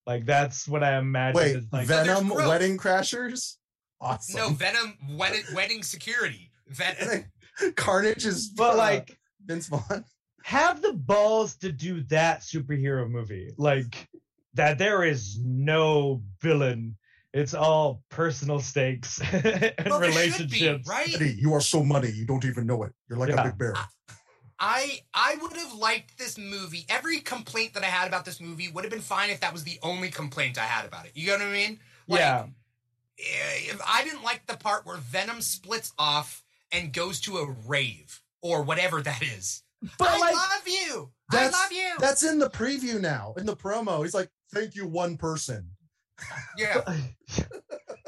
Like 0.07 0.27
that's 0.27 0.69
what 0.69 0.83
I 0.85 0.99
imagine. 0.99 1.37
Wait, 1.37 1.57
is 1.57 1.65
like, 1.73 1.87
Venom 1.87 2.29
growth. 2.29 2.49
Wedding 2.49 2.77
Crashers? 2.77 3.55
Awesome. 4.01 4.37
no 4.37 4.49
Venom 4.51 4.97
wedding, 5.13 5.45
wedding 5.55 5.83
security. 5.83 6.51
Ven- 6.69 7.25
Carnage 7.77 8.27
is 8.27 8.49
but 8.49 8.75
uh, 8.75 8.77
like 8.77 9.17
Vince 9.47 9.69
Vaughn. 9.69 10.05
Have 10.49 10.81
the 10.81 10.95
balls 10.95 11.57
to 11.57 11.71
do 11.71 12.03
that 12.05 12.41
superhero 12.41 13.09
movie. 13.09 13.51
Like 13.59 14.09
that 14.55 14.79
there 14.79 15.05
is 15.05 15.39
no 15.45 16.23
villain. 16.41 16.97
It's 17.35 17.53
all 17.53 18.03
personal 18.09 18.59
stakes 18.61 19.21
and 19.33 19.43
well, 19.87 20.01
there 20.01 20.11
should 20.11 20.49
be, 20.51 20.61
relationships. 20.63 20.89
right? 20.89 21.15
Eddie, 21.15 21.37
you 21.39 21.53
are 21.53 21.61
so 21.61 21.85
money, 21.85 22.11
you 22.11 22.25
don't 22.25 22.45
even 22.47 22.67
know 22.67 22.83
it. 22.85 22.93
You're 23.09 23.19
like 23.19 23.29
Yeah. 23.29 23.43
a 23.43 23.45
big 23.45 23.59
bear. 23.59 23.75
I 24.59 25.01
I 25.13 25.37
would 25.43 25.57
have 25.57 25.75
liked 25.75 26.17
this 26.19 26.39
movie. 26.39 26.87
Every 26.89 27.21
complaint 27.21 27.75
that 27.75 27.83
I 27.85 27.87
had 27.99 28.09
about 28.09 28.25
this 28.25 28.41
movie 28.41 28.69
would 28.69 28.85
have 28.85 28.91
been 28.91 29.03
fine 29.03 29.31
if 29.31 29.41
that 29.41 29.53
was 29.53 29.65
the 29.65 29.79
only 29.83 30.11
complaint 30.11 30.59
I 30.59 30.65
had 30.65 30.87
about 30.87 31.05
it. 31.05 31.13
You 31.15 31.27
know 31.29 31.35
what 31.35 31.43
I 31.43 31.53
mean? 31.53 31.79
Like, 32.09 32.21
yeah. 32.21 32.47
eh, 33.19 33.71
If 33.73 33.81
I 33.87 34.03
didn't 34.03 34.25
like 34.25 34.47
the 34.47 34.57
part 34.57 34.87
where 34.87 34.97
Venom 34.97 35.43
splits 35.43 35.93
off 35.99 36.43
and 36.73 36.93
goes 36.93 37.21
to 37.21 37.37
a 37.37 37.51
rave 37.67 38.23
or 38.43 38.63
whatever 38.63 39.03
that 39.03 39.23
is. 39.23 39.63
But 39.99 40.09
I 40.09 40.19
like 40.19 40.35
love 40.35 40.67
you. 40.67 41.11
I 41.31 41.37
That's- 41.37 41.53
love 41.53 41.73
you. 41.73 41.95
That's 41.99 42.23
in 42.25 42.39
the 42.39 42.51
preview 42.51 43.01
now. 43.01 43.35
In 43.39 43.47
the 43.47 43.57
promo, 43.57 44.03
he's 44.03 44.15
like, 44.15 44.29
"Thank 44.53 44.75
you, 44.75 44.87
one 44.87 45.17
person." 45.17 45.71
yeah. 46.57 46.83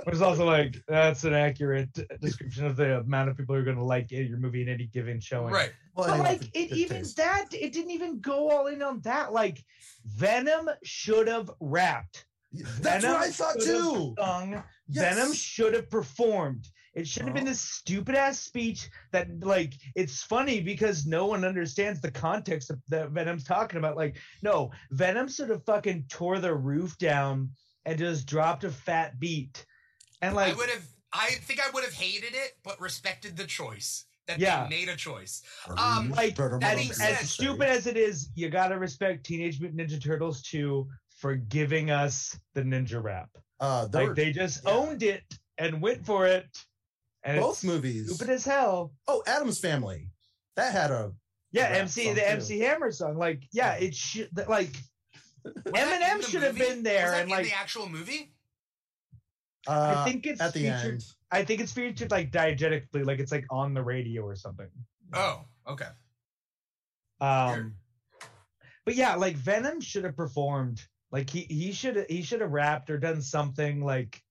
But 0.02 0.14
it's 0.14 0.22
also 0.22 0.46
like 0.46 0.82
that's 0.88 1.24
an 1.24 1.34
accurate 1.34 1.90
description 2.22 2.64
of 2.64 2.74
the 2.74 3.00
amount 3.00 3.28
of 3.28 3.36
people 3.36 3.54
who 3.54 3.60
are 3.60 3.64
going 3.64 3.76
to 3.76 3.84
like 3.84 4.10
your 4.10 4.38
movie 4.38 4.62
in 4.62 4.68
any 4.70 4.86
given 4.86 5.20
showing. 5.20 5.52
Right. 5.52 5.72
Well, 5.94 6.08
But 6.08 6.18
like 6.20 6.40
with 6.40 6.50
it 6.54 6.68
good 6.70 6.78
even 6.78 6.96
taste. 6.98 7.16
that 7.18 7.48
it 7.52 7.74
didn't 7.74 7.90
even 7.90 8.18
go 8.18 8.50
all 8.50 8.68
in 8.68 8.80
on 8.80 9.00
that. 9.02 9.34
Like 9.34 9.62
Venom 10.06 10.70
should 10.82 11.28
have 11.28 11.50
rapped. 11.60 12.24
That's 12.52 13.04
Venom 13.04 13.12
what 13.12 13.20
I 13.28 13.30
thought 13.30 13.60
too. 13.60 14.14
Sung. 14.18 14.62
Yes. 14.88 15.14
Venom 15.16 15.34
should 15.34 15.74
have 15.74 15.90
performed. 15.90 16.66
It 16.94 17.06
should 17.06 17.22
have 17.24 17.34
been 17.34 17.44
Oh. 17.44 17.50
this 17.50 17.60
stupid 17.60 18.16
ass 18.16 18.38
speech 18.40 18.88
that 19.12 19.28
like 19.40 19.74
it's 19.94 20.22
funny 20.22 20.60
because 20.60 21.06
no 21.06 21.26
one 21.26 21.44
understands 21.44 22.00
the 22.00 22.10
context 22.10 22.70
of 22.70 22.80
that 22.88 23.10
Venom's 23.10 23.44
talking 23.44 23.78
about. 23.78 23.96
Like, 23.96 24.16
no, 24.42 24.72
Venom 24.90 25.28
sort 25.28 25.50
of 25.50 25.64
fucking 25.64 26.06
tore 26.08 26.40
the 26.40 26.54
roof 26.54 26.98
down 26.98 27.50
and 27.86 27.98
just 27.98 28.26
dropped 28.26 28.64
a 28.64 28.70
fat 28.70 29.20
beat. 29.20 29.64
And 30.20 30.34
like 30.34 30.54
I 30.54 30.56
would 30.56 30.70
have 30.70 30.84
I 31.12 31.30
think 31.42 31.60
I 31.64 31.70
would 31.70 31.84
have 31.84 31.94
hated 31.94 32.34
it, 32.34 32.52
but 32.64 32.80
respected 32.80 33.36
the 33.36 33.46
choice. 33.46 34.04
That 34.26 34.38
Yeah. 34.38 34.64
they 34.64 34.70
made 34.70 34.88
a 34.88 34.96
choice. 34.96 35.42
Um, 35.76 36.10
like 36.10 36.36
that 36.36 36.62
as, 36.62 36.76
being 36.76 36.88
not 36.88 36.96
said- 36.96 37.18
as 37.20 37.30
stupid 37.30 37.68
as 37.68 37.86
it 37.86 37.96
is, 37.96 38.30
you 38.34 38.48
gotta 38.48 38.78
respect 38.78 39.24
Teenage 39.26 39.60
Mutant 39.60 39.80
Ninja 39.90 40.02
Turtles 40.02 40.42
2 40.42 40.88
for 41.16 41.34
giving 41.36 41.90
us 41.90 42.38
the 42.54 42.62
ninja 42.62 43.02
rap. 43.02 43.28
Uh, 43.60 43.88
Like 43.92 44.14
they 44.14 44.32
just 44.32 44.62
yeah. 44.64 44.70
owned 44.70 45.02
it 45.02 45.22
and 45.58 45.80
went 45.82 46.04
for 46.06 46.26
it. 46.26 46.46
And 47.22 47.40
both 47.40 47.52
it's 47.56 47.64
movies. 47.64 48.14
stupid 48.14 48.32
as 48.32 48.44
hell. 48.44 48.92
Oh, 49.06 49.22
Addams 49.26 49.58
Family. 49.60 50.08
That 50.56 50.72
had 50.72 50.90
a 50.90 51.12
Yeah, 51.52 51.64
rap 51.70 51.76
MC 51.82 52.12
the 52.14 52.20
too. 52.20 52.26
MC 52.26 52.58
Hammer 52.60 52.90
song. 52.92 53.16
Like, 53.16 53.42
yeah, 53.52 53.76
Yeah. 53.78 53.86
it 53.86 53.94
should 53.94 54.28
like 54.48 54.74
Was 55.44 55.54
that 55.64 56.02
in 56.02 56.20
Eminem 56.20 56.28
should 56.30 56.42
have 56.42 56.56
been 56.56 56.82
there 56.82 57.04
Was 57.04 57.12
that 57.12 57.20
and 57.22 57.30
in 57.30 57.36
like 57.36 57.46
the 57.46 57.52
actual 57.54 57.88
movie. 57.88 58.34
Uh, 59.68 59.94
I 59.98 60.10
think 60.10 60.26
it's 60.26 60.40
at 60.40 60.54
the 60.54 60.60
featured. 60.60 60.92
end. 60.92 61.04
I 61.30 61.44
think 61.44 61.60
it's 61.60 61.72
featured 61.72 62.10
like 62.10 62.30
diegetically, 62.32 63.04
like 63.04 63.18
it's 63.20 63.32
like 63.32 63.44
on 63.50 63.74
the 63.74 63.82
radio 63.82 64.22
or 64.22 64.34
something. 64.34 64.68
Oh, 65.12 65.44
okay. 65.68 65.88
Um, 67.20 67.74
but 68.86 68.94
yeah, 68.94 69.14
like 69.16 69.36
Venom 69.36 69.80
should 69.80 70.04
have 70.04 70.16
performed. 70.16 70.82
Like 71.12 71.28
he 71.28 71.40
he 71.42 71.72
should 71.72 72.06
he 72.08 72.22
should 72.22 72.40
have 72.40 72.52
rapped 72.52 72.88
or 72.90 72.98
done 72.98 73.20
something. 73.20 73.84
Like 73.84 74.22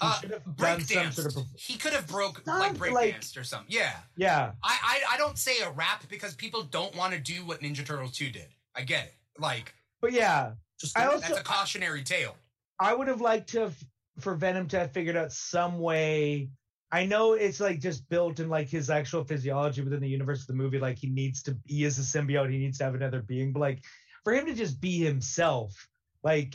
he 0.00 0.06
Uh, 0.06 0.20
should 0.20 0.30
have 0.32 0.44
done 0.44 0.54
break 0.56 0.80
some 0.88 1.12
sort 1.12 1.26
of. 1.28 1.42
perf- 1.44 1.58
he 1.60 1.76
could 1.76 1.92
have 1.92 2.06
broke 2.06 2.44
Not 2.46 2.58
like 2.60 2.76
break 2.78 2.92
like- 2.92 3.12
danced 3.12 3.36
or 3.36 3.44
something. 3.44 3.66
Yeah. 3.74 3.96
Yeah, 4.16 4.52
I, 4.62 4.78
I 5.08 5.14
I 5.14 5.16
don't 5.18 5.38
say 5.38 5.60
a 5.60 5.70
rap 5.70 6.04
because 6.08 6.34
people 6.34 6.62
don't 6.64 6.94
want 6.96 7.12
to 7.14 7.20
do 7.20 7.44
what 7.44 7.60
Ninja 7.60 7.84
Turtles 7.86 8.12
2 8.16 8.30
did. 8.30 8.48
I 8.74 8.82
get 8.82 9.06
it. 9.06 9.14
Like 9.38 9.74
but 10.00 10.12
yeah, 10.12 10.52
Just 10.80 10.98
I 10.98 11.06
also 11.06 11.20
that's 11.28 11.40
a 11.40 11.44
cautionary 11.44 12.02
tale. 12.02 12.36
I 12.80 12.92
would 12.94 13.08
have 13.08 13.20
liked 13.20 13.48
to 13.50 13.60
have 13.60 13.76
for 14.20 14.34
Venom 14.34 14.66
to 14.68 14.78
have 14.80 14.92
figured 14.92 15.16
out 15.16 15.32
some 15.32 15.78
way. 15.78 16.50
I 16.92 17.06
know 17.06 17.32
it's 17.32 17.58
like 17.60 17.80
just 17.80 18.08
built 18.08 18.38
in 18.40 18.48
like 18.48 18.68
his 18.68 18.90
actual 18.90 19.24
physiology 19.24 19.82
within 19.82 20.00
the 20.00 20.08
universe 20.08 20.42
of 20.42 20.46
the 20.48 20.54
movie. 20.54 20.78
Like 20.78 20.98
he 20.98 21.08
needs 21.08 21.42
to, 21.44 21.56
he 21.64 21.82
is 21.84 21.98
a 21.98 22.02
symbiote. 22.02 22.50
He 22.52 22.58
needs 22.58 22.78
to 22.78 22.84
have 22.84 22.94
another 22.94 23.22
being. 23.22 23.52
But 23.52 23.60
like 23.60 23.82
for 24.22 24.32
him 24.32 24.46
to 24.46 24.54
just 24.54 24.80
be 24.80 24.98
himself, 24.98 25.88
like 26.22 26.54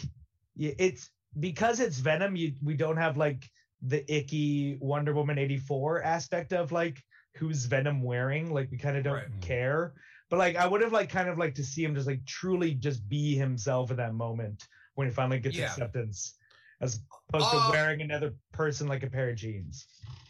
it's 0.57 1.09
because 1.39 1.79
it's 1.79 1.99
Venom. 1.99 2.35
You 2.35 2.53
we 2.63 2.75
don't 2.75 2.97
have 2.97 3.17
like 3.17 3.49
the 3.81 4.03
icky 4.13 4.77
Wonder 4.81 5.13
Woman 5.13 5.37
eighty 5.37 5.57
four 5.57 6.01
aspect 6.03 6.53
of 6.53 6.71
like 6.71 7.01
who's 7.35 7.65
Venom 7.65 8.01
wearing. 8.03 8.53
Like 8.53 8.69
we 8.71 8.77
kind 8.77 8.97
of 8.97 9.03
don't 9.03 9.13
Right. 9.15 9.41
care. 9.41 9.93
But 10.29 10.37
like 10.37 10.55
I 10.55 10.65
would 10.67 10.81
have 10.81 10.93
like 10.93 11.09
kind 11.09 11.29
of 11.29 11.37
like 11.37 11.55
to 11.55 11.63
see 11.63 11.83
him 11.83 11.95
just 11.95 12.07
like 12.07 12.25
truly 12.25 12.73
just 12.73 13.07
be 13.09 13.35
himself 13.35 13.91
in 13.91 13.97
that 13.97 14.13
moment 14.13 14.67
when 14.95 15.07
he 15.07 15.13
finally 15.13 15.39
gets 15.39 15.55
Yeah. 15.55 15.65
acceptance, 15.67 16.35
as 16.81 16.99
opposed 17.29 17.45
Uh, 17.53 17.65
to 17.67 17.71
wearing 17.71 18.01
another 18.01 18.33
person 18.51 18.87
like 18.87 19.03
a 19.03 19.07
pair 19.09 19.29
of 19.29 19.37
jeans. 19.37 19.87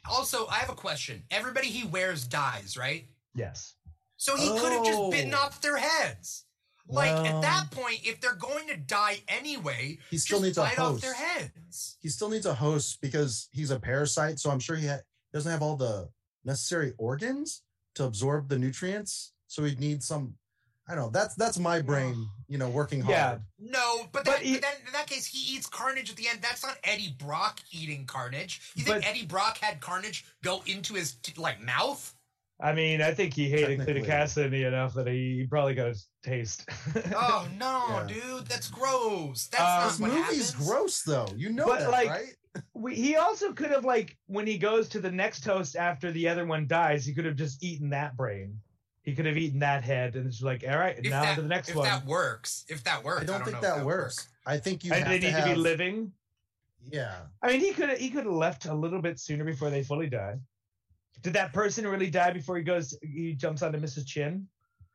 Also, 0.10 0.48
I 0.48 0.56
have 0.56 0.70
a 0.70 0.76
question. 0.76 1.24
Everybody 1.32 1.68
he 1.68 1.86
wears 1.86 2.26
dies, 2.28 2.78
right? 2.78 3.06
Yes. 3.34 3.76
So 4.18 4.36
he 4.36 4.48
could 4.50 4.72
have 4.72 4.86
just 4.86 4.98
Oh. 5.00 5.12
bitten 5.12 5.34
off 5.34 5.62
their 5.62 5.78
heads. 5.78 6.46
Like 6.90 7.12
at 7.12 7.42
that 7.42 7.72
point, 7.72 8.00
if 8.04 8.20
they're 8.20 8.34
going 8.36 8.68
to 8.68 8.78
die 8.78 9.22
anyway, 9.28 10.00
He 10.10 10.18
still 10.18 10.40
just 10.40 10.44
needs 10.46 10.58
a 10.58 10.62
bite 10.62 10.80
off 10.80 10.92
host. 10.94 11.02
their 11.04 11.14
heads. 11.14 11.98
he 12.02 12.10
still 12.10 12.30
needs 12.30 12.46
a 12.46 12.54
host 12.56 13.00
because 13.02 13.48
he's 13.52 13.70
a 13.72 13.80
parasite. 13.80 14.40
So 14.40 14.50
I'm 14.50 14.60
sure 14.60 14.76
he 14.76 14.88
ha- 14.88 15.02
doesn't 15.32 15.52
have 15.52 15.62
all 15.62 15.76
the 15.76 16.10
necessary 16.44 16.94
organs 16.98 17.62
to 17.96 18.06
absorb 18.06 18.50
the 18.50 18.58
nutrients. 18.58 19.34
So 19.48 19.64
he'd 19.64 19.80
need 19.80 20.02
some. 20.04 20.36
I 20.88 20.96
don't 20.96 21.04
know. 21.06 21.10
That's 21.12 21.36
that's 21.36 21.60
my 21.60 21.82
brain, 21.82 22.28
you 22.48 22.58
know, 22.58 22.68
working 22.70 23.02
hard. 23.02 23.12
Yeah. 23.16 23.38
No, 23.60 24.08
but, 24.12 24.26
But 24.26 24.40
he- 24.40 24.54
but 24.54 24.64
then 24.64 24.74
in 24.88 24.94
that 24.94 25.06
case, 25.06 25.28
he 25.28 25.56
eats 25.56 25.68
Carnage 25.68 26.10
at 26.10 26.16
the 26.16 26.28
end. 26.28 26.40
That's 26.42 26.64
not 26.64 26.78
Eddie 26.84 27.16
Brock 27.20 27.60
eating 27.72 28.08
Carnage. 28.08 28.60
You 28.74 28.84
think 28.84 29.02
But- 29.04 29.06
Eddie 29.08 29.28
Brock 29.28 29.60
had 29.60 29.80
Carnage 29.82 30.26
go 30.44 30.64
into 30.66 30.96
his 30.96 31.14
t- 31.22 31.34
like 31.40 31.62
mouth? 31.62 32.16
I 32.62 32.74
mean, 32.74 33.02
I 33.02 33.14
think 33.14 33.34
he 33.34 33.50
hated 33.50 33.80
Cletus 33.80 34.06
Kasady 34.06 34.68
enough 34.68 34.94
that 34.96 35.08
he, 35.08 35.38
he 35.40 35.48
probably 35.48 35.74
got 35.76 35.88
his 35.88 36.08
taste. 36.24 36.68
Oh 37.16 37.48
no, 37.58 37.86
Yeah. 37.90 38.08
dude, 38.08 38.48
that's 38.48 38.70
gross. 38.70 39.48
That's 39.48 39.62
Uh, 39.64 39.66
not 39.66 39.88
This 39.92 40.00
what 40.02 40.12
movie's 40.12 40.50
happens. 40.52 40.68
gross, 40.68 41.02
though. 41.04 41.28
You 41.38 41.50
know 41.52 41.66
But, 41.68 41.80
that, 41.80 41.92
like, 41.92 42.10
right? 42.10 42.36
we, 42.74 42.96
he 42.96 43.16
also 43.16 43.54
could 43.54 43.72
have 43.72 43.86
like 43.86 44.18
when 44.28 44.46
he 44.46 44.58
goes 44.58 44.90
to 44.90 45.00
the 45.00 45.12
next 45.12 45.46
host 45.46 45.78
after 45.78 46.12
the 46.12 46.28
other 46.28 46.46
one 46.46 46.68
dies, 46.68 47.06
he 47.06 47.14
could 47.14 47.26
have 47.26 47.38
just 47.38 47.64
eaten 47.64 47.90
that 47.92 48.18
brain. 48.18 48.60
He 49.04 49.16
could 49.16 49.26
have 49.26 49.38
eaten 49.38 49.60
that 49.60 49.84
head 49.86 50.18
and 50.18 50.28
it's 50.28 50.42
like, 50.42 50.66
all 50.70 50.78
right, 50.78 50.98
If 51.00 51.10
now 51.10 51.22
that, 51.22 51.36
to 51.36 51.42
the 51.44 51.48
next 51.48 51.70
if 51.70 51.76
one. 51.78 51.88
If 51.88 51.94
that 51.94 52.06
works, 52.06 52.66
if 52.68 52.84
that 52.84 53.02
works, 53.04 53.22
I 53.22 53.26
don't 53.26 53.44
think 53.46 53.56
know 53.56 53.62
that 53.62 53.78
if 53.80 53.84
works. 53.86 54.28
I 54.46 54.58
think 54.58 54.84
you 54.84 54.92
and 54.92 55.04
have 55.06 55.10
they 55.10 55.20
to 55.20 55.26
need 55.28 55.32
have. 55.34 55.44
to 55.46 55.50
be 55.52 55.56
living. 55.56 56.12
yeah. 56.92 57.16
I 57.42 57.48
mean, 57.48 57.62
he 57.62 57.72
could 57.72 57.88
have 57.90 57.98
he 58.00 58.10
could 58.10 58.26
have 58.26 58.34
left 58.34 58.66
a 58.66 58.74
little 58.74 59.02
bit 59.02 59.18
sooner 59.20 59.46
before 59.46 59.70
they 59.70 59.82
fully 59.84 60.10
die. 60.10 60.36
Did 61.22 61.34
that 61.34 61.54
person 61.54 61.86
really 61.88 62.10
die 62.10 62.32
before 62.32 62.58
he 62.58 62.64
goes? 62.64 62.98
He 63.02 63.34
jumps 63.34 63.62
onto 63.62 63.80
Mrs. 63.80 64.06
Chen. 64.06 64.48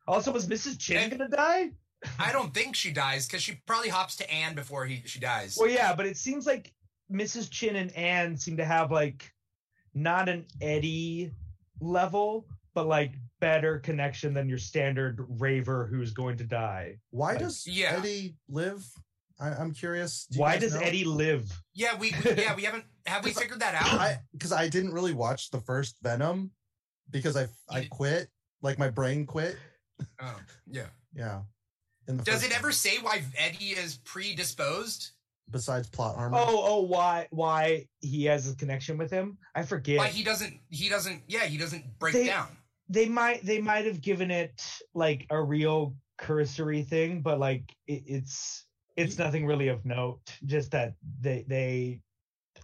Also, 0.07 0.33
was 0.33 0.47
Mrs. 0.49 0.79
Chen 0.79 1.11
And- 1.11 1.19
gonna 1.19 1.31
die? 1.31 1.71
I 2.19 2.33
don't 2.33 2.53
think 2.53 2.77
she 2.77 2.93
dies 2.93 3.27
because 3.27 3.43
she 3.43 3.55
probably 3.67 3.89
hops 3.89 4.17
to 4.17 4.31
Anne 4.31 4.55
before 4.55 4.85
he 4.85 5.03
she 5.07 5.19
dies. 5.21 5.57
Well, 5.59 5.71
yeah, 5.71 5.95
but 5.95 6.05
it 6.05 6.19
seems 6.19 6.45
like 6.47 6.73
Mrs. 7.11 7.51
Chen 7.51 7.77
and 7.77 7.91
Anne 7.97 8.37
seem 8.37 8.59
to 8.59 8.65
have 8.65 8.91
like 8.91 9.33
not 9.95 10.29
an 10.29 10.45
Eddie 10.61 11.33
level, 11.81 12.47
but 12.75 12.87
like 12.87 13.15
better 13.41 13.79
connection 13.79 14.35
than 14.35 14.49
your 14.51 14.59
standard 14.59 15.25
raver 15.41 15.87
who's 15.87 16.13
going 16.13 16.37
to 16.39 16.45
die. 16.45 16.99
Why 17.11 17.33
Like, 17.33 17.39
does 17.41 17.67
yeah. 17.67 17.95
Eddie 17.99 18.37
live? 18.49 18.85
I, 19.41 19.49
I'm 19.49 19.73
curious. 19.73 20.27
Do 20.31 20.41
Why 20.41 20.59
does 20.59 20.75
know? 20.75 20.81
Eddie 20.81 21.05
live? 21.05 21.51
Yeah, 21.75 21.97
we, 21.99 22.15
we 22.25 22.33
yeah 22.43 22.55
we 22.55 22.63
haven't 22.63 22.85
have 23.07 23.25
we 23.25 23.33
figured 23.33 23.61
that 23.61 23.75
out? 23.75 24.19
Because 24.33 24.53
I 24.53 24.69
didn't 24.69 24.93
really 24.93 25.15
watch 25.15 25.51
the 25.51 25.61
first 25.61 25.97
Venom 26.03 26.51
because 27.11 27.37
I 27.37 27.49
I 27.69 27.87
quit. 27.91 28.29
Like 28.63 28.79
my 28.79 28.89
brain 28.89 29.27
quit. 29.27 29.57
oh, 30.21 30.41
yeah. 30.67 30.87
Yeah. 31.15 31.43
Does 32.07 32.43
it 32.43 32.51
one. 32.51 32.59
ever 32.59 32.73
say 32.73 32.97
why 33.03 33.23
Eddie 33.37 33.71
is 33.71 33.99
predisposed? 34.05 35.11
besides 35.51 35.89
plot 35.89 36.17
armor? 36.17 36.39
Oh, 36.41 36.65
oh, 36.67 36.81
why 36.83 37.27
why 37.31 37.87
he 38.01 38.25
has 38.25 38.51
a 38.51 38.57
connection 38.57 38.97
with 38.97 39.11
him? 39.11 39.39
I 39.55 39.63
forget. 39.63 39.99
Why 39.99 40.09
he 40.09 40.23
doesn't 40.23 40.59
he 40.71 40.89
doesn't 40.89 41.23
yeah 41.27 41.45
he 41.45 41.59
doesn't 41.59 41.99
break 41.99 42.15
They- 42.15 42.27
down. 42.27 42.49
they 42.89 43.09
might 43.09 43.45
they 43.45 43.61
might 43.61 43.87
have 43.87 44.01
given 44.01 44.31
it 44.31 44.63
like 44.95 45.27
a 45.31 45.43
real 45.43 45.95
cursory 46.19 46.83
thing, 46.83 47.21
but 47.23 47.39
like 47.39 47.75
it, 47.87 48.03
it's 48.07 48.65
it's 48.97 49.19
nothing 49.19 49.47
really 49.47 49.69
of 49.69 49.85
note. 49.85 50.21
Just 50.45 50.71
that 50.73 50.95
they 51.21 51.45
they 51.49 52.01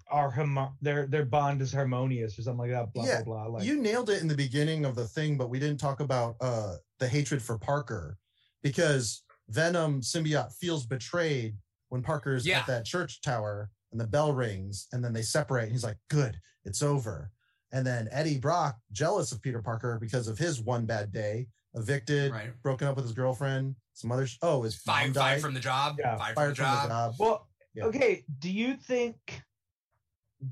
are 0.09 0.31
homo- 0.31 0.75
their 0.81 1.07
their 1.07 1.25
bond 1.25 1.61
is 1.63 1.73
harmonious 1.73 2.39
or 2.39 2.43
something 2.43 2.71
like 2.71 2.71
that. 2.71 2.93
Blah 2.93 3.05
Yeah, 3.05 3.23
blah 3.23 3.45
blah. 3.45 3.59
Like 3.59 3.65
you 3.65 3.81
nailed 3.81 4.11
it 4.11 4.23
in 4.23 4.29
the 4.29 4.35
beginning 4.37 4.85
of 4.85 4.95
the 4.95 5.07
thing, 5.07 5.37
but 5.37 5.51
we 5.51 5.59
didn't 5.59 5.81
talk 5.81 6.01
about 6.01 6.37
uh 6.41 6.77
the 6.99 7.09
hatred 7.09 7.43
for 7.43 7.59
Parker 7.59 8.19
because 8.63 9.23
Venom 9.49 10.01
symbiote 10.01 10.53
feels 10.55 10.87
betrayed 10.87 11.57
when 11.89 12.03
Parker's 12.03 12.47
Yeah. 12.47 12.61
at 12.61 12.67
that 12.69 12.85
church 12.85 13.21
tower 13.21 13.71
and 13.91 14.01
the 14.01 14.07
bell 14.07 14.33
rings 14.33 14.87
and 14.93 15.05
then 15.05 15.13
they 15.13 15.23
separate. 15.23 15.65
And 15.65 15.73
he's 15.73 15.85
like, 15.85 15.99
"Good, 16.09 16.41
it's 16.65 16.83
over." 16.83 17.31
And 17.73 17.87
then 17.87 18.09
Eddie 18.11 18.39
Brock, 18.39 18.79
jealous 18.93 19.31
of 19.33 19.41
Peter 19.43 19.63
Parker 19.63 19.99
because 20.01 20.27
of 20.29 20.39
his 20.39 20.61
one 20.61 20.87
bad 20.87 21.13
day, 21.13 21.47
evicted, 21.75 22.33
Right. 22.33 22.51
broken 22.63 22.89
up 22.89 22.97
with 22.97 23.05
his 23.05 23.15
girlfriend, 23.15 23.77
some 23.95 24.13
other. 24.13 24.27
Sh- 24.27 24.39
oh, 24.43 24.65
is 24.65 24.81
mom 24.87 24.97
Five 24.97 25.15
five 25.15 25.41
from 25.41 25.55
the 25.55 25.61
job. 25.61 25.97
Yeah, 25.99 26.17
five 26.17 26.29
from 26.29 26.35
fired 26.35 26.51
the 26.53 26.55
from 26.57 26.65
job. 26.65 26.83
the 26.85 26.89
job. 26.89 27.15
well, 27.19 27.49
Yeah. 27.75 27.85
okay. 27.85 28.25
Do 28.39 28.51
you 28.51 28.75
think 28.77 29.43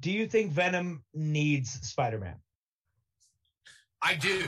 do 0.01 0.11
you 0.11 0.27
think 0.27 0.53
Venom 0.53 1.03
needs 1.15 1.71
Spider 1.89 2.19
Man? 2.19 2.37
I 4.03 4.15
do. 4.15 4.45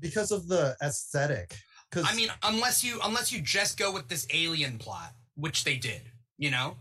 because 0.00 0.32
of 0.32 0.48
the 0.48 0.76
aesthetic. 0.82 1.56
Because 1.90 2.06
I 2.10 2.14
mean, 2.16 2.28
unless 2.42 2.82
you 2.82 2.98
unless 3.04 3.32
you 3.32 3.40
just 3.40 3.78
go 3.78 3.92
with 3.92 4.08
this 4.08 4.26
alien 4.32 4.78
plot, 4.78 5.12
which 5.34 5.64
they 5.64 5.76
did, 5.76 6.02
you 6.38 6.50
know. 6.50 6.76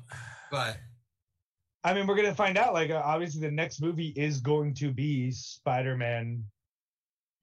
But 0.49 0.77
I 1.83 1.93
mean, 1.93 2.07
we're 2.07 2.15
gonna 2.15 2.33
find 2.35 2.57
out. 2.57 2.73
Like, 2.73 2.89
uh, 2.89 3.01
obviously, 3.03 3.41
the 3.41 3.51
next 3.51 3.81
movie 3.81 4.13
is 4.15 4.39
going 4.39 4.73
to 4.75 4.91
be 4.91 5.31
Spider-Man 5.31 6.43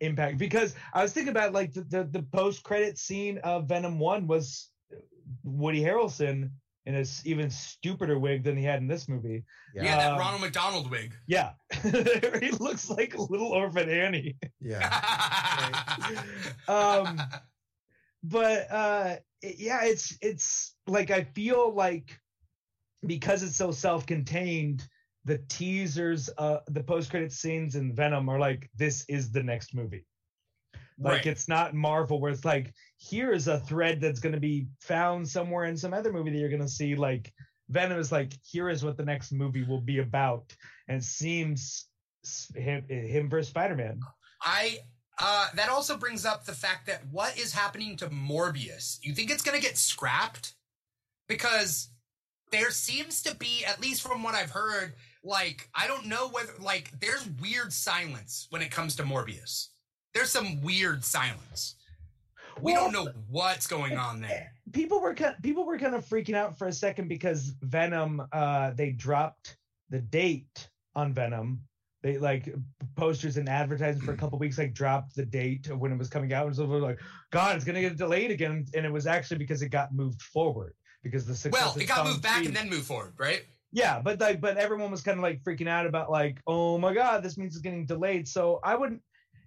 impact 0.01 0.39
because 0.39 0.75
I 0.95 1.03
was 1.03 1.12
thinking 1.12 1.31
about 1.31 1.53
like 1.53 1.73
the 1.73 1.83
the, 1.83 2.05
the 2.05 2.23
post-credit 2.23 2.99
scene 2.99 3.39
of 3.39 3.66
Venom 3.69 3.99
One 3.99 4.27
was 4.27 4.70
Woody 5.45 5.81
Harrelson 5.81 6.51
in 6.87 6.95
a 6.95 7.01
s- 7.01 7.20
even 7.27 7.51
stupider 7.51 8.19
wig 8.19 8.43
than 8.45 8.57
he 8.57 8.65
had 8.65 8.81
in 8.81 8.87
this 8.89 9.09
movie. 9.09 9.45
yeah, 9.75 9.97
that 9.99 10.12
Um, 10.12 10.19
Ronald 10.19 10.41
McDonald 10.41 10.91
wig. 10.91 11.12
Yeah, 11.27 11.51
he 11.83 12.51
looks 12.53 12.89
like 12.89 13.15
a 13.15 13.20
little 13.23 13.49
orphan 13.49 13.91
Annie. 13.91 14.37
yeah, 14.61 16.15
Um, 16.69 17.20
but 18.23 18.70
uh 18.70 19.16
it- 19.43 19.59
yeah 19.59 19.85
it's 19.85 20.16
it's 20.20 20.75
like 20.89 21.11
i 21.12 21.23
feel 21.23 21.73
like 21.73 22.19
because 23.07 23.43
it's 23.45 23.55
so 23.57 23.70
self-contained 23.70 24.87
the 25.28 25.38
teasers 25.48 26.30
uh 26.38 26.60
the 26.68 26.82
post-credit 26.82 27.30
scenes 27.30 27.74
in 27.74 27.94
venom 27.94 28.28
are 28.30 28.38
like 28.38 28.70
this 28.74 29.05
is 29.09 29.30
the 29.30 29.42
next 29.42 29.74
movie 29.74 30.06
like 30.98 31.18
Right. 31.18 31.26
it's 31.26 31.48
not 31.48 31.74
marvel 31.74 32.18
where 32.18 32.32
it's 32.32 32.46
like 32.46 32.72
here 32.96 33.30
is 33.32 33.46
a 33.46 33.60
thread 33.60 34.00
that's 34.00 34.20
going 34.20 34.34
to 34.34 34.40
be 34.40 34.68
found 34.80 35.28
somewhere 35.28 35.66
in 35.66 35.76
some 35.76 35.92
other 35.92 36.12
movie 36.12 36.30
that 36.30 36.38
you're 36.38 36.48
going 36.48 36.62
to 36.62 36.76
see 36.80 36.96
like 36.96 37.30
venom 37.68 37.98
is 37.98 38.10
like 38.10 38.32
here 38.42 38.70
is 38.70 38.82
what 38.82 38.96
the 38.96 39.05
next 39.05 39.30
movie 39.30 39.64
will 39.64 39.82
be 39.82 39.98
about 39.98 40.56
and 40.88 41.02
it 41.02 41.05
seems 41.05 41.88
him, 42.56 42.82
him 42.88 43.28
versus 43.28 43.50
spider-man 43.50 44.00
I 44.42 44.78
uh 45.20 45.48
that 45.56 45.68
also 45.68 45.98
brings 45.98 46.24
up 46.24 46.46
the 46.46 46.52
fact 46.55 46.86
that 46.86 47.02
what 47.10 47.38
is 47.38 47.52
happening 47.52 47.96
to 47.98 48.09
Morbius? 48.09 48.98
You 49.02 49.12
think 49.14 49.30
it's 49.30 49.42
gonna 49.42 49.60
get 49.60 49.76
scrapped? 49.76 50.55
Because 51.28 51.90
there 52.50 52.70
seems 52.70 53.22
to 53.22 53.34
be, 53.36 53.64
at 53.66 53.80
least 53.80 54.00
from 54.00 54.22
what 54.22 54.34
I've 54.34 54.50
heard, 54.52 54.94
like 55.24 55.69
I 55.74 55.86
don't 55.86 56.07
know 56.07 56.28
whether 56.28 56.53
like 56.61 56.93
there's 57.01 57.28
weird 57.40 57.73
silence 57.73 58.47
when 58.51 58.62
it 58.62 58.70
comes 58.70 58.97
to 58.97 59.03
Morbius. 59.03 59.69
There's 60.15 60.31
some 60.31 60.61
weird 60.62 61.05
silence. 61.05 61.77
we 62.61 62.73
Well, 62.73 62.90
don't 62.90 62.93
know 62.93 63.12
what's 63.28 63.66
going 63.66 63.97
on 63.97 64.20
there. 64.20 64.53
people 64.73 65.01
were 65.01 65.15
kind 65.15 65.35
people 65.43 65.65
were 65.65 65.78
kind 65.78 65.95
of 65.95 66.05
freaking 66.05 66.35
out 66.35 66.59
for 66.59 66.69
a 66.69 66.73
second 66.73 67.09
because 67.09 67.55
Venom 67.62 68.23
uh 68.32 68.70
they 68.73 68.90
dropped 68.90 69.57
the 69.90 70.01
date 70.01 70.69
on 70.95 71.12
Venom. 71.12 71.61
They 72.03 72.16
like 72.19 72.55
posters 72.95 73.36
and 73.39 73.49
advertising 73.49 74.03
for 74.03 74.12
a 74.12 74.16
couple 74.16 74.39
weeks 74.39 74.57
like 74.57 74.73
dropped 74.73 75.16
the 75.16 75.27
date 75.27 75.69
of 75.69 75.81
when 75.81 75.93
it 75.93 75.99
was 75.99 76.09
coming 76.09 76.32
out 76.32 76.47
and 76.47 76.55
so 76.55 76.65
we're 76.65 76.78
like 76.78 77.01
god 77.32 77.57
it's 77.57 77.65
going 77.65 77.74
to 77.74 77.81
get 77.81 77.97
delayed 77.97 78.31
again 78.31 78.65
and 78.74 78.86
it 78.86 78.93
was 78.93 79.07
actually 79.07 79.39
because 79.39 79.62
it 79.62 79.70
got 79.70 79.93
moved 79.93 80.23
forward 80.23 80.74
because 81.03 81.27
the 81.27 81.35
success 81.35 81.61
Well, 81.61 81.77
it 81.77 81.86
got 81.86 82.07
moved 82.07 82.23
back 82.23 82.45
and 82.45 82.55
then 82.55 82.69
moved 82.70 82.86
forward, 82.86 83.15
right? 83.19 83.43
Yeah 83.78 84.00
but 84.06 84.18
like 84.20 84.40
but 84.40 84.56
everyone 84.56 84.90
was 84.90 85.02
kind 85.02 85.18
of 85.18 85.22
like 85.22 85.42
freaking 85.42 85.68
out 85.68 85.86
about 85.86 86.10
like 86.10 86.36
oh 86.46 86.76
my 86.78 86.92
god 86.92 87.22
this 87.22 87.36
means 87.38 87.55
it's 87.55 87.62
getting 87.62 87.86
delayed 87.86 88.26
so 88.26 88.59
i 88.64 88.74
wouldn't 88.74 89.02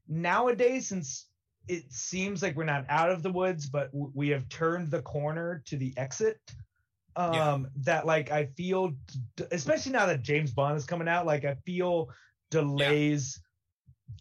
nowadays 0.07 0.87
since 0.87 1.27
it 1.67 1.83
seems 1.91 2.41
like 2.41 2.55
we're 2.55 2.63
not 2.75 2.85
out 2.89 3.09
of 3.11 3.21
the 3.23 3.31
woods 3.31 3.67
but 3.67 3.91
w- 3.91 4.11
we 4.15 4.29
have 4.29 4.47
turned 4.49 4.89
the 4.89 5.01
corner 5.01 5.61
to 5.65 5.75
the 5.77 5.93
exit 5.97 6.39
um 7.15 7.33
Yeah. 7.33 7.57
that 7.83 8.05
like 8.05 8.31
i 8.31 8.45
feel 8.57 8.93
d- 9.37 9.43
especially 9.51 9.91
now 9.91 10.05
that 10.05 10.21
james 10.21 10.51
bond 10.51 10.77
is 10.77 10.85
coming 10.85 11.07
out 11.07 11.25
like 11.25 11.45
i 11.45 11.55
feel 11.65 12.09
delays 12.49 13.39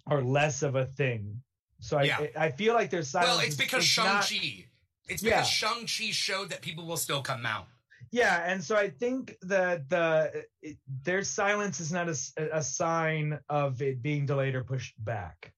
are 0.07 0.23
less 0.23 0.63
of 0.63 0.75
a 0.77 0.87
thing 0.87 1.41
so 1.81 1.99
i 1.99 2.03
Yeah. 2.05 2.19
i 2.37 2.47
I 2.47 2.51
feel 2.51 2.75
like 2.75 2.91
there's 2.91 3.09
silence 3.09 3.31
well, 3.39 3.47
it's 3.47 3.57
because 3.57 3.85
not- 3.97 4.25
Shang-Chi. 4.25 4.67
It's 5.09 5.23
Yeah. 5.23 5.31
because 5.41 5.49
Shang-Chi 5.49 6.11
showed 6.13 6.51
that 6.51 6.61
people 6.63 6.87
will 6.87 6.97
still 6.97 7.21
come 7.23 7.45
out. 7.45 7.67
Yeah, 8.13 8.43
and 8.45 8.63
so 8.63 8.77
I 8.77 8.91
think 8.91 9.37
that 9.43 9.89
the 9.89 10.45
it, 10.63 10.79
their 11.05 11.23
silence 11.23 11.79
is 11.79 11.93
not 11.93 12.09
a 12.09 12.63
sign 12.63 13.39
of 13.49 13.81
it 13.83 14.03
being 14.03 14.27
delayed 14.27 14.55
or 14.55 14.65
pushed 14.65 14.95
back. 15.05 15.53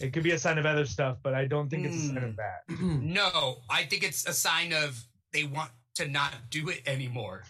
It 0.00 0.14
could 0.14 0.22
be 0.22 0.30
a 0.30 0.38
sign 0.38 0.56
of 0.56 0.64
other 0.64 0.86
stuff, 0.86 1.18
but 1.22 1.34
I 1.34 1.44
don't 1.44 1.68
think 1.68 1.86
it's 1.86 1.96
a 1.96 2.06
sign 2.06 2.24
of 2.24 2.36
that. 2.36 2.62
No, 2.80 3.58
I 3.68 3.82
think 3.82 4.02
it's 4.02 4.26
a 4.26 4.32
sign 4.32 4.72
of 4.72 5.04
they 5.32 5.44
want 5.44 5.70
to 5.96 6.08
not 6.08 6.32
do 6.48 6.70
it 6.70 6.80
anymore. 6.86 7.44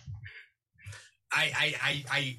I 1.33 1.53
I 1.57 1.75
I 1.83 2.05
I, 2.11 2.37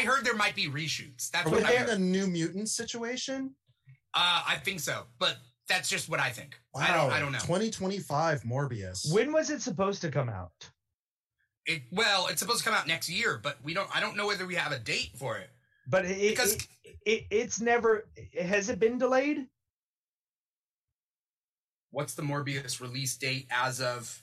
I 0.00 0.02
heard 0.02 0.24
there 0.24 0.34
might 0.34 0.56
be 0.56 0.68
reshoots. 0.68 1.30
That's 1.30 1.46
Are 1.46 1.50
we 1.50 1.62
what 1.62 1.66
I 1.66 1.84
in 1.84 1.90
a 1.90 1.98
new 1.98 2.26
mutant 2.26 2.68
situation? 2.68 3.54
Uh, 4.14 4.42
I 4.48 4.56
think 4.56 4.80
so, 4.80 5.04
but 5.20 5.36
that's 5.68 5.88
just 5.88 6.08
what 6.08 6.18
I 6.18 6.30
think. 6.30 6.58
Wow. 6.74 6.82
I 6.82 6.96
don't 6.96 7.12
I 7.12 7.20
don't 7.20 7.32
know. 7.32 7.38
2025 7.38 8.42
Morbius. 8.42 9.12
When 9.12 9.32
was 9.32 9.50
it 9.50 9.62
supposed 9.62 10.02
to 10.02 10.10
come 10.10 10.28
out? 10.28 10.50
It, 11.66 11.82
well, 11.92 12.26
it's 12.28 12.40
supposed 12.40 12.58
to 12.60 12.64
come 12.64 12.74
out 12.74 12.86
next 12.86 13.08
year, 13.08 13.38
but 13.42 13.58
we 13.62 13.74
don't. 13.74 13.88
I 13.94 14.00
don't 14.00 14.16
know 14.16 14.26
whether 14.26 14.46
we 14.46 14.54
have 14.56 14.72
a 14.72 14.78
date 14.78 15.10
for 15.16 15.36
it. 15.38 15.50
But 15.86 16.04
it, 16.04 16.18
Because- 16.30 16.54
it, 16.54 16.68
it 17.04 17.26
it's 17.30 17.60
never 17.60 18.08
has 18.40 18.68
it 18.68 18.78
been 18.78 18.98
delayed? 18.98 19.46
What's 21.90 22.14
the 22.14 22.22
Morbius 22.22 22.80
release 22.80 23.16
date 23.16 23.46
as 23.50 23.80
of? 23.80 24.22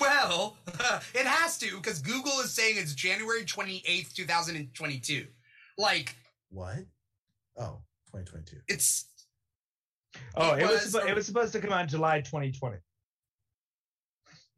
Well, 0.00 0.56
it 1.14 1.26
has 1.26 1.58
to 1.58 1.76
because 1.76 2.00
Google 2.00 2.38
is 2.40 2.52
saying 2.52 2.74
it's 2.78 2.94
January 2.94 3.44
twenty 3.44 3.82
eighth, 3.86 4.14
two 4.14 4.24
thousand 4.24 4.56
and 4.56 4.72
twenty 4.74 4.98
two. 4.98 5.26
Like 5.76 6.14
What? 6.50 6.78
Oh, 7.56 7.78
2022. 8.12 8.58
it's 8.68 9.06
Oh, 10.36 10.54
It 10.54 10.62
it, 10.62 10.68
was 10.68 10.84
was 10.84 10.94
a- 10.96 11.06
it 11.08 11.14
was 11.14 11.26
supposed 11.26 11.52
to 11.52 11.60
come 11.60 11.72
out 11.72 11.86
July 11.88 12.20
2020. 12.20 12.76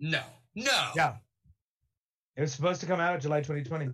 no, 0.00 0.20
no. 0.54 0.88
Yeah. 0.96 1.16
It 2.40 2.44
was 2.44 2.54
supposed 2.54 2.80
to 2.80 2.86
come 2.86 3.00
out 3.00 3.20
July 3.20 3.42
2020. 3.42 3.90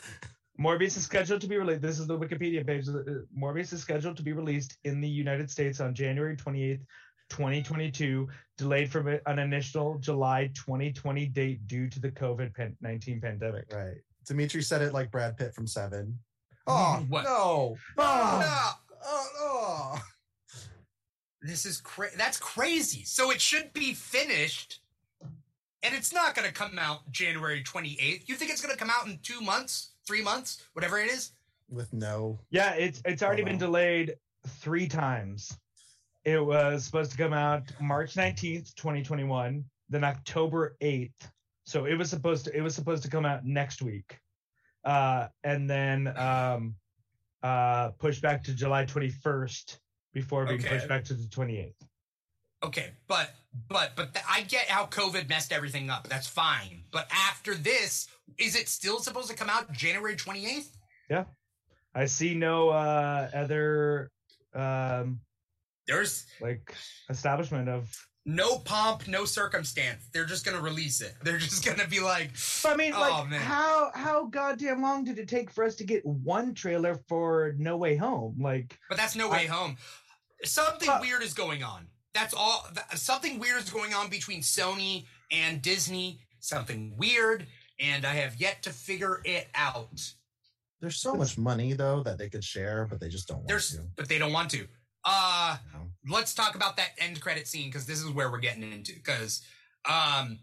Morbius 0.60 0.98
is 0.98 1.04
scheduled 1.04 1.40
to 1.40 1.46
be 1.46 1.56
released. 1.56 1.80
This 1.80 1.98
is 1.98 2.06
the 2.06 2.18
Wikipedia 2.18 2.66
page. 2.66 2.86
Uh, 2.88 3.24
Morbius 3.34 3.72
is 3.72 3.80
scheduled 3.80 4.18
to 4.18 4.22
be 4.22 4.34
released 4.34 4.76
in 4.84 5.00
the 5.00 5.08
United 5.08 5.50
States 5.50 5.80
on 5.80 5.94
January 5.94 6.36
28th, 6.36 6.82
2022, 7.30 8.28
delayed 8.58 8.92
from 8.92 9.08
an 9.08 9.38
initial 9.38 9.96
July 9.98 10.50
2020 10.54 11.24
date 11.28 11.66
due 11.66 11.88
to 11.88 11.98
the 11.98 12.10
COVID 12.10 12.76
19 12.82 13.18
pandemic. 13.18 13.64
Right. 13.72 13.96
Dimithri 14.28 14.62
said 14.62 14.82
it 14.82 14.92
like 14.92 15.10
Brad 15.10 15.38
Pitt 15.38 15.54
from 15.54 15.66
Seven. 15.66 16.18
Oh, 16.66 17.02
What? 17.08 17.24
no. 17.24 17.78
Oh, 17.96 18.38
No. 18.42 18.98
Oh, 19.06 19.28
oh. 19.40 20.02
This 21.40 21.64
is 21.64 21.80
crazy. 21.80 22.16
that's 22.18 22.38
crazy. 22.38 23.04
So 23.04 23.30
it 23.30 23.40
should 23.40 23.72
be 23.72 23.94
finished, 23.94 24.80
and 25.86 25.94
it's 25.94 26.12
not 26.12 26.34
going 26.34 26.46
to 26.46 26.52
come 26.52 26.78
out 26.78 27.10
January 27.10 27.62
twenty 27.62 27.96
eighth. 28.00 28.28
You 28.28 28.34
think 28.34 28.50
it's 28.50 28.60
going 28.60 28.74
to 28.74 28.78
come 28.78 28.90
out 28.90 29.06
in 29.06 29.18
two 29.22 29.40
months, 29.40 29.92
three 30.06 30.22
months, 30.22 30.62
whatever 30.72 30.98
it 30.98 31.10
is? 31.10 31.32
With 31.70 31.92
no. 31.92 32.38
yeah, 32.50 32.74
it's 32.74 33.00
it's 33.04 33.22
already 33.22 33.42
been 33.44 33.58
delayed 33.58 34.16
three 34.46 34.86
times. 34.88 35.56
It 36.24 36.44
was 36.44 36.84
supposed 36.84 37.12
to 37.12 37.16
come 37.16 37.32
out 37.32 37.62
March 37.80 38.14
19th, 38.14 38.74
2021, 38.74 39.64
then 39.88 40.02
October 40.04 40.76
8th. 40.82 41.30
So 41.64 41.84
it 41.84 41.94
was 41.94 42.10
supposed 42.10 42.44
to 42.46 42.56
it 42.56 42.60
was 42.62 42.74
supposed 42.74 43.02
to 43.04 43.08
come 43.10 43.24
out 43.24 43.44
next 43.44 43.80
week. 43.82 44.18
Uh 44.84 45.28
and 45.44 45.68
then 45.70 46.12
um 46.16 46.74
uh 47.42 47.90
pushed 47.98 48.22
back 48.22 48.42
to 48.44 48.54
July 48.54 48.84
21st 48.84 49.78
before 50.12 50.46
being 50.46 50.60
Okay. 50.60 50.68
pushed 50.68 50.88
back 50.88 51.04
to 51.04 51.14
the 51.14 51.24
28th. 51.28 51.74
Okay, 52.64 52.90
but 53.06 53.30
but 53.68 53.92
but 53.96 54.14
th- 54.14 54.24
I 54.28 54.42
get 54.42 54.66
how 54.66 54.86
COVID 54.86 55.28
messed 55.28 55.52
everything 55.52 55.90
up. 55.90 56.08
That's 56.08 56.26
fine. 56.26 56.84
But 56.90 57.08
after 57.10 57.54
this, 57.54 58.08
is 58.38 58.56
it 58.56 58.68
still 58.68 58.98
supposed 59.00 59.28
to 59.30 59.36
come 59.36 59.50
out 59.50 59.72
January 59.72 60.16
twenty 60.16 60.46
eighth? 60.46 60.76
Yeah. 61.10 61.24
I 61.94 62.06
see 62.06 62.34
no 62.34 62.68
uh 62.70 63.28
other 63.34 64.10
um 64.54 65.20
There's 65.86 66.26
like 66.40 66.74
establishment 67.08 67.68
of 67.68 67.94
no 68.28 68.58
pomp, 68.58 69.06
no 69.06 69.24
circumstance. 69.24 70.08
They're 70.12 70.24
just 70.24 70.44
going 70.44 70.56
to 70.56 70.62
release 70.62 71.00
it. 71.00 71.14
They're 71.22 71.38
just 71.38 71.64
going 71.64 71.78
to 71.78 71.86
be 71.86 72.00
like, 72.00 72.32
But 72.64 72.72
I 72.72 72.76
mean, 72.76 72.92
Oh, 72.92 73.00
like, 73.00 73.30
man. 73.30 73.40
how 73.40 73.92
how 73.94 74.26
goddamn 74.26 74.82
long 74.82 75.04
did 75.04 75.18
it 75.20 75.28
take 75.28 75.48
for 75.48 75.62
us 75.62 75.76
to 75.76 75.84
get 75.84 76.04
one 76.04 76.52
trailer 76.52 76.96
for 77.08 77.54
No 77.56 77.76
Way 77.76 77.94
Home? 77.96 78.34
Like, 78.40 78.76
But 78.88 78.98
that's 78.98 79.14
no 79.14 79.28
way 79.30 79.44
I- 79.48 79.52
home. 79.52 79.76
Something 80.44 80.88
Uh, 80.88 80.98
weird 81.00 81.22
is 81.22 81.34
going 81.34 81.62
on. 81.62 81.86
That's 82.16 82.32
all. 82.32 82.66
th- 82.74 82.98
something 82.98 83.38
weird 83.38 83.62
is 83.62 83.68
going 83.70 83.92
on 83.92 84.08
between 84.08 84.40
Sony 84.40 85.04
and 85.30 85.60
Disney. 85.60 86.20
Something 86.40 86.94
weird, 86.96 87.46
and 87.78 88.06
I 88.06 88.14
have 88.14 88.40
yet 88.40 88.62
to 88.62 88.70
figure 88.70 89.20
it 89.24 89.48
out. 89.54 90.00
There's 90.80 90.96
so 90.96 91.14
much 91.14 91.36
money 91.36 91.74
though 91.74 92.02
that 92.04 92.16
they 92.18 92.28
could 92.30 92.42
share, 92.44 92.86
but 92.88 93.00
they 93.00 93.08
just 93.08 93.28
don't 93.28 93.38
want 93.38 93.48
There's, 93.48 93.72
to. 93.72 93.82
but 93.96 94.08
they 94.08 94.18
don't 94.18 94.32
want 94.32 94.50
to. 94.52 94.66
Uh, 95.04 95.58
No. 95.74 95.90
let's 96.08 96.32
talk 96.34 96.54
about 96.54 96.76
that 96.78 96.90
end 96.98 97.20
credit 97.20 97.46
scene 97.48 97.68
because 97.68 97.84
this 97.86 98.00
is 98.02 98.10
where 98.10 98.30
we're 98.30 98.38
getting 98.38 98.72
into. 98.72 98.94
Because, 98.94 99.42
um, 99.88 100.38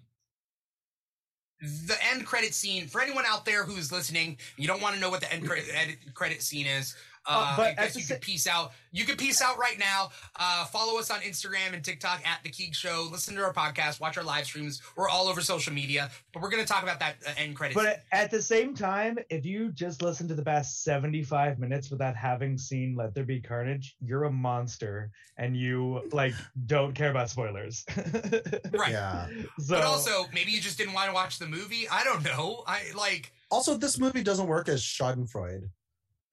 the 1.61 1.95
end 2.11 2.25
credit 2.25 2.53
scene 2.53 2.87
for 2.87 2.99
anyone 3.01 3.23
out 3.25 3.45
there 3.45 3.63
who's 3.63 3.91
listening, 3.91 4.37
you 4.57 4.67
don't 4.67 4.81
want 4.81 4.95
to 4.95 5.01
know 5.01 5.09
what 5.09 5.21
the 5.21 5.31
end 5.33 5.47
credit, 5.47 5.65
end 5.73 5.97
credit 6.13 6.41
scene 6.43 6.65
is. 6.67 6.95
Uh, 7.25 7.29
Uh, 7.53 7.57
but 7.57 7.67
I 7.79 7.83
guess 7.85 7.95
you 7.95 8.01
sa- 8.01 8.15
could 8.15 8.21
peace 8.21 8.47
out. 8.47 8.71
You 8.91 9.05
could 9.05 9.17
peace 9.17 9.41
out 9.41 9.57
right 9.57 9.79
now. 9.79 10.11
Uh, 10.35 10.65
follow 10.65 10.99
us 10.99 11.09
on 11.09 11.19
Instagram 11.21 11.73
and 11.73 11.83
TikTok 11.83 12.21
at 12.27 12.39
the 12.43 12.49
Keeg 12.49 12.75
Show. 12.75 13.07
Listen 13.11 13.35
to 13.35 13.43
our 13.43 13.53
podcast. 13.53 13.99
Watch 13.99 14.17
our 14.17 14.23
live 14.23 14.45
streams. 14.45 14.81
We're 14.95 15.09
all 15.09 15.27
over 15.27 15.41
social 15.41 15.73
media. 15.73 16.11
But 16.33 16.41
we're 16.41 16.49
gonna 16.49 16.65
talk 16.65 16.83
about 16.83 16.99
that 16.99 17.15
uh, 17.27 17.31
end 17.37 17.55
credit. 17.55 17.75
but 17.75 18.03
at 18.11 18.29
the 18.29 18.41
same 18.41 18.75
time, 18.75 19.17
if 19.29 19.45
you 19.45 19.71
just 19.71 20.01
listen 20.01 20.27
to 20.27 20.33
the 20.35 20.43
past 20.43 20.83
seventy 20.83 21.23
five 21.23 21.59
minutes 21.59 21.89
without 21.89 22.15
having 22.15 22.57
seen 22.57 22.95
Let 22.95 23.13
There 23.15 23.23
Be 23.23 23.39
Carnage, 23.39 23.95
you're 24.01 24.25
a 24.25 24.31
monster, 24.31 25.09
and 25.37 25.55
you 25.55 26.07
like 26.11 26.33
don't 26.65 26.93
care 26.93 27.09
about 27.09 27.29
spoilers. 27.29 27.85
right. 28.73 28.91
Yeah. 28.91 29.27
So, 29.59 29.75
But 29.75 29.83
also, 29.83 30.25
maybe 30.33 30.51
you 30.51 30.59
just 30.61 30.77
didn't 30.77 30.93
want 30.93 31.07
to 31.09 31.13
watch 31.13 31.39
the 31.39 31.47
movie. 31.47 31.87
I 31.89 32.03
don't 32.03 32.23
know. 32.23 32.63
I 32.67 32.83
like. 32.95 33.31
Also, 33.49 33.77
this 33.77 33.97
movie 33.99 34.23
doesn't 34.23 34.47
work 34.47 34.67
as 34.67 34.81
Schadenfreude. 34.81 35.69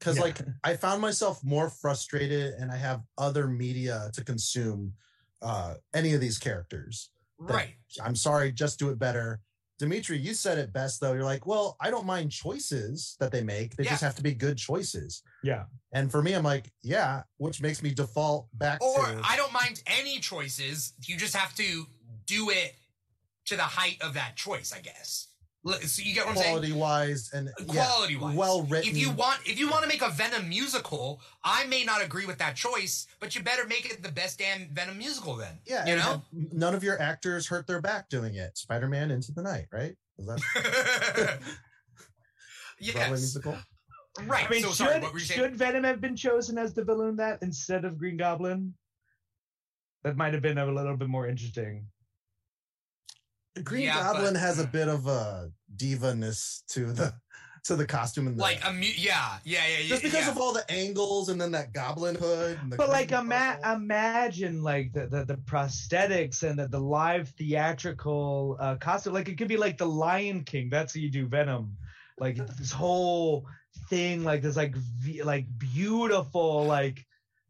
Because 0.00 0.16
Yeah. 0.16 0.22
like 0.22 0.40
I 0.64 0.76
found 0.76 1.00
myself 1.00 1.44
more 1.44 1.70
frustrated 1.70 2.54
and 2.54 2.72
I 2.72 2.76
have 2.76 3.02
other 3.18 3.46
media 3.46 4.10
to 4.14 4.24
consume 4.24 4.94
uh 5.42 5.74
any 5.94 6.12
of 6.14 6.20
these 6.20 6.38
characters. 6.38 7.10
Right. 7.38 7.76
I'm 8.02 8.16
sorry, 8.16 8.50
just 8.52 8.78
do 8.78 8.90
it 8.90 8.98
better. 8.98 9.40
Dimithri, 9.80 10.20
you 10.22 10.34
said 10.34 10.58
it 10.58 10.74
best 10.74 11.00
though. 11.00 11.14
You're 11.14 11.24
like, 11.24 11.46
well, 11.46 11.76
I 11.80 11.90
don't 11.90 12.04
mind 12.04 12.30
choices 12.30 13.16
that 13.20 13.32
they 13.32 13.42
make. 13.42 13.76
They 13.76 13.84
just 13.84 14.02
have 14.02 14.14
to 14.16 14.22
be 14.22 14.34
good 14.34 14.58
choices. 14.58 15.22
yeah, 15.42 15.64
And 15.94 16.10
for 16.10 16.20
me, 16.22 16.34
I'm 16.34 16.42
like, 16.44 16.70
yeah, 16.82 17.22
which 17.38 17.62
makes 17.62 17.82
me 17.82 17.94
default 17.94 18.48
back 18.52 18.82
Or 18.82 19.06
to 19.06 19.20
I 19.24 19.36
don't 19.36 19.54
mind 19.54 19.82
any 19.86 20.18
choices. 20.18 20.92
You 21.06 21.16
just 21.16 21.34
have 21.34 21.54
to 21.54 21.86
do 22.26 22.50
it 22.50 22.74
to 23.46 23.56
the 23.56 23.62
height 23.62 23.96
of 24.02 24.12
that 24.14 24.36
choice, 24.36 24.70
I 24.74 24.80
guess. 24.80 25.28
L- 25.66 25.74
So 25.82 26.02
you 26.02 26.14
get 26.14 26.24
what 26.26 26.32
I'm 26.32 26.36
saying? 26.38 26.48
quality 26.54 26.72
wise 26.72 27.30
and 27.34 27.50
Quality 27.68 28.16
wise, 28.16 28.34
well 28.36 28.62
written. 28.62 28.88
If 28.90 28.96
you 28.96 29.10
want, 29.10 29.40
if 29.44 29.58
you 29.58 29.68
want 29.70 29.82
to 29.82 29.88
make 29.88 30.00
a 30.02 30.08
Venom 30.10 30.48
musical, 30.48 31.20
I 31.44 31.66
may 31.66 31.84
not 31.84 32.02
agree 32.02 32.24
with 32.26 32.38
that 32.38 32.56
choice, 32.56 33.06
but 33.20 33.34
you 33.34 33.42
better 33.42 33.66
make 33.66 33.84
it 33.90 34.02
the 34.02 34.10
best 34.10 34.38
damn 34.38 34.68
Venom 34.72 34.96
musical 34.98 35.36
then. 35.36 35.58
yeah, 35.66 35.86
you 35.86 35.96
know. 35.96 36.22
none 36.32 36.74
of 36.74 36.82
your 36.82 37.00
actors 37.00 37.46
hurt 37.46 37.66
their 37.66 37.80
back 37.82 38.08
doing 38.08 38.34
it. 38.36 38.56
Spider-Man 38.56 39.10
Into 39.10 39.32
the 39.32 39.42
Night, 39.42 39.66
right? 39.72 39.94
Is 40.18 40.26
that 40.26 40.40
Broadway 42.80 43.00
yes, 43.00 43.08
musical? 43.10 43.56
right. 44.26 44.46
I 44.46 44.50
mean, 44.50 44.62
so 44.62 44.68
should, 44.68 44.76
sorry. 44.76 45.00
What 45.00 45.12
were 45.12 45.18
you 45.18 45.24
saying? 45.24 45.40
should 45.40 45.56
Venom 45.56 45.84
have 45.84 46.00
been 46.00 46.16
chosen 46.16 46.56
as 46.58 46.72
the 46.74 46.84
villain 46.84 47.16
that 47.16 47.38
instead 47.42 47.84
of 47.84 47.98
Green 47.98 48.16
Goblin? 48.16 48.74
That 50.04 50.16
might 50.16 50.32
have 50.32 50.42
been 50.42 50.56
a 50.56 50.64
little 50.66 50.96
bit 50.96 51.08
more 51.08 51.26
interesting. 51.26 51.86
The 53.54 53.62
Green 53.62 53.84
Yeah, 53.84 53.94
Goblin 54.12 54.34
but- 54.34 54.40
has 54.40 54.58
a 54.58 54.66
bit 54.66 54.88
of 54.88 55.06
a 55.06 55.50
diva-ness 55.76 56.62
to 56.68 56.92
the 56.92 57.12
to 57.64 57.76
the 57.76 57.84
costume 57.86 58.26
and 58.26 58.38
the, 58.38 58.42
Like 58.42 58.60
a 58.66 58.72
mu- 58.72 58.80
yeah, 58.96 59.36
yeah, 59.44 59.60
yeah, 59.66 59.78
yeah. 59.80 59.88
just 59.88 60.02
because 60.02 60.24
yeah. 60.24 60.30
of 60.30 60.38
all 60.38 60.54
the 60.54 60.64
angles 60.70 61.28
and 61.28 61.38
then 61.38 61.52
that 61.52 61.74
goblin 61.74 62.14
hood. 62.14 62.58
And 62.62 62.72
the 62.72 62.76
But 62.78 62.88
like, 62.88 63.12
ima- 63.12 63.58
imagine 63.74 64.62
like 64.62 64.94
the, 64.94 65.06
the 65.08 65.24
the 65.26 65.34
prosthetics 65.36 66.42
and 66.42 66.58
the, 66.58 66.68
the 66.68 66.80
live 66.80 67.28
theatrical 67.30 68.56
uh, 68.60 68.76
costume. 68.76 69.12
Like 69.12 69.28
it 69.28 69.36
could 69.36 69.48
be 69.48 69.58
like 69.58 69.76
the 69.76 69.86
Lion 69.86 70.42
King. 70.44 70.70
That's 70.70 70.94
how 70.94 71.00
you 71.00 71.10
do 71.10 71.26
Venom. 71.26 71.76
Like 72.18 72.36
this 72.58 72.72
whole 72.72 73.46
thing, 73.90 74.24
like 74.24 74.40
this 74.42 74.56
like 74.56 74.74
v- 74.76 75.22
like 75.22 75.46
beautiful 75.58 76.64
like 76.64 77.04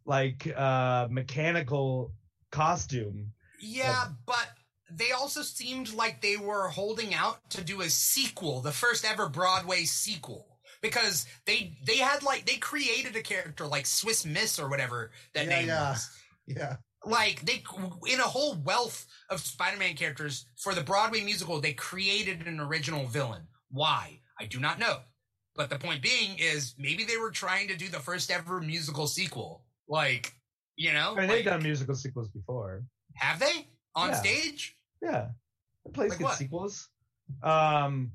like 0.07 0.53
uh 0.57 1.07
mechanical 1.11 2.13
costume. 2.51 3.33
Yeah, 3.61 4.07
but 4.27 4.49
they 4.97 5.13
also 5.13 5.43
seemed 5.43 5.93
like 5.95 6.21
they 6.21 6.37
were 6.37 6.69
holding 6.69 7.15
out 7.15 7.49
to 7.51 7.63
do 7.63 7.81
a 7.81 7.91
sequel, 7.91 8.61
the 8.61 8.73
first 8.73 9.05
ever 9.05 9.29
Broadway 9.29 9.85
sequel. 9.85 10.47
Because 10.83 11.27
they 11.47 11.77
they 11.85 11.99
had 11.99 12.23
like 12.23 12.47
they 12.47 12.57
created 12.57 13.15
a 13.15 13.23
character 13.23 13.67
like 13.67 13.85
Swiss 13.87 14.25
Miss 14.25 14.59
or 14.59 14.69
whatever 14.69 15.11
that 15.35 15.45
Yeah, 15.45 15.51
name 15.51 15.69
yeah. 15.69 15.91
was. 15.91 16.09
yeah, 16.47 16.77
Like 17.05 17.43
they 17.43 17.63
in 18.11 18.19
a 18.21 18.23
whole 18.25 18.55
wealth 18.55 19.07
of 19.29 19.41
Spider-Man 19.41 19.95
characters 19.97 20.47
for 20.57 20.75
the 20.75 20.81
Broadway 20.83 21.21
musical, 21.23 21.61
they 21.61 21.75
created 21.75 22.47
an 22.47 22.61
original 22.61 23.05
villain. 23.07 23.43
Why? 23.71 24.21
I 24.41 24.47
do 24.47 24.59
not 24.59 24.79
know. 24.79 25.01
But 25.55 25.69
the 25.69 25.79
point 25.79 26.01
being 26.01 26.39
is 26.39 26.75
maybe 26.79 27.05
they 27.05 27.19
were 27.19 27.31
trying 27.31 27.69
to 27.69 27.77
do 27.77 27.89
the 27.89 27.99
first 28.01 28.31
ever 28.31 28.61
musical 28.61 29.07
sequel. 29.07 29.67
Like, 29.87 30.33
you 30.77 30.95
know, 30.95 31.15
I 31.15 31.21
mean, 31.21 31.29
like, 31.29 31.37
they've 31.39 31.45
done 31.45 31.63
musical 31.63 31.95
sequels 31.95 32.29
before. 32.31 32.85
have 33.17 33.39
they 33.39 33.67
on 33.95 34.11
Yeah. 34.11 34.15
stage? 34.15 34.77
Yeah, 35.03 35.29
it 35.87 35.93
plays 35.95 36.11
Like 36.11 36.19
good 36.19 36.25
what? 36.25 36.39
sequels. 36.39 36.89
Um, 37.43 38.13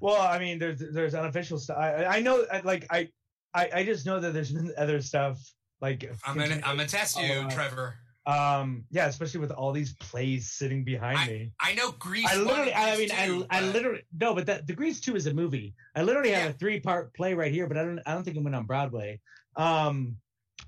well, 0.00 0.20
I 0.20 0.38
mean, 0.38 0.58
there's 0.58 0.80
there's 0.92 1.14
unofficial 1.14 1.58
stuff. 1.58 1.78
I, 1.78 2.04
I 2.04 2.20
know, 2.20 2.44
like 2.64 2.86
I, 2.90 3.08
I 3.54 3.70
I 3.74 3.84
just 3.84 4.04
know 4.06 4.18
that 4.20 4.32
there's 4.32 4.52
been 4.52 4.72
other 4.76 5.00
stuff 5.00 5.38
like 5.80 6.10
I'm 6.26 6.36
gonna 6.36 6.54
I'm 6.64 6.76
gonna 6.76 6.86
test 6.86 7.20
you, 7.20 7.32
Uh, 7.32 7.50
Trevor. 7.50 7.94
um 8.26 8.84
yeah, 8.90 9.06
especially 9.06 9.40
with 9.40 9.52
all 9.52 9.72
these 9.72 9.94
plays 9.94 10.50
sitting 10.50 10.82
behind 10.84 11.30
me. 11.30 11.52
I 11.60 11.74
know 11.74 11.92
Grease. 11.92 12.26
I 12.28 12.36
literally, 12.36 12.74
I 12.74 12.96
mean, 12.96 13.08
Grease 13.08 13.46
I, 13.50 13.58
I 13.58 13.60
literally 13.60 14.02
no, 14.18 14.34
but 14.34 14.46
that 14.46 14.66
the 14.66 14.72
Grease 14.74 15.00
two 15.00 15.14
is 15.14 15.26
a 15.26 15.34
movie. 15.34 15.74
I 15.94 16.02
literally 16.02 16.30
have 16.30 16.50
a 16.50 16.52
three 16.54 16.80
part 16.80 17.14
play 17.14 17.34
right 17.34 17.52
here, 17.52 17.66
but 17.68 17.76
I 17.78 17.84
don't, 17.84 18.00
I 18.04 18.14
don't 18.14 18.24
think 18.24 18.36
it 18.36 18.42
went 18.42 18.56
on 18.56 18.64
Broadway. 18.66 19.20
Um, 19.56 20.16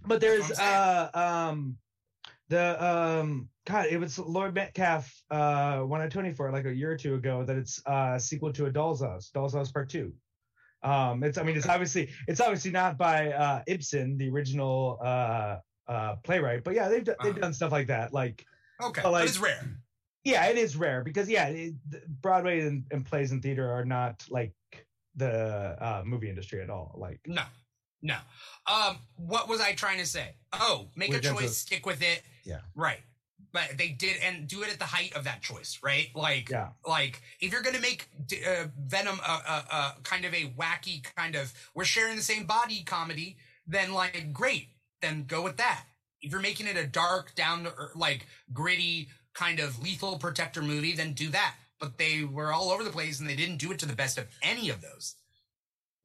but 0.07 0.20
there's 0.20 0.51
uh 0.53 1.11
um 1.15 1.77
the 2.49 2.83
um 2.85 3.49
God, 3.66 3.87
it 3.91 3.99
was 3.99 4.19
Laurie 4.19 4.53
Metcalf 4.53 5.12
uh 5.31 5.85
Tony 6.11 6.33
for 6.33 6.49
it 6.49 6.53
like 6.53 6.65
a 6.65 6.75
year 6.75 6.91
or 6.93 6.97
two 6.97 7.15
ago 7.15 7.45
that 7.45 7.57
it's 7.57 7.81
uh 7.87 8.15
a 8.16 8.20
sequel 8.20 8.53
to 8.55 8.66
a 8.66 8.70
Doll's 8.70 9.03
House, 9.03 9.31
Doll's 9.31 9.55
House 9.55 9.70
Part 9.70 9.89
Two. 9.91 10.12
Um, 10.83 11.23
it's 11.25 11.39
I 11.39 11.43
mean 11.43 11.57
it's 11.57 11.69
obviously 11.69 12.11
it's 12.27 12.41
obviously 12.41 12.70
not 12.70 12.97
by 12.97 13.33
uh 13.33 13.62
Ibsen, 13.66 14.16
the 14.16 14.29
original 14.31 14.99
uh 15.03 15.59
uh 15.87 16.16
playwright, 16.16 16.65
but 16.65 16.75
yeah 16.75 16.89
they've 16.89 17.05
d- 17.05 17.12
they've 17.23 17.33
Uh-huh. 17.33 17.41
done 17.41 17.53
stuff 17.53 17.73
like 17.73 17.89
that 17.89 18.12
like 18.12 18.45
Okay, 18.81 19.03
but 19.03 19.11
but 19.11 19.25
it's 19.25 19.39
rare. 19.39 19.61
yeah, 20.25 20.47
it 20.47 20.57
is 20.57 20.77
rare 20.77 21.03
because 21.03 21.29
yeah, 21.29 21.49
it, 21.49 21.75
Broadway 22.23 22.61
and, 22.61 22.85
and 22.93 23.05
plays 23.05 23.33
and 23.33 23.43
theater 23.43 23.70
are 23.70 23.85
not 23.85 24.25
like 24.31 24.53
the 25.16 25.27
uh, 25.83 26.03
movie 26.07 26.29
industry 26.29 26.62
at 26.62 26.70
all. 26.70 26.95
Like, 26.97 27.19
No, 27.27 27.43
no. 28.03 28.16
Um, 28.66 28.99
what 29.16 29.49
was 29.49 29.61
I 29.61 29.73
trying 29.73 29.99
to 29.99 30.07
say? 30.07 30.35
Oh, 30.53 30.89
make 30.95 31.11
We're 31.11 31.19
a 31.19 31.20
choice, 31.20 31.43
to- 31.43 31.49
stick 31.49 31.87
with 31.87 32.03
it. 32.03 32.23
Yeah. 32.45 32.61
Right. 32.75 33.01
But 33.53 33.79
they 33.79 33.89
did, 33.89 34.16
and 34.23 34.47
do 34.47 34.62
it 34.62 34.70
at 34.70 34.79
the 34.79 34.85
height 34.85 35.16
of 35.16 35.25
that 35.25 35.41
choice, 35.41 35.79
right? 35.83 36.09
Like, 36.15 36.51
yeah, 36.51 36.69
like 36.87 37.23
if 37.41 37.51
you're 37.51 37.62
gonna 37.62 37.81
make 37.81 38.07
uh, 38.47 38.66
Venom 38.79 39.19
a, 39.27 39.31
a, 39.31 39.65
a 39.73 39.95
kind 40.03 40.27
of 40.27 40.35
a 40.35 40.51
wacky 40.51 41.03
kind 41.16 41.35
of 41.35 41.53
we're 41.75 41.85
sharing 41.85 42.16
the 42.16 42.23
same 42.23 42.45
body 42.45 42.83
comedy, 42.85 43.39
then 43.66 43.95
like 43.95 44.35
great, 44.35 44.69
then 45.01 45.25
go 45.27 45.43
with 45.43 45.57
that. 45.57 45.85
If 46.20 46.31
you're 46.31 46.43
making 46.43 46.66
it 46.66 46.77
a 46.77 46.87
dark, 46.87 47.35
down 47.37 47.65
to 47.65 47.73
earth, 47.75 47.97
like 47.97 48.27
gritty 48.53 49.09
kind 49.33 49.61
of 49.61 49.81
lethal 49.83 50.19
protector 50.19 50.61
movie, 50.61 50.93
then 50.95 51.15
do 51.15 51.31
that. 51.31 51.55
But 51.81 51.97
they 51.97 52.25
were 52.25 52.53
all 52.53 52.70
over 52.70 52.85
the 52.85 52.91
place, 52.91 53.19
and 53.19 53.29
they 53.29 53.37
didn't 53.37 53.59
do 53.59 53.73
it 53.73 53.79
to 53.79 53.87
the 53.87 53.95
best 53.95 54.19
of 54.19 54.27
any 54.43 54.69
of 54.69 54.83
those. 54.83 55.15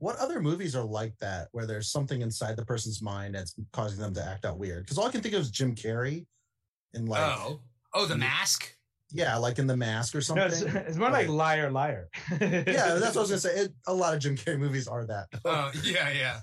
What 0.04 0.18
other 0.18 0.42
movies 0.42 0.76
are 0.76 0.84
like 0.84 1.18
that 1.20 1.48
where 1.54 1.66
there's 1.66 1.90
something 1.90 2.22
inside 2.22 2.58
the 2.58 2.66
person's 2.66 3.02
mind 3.02 3.36
that's 3.36 3.56
causing 3.72 4.02
them 4.02 4.14
to 4.16 4.22
act 4.22 4.44
out 4.44 4.58
weird? 4.60 4.84
Because 4.84 4.98
all 4.98 5.08
I 5.08 5.12
can 5.12 5.22
think 5.22 5.34
of 5.34 5.40
is 5.40 5.50
Jim 5.50 5.76
Carrey 5.76 6.26
in 6.94 7.06
like 7.06 7.22
oh, 7.22 7.62
oh, 7.94 8.06
the 8.06 8.18
mask. 8.18 8.76
yeah, 9.14 9.38
like 9.38 9.60
in 9.60 9.66
The 9.66 9.78
Mask 9.78 10.14
or 10.14 10.18
no, 10.18 10.22
something. 10.22 10.46
it's, 10.46 10.62
it's 10.62 10.98
more 10.98 11.10
like 11.10 11.30
liar, 11.30 11.72
liar. 11.72 12.10
yeah, 12.32 12.38
that's 12.38 13.16
what 13.16 13.16
I 13.16 13.20
was 13.22 13.30
gonna 13.30 13.40
say. 13.40 13.56
It, 13.56 13.74
a 13.88 13.94
lot 13.94 14.14
of 14.14 14.20
Jim 14.20 14.36
Carrey 14.36 14.60
movies 14.60 14.90
are 14.90 15.06
that. 15.06 15.28
Uh, 15.46 15.72
yeah, 15.86 16.10
yeah. 16.10 16.40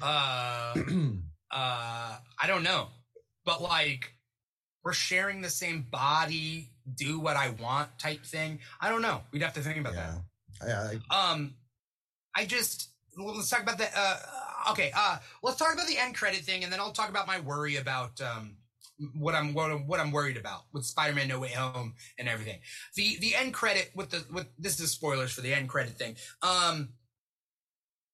Uh, 0.00 0.74
uh, 1.50 2.16
I 2.40 2.46
don't 2.46 2.62
know, 2.62 2.86
but 3.44 3.60
like 3.60 4.14
we're 4.84 4.92
sharing 4.92 5.42
the 5.42 5.50
same 5.50 5.86
body, 5.90 6.70
do 6.94 7.18
what 7.18 7.34
I 7.34 7.50
want 7.60 7.98
type 7.98 8.24
thing. 8.24 8.60
I 8.80 8.90
don't 8.90 9.02
know. 9.02 9.22
We'd 9.32 9.42
have 9.42 9.54
to 9.54 9.60
think 9.60 9.78
about 9.78 9.94
yeah, 9.94 10.14
yeah. 10.64 10.82
I- 10.82 10.94
that. 10.94 11.00
Um, 11.10 11.54
I 12.34 12.44
just 12.44 12.90
well, 13.16 13.34
let's 13.34 13.50
talk 13.50 13.62
about 13.62 13.78
the. 13.78 13.88
Uh, 13.94 14.16
okay, 14.70 14.92
uh, 14.96 15.18
let's 15.42 15.58
talk 15.58 15.74
about 15.74 15.86
the 15.86 15.98
end 15.98 16.14
credit 16.14 16.40
thing, 16.40 16.64
and 16.64 16.72
then 16.72 16.80
I'll 16.80 16.92
talk 16.92 17.10
about 17.10 17.26
my 17.26 17.40
worry 17.40 17.76
about 17.76 18.20
um 18.20 18.56
what 19.14 19.34
I'm 19.34 19.54
what 19.54 19.70
I'm, 19.70 19.86
what 19.86 20.00
I'm 20.00 20.12
worried 20.12 20.36
about 20.36 20.62
with 20.72 20.84
Spider-Man 20.84 21.28
No 21.28 21.40
Way 21.40 21.50
Home 21.50 21.94
and 22.18 22.28
everything. 22.28 22.60
The 22.96 23.16
the 23.20 23.34
end 23.34 23.54
credit 23.54 23.90
with 23.94 24.10
the 24.10 24.24
with 24.32 24.46
this 24.58 24.78
is 24.80 24.90
spoilers 24.90 25.32
for 25.32 25.40
the 25.40 25.52
end 25.52 25.68
credit 25.68 25.94
thing. 25.94 26.16
Um, 26.42 26.90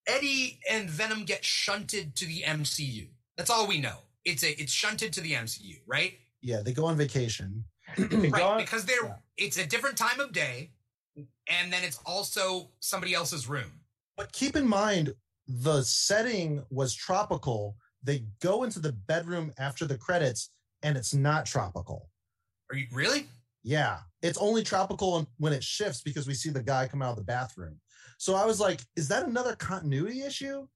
Eddie 0.07 0.59
and 0.69 0.89
Venom 0.89 1.25
get 1.25 1.43
shunted 1.43 2.15
to 2.15 2.25
the 2.25 2.43
MCU. 2.45 3.09
That's 3.35 3.49
all 3.49 3.67
we 3.67 3.79
know. 3.79 3.97
It's 4.25 4.43
a 4.43 4.59
it's 4.61 4.71
shunted 4.71 5.13
to 5.13 5.21
the 5.21 5.33
MCU, 5.33 5.79
right? 5.85 6.13
yeah, 6.41 6.61
they 6.63 6.73
go 6.73 6.85
on 6.85 6.97
vacation. 6.97 7.65
Right, 7.97 8.43
on. 8.43 8.57
because 8.57 8.85
they're 8.85 9.05
yeah. 9.05 9.15
it's 9.37 9.57
a 9.57 9.65
different 9.65 9.97
time 9.97 10.19
of 10.19 10.33
day, 10.33 10.71
and 11.15 11.71
then 11.71 11.83
it's 11.83 11.99
also 12.05 12.71
somebody 12.79 13.13
else's 13.13 13.47
room. 13.47 13.76
But 14.17 14.33
keep 14.33 14.55
in 14.55 14.67
mind, 14.67 15.13
the 15.47 15.83
setting 15.83 16.63
was 16.71 16.93
tropical. 16.95 17.77
They 18.03 18.25
go 18.41 18.63
into 18.63 18.79
the 18.79 18.91
bedroom 18.91 19.53
after 19.59 19.85
the 19.85 19.97
credits, 19.97 20.49
and 20.83 20.97
it's 20.97 21.13
not 21.13 21.45
tropical. 21.45 22.09
Are 22.71 22.75
you 22.77 22.87
really? 22.91 23.27
Yeah, 23.63 23.99
it's 24.21 24.37
only 24.39 24.63
tropical 24.63 25.27
when 25.37 25.53
it 25.53 25.63
shifts 25.63 26.01
because 26.01 26.27
we 26.27 26.33
see 26.33 26.49
the 26.49 26.63
guy 26.63 26.87
come 26.87 27.01
out 27.01 27.11
of 27.11 27.17
the 27.17 27.23
bathroom. 27.23 27.79
So 28.17 28.33
I 28.35 28.45
was 28.45 28.59
like, 28.59 28.81
is 28.95 29.07
that 29.09 29.25
another 29.25 29.55
continuity 29.55 30.23
issue? 30.23 30.67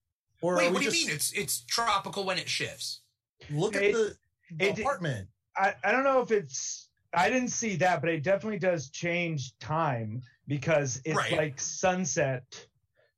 Or 0.41 0.57
Wait, 0.57 0.65
are 0.65 0.69
we 0.69 0.73
what 0.73 0.79
do 0.83 0.85
you 0.85 0.91
mean? 0.91 1.09
It's 1.15 1.31
it's 1.33 1.61
tropical 1.65 2.23
when 2.23 2.37
it 2.37 2.47
shifts. 2.47 3.01
Look 3.49 3.75
at 3.75 3.91
the, 3.91 4.15
the 4.57 4.65
it- 4.69 4.79
apartment. 4.79 5.27
I, 5.57 5.73
I 5.83 5.91
don't 5.91 6.03
know 6.05 6.21
if 6.21 6.31
it's 6.31 6.89
I 7.13 7.29
didn't 7.29 7.49
see 7.49 7.75
that, 7.77 7.99
but 8.01 8.09
it 8.09 8.23
definitely 8.23 8.59
does 8.59 8.89
change 8.89 9.57
time 9.59 10.21
because 10.47 11.01
it's 11.03 11.17
Right. 11.17 11.33
like 11.37 11.59
sunset, 11.59 12.43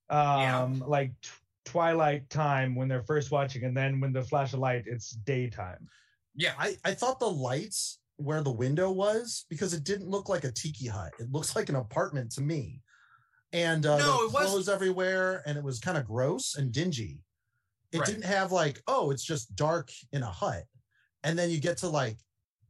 um, 0.10 0.84
like 0.86 1.12
t- 1.22 1.30
twilight 1.66 2.30
time 2.30 2.76
when 2.76 2.88
they're 2.88 3.04
first 3.04 3.32
watching, 3.32 3.64
and 3.64 3.76
then 3.76 4.00
when 4.00 4.14
the 4.14 4.22
flash 4.22 4.54
of 4.54 4.60
light, 4.60 4.84
it's 4.86 5.12
daytime. 5.12 5.88
Yeah, 6.36 6.54
I, 6.58 6.76
I 6.84 6.94
thought 6.94 7.20
the 7.20 7.30
lights 7.30 8.00
where 8.18 8.42
the 8.42 8.52
window 8.52 8.92
was 8.92 9.46
because 9.50 9.74
it 9.74 9.84
didn't 9.84 10.10
look 10.10 10.30
like 10.30 10.44
a 10.44 10.52
tiki 10.52 10.88
hut. 10.88 11.12
It 11.20 11.32
looks 11.32 11.56
like 11.56 11.70
an 11.70 11.76
apartment 11.76 12.32
to 12.34 12.42
me. 12.42 12.82
And 13.52 13.86
uh, 13.86 13.98
No, 13.98 14.24
it 14.26 14.34
was- 14.34 14.46
clothes 14.50 14.70
everywhere, 14.70 15.44
and 15.46 15.58
it 15.58 15.64
was 15.64 15.80
kind 15.80 15.98
of 15.98 16.06
gross 16.06 16.56
and 16.56 16.72
dingy. 16.72 17.20
It 17.92 18.00
Right. 18.00 18.08
didn't 18.08 18.24
have 18.26 18.52
like, 18.52 18.82
oh, 18.88 19.12
it's 19.12 19.24
just 19.24 19.56
dark 19.56 19.92
in 20.12 20.24
a 20.24 20.28
hut, 20.32 20.64
and 21.24 21.38
then 21.38 21.52
you 21.52 21.60
get 21.60 21.78
to 21.80 21.88
like 21.90 22.18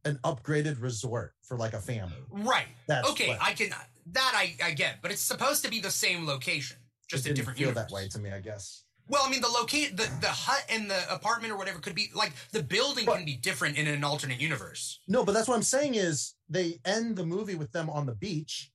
an 0.04 0.18
upgraded 0.24 0.82
resort 0.82 1.32
for 1.42 1.56
like 1.56 1.72
a 1.72 1.80
family. 1.80 2.18
right. 2.30 2.66
That's 2.86 3.08
okay, 3.10 3.28
what- 3.28 3.38
I 3.42 3.54
can 3.54 3.70
that 4.12 4.32
I 4.36 4.54
I 4.62 4.72
get, 4.72 5.00
but 5.00 5.10
it's 5.10 5.22
supposed 5.22 5.64
to 5.64 5.70
be 5.70 5.80
the 5.80 5.90
same 5.90 6.26
location, 6.26 6.76
just 7.08 7.24
it 7.26 7.30
a 7.30 7.34
didn't 7.34 7.36
different 7.36 7.58
feel 7.58 7.68
universe. 7.68 7.90
that 7.90 7.94
way 7.94 8.08
to 8.08 8.18
me. 8.18 8.30
I 8.30 8.40
guess. 8.40 8.84
Well, 9.08 9.22
I 9.24 9.30
mean, 9.30 9.42
the 9.42 9.48
locate 9.48 9.96
the 9.96 10.08
the 10.20 10.28
hut 10.28 10.64
and 10.70 10.90
the 10.90 11.12
apartment 11.12 11.52
or 11.52 11.56
whatever 11.58 11.78
could 11.78 11.94
be 11.94 12.10
like 12.14 12.32
the 12.52 12.62
building 12.62 13.04
But- 13.04 13.16
can 13.16 13.24
be 13.26 13.36
different 13.36 13.76
in 13.76 13.86
an 13.86 14.02
alternate 14.04 14.40
universe. 14.40 15.00
No, 15.08 15.24
but 15.24 15.32
that's 15.32 15.46
what 15.48 15.56
I'm 15.56 15.62
saying 15.62 15.94
is 15.94 16.34
they 16.48 16.80
end 16.84 17.16
the 17.16 17.26
movie 17.26 17.54
with 17.54 17.70
them 17.72 17.90
on 17.90 18.06
the 18.06 18.14
beach. 18.14 18.70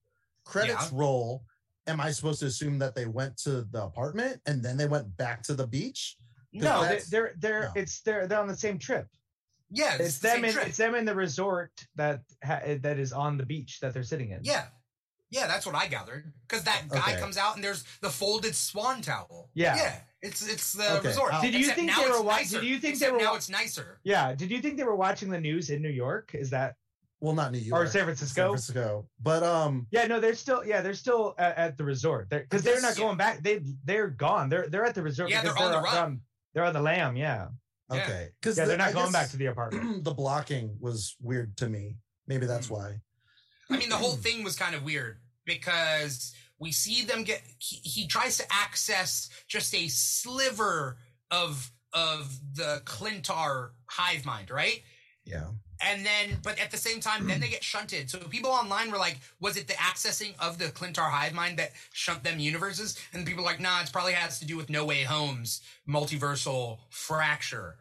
Credits 0.45 0.91
Yeah. 0.91 0.97
roll. 0.99 1.43
Am 1.88 1.99
I 1.99 2.11
supposed 2.11 2.39
to 2.41 2.45
assume 2.45 2.77
that 2.80 2.93
they 2.93 3.06
went 3.07 3.38
to 3.38 3.64
the 3.64 3.84
apartment 3.84 4.41
and 4.45 4.61
then 4.61 4.77
they 4.77 4.85
went 4.88 5.18
back 5.18 5.41
to 5.43 5.56
the 5.56 5.65
beach? 5.65 6.18
No, 6.53 6.81
they, 6.81 6.88
that's- 6.88 7.10
they're 7.10 7.34
they're 7.39 7.61
no. 7.64 7.72
it's 7.76 8.01
they're 8.01 8.27
they're 8.27 8.39
on 8.39 8.47
the 8.47 8.57
same 8.57 8.77
trip. 8.77 9.07
Yeah, 9.72 9.97
It's, 9.99 10.18
the 10.19 10.27
them 10.30 10.35
same 10.38 10.45
in 10.45 10.53
trip. 10.53 10.68
it's 10.68 10.77
them 10.77 10.95
in 10.95 11.06
the 11.06 11.14
resort 11.15 11.72
that 11.95 12.22
ha- 12.43 12.61
that 12.81 12.97
is 12.99 13.14
on 13.14 13.38
the 13.38 13.45
beach 13.45 13.80
that 13.81 13.93
they're 13.93 14.03
sitting 14.03 14.31
in. 14.31 14.39
Yeah. 14.43 14.65
Yeah, 15.31 15.47
that's 15.47 15.65
what 15.65 15.76
I 15.76 15.88
gathered. 15.88 16.31
Because 16.47 16.64
that 16.64 16.88
guy 16.89 17.11
Okay. 17.11 17.19
comes 17.19 17.38
out 17.38 17.56
and 17.56 17.64
there's 17.64 17.84
the 18.01 18.10
folded 18.10 18.56
swan 18.56 19.01
towel. 19.01 19.49
Yeah. 19.53 19.76
yeah. 19.76 19.95
It's 20.22 20.45
it's 20.47 20.73
the 20.73 20.97
Okay, 20.97 21.10
resort. 21.10 21.34
Did 21.41 21.53
you 21.53 21.60
Except 21.60 21.77
think 21.80 21.95
they 21.95 22.10
were 22.10 22.22
wa- 22.22 22.35
nicer. 22.38 22.60
did 22.60 22.68
you 22.68 22.80
think 22.80 22.99
they 22.99 23.10
were 23.11 23.19
now 23.19 23.35
it's 23.35 23.49
nicer? 23.49 23.99
Yeah. 24.03 24.34
Did 24.34 24.51
you 24.51 24.60
think 24.61 24.77
they 24.77 24.84
were 24.84 24.95
watching 24.95 25.30
the 25.30 25.39
news 25.39 25.69
in 25.69 25.81
New 25.81 25.89
York? 25.89 26.31
Is 26.34 26.49
that 26.49 26.76
Well, 27.22 27.34
not 27.35 27.51
New 27.51 27.60
York. 27.60 27.81
or 27.85 27.88
San 27.89 28.03
Francisco? 28.06 28.41
San 28.41 28.49
Francisco. 28.49 29.07
But 29.22 29.43
um, 29.43 29.88
Yeah, 29.91 30.07
no, 30.07 30.19
they're 30.19 30.34
still 30.35 30.65
yeah, 30.65 30.81
they're 30.81 30.93
still 30.93 31.35
at, 31.38 31.57
at 31.57 31.77
the 31.77 31.84
resort. 31.85 32.30
They're 32.30 32.41
because 32.41 32.64
they're 32.64 32.81
not 32.81 32.95
going 32.97 33.18
back. 33.18 33.41
They 33.43 33.61
they're 33.85 34.07
gone. 34.10 34.49
They're 34.49 34.68
they're 34.68 34.85
at 34.85 34.95
the 34.95 35.03
resort. 35.03 35.30
Yeah, 35.30 35.41
because 35.41 35.56
they're 35.57 35.65
on 35.68 35.72
the 35.72 35.81
run. 35.81 35.97
on- 35.97 36.22
they're 36.53 36.64
on 36.65 36.73
the 36.73 36.81
lam. 36.81 37.15
Yeah, 37.15 37.47
Yeah. 37.91 38.01
okay, 38.03 38.30
because 38.41 38.57
yeah, 38.57 38.65
they're 38.65 38.76
not 38.77 38.93
going 38.93 39.11
back 39.11 39.30
to 39.30 39.38
the 39.38 39.45
apartment. 39.45 40.03
the 40.03 40.14
blocking 40.14 40.76
was 40.81 41.15
weird 41.22 41.56
to 41.57 41.69
me. 41.69 41.97
Maybe 42.27 42.45
that's 42.47 42.68
Mm. 42.68 42.72
why. 42.72 43.01
I 43.69 43.77
mean, 43.77 43.89
the 43.89 43.95
whole 43.95 44.15
thing 44.15 44.43
was 44.43 44.55
kind 44.55 44.75
of 44.75 44.83
weird 44.83 45.17
because 45.45 46.33
we 46.59 46.71
see 46.71 47.03
them 47.03 47.23
get. 47.23 47.41
He, 47.59 47.77
he 47.77 48.07
tries 48.07 48.37
to 48.37 48.43
access 48.51 49.29
just 49.47 49.73
a 49.73 49.87
sliver 49.87 50.97
of 51.31 51.71
of 51.93 52.39
the 52.53 52.81
Klyntar 52.85 53.69
hive 53.87 54.25
mind, 54.25 54.51
right? 54.51 54.81
Yeah. 55.25 55.47
And 55.81 56.05
then, 56.05 56.37
but 56.43 56.59
at 56.59 56.71
the 56.71 56.77
same 56.77 56.99
time, 56.99 57.25
then 57.25 57.39
they 57.39 57.47
get 57.47 57.63
shunted. 57.63 58.09
So 58.09 58.19
people 58.19 58.51
online 58.51 58.91
were 58.91 58.97
like, 58.97 59.17
was 59.39 59.55
it 59.55 59.67
the 59.67 59.75
accessing 59.75 60.33
of 60.39 60.57
the 60.57 60.65
Klyntar 60.65 61.09
hive 61.09 61.33
mind 61.33 61.57
that 61.57 61.71
shunt 61.93 62.23
them 62.23 62.37
universes? 62.37 62.97
And 63.13 63.25
people 63.25 63.43
were 63.43 63.49
like, 63.49 63.61
nah, 63.61 63.79
it's 63.79 63.89
probably 63.89 64.11
has 64.11 64.39
to 64.39 64.45
do 64.45 64.57
with 64.57 64.69
No 64.69 64.83
Way 64.83 65.03
Home's 65.03 65.61
multiversal 65.87 66.79
fracture. 66.89 67.77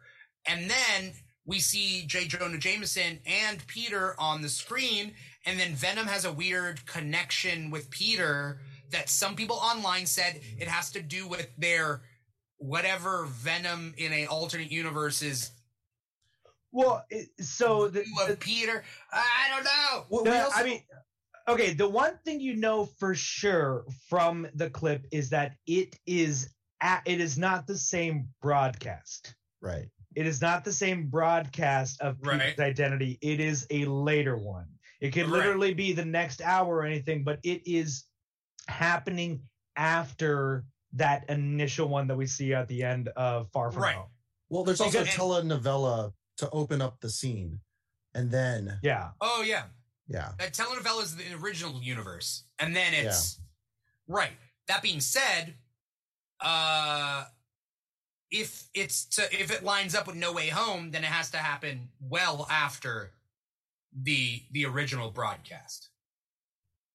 And 0.47 0.69
then 0.69 1.11
we 1.45 1.59
see 1.59 2.05
J. 2.05 2.27
Jonah 2.27 2.57
Jameson 2.57 3.19
and 3.25 3.65
Peter 3.67 4.15
on 4.17 4.41
the 4.41 4.49
screen. 4.49 5.13
And 5.45 5.59
then 5.59 5.73
Venom 5.73 6.07
has 6.07 6.25
a 6.25 6.31
weird 6.31 6.85
connection 6.85 7.71
with 7.71 7.89
Peter 7.89 8.59
that 8.91 9.09
some 9.09 9.35
people 9.35 9.55
online 9.57 10.05
said 10.05 10.41
it 10.57 10.67
has 10.67 10.91
to 10.91 11.01
do 11.01 11.27
with 11.27 11.47
their 11.57 12.01
whatever 12.57 13.25
Venom 13.25 13.93
in 13.97 14.11
a 14.11 14.25
alternate 14.25 14.71
universe 14.71 15.21
is 15.21 15.51
Well, 16.71 17.03
it, 17.09 17.29
so 17.39 17.87
the, 17.87 18.03
of 18.27 18.39
Peter. 18.39 18.83
I 19.13 19.47
don't 19.49 19.63
know. 19.63 20.05
Well, 20.09 20.23
we 20.23 20.29
the- 20.29 20.43
also- 20.43 20.59
I 20.59 20.63
mean, 20.63 20.81
okay. 21.47 21.73
The 21.73 21.87
one 21.89 22.19
thing 22.25 22.39
you 22.41 22.55
know 22.55 22.85
for 22.99 23.15
sure 23.15 23.85
from 24.09 24.47
the 24.55 24.69
clip 24.69 25.05
is 25.11 25.29
that 25.29 25.53
it 25.65 25.95
is 26.05 26.49
a 26.81 26.99
it 27.05 27.21
is 27.21 27.37
not 27.37 27.65
the 27.65 27.77
same 27.77 28.27
broadcast. 28.41 29.35
right. 29.61 29.87
It 30.15 30.25
is 30.25 30.41
not 30.41 30.65
the 30.65 30.71
same 30.73 31.07
broadcast 31.07 32.01
of 32.01 32.19
Peter's 32.21 32.39
Right. 32.39 32.59
identity. 32.59 33.19
It 33.21 33.39
is 33.39 33.67
a 33.69 33.85
later 33.85 34.35
one. 34.37 34.65
It 34.99 35.11
could 35.11 35.23
Right. 35.29 35.39
literally 35.39 35.73
be 35.73 35.93
the 35.93 36.05
next 36.05 36.41
hour 36.41 36.77
or 36.77 36.83
anything, 36.85 37.23
but 37.23 37.39
it 37.43 37.61
is 37.65 38.05
happening 38.67 39.41
after 39.75 40.65
that 40.93 41.29
initial 41.29 41.87
one 41.87 42.07
that 42.07 42.15
we 42.15 42.27
see 42.27 42.53
at 42.53 42.67
the 42.67 42.83
end 42.83 43.07
of 43.09 43.49
Far 43.51 43.71
From 43.71 43.83
Right. 43.83 43.95
Home. 43.95 44.09
Well, 44.49 44.63
there's 44.63 44.81
also 44.81 45.03
a 45.03 45.05
telenovela 45.05 46.13
to 46.37 46.49
open 46.49 46.81
up 46.81 46.99
the 46.99 47.09
scene, 47.09 47.61
and 48.13 48.31
then 48.31 48.79
Yeah. 48.81 49.11
Oh 49.21 49.41
yeah, 49.41 49.67
yeah, 50.07 50.33
that 50.39 50.53
telenovela 50.53 51.03
is 51.03 51.15
the 51.15 51.33
original 51.35 51.81
universe, 51.81 52.43
and 52.57 52.75
then 52.75 52.93
it's 52.93 53.39
right. 54.07 54.31
That 54.67 54.81
being 54.81 55.01
said, 55.01 55.55
uh, 56.39 57.25
if 58.31 58.69
it's 58.73 59.05
to 59.05 59.23
if 59.41 59.51
it 59.51 59.63
lines 59.63 59.93
up 59.95 60.07
with 60.07 60.15
No 60.15 60.31
Way 60.33 60.49
Home, 60.49 60.91
then 60.91 61.03
it 61.03 61.07
has 61.07 61.29
to 61.31 61.37
happen 61.37 61.89
well 61.99 62.47
after 62.49 63.11
the 63.93 64.41
the 64.51 64.65
original 64.65 65.11
broadcast. 65.11 65.89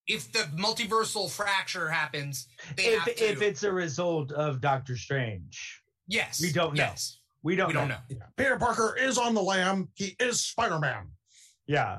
If 0.07 0.33
the 0.33 0.41
multiversal 0.57 1.31
fracture 1.31 1.89
happens, 1.89 2.47
they 2.77 2.85
If 2.85 2.99
have 3.03 3.17
to. 3.17 3.31
if 3.33 3.43
it's 3.43 3.63
a 3.63 3.73
result 3.73 4.33
of 4.33 4.61
Doctor 4.61 4.97
Strange, 4.97 5.81
yes, 6.07 6.41
we 6.43 6.53
don't 6.53 6.75
know. 6.75 6.83
Yes, 6.85 7.21
we 7.43 7.57
don't 7.57 7.69
we 7.69 7.73
don't 7.75 7.89
know. 7.89 7.97
Peter 8.37 8.59
Parker 8.59 8.97
is 9.01 9.17
on 9.19 9.35
the 9.35 9.43
lam. 9.43 9.89
He 9.95 10.15
is 10.21 10.41
Spider 10.43 10.79
Man. 10.79 11.07
Yeah. 11.67 11.99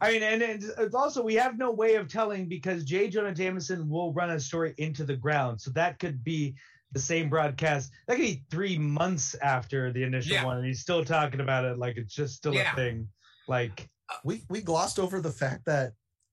I 0.00 0.12
mean, 0.12 0.22
and 0.22 0.40
it's, 0.40 0.66
it's 0.78 0.94
also 0.94 1.20
we 1.22 1.34
have 1.34 1.58
no 1.58 1.72
way 1.72 1.96
of 1.96 2.06
telling 2.08 2.48
because 2.48 2.84
J. 2.84 3.08
Jonah 3.10 3.34
Jameson 3.34 3.88
will 3.90 4.12
run 4.12 4.30
a 4.30 4.38
story 4.40 4.72
into 4.78 5.04
the 5.04 5.16
ground, 5.16 5.60
so 5.60 5.72
that 5.72 5.98
could 5.98 6.22
be 6.22 6.54
the 6.92 7.00
same 7.00 7.28
broadcast. 7.28 7.90
That 8.06 8.14
could 8.16 8.22
be 8.24 8.44
three 8.52 8.78
months 8.78 9.34
after 9.42 9.92
the 9.92 10.04
initial 10.04 10.34
Yeah. 10.34 10.44
one, 10.44 10.58
and 10.58 10.66
he's 10.66 10.80
still 10.80 11.04
talking 11.04 11.40
about 11.40 11.64
it 11.64 11.76
like 11.76 11.96
it's 11.96 12.14
just 12.14 12.36
still 12.36 12.54
Yeah. 12.54 12.72
a 12.72 12.76
thing. 12.76 13.08
Like, 13.48 13.89
We 14.24 14.42
we 14.48 14.60
glossed 14.60 14.98
over 14.98 15.20
the 15.20 15.30
fact 15.32 15.64
that 15.66 15.92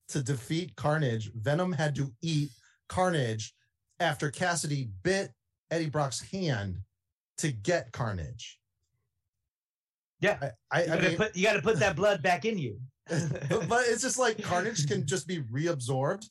to 0.10 0.24
defeat 0.24 0.76
Carnage, 0.76 1.32
Venom 1.36 1.72
had 1.74 1.96
to 1.96 2.12
eat 2.22 2.50
Carnage 2.90 3.54
after 4.00 4.32
Kasady 4.32 4.90
bit 5.04 5.32
Eddie 5.72 5.90
Brock's 5.90 6.22
hand 6.22 6.78
to 7.40 7.52
get 7.52 7.92
Carnage. 7.92 8.60
yeah, 10.20 10.52
I, 10.72 10.80
I, 10.80 10.82
you 10.82 10.88
gotta 10.88 11.08
mean, 11.10 11.18
put 11.18 11.36
you 11.36 11.44
gotta 11.44 11.62
put 11.62 11.80
that 11.80 11.96
blood 12.02 12.24
back 12.24 12.46
in 12.46 12.58
you. 12.58 12.80
but, 13.08 13.68
but 13.70 13.86
it's 13.88 14.02
just 14.02 14.18
like 14.18 14.42
Carnage 14.44 14.88
can 14.88 15.06
just 15.06 15.28
be 15.28 15.42
reabsorbed 15.44 16.26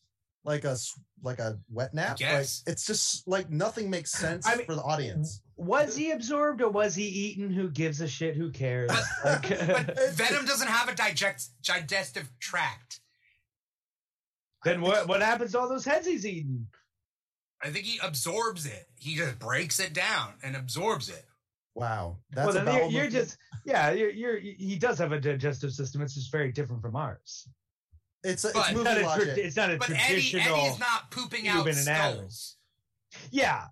like 0.44 0.64
a 0.64 0.70
s- 0.70 0.98
like 1.22 1.38
a 1.38 1.58
wet 1.70 1.94
nap. 1.94 2.18
Like, 2.66 2.74
it's 2.74 2.86
just 2.86 3.26
like 3.28 3.50
nothing 3.50 3.88
makes 3.90 4.12
sense 4.12 4.46
I 4.46 4.56
mean- 4.56 4.66
for 4.66 4.74
the 4.74 4.82
audience. 4.82 5.42
Was 5.56 5.96
he 5.96 6.10
absorbed 6.10 6.60
or 6.60 6.68
was 6.68 6.94
he 6.94 7.04
eaten? 7.04 7.50
Who 7.50 7.70
gives 7.70 8.00
a 8.00 8.08
shit? 8.08 8.36
Who 8.36 8.50
cares? 8.50 8.90
Like, 9.24 9.48
But 9.48 9.98
Venom 10.12 10.44
doesn't 10.44 10.68
have 10.68 10.88
a 10.88 10.94
digest 10.94 11.52
digestive 11.62 12.28
tract. 12.40 13.00
then 14.64 14.80
what? 14.80 15.08
What 15.08 15.22
happens 15.22 15.52
to 15.52 15.60
all 15.60 15.68
those 15.68 15.84
heads 15.84 16.06
he's 16.06 16.26
eaten? 16.26 16.68
I 17.62 17.70
think 17.70 17.86
he 17.86 17.98
absorbs 18.02 18.66
it. 18.66 18.86
He 19.00 19.16
just 19.16 19.38
breaks 19.38 19.80
it 19.80 19.92
down 19.94 20.34
and 20.42 20.56
absorbs 20.56 21.08
it. 21.08 21.24
Wow, 21.74 22.18
that's 22.30 22.54
well, 22.54 22.62
a 22.62 22.64
then 22.64 22.90
you're, 22.90 23.02
you're 23.02 23.10
just 23.10 23.36
yeah. 23.64 23.90
You're, 23.92 24.10
you're 24.10 24.38
he 24.38 24.76
does 24.78 24.98
have 24.98 25.12
a 25.12 25.20
digestive 25.20 25.72
system. 25.72 26.00
It's 26.02 26.14
just 26.14 26.32
very 26.32 26.52
different 26.52 26.80
from 26.82 26.96
ours. 26.96 27.48
it's 28.24 28.44
a, 28.44 28.50
but- 28.54 28.70
it's 28.70 28.70
It's 28.70 28.76
movie 28.76 29.02
not 29.02 29.20
a, 29.20 29.24
tra- 29.24 29.34
it's 29.36 29.56
not 29.56 29.70
a 29.70 29.76
But 29.76 29.90
Eddie, 29.90 29.98
traditional. 29.98 30.56
Eddie's 30.56 30.78
not 30.78 31.10
pooping 31.10 31.48
out 31.48 31.56
human 31.66 31.74
skulls. 31.74 32.56
Yeah. 33.30 33.66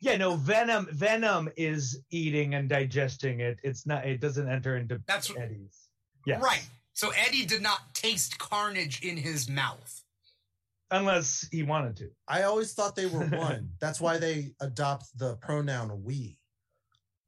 Yeah, 0.00 0.16
no, 0.16 0.34
Venom 0.36 0.88
Venom 0.92 1.50
is 1.56 2.00
eating 2.10 2.54
and 2.54 2.68
digesting 2.68 3.40
it. 3.40 3.58
It's 3.62 3.86
not 3.86 4.06
it 4.06 4.20
doesn't 4.20 4.48
enter 4.48 4.76
into 4.76 5.00
That's 5.06 5.30
Eddie's. 5.36 5.88
Yes. 6.26 6.42
right. 6.42 6.66
So 6.94 7.10
Eddie 7.10 7.44
did 7.46 7.62
not 7.62 7.94
taste 7.94 8.38
carnage 8.38 9.02
in 9.02 9.16
his 9.16 9.48
mouth. 9.48 10.02
Unless 10.90 11.46
he 11.52 11.62
wanted 11.62 11.96
to. 11.98 12.10
I 12.26 12.42
always 12.42 12.72
thought 12.72 12.96
they 12.96 13.06
were 13.06 13.24
one. 13.26 13.70
That's 13.80 14.00
why 14.00 14.18
they 14.18 14.52
adopt 14.60 15.06
the 15.18 15.36
pronoun 15.36 16.02
we. 16.02 16.36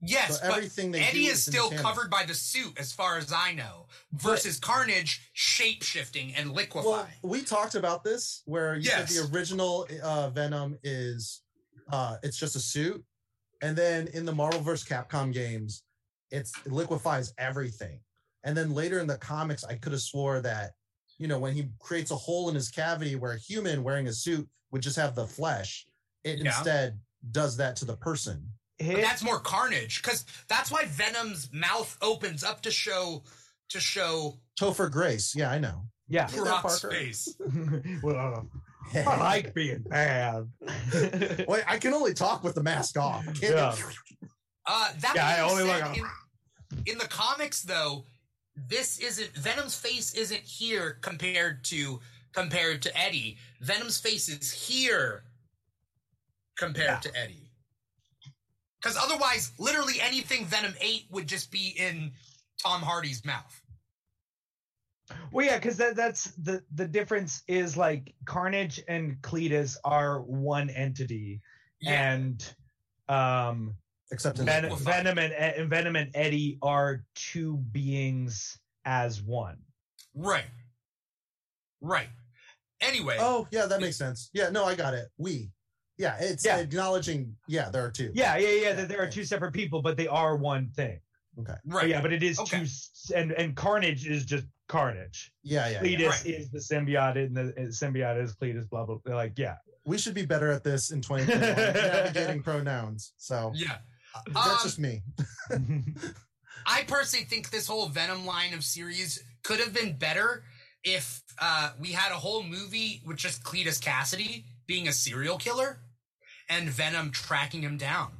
Yes, 0.05 0.41
So 0.41 0.49
but 0.49 0.57
everything 0.57 0.91
they 0.91 1.01
Eddie 1.01 1.27
do 1.27 1.31
is 1.31 1.39
is 1.39 1.45
still 1.45 1.71
covered 1.71 2.11
by 2.11 2.25
the 2.27 2.35
suit, 2.35 2.77
as 2.77 2.93
far 2.93 3.19
as 3.19 3.33
I 3.33 3.53
know, 3.53 3.87
versus 4.13 4.59
Carnage 4.59 5.31
shape 5.33 5.85
shifting 5.85 6.35
and 6.35 6.51
liquefying. 6.51 6.85
Well, 6.85 7.07
we 7.23 7.43
talked 7.43 7.77
about 7.77 8.03
this 8.03 8.43
where 8.45 8.75
you 8.75 8.83
Yes. 8.83 9.15
said 9.15 9.29
the 9.31 9.33
original 9.33 9.87
uh, 10.03 10.31
Venom 10.31 10.77
is 10.83 11.42
uh, 11.93 12.17
it's 12.23 12.37
just 12.39 12.57
a 12.57 12.61
suit, 12.61 13.05
and 13.63 13.77
then 13.77 14.09
in 14.09 14.25
the 14.25 14.33
Marvel 14.33 14.61
vs. 14.61 14.89
Capcom 14.89 15.33
games, 15.33 15.85
it's 16.31 16.53
it 16.67 16.73
liquefies 16.73 17.33
everything. 17.39 18.01
And 18.45 18.57
then 18.57 18.75
later 18.75 18.99
in 18.99 19.07
the 19.07 19.19
comics, 19.19 19.63
I 19.63 19.75
could 19.77 19.93
have 19.93 20.01
swore 20.01 20.41
that 20.41 20.73
you 21.19 21.29
know 21.29 21.39
when 21.39 21.55
he 21.55 21.69
creates 21.79 22.11
a 22.11 22.17
hole 22.17 22.49
in 22.49 22.55
his 22.57 22.71
cavity 22.71 23.15
where 23.15 23.33
a 23.33 23.39
human 23.39 23.85
wearing 23.85 24.09
a 24.09 24.13
suit 24.13 24.49
would 24.73 24.83
just 24.83 24.97
have 24.97 25.15
the 25.15 25.27
flesh, 25.27 25.87
it 26.25 26.39
Yeah. 26.39 26.47
instead 26.47 26.99
does 27.31 27.57
that 27.59 27.77
to 27.77 27.85
the 27.85 27.97
person. 27.97 28.49
But 28.79 28.97
that's 28.97 29.23
more 29.23 29.39
carnage 29.39 30.03
because 30.03 30.25
that's 30.49 30.71
why 30.73 30.87
Venom's 30.87 31.51
mouth 31.53 31.97
opens 32.03 32.43
up 32.43 32.63
to 32.63 32.71
show 32.73 33.23
to 33.69 33.79
show 33.79 34.41
Topher 34.61 34.91
Grace, 34.91 35.35
yeah, 35.37 35.51
I 35.51 35.59
know. 35.59 35.83
yeah. 36.09 36.27
Brock's 36.35 36.81
face. 36.81 37.37
well, 38.03 38.49
I 38.95 39.17
like 39.19 39.55
being 39.55 39.83
bad. 39.83 40.49
Wait, 41.49 41.65
I 41.67 41.79
can 41.79 41.95
only 41.95 42.15
talk 42.15 42.43
with 42.45 42.55
the 42.55 42.63
mask 42.63 42.99
off. 42.99 43.25
Can't- 43.27 43.41
Yeah. 43.43 43.77
Uh, 44.67 44.93
that 45.01 45.13
Yeah, 45.17 45.27
I 45.27 45.41
only 45.41 45.65
said, 45.67 45.89
look- 45.89 45.97
in, 45.99 46.05
in 46.93 46.99
the 46.99 47.09
comics 47.09 47.63
though, 47.63 48.05
this 48.69 48.99
isn't 48.99 49.31
Venom's 49.37 49.75
face 49.75 50.15
isn't 50.15 50.43
here 50.43 50.99
compared 51.01 51.65
to 51.65 52.01
compared 52.33 52.83
to 52.83 52.97
Eddie. 52.99 53.39
Venom's 53.61 53.99
face 53.99 54.29
is 54.29 54.53
here 54.53 55.25
compared 56.57 56.89
Yeah. 56.89 56.99
to 57.01 57.17
Eddie. 57.19 57.51
Because 58.81 58.97
otherwise, 58.97 59.53
literally 59.59 60.01
anything 60.01 60.45
Venom 60.47 60.75
ate 60.81 61.05
would 61.11 61.27
just 61.29 61.51
be 61.51 61.69
in 61.79 62.13
Tom 62.63 62.83
Hardy's 62.83 63.25
mouth. 63.25 63.62
Well, 65.33 65.47
yeah, 65.47 65.57
because 65.59 65.77
that, 65.79 65.97
that's 65.97 66.25
the 66.37 66.63
the 66.75 66.87
difference 66.87 67.43
is 67.49 67.77
like 67.77 68.15
Carnage 68.25 68.81
and 68.89 69.17
Cletus 69.23 69.77
are 69.85 70.21
one 70.21 70.71
entity, 70.71 71.41
and 71.87 72.45
um, 73.09 73.75
Except 74.11 74.39
Ven- 74.39 74.65
Liquefied. 74.65 75.05
Venom 75.05 75.19
and, 75.19 75.33
and 75.33 75.71
Venom 75.71 75.97
and 75.97 76.11
Eddie 76.15 76.59
are 76.63 77.05
two 77.15 77.57
beings 77.73 78.59
as 78.85 79.23
one. 79.23 79.57
Right. 80.15 80.45
Right. 81.81 82.09
Anyway, 82.81 83.17
Oh, 83.21 83.47
yeah, 83.51 83.67
that 83.67 83.81
makes 83.81 83.97
sense. 83.97 84.29
Yeah, 84.33 84.51
no, 84.51 84.65
I 84.65 84.75
got 84.75 84.93
it. 84.95 85.07
We. 85.17 85.51
Yeah, 85.99 86.17
it's 86.21 86.45
Yeah. 86.45 86.59
acknowledging. 86.59 87.37
Yeah, 87.49 87.71
there 87.71 87.85
are 87.85 87.91
two. 87.91 88.11
Yeah, 88.15 88.37
yeah, 88.37 88.49
yeah. 88.49 88.73
That 88.75 88.89
there 88.89 89.01
are 89.03 89.09
two 89.09 89.25
separate 89.25 89.53
people, 89.53 89.83
but 89.83 89.97
they 89.97 90.09
are 90.09 90.37
one 90.37 90.71
thing. 90.75 91.01
Okay. 91.41 91.53
right. 91.65 91.83
But 91.83 91.89
yeah, 91.89 92.01
but 92.03 92.13
it 92.13 92.23
is 92.23 92.39
Okay. 92.39 92.65
two, 92.65 93.15
and 93.15 93.33
and 93.33 93.57
Carnage 93.57 94.07
is 94.07 94.25
just 94.25 94.45
Carnage. 94.69 95.33
Yeah, 95.43 95.69
yeah. 95.69 95.83
yeah. 95.83 95.97
Cletus 95.99 96.09
Right. 96.11 96.27
is 96.27 96.51
the 96.51 96.59
symbiote, 96.59 97.17
and 97.27 97.37
the 97.37 97.53
and 97.57 97.69
symbiote 97.69 98.23
is 98.23 98.35
Cletus. 98.37 98.69
Blah 98.69 98.85
blah. 98.87 98.99
blah. 99.05 99.15
Like, 99.17 99.33
yeah, 99.39 99.57
We 99.85 99.99
should 99.99 100.15
be 100.15 100.27
better 100.27 100.51
at 100.53 100.63
this 100.63 100.91
in 100.91 101.01
2021, 101.01 101.75
navigating 101.75 102.43
pronouns. 102.43 103.13
So 103.17 103.53
yeah. 103.55 103.79
uh, 104.15 104.21
that's 104.33 104.47
Um, 104.47 104.59
just 104.63 104.79
me. 104.79 105.03
I 106.67 106.85
personally 106.87 107.25
think 107.25 107.51
this 107.51 107.67
whole 107.67 107.89
Venom 107.89 108.25
line 108.27 108.55
of 108.55 108.63
series 108.65 109.23
could 109.43 109.59
have 109.59 109.73
been 109.75 109.97
better 109.99 110.45
if 110.85 111.23
uh, 111.41 111.73
we 111.81 111.93
had 111.93 112.13
a 112.13 112.17
whole 112.17 112.43
movie 112.43 113.03
with 113.07 113.17
just 113.17 113.43
Cletus 113.43 113.81
Kasady 113.81 114.45
being 114.67 114.87
a 114.87 114.93
serial 114.93 115.39
killer 115.39 115.81
and 116.49 116.69
Venom 116.69 117.11
tracking 117.11 117.63
him 117.63 117.77
down. 117.79 118.13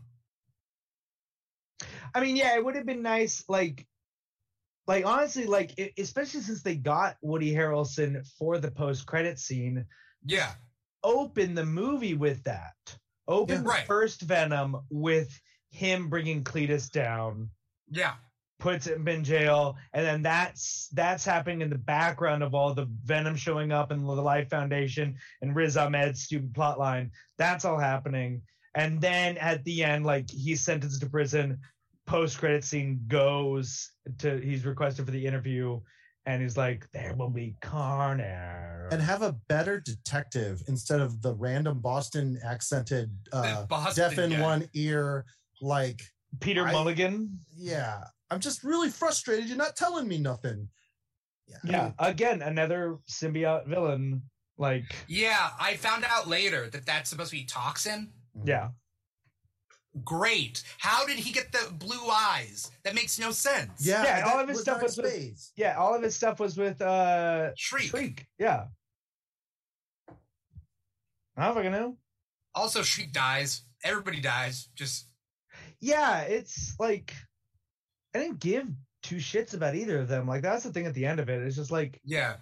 I 2.15 2.21
mean, 2.21 2.37
yeah, 2.37 2.55
it 2.57 2.65
would 2.65 2.77
have 2.77 2.87
been 2.87 3.03
nice, 3.03 3.45
like, 3.49 3.87
like 4.87 5.05
honestly, 5.07 5.47
like 5.47 5.79
e- 5.79 5.93
especially 5.99 6.41
since 6.41 6.63
they 6.63 6.75
got 6.77 7.17
Woody 7.23 7.53
Harrelson 7.55 8.27
for 8.39 8.59
the 8.59 8.71
post 8.71 9.07
credit 9.07 9.39
scene, 9.39 9.87
Yeah. 10.25 10.53
open 11.03 11.55
the 11.55 11.65
movie 11.67 12.15
with 12.15 12.43
that. 12.45 12.75
Open 13.29 13.57
Yeah. 13.57 13.63
the 13.63 13.69
Right. 13.69 13.87
first 13.87 14.23
Venom 14.23 14.77
with 14.91 15.41
him 15.71 16.09
bringing 16.09 16.43
Cletus 16.45 16.91
down, 16.91 17.51
Yeah. 17.89 18.17
puts 18.59 18.87
him 18.87 19.07
in 19.09 19.25
jail, 19.25 19.77
and 19.93 20.05
then 20.05 20.23
that's 20.23 20.89
that's 20.93 21.25
happening 21.25 21.63
in 21.63 21.71
the 21.71 21.79
background 21.79 22.43
of 22.43 22.55
all 22.55 22.75
the 22.75 22.87
Venom 23.05 23.37
showing 23.37 23.73
up 23.73 23.91
and 23.91 24.03
the 24.03 24.13
Life 24.13 24.51
Foundation 24.51 25.17
and 25.41 25.55
Riz 25.57 25.77
Ahmed's 25.77 26.23
stupid 26.25 26.53
plotline. 26.53 27.11
That's 27.39 27.65
all 27.65 27.79
happening, 27.79 28.43
and 28.75 29.01
then 29.01 29.39
at 29.39 29.65
the 29.65 29.83
end, 29.85 30.05
like 30.05 30.29
he's 30.31 30.61
sentenced 30.63 31.01
to 31.01 31.09
prison. 31.09 31.61
Post 32.07 32.39
credit 32.39 32.65
scene 32.65 33.01
goes 33.09 33.91
to 34.19 34.39
he's 34.41 34.65
requested 34.65 35.05
for 35.07 35.13
the 35.13 35.25
interview, 35.27 35.81
and 36.27 36.43
he's 36.43 36.57
like, 36.57 36.87
"There 36.93 37.15
will 37.15 37.31
be 37.31 37.55
carnage." 37.63 38.93
And 38.93 39.01
have 39.01 39.23
a 39.23 39.33
better 39.49 39.81
detective 39.81 40.63
instead 40.69 41.01
of 41.01 41.23
the 41.23 41.35
random 41.35 41.81
Boston 41.81 42.39
accented, 42.45 43.11
uh, 43.33 43.67
Boston 43.67 44.09
deaf 44.11 44.19
in 44.19 44.31
guy. 44.31 44.41
one 44.41 44.69
ear. 44.75 45.25
Like, 45.61 46.03
Peter 46.41 46.67
I- 46.67 46.73
Mulligan. 46.73 47.39
yeah, 47.57 48.03
I'm 48.31 48.41
just 48.41 48.65
really 48.65 48.91
frustrated. 48.91 49.47
You're 49.49 49.57
not 49.57 49.77
telling 49.77 50.09
me 50.09 50.19
nothing. 50.19 50.69
Yeah. 51.47 51.57
I 51.65 51.69
Yeah, 51.71 51.83
mean, 51.85 51.95
again, 51.99 52.43
another 52.43 52.99
symbiote 53.09 53.67
villain. 53.69 54.23
Like, 54.59 54.95
Yeah. 55.07 55.51
I 55.61 55.77
found 55.77 56.05
out 56.07 56.27
later 56.29 56.69
that 56.71 56.85
that's 56.87 57.11
supposed 57.11 57.31
to 57.31 57.37
be 57.37 57.45
Toxin. 57.45 58.13
yeah, 58.45 58.71
Great. 60.05 60.63
How 60.79 61.05
did 61.07 61.19
he 61.19 61.33
get 61.33 61.53
the 61.53 61.71
blue 61.75 62.09
eyes? 62.11 62.71
That 62.85 62.95
makes 62.95 63.19
no 63.19 63.31
sense. 63.31 63.87
Yeah. 63.87 64.03
Yeah, 64.05 64.31
all 64.33 64.41
of 64.41 64.49
his 64.49 64.57
was 64.57 64.63
stuff 64.65 64.77
not 64.79 64.83
was 64.85 64.97
with- 64.97 65.51
yeah. 65.57 65.77
All 65.77 65.95
of 65.95 66.03
his 66.03 66.17
stuff 66.17 66.41
was 66.41 66.57
with 66.57 66.81
uh 66.81 67.55
Shriek. 67.57 67.91
Shriek. 67.91 68.27
Yeah. 68.39 68.65
I 71.37 71.47
don't 71.47 71.55
fucking 71.55 71.73
know. 71.73 71.97
Also, 72.55 72.83
Shriek 72.83 73.13
dies. 73.13 73.63
Everybody 73.85 74.21
dies. 74.21 74.69
Just 74.75 75.09
Yeah, 75.81 76.21
it's 76.23 76.75
like 76.79 77.15
I 78.15 78.19
didn't 78.19 78.41
give 78.41 78.69
two 79.03 79.17
shits 79.17 79.55
about 79.55 79.75
either 79.75 79.99
of 79.99 80.09
them. 80.09 80.27
Like 80.27 80.43
that's 80.43 80.65
the 80.65 80.73
thing 80.73 80.87
at 80.87 80.95
the 80.95 81.07
end 81.07 81.21
of 81.21 81.29
it. 81.29 81.43
It's 81.43 81.57
just 81.57 81.71
like 81.71 82.01
yeah. 82.05 82.37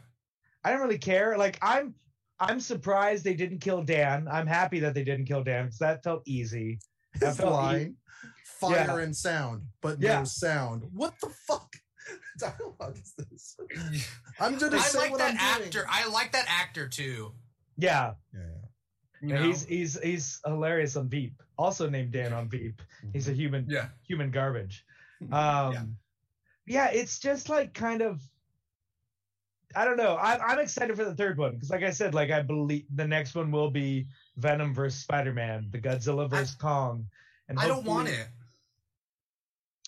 I 0.62 0.70
don't 0.70 0.82
really 0.82 0.98
care. 0.98 1.36
Like 1.38 1.58
I'm 1.62 1.94
I'm 2.38 2.60
surprised 2.60 3.24
they 3.24 3.34
didn't 3.34 3.58
kill 3.58 3.82
Dan. 3.82 4.28
I'm 4.30 4.46
happy 4.46 4.80
that 4.80 4.94
they 4.94 5.04
didn't 5.04 5.26
kill 5.26 5.42
Dan 5.44 5.64
because 5.66 5.78
that 5.78 6.02
felt 6.04 6.22
easy. 6.26 6.78
That 7.18 7.28
His 7.28 7.36
felt 7.38 7.52
line, 7.52 7.96
fire 8.44 8.84
Yeah. 8.86 8.98
and 8.98 9.16
sound, 9.16 9.62
but 9.80 10.00
Yeah. 10.00 10.20
no 10.20 10.24
sound. 10.24 10.84
What 10.92 11.14
the 11.20 11.28
fuck 11.46 11.74
dialogue 12.38 12.96
is 12.98 13.14
this? 13.16 13.56
I'm 14.40 14.58
gonna 14.58 14.76
I 14.76 14.80
say 14.80 14.98
like 14.98 15.10
what 15.10 15.18
that 15.18 15.36
I'm 15.38 15.56
doing. 15.58 15.66
actor. 15.66 15.86
I 15.88 16.08
like 16.08 16.32
that 16.32 16.46
actor 16.48 16.88
too. 16.88 17.32
Yeah, 17.76 18.14
Yeah, 18.32 18.40
yeah. 18.40 19.28
You 19.28 19.34
know? 19.34 19.42
he's 19.42 19.64
he's 19.66 20.00
he's 20.00 20.40
hilarious 20.46 20.96
on 20.96 21.08
Veep. 21.08 21.42
Also 21.58 21.88
named 21.90 22.12
Dan 22.12 22.32
on 22.32 22.48
Veep. 22.48 22.80
He's 23.12 23.28
a 23.28 23.32
human 23.32 23.66
yeah. 23.68 23.88
human 24.06 24.30
garbage. 24.30 24.84
Mm-hmm. 25.22 25.34
Um, 25.34 25.96
yeah. 26.66 26.86
it's 26.90 27.18
just 27.18 27.48
like 27.48 27.74
kind 27.74 28.00
of. 28.02 28.20
I 29.74 29.84
don't 29.84 29.96
know. 29.98 30.16
I'm 30.16 30.40
I'm 30.40 30.58
excited 30.58 30.96
for 30.96 31.04
the 31.04 31.14
third 31.14 31.38
one 31.38 31.52
because, 31.54 31.70
like 31.70 31.84
I 31.84 31.90
said, 31.90 32.12
like 32.14 32.30
I 32.30 32.42
believe 32.42 32.86
the 32.92 33.06
next 33.06 33.34
one 33.36 33.52
will 33.52 33.70
be 33.70 34.06
Venom 34.40 34.74
versus 34.74 35.00
Spider 35.00 35.32
Man, 35.32 35.68
the 35.70 35.78
Godzilla 35.78 36.28
versus 36.28 36.54
Kong. 36.54 37.06
And 37.48 37.58
I 37.58 37.68
don't 37.68 37.84
want 37.84 38.08
it. 38.08 38.26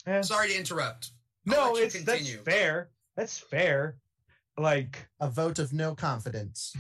Eh. 0.06 0.22
Sorry 0.22 0.48
to 0.48 0.58
interrupt. 0.58 1.10
I'll 1.48 1.54
No, 1.54 1.72
let 1.72 1.78
you 1.80 1.84
it's 1.86 2.02
that's 2.04 2.18
continue. 2.18 2.42
fair. 2.44 2.90
That's 3.16 3.38
fair. 3.38 3.96
Like, 4.58 5.08
A 5.20 5.30
vote 5.30 5.58
of 5.58 5.72
no 5.72 5.94
confidence. 5.94 6.74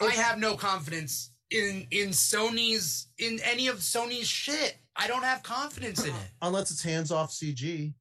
I 0.00 0.10
have 0.10 0.38
no 0.38 0.56
confidence 0.56 1.30
in 1.50 1.86
in 1.90 2.08
Sony's 2.08 3.08
in 3.18 3.38
any 3.44 3.68
of 3.68 3.76
Sony's 3.78 4.26
shit. 4.26 4.76
I 4.96 5.06
don't 5.06 5.22
have 5.22 5.42
confidence 5.42 6.02
in 6.04 6.10
it. 6.14 6.30
Unless 6.42 6.70
it's 6.70 6.82
hands 6.82 7.10
off 7.12 7.30
CG. 7.30 7.94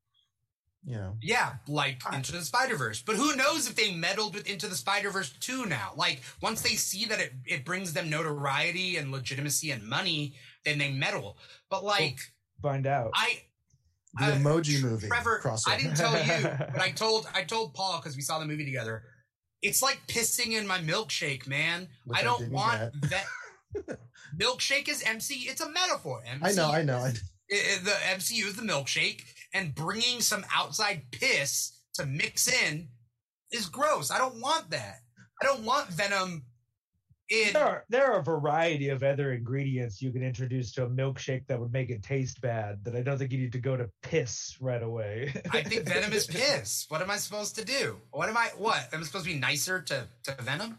You 0.85 0.95
know. 0.95 1.18
Yeah, 1.22 1.53
like 1.68 2.01
Into 2.14 2.34
the 2.34 2.41
Spider 2.41 2.76
Verse. 2.76 3.01
But 3.01 3.15
who 3.15 3.35
knows 3.38 3.68
if 3.69 3.76
they 3.76 3.93
meddled 3.95 4.35
with 4.35 4.47
Into 4.49 4.68
the 4.68 4.76
Spider 4.76 5.11
Verse 5.11 5.31
2 5.39 5.65
now? 5.65 5.93
Like, 5.95 6.22
once 6.41 6.61
they 6.61 6.76
see 6.76 7.05
that 7.05 7.19
it, 7.22 7.31
it 7.45 7.64
brings 7.65 7.93
them 7.93 8.10
notoriety 8.10 8.97
and 8.97 9.11
legitimacy 9.11 9.72
and 9.72 9.81
money, 9.88 10.34
then 10.65 10.77
they 10.77 10.91
meddle. 10.91 11.38
But, 11.69 11.85
like, 11.85 12.19
find 12.61 12.85
out. 12.85 13.11
I. 13.15 13.43
The 14.19 14.26
uh, 14.26 14.31
emoji 14.38 14.80
movie 14.84 15.07
Trevor, 15.07 15.39
crossover. 15.43 15.69
I 15.69 15.77
didn't 15.77 15.95
tell 15.95 16.11
you, 16.14 16.43
but 16.73 16.80
I 16.81 16.91
told 16.91 17.26
I 17.34 17.43
told 17.43 17.73
Paul 17.73 17.97
because 17.99 18.15
we 18.15 18.22
saw 18.22 18.38
the 18.38 18.45
movie 18.45 18.64
together. 18.65 19.03
It's 19.64 19.81
like 19.81 20.01
pissing 20.07 20.51
in 20.51 20.68
my 20.68 20.77
milkshake, 20.80 21.47
man. 21.47 21.88
Which 22.05 22.18
I 22.19 22.22
I 22.22 22.23
don't 22.23 22.39
didn't 22.39 22.53
want 22.53 22.91
that. 23.10 23.26
milkshake 24.39 24.88
is 24.89 25.01
MC. 25.03 25.45
It's 25.49 25.61
a 25.61 25.69
metaphor. 25.69 26.22
MC 26.30 26.45
I 26.45 26.51
know, 26.51 26.72
I 26.72 26.84
know. 26.84 26.97
I, 26.97 27.07
I- 27.07 27.07
I- 27.07 27.80
the 27.84 27.91
MCU 28.15 28.45
is 28.47 28.55
the 28.55 28.61
milkshake, 28.61 29.22
and 29.53 29.75
bringing 29.75 30.21
some 30.21 30.45
outside 30.53 31.03
piss 31.11 31.80
to 31.95 32.05
mix 32.05 32.47
in 32.47 32.88
is 33.51 33.67
gross. 33.67 34.11
I 34.11 34.17
don't 34.17 34.41
want 34.41 34.69
that. 34.71 34.97
I 35.41 35.45
don't 35.45 35.63
want 35.63 35.89
Venom 35.89 36.43
in. 37.30 37.53
there 37.53 37.65
are 37.65 37.85
there 37.89 38.11
are 38.11 38.19
a 38.19 38.23
variety 38.23 38.89
of 38.89 39.03
other 39.03 39.34
ingredients 39.34 40.01
you 40.01 40.11
can 40.11 40.23
introduce 40.23 40.71
to 40.73 40.84
a 40.84 40.89
milkshake 40.89 41.47
that 41.47 41.59
would 41.59 41.71
make 41.71 41.89
it 41.89 42.03
taste 42.03 42.41
bad. 42.41 42.84
That 42.84 42.95
I 42.95 43.01
don't 43.01 43.17
think 43.17 43.31
you 43.31 43.39
need 43.39 43.53
to 43.53 43.59
go 43.59 43.77
to 43.77 43.89
piss 44.01 44.57
right 44.59 44.81
away. 44.81 45.34
I 45.51 45.63
think 45.63 45.88
Venom 45.88 46.13
is 46.13 46.27
piss. 46.30 46.85
What 46.89 47.01
am 47.01 47.11
I 47.11 47.17
supposed 47.17 47.55
to 47.57 47.65
do? 47.65 47.99
What 48.11 48.30
am 48.30 48.38
I? 48.38 48.49
What? 48.57 48.89
Am 48.93 49.01
I 49.01 49.03
supposed 49.03 49.25
to 49.25 49.31
be 49.31 49.39
nicer 49.39 49.81
to, 49.81 50.07
to 50.23 50.41
Venom? 50.41 50.77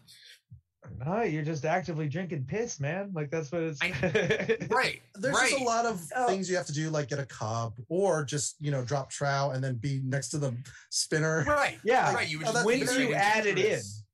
No, 1.04 1.22
you're 1.22 1.42
just 1.44 1.64
actively 1.64 2.08
drinking 2.08 2.44
piss, 2.46 2.78
man. 2.80 3.10
Like 3.14 3.30
that's 3.30 3.50
what 3.52 3.62
it's. 3.62 3.80
Right. 4.70 5.00
there's 5.14 5.34
right. 5.34 5.50
just 5.50 5.60
a 5.60 5.64
lot 5.64 5.84
of 5.86 6.00
Oh. 6.16 6.26
things 6.26 6.48
you 6.50 6.56
have 6.56 6.66
to 6.66 6.72
do, 6.72 6.90
like 6.90 7.08
get 7.08 7.18
a 7.18 7.26
cob 7.26 7.74
or 7.88 8.24
just, 8.24 8.56
you 8.60 8.70
know, 8.70 8.84
drop 8.84 9.10
trow 9.10 9.50
and 9.54 9.62
then 9.62 9.76
be 9.76 10.00
next 10.04 10.28
to 10.30 10.38
the 10.38 10.56
spinner. 10.90 11.44
Right. 11.46 11.78
Yeah. 11.84 12.12
Right. 12.14 12.28
You 12.28 12.38
would 12.38 12.48
Oh, 12.48 12.52
just 12.52 12.66
when 12.66 12.80
mix 12.80 12.98
you 12.98 13.14
add 13.14 13.46
it 13.46 13.50
in. 13.50 13.64
dangerous. 13.64 14.04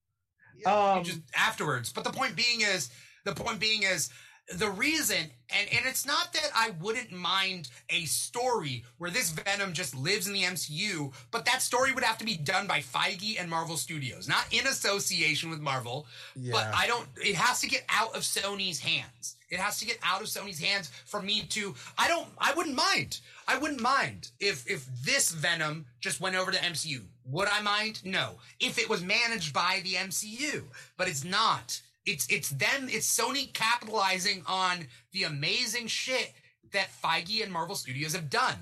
um, 0.66 0.98
you 0.98 1.04
just 1.04 1.20
afterwards. 1.36 1.92
But 1.92 2.04
the 2.04 2.10
point 2.10 2.36
being 2.36 2.60
is, 2.62 2.90
the 3.24 3.34
point 3.34 3.60
being 3.60 3.82
is, 3.82 4.08
the 4.52 4.70
reason, 4.70 5.30
and 5.50 5.68
and 5.72 5.86
it's 5.86 6.06
not 6.06 6.32
that 6.32 6.50
I 6.54 6.72
wouldn't 6.80 7.12
mind 7.12 7.68
a 7.88 8.04
story 8.04 8.84
where 8.98 9.10
this 9.10 9.30
Venom 9.30 9.72
just 9.72 9.96
lives 9.96 10.26
in 10.26 10.32
the 10.32 10.42
MCU, 10.42 11.12
but 11.30 11.44
that 11.44 11.62
story 11.62 11.92
would 11.92 12.04
have 12.04 12.18
to 12.18 12.24
be 12.24 12.36
done 12.36 12.66
by 12.66 12.80
Feige 12.80 13.40
and 13.40 13.48
Marvel 13.48 13.76
Studios, 13.76 14.28
not 14.28 14.46
in 14.50 14.66
association 14.66 15.50
with 15.50 15.60
Marvel. 15.60 16.06
Yeah. 16.34 16.52
But 16.52 16.70
I 16.74 16.86
don't. 16.86 17.06
It 17.16 17.36
has 17.36 17.60
to 17.60 17.68
get 17.68 17.84
out 17.88 18.14
of 18.14 18.22
Sony's 18.22 18.80
hands. 18.80 19.36
It 19.50 19.58
has 19.58 19.78
to 19.80 19.86
get 19.86 19.98
out 20.02 20.20
of 20.20 20.28
Sony's 20.28 20.60
hands 20.60 20.90
for 21.06 21.22
me 21.22 21.42
to. 21.50 21.74
I 21.96 22.08
don't. 22.08 22.28
I 22.38 22.52
wouldn't 22.54 22.76
mind. 22.76 23.20
I 23.46 23.58
wouldn't 23.58 23.80
mind 23.80 24.30
if 24.40 24.68
if 24.68 24.86
this 25.04 25.30
Venom 25.30 25.86
just 26.00 26.20
went 26.20 26.36
over 26.36 26.50
to 26.50 26.58
MCU. 26.58 27.02
Would 27.26 27.48
I 27.48 27.60
mind? 27.60 28.04
No. 28.04 28.38
If 28.58 28.78
it 28.78 28.88
was 28.88 29.02
managed 29.02 29.52
by 29.52 29.80
the 29.84 29.94
MCU, 29.94 30.64
but 30.96 31.08
it's 31.08 31.24
not. 31.24 31.80
It's 32.10 32.26
it's 32.28 32.50
them. 32.50 32.88
It's 32.88 33.06
Sony 33.18 33.52
capitalizing 33.52 34.42
on 34.46 34.86
the 35.12 35.24
amazing 35.24 35.86
shit 35.86 36.32
that 36.72 36.88
Feige 37.02 37.42
and 37.42 37.52
Marvel 37.52 37.74
Studios 37.76 38.14
have 38.14 38.28
done. 38.30 38.56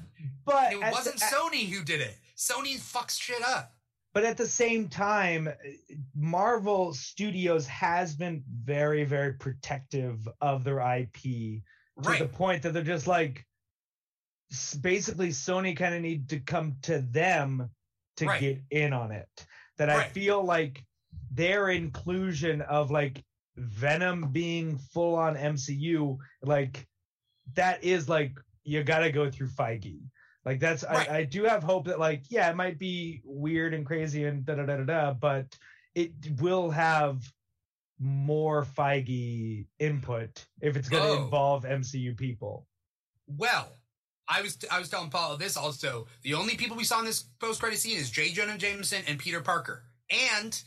but 0.45 0.73
It 0.73 0.81
wasn't 0.81 1.19
the, 1.19 1.25
Sony 1.27 1.69
who 1.69 1.83
did 1.85 2.01
it. 2.01 2.17
Sony 2.37 2.77
fucks 2.79 3.21
shit 3.21 3.43
up. 3.43 3.73
but 4.15 4.25
at 4.25 4.37
the 4.37 4.47
same 4.47 4.89
time, 4.89 5.49
Marvel 6.15 6.93
Studios 6.95 7.67
has 7.67 8.15
been 8.15 8.43
very, 8.65 9.05
very 9.05 9.33
protective 9.35 10.29
of 10.41 10.65
their 10.65 10.81
IP 10.81 11.23
to 11.23 11.63
Right. 12.11 12.19
the 12.19 12.29
point 12.29 12.63
that 12.63 12.73
they're 12.75 12.83
just 12.83 13.07
like, 13.07 13.47
basically, 14.81 15.29
Sony 15.29 15.77
kind 15.77 15.95
of 15.95 16.01
need 16.03 16.29
to 16.31 16.41
come 16.41 16.77
to 16.83 17.01
them 17.01 17.69
to 18.17 18.27
Right. 18.27 18.41
get 18.41 18.63
in 18.71 18.93
on 18.93 19.13
it. 19.13 19.29
That 19.77 19.91
I 19.91 20.09
feel 20.09 20.43
like 20.43 20.85
their 21.31 21.69
inclusion 21.71 22.63
of 22.63 22.91
like 22.91 23.23
Venom 23.59 24.31
being 24.33 24.79
full 24.79 25.15
on 25.17 25.35
MCU, 25.37 26.17
like 26.43 26.87
that 27.55 27.83
is 27.85 28.09
like 28.09 28.33
you 28.65 28.83
got 28.83 29.01
to 29.01 29.11
go 29.13 29.31
through 29.31 29.49
Feige. 29.49 30.01
Like 30.45 30.61
that's 30.61 30.85
Right. 30.85 31.11
I, 31.11 31.17
I 31.19 31.25
do 31.25 31.45
have 31.45 31.63
hope 31.63 31.87
that 31.87 31.99
like 31.99 32.23
yeah 32.31 32.49
it 32.51 32.57
might 32.57 32.79
be 32.79 33.21
weird 33.25 33.75
and 33.75 33.85
crazy 33.85 34.25
and 34.25 34.45
da 34.47 34.55
da 34.55 34.65
da 34.67 34.77
da 34.79 34.85
da, 34.85 35.13
but 35.13 35.57
it 35.95 36.13
will 36.41 36.71
have 36.71 37.23
more 37.99 38.65
Feige 38.65 39.67
input 39.81 40.47
if 40.61 40.77
it's 40.77 40.89
going 40.89 41.03
to 41.03 41.09
Oh. 41.21 41.25
involve 41.25 41.65
MCU 41.65 42.17
people. 42.17 42.67
Well, 43.27 43.73
I 44.29 44.43
was 44.43 44.57
I 44.71 44.79
was 44.79 44.89
telling 44.89 45.11
Paul 45.11 45.37
this 45.37 45.57
also. 45.57 46.07
The 46.23 46.35
only 46.35 46.57
people 46.57 46.77
we 46.77 46.85
saw 46.85 47.01
in 47.01 47.07
this 47.07 47.23
post 47.41 47.61
credit 47.61 47.79
scene 47.79 47.97
is 47.99 48.11
J. 48.11 48.31
Jonah 48.31 48.57
Jameson 48.59 49.03
and 49.09 49.19
Peter 49.19 49.41
Parker, 49.41 49.83
and 50.11 50.63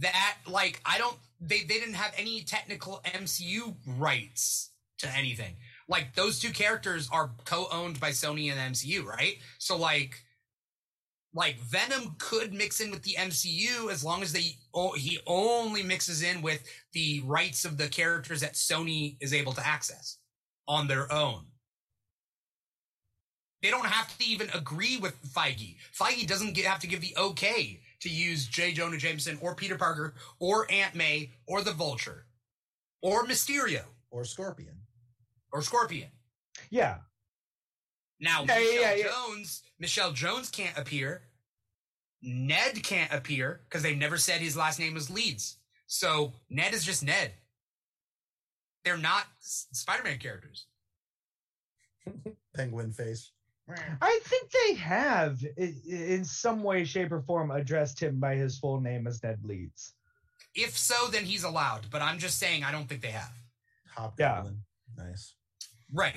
that 0.00 0.36
like 0.48 0.80
I 0.86 0.98
don't 0.98 1.16
they 1.42 1.60
they 1.60 1.78
didn't 1.78 1.94
have 1.94 2.12
any 2.16 2.42
technical 2.42 3.00
MCU 3.04 3.74
rights 3.86 4.70
to 4.98 5.08
anything. 5.16 5.56
Like 5.88 6.14
those 6.14 6.38
two 6.38 6.50
characters 6.50 7.08
are 7.12 7.32
co-owned 7.44 8.00
by 8.00 8.10
Sony 8.10 8.50
and 8.52 8.74
MCU, 8.74 9.04
right? 9.04 9.36
So 9.58 9.76
like 9.76 10.22
like 11.34 11.58
Venom 11.58 12.14
could 12.18 12.52
mix 12.52 12.80
in 12.80 12.90
with 12.90 13.02
the 13.02 13.16
MCU 13.18 13.90
as 13.90 14.04
long 14.04 14.22
as 14.22 14.32
they 14.32 14.56
he 14.96 15.18
only 15.26 15.82
mixes 15.82 16.22
in 16.22 16.42
with 16.42 16.62
the 16.92 17.22
rights 17.24 17.64
of 17.64 17.78
the 17.78 17.88
characters 17.88 18.40
that 18.40 18.54
Sony 18.54 19.16
is 19.20 19.34
able 19.34 19.52
to 19.52 19.66
access 19.66 20.18
on 20.68 20.86
their 20.86 21.12
own. 21.12 21.46
They 23.62 23.70
don't 23.70 23.86
have 23.86 24.16
to 24.18 24.24
even 24.24 24.48
agree 24.54 24.96
with 24.96 25.16
Feige. 25.32 25.76
Feige 25.96 26.26
doesn't 26.26 26.54
get, 26.54 26.64
have 26.64 26.80
to 26.80 26.88
give 26.88 27.00
the 27.00 27.14
okay 27.16 27.80
to 28.02 28.08
use 28.08 28.46
J. 28.46 28.72
Jonah 28.72 28.96
Jameson 28.98 29.38
or 29.40 29.54
Peter 29.54 29.76
Parker 29.76 30.14
or 30.38 30.70
Aunt 30.70 30.94
May 30.94 31.30
or 31.46 31.62
the 31.62 31.72
Vulture 31.72 32.26
or 33.00 33.24
Mysterio 33.26 33.82
Or 34.10 34.24
Scorpion. 34.24 34.74
or 35.52 35.62
Scorpion. 35.62 36.10
Yeah, 36.70 36.98
Now, 38.20 38.40
Yeah, 38.44 38.58
Michelle 38.58 38.80
yeah, 38.82 38.94
yeah. 38.94 39.04
Jones, 39.08 39.62
Michelle 39.78 40.12
Jones 40.12 40.50
can't 40.50 40.76
appear. 40.76 41.22
Ned 42.22 42.82
can't 42.84 43.12
appear 43.12 43.62
because 43.68 43.82
they've 43.82 43.96
never 43.98 44.16
said 44.18 44.40
his 44.40 44.56
last 44.56 44.78
name 44.78 44.94
was 44.94 45.10
Leeds. 45.10 45.56
So 45.86 46.32
Ned 46.50 46.72
is 46.74 46.84
just 46.84 47.02
Ned. 47.02 47.32
They're 48.84 48.96
not 48.96 49.24
Spider-Man 49.40 50.18
characters. 50.18 50.66
Penguin 52.54 52.92
face. 52.92 53.30
I 54.00 54.20
think 54.24 54.50
they 54.50 54.74
have 54.74 55.44
i- 55.58 55.62
i- 55.62 55.74
in 55.94 56.24
some 56.24 56.62
way, 56.62 56.84
shape, 56.84 57.12
or 57.12 57.22
form 57.22 57.50
addressed 57.50 58.00
him 58.00 58.18
by 58.20 58.34
his 58.36 58.58
full 58.58 58.80
name 58.80 59.06
as 59.06 59.22
Ned 59.22 59.40
Leeds. 59.44 59.94
If 60.54 60.76
so, 60.76 61.08
then 61.08 61.24
he's 61.24 61.44
allowed. 61.44 61.88
But 61.90 62.02
I'm 62.02 62.18
just 62.18 62.38
saying, 62.38 62.64
I 62.64 62.70
don't 62.72 62.88
think 62.88 63.00
they 63.02 63.10
have. 63.12 63.32
Hobgoblin. 63.88 64.62
Nice. 64.96 65.34
Right. 65.92 66.16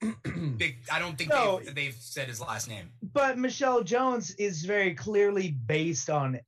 Big. 0.56 0.76
I 0.92 0.98
don't 0.98 1.16
think 1.16 1.30
No. 1.30 1.60
they've, 1.60 1.74
they've 1.74 1.94
said 1.94 2.28
his 2.28 2.40
last 2.40 2.68
name. 2.68 2.90
But 3.02 3.38
Michelle 3.38 3.82
Jones 3.82 4.32
is 4.32 4.64
very 4.64 4.94
clearly 4.94 5.50
based 5.52 6.10
on 6.10 6.40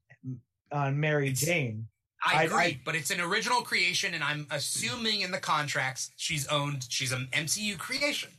on 0.71 1.01
Mary 1.01 1.29
It's- 1.29 1.41
Jane. 1.41 1.89
I 2.23 2.41
I- 2.41 2.43
agree, 2.43 2.59
I- 2.59 2.81
but 2.85 2.95
it's 2.97 3.11
an 3.11 3.21
original 3.21 3.63
creation, 3.63 4.13
and 4.13 4.23
I'm 4.25 4.47
assuming 4.51 5.21
in 5.23 5.31
the 5.31 5.39
contracts 5.39 6.11
she's 6.17 6.47
owned. 6.49 6.85
She's 6.91 7.13
an 7.13 7.29
MCU 7.33 7.77
creation. 7.79 8.31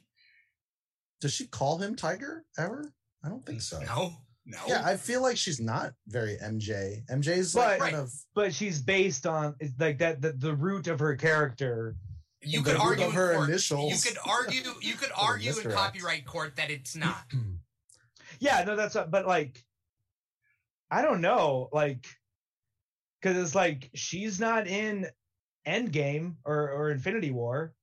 Does 1.22 1.34
she 1.34 1.48
call 1.48 1.78
him 1.78 1.96
Tiger 1.96 2.46
ever? 2.58 2.92
I 3.24 3.30
don't 3.30 3.46
think 3.46 3.62
so. 3.62 3.80
No, 3.82 4.14
no. 4.46 4.58
Yeah, 4.68 4.82
I 4.86 4.96
feel 4.98 5.22
like 5.22 5.38
she's 5.38 5.60
not 5.60 5.94
very 6.08 6.38
MJ. 6.38 7.06
MJ's 7.10 7.54
like 7.56 7.80
But- 7.80 7.84
kind 7.86 7.96
of 7.96 8.12
But 8.34 8.54
she's 8.54 8.82
based 8.82 9.28
on 9.28 9.56
it's 9.60 9.74
like 9.80 9.98
that 10.00 10.22
the, 10.22 10.32
the 10.34 10.54
root 10.56 10.88
of 10.88 11.00
her 11.00 11.16
character. 11.16 11.96
you 12.42 12.62
could 12.64 12.78
argue 12.78 13.06
of 13.08 13.14
her 13.14 13.34
court, 13.36 13.50
initials. 13.50 13.92
You 14.06 14.12
could 14.12 14.20
argue. 14.26 14.62
You 14.82 14.94
could 14.94 15.12
argue 15.18 15.52
in 15.60 15.72
copyright 15.72 16.26
court 16.26 16.56
that 16.56 16.70
it's 16.72 16.96
not. 16.96 17.24
Yeah, 18.42 18.64
no, 18.66 18.78
that's 18.78 18.96
what, 18.96 19.12
but 19.12 19.28
like 19.28 19.66
I 20.90 21.02
don't 21.02 21.20
know, 21.20 21.68
like 21.74 22.08
because 23.22 23.36
it's 23.36 23.54
like 23.54 23.90
she's 23.96 24.40
not 24.40 24.66
in 24.66 25.08
Endgame 25.68 26.36
or 26.46 26.70
or 26.72 26.92
Infinity 26.92 27.32
War. 27.32 27.74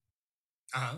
Uh-huh. 0.74 0.96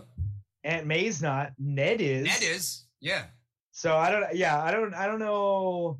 Aunt 0.63 0.85
May's 0.87 1.21
not. 1.21 1.51
Ned 1.57 2.01
is. 2.01 2.25
Ned 2.25 2.41
is. 2.41 2.85
Yeah. 2.99 3.25
So 3.71 3.95
I 3.95 4.11
don't. 4.11 4.35
Yeah, 4.35 4.61
I 4.61 4.71
don't. 4.71 4.93
I 4.93 5.05
don't 5.05 5.19
know. 5.19 5.99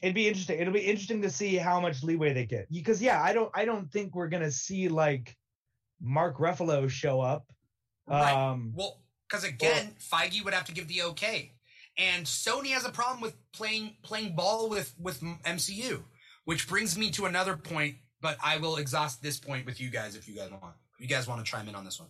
It'd 0.00 0.14
be 0.14 0.28
interesting. 0.28 0.60
It'll 0.60 0.72
be 0.72 0.80
interesting 0.80 1.22
to 1.22 1.30
see 1.30 1.56
how 1.56 1.80
much 1.80 2.02
leeway 2.02 2.32
they 2.32 2.46
get. 2.46 2.70
Because 2.70 3.00
yeah, 3.02 3.22
I 3.22 3.32
don't. 3.32 3.50
I 3.54 3.64
don't 3.64 3.90
think 3.92 4.14
we're 4.14 4.28
gonna 4.28 4.50
see 4.50 4.88
like 4.88 5.36
Mark 6.00 6.38
Ruffalo 6.38 6.88
show 6.88 7.20
up. 7.20 7.46
Right. 8.08 8.32
Um, 8.32 8.72
Well, 8.74 9.00
because 9.28 9.44
again, 9.44 9.94
Feige 10.00 10.44
would 10.44 10.54
have 10.54 10.64
to 10.64 10.72
give 10.72 10.88
the 10.88 11.02
okay, 11.02 11.52
and 11.96 12.24
Sony 12.24 12.68
has 12.68 12.84
a 12.84 12.90
problem 12.90 13.20
with 13.20 13.36
playing 13.52 13.96
playing 14.02 14.34
ball 14.34 14.68
with 14.68 14.94
with 14.98 15.20
MCU, 15.20 16.02
which 16.44 16.68
brings 16.68 16.96
me 16.96 17.10
to 17.12 17.26
another 17.26 17.56
point. 17.56 17.96
But 18.20 18.36
I 18.42 18.56
will 18.56 18.76
exhaust 18.76 19.22
this 19.22 19.38
point 19.38 19.64
with 19.64 19.80
you 19.80 19.90
guys 19.90 20.16
if 20.16 20.26
you 20.26 20.34
guys 20.34 20.50
want. 20.50 20.74
If 20.98 21.02
you 21.02 21.06
guys 21.06 21.28
want 21.28 21.44
to 21.44 21.48
chime 21.48 21.68
in 21.68 21.76
on 21.76 21.84
this 21.84 22.00
one, 22.00 22.08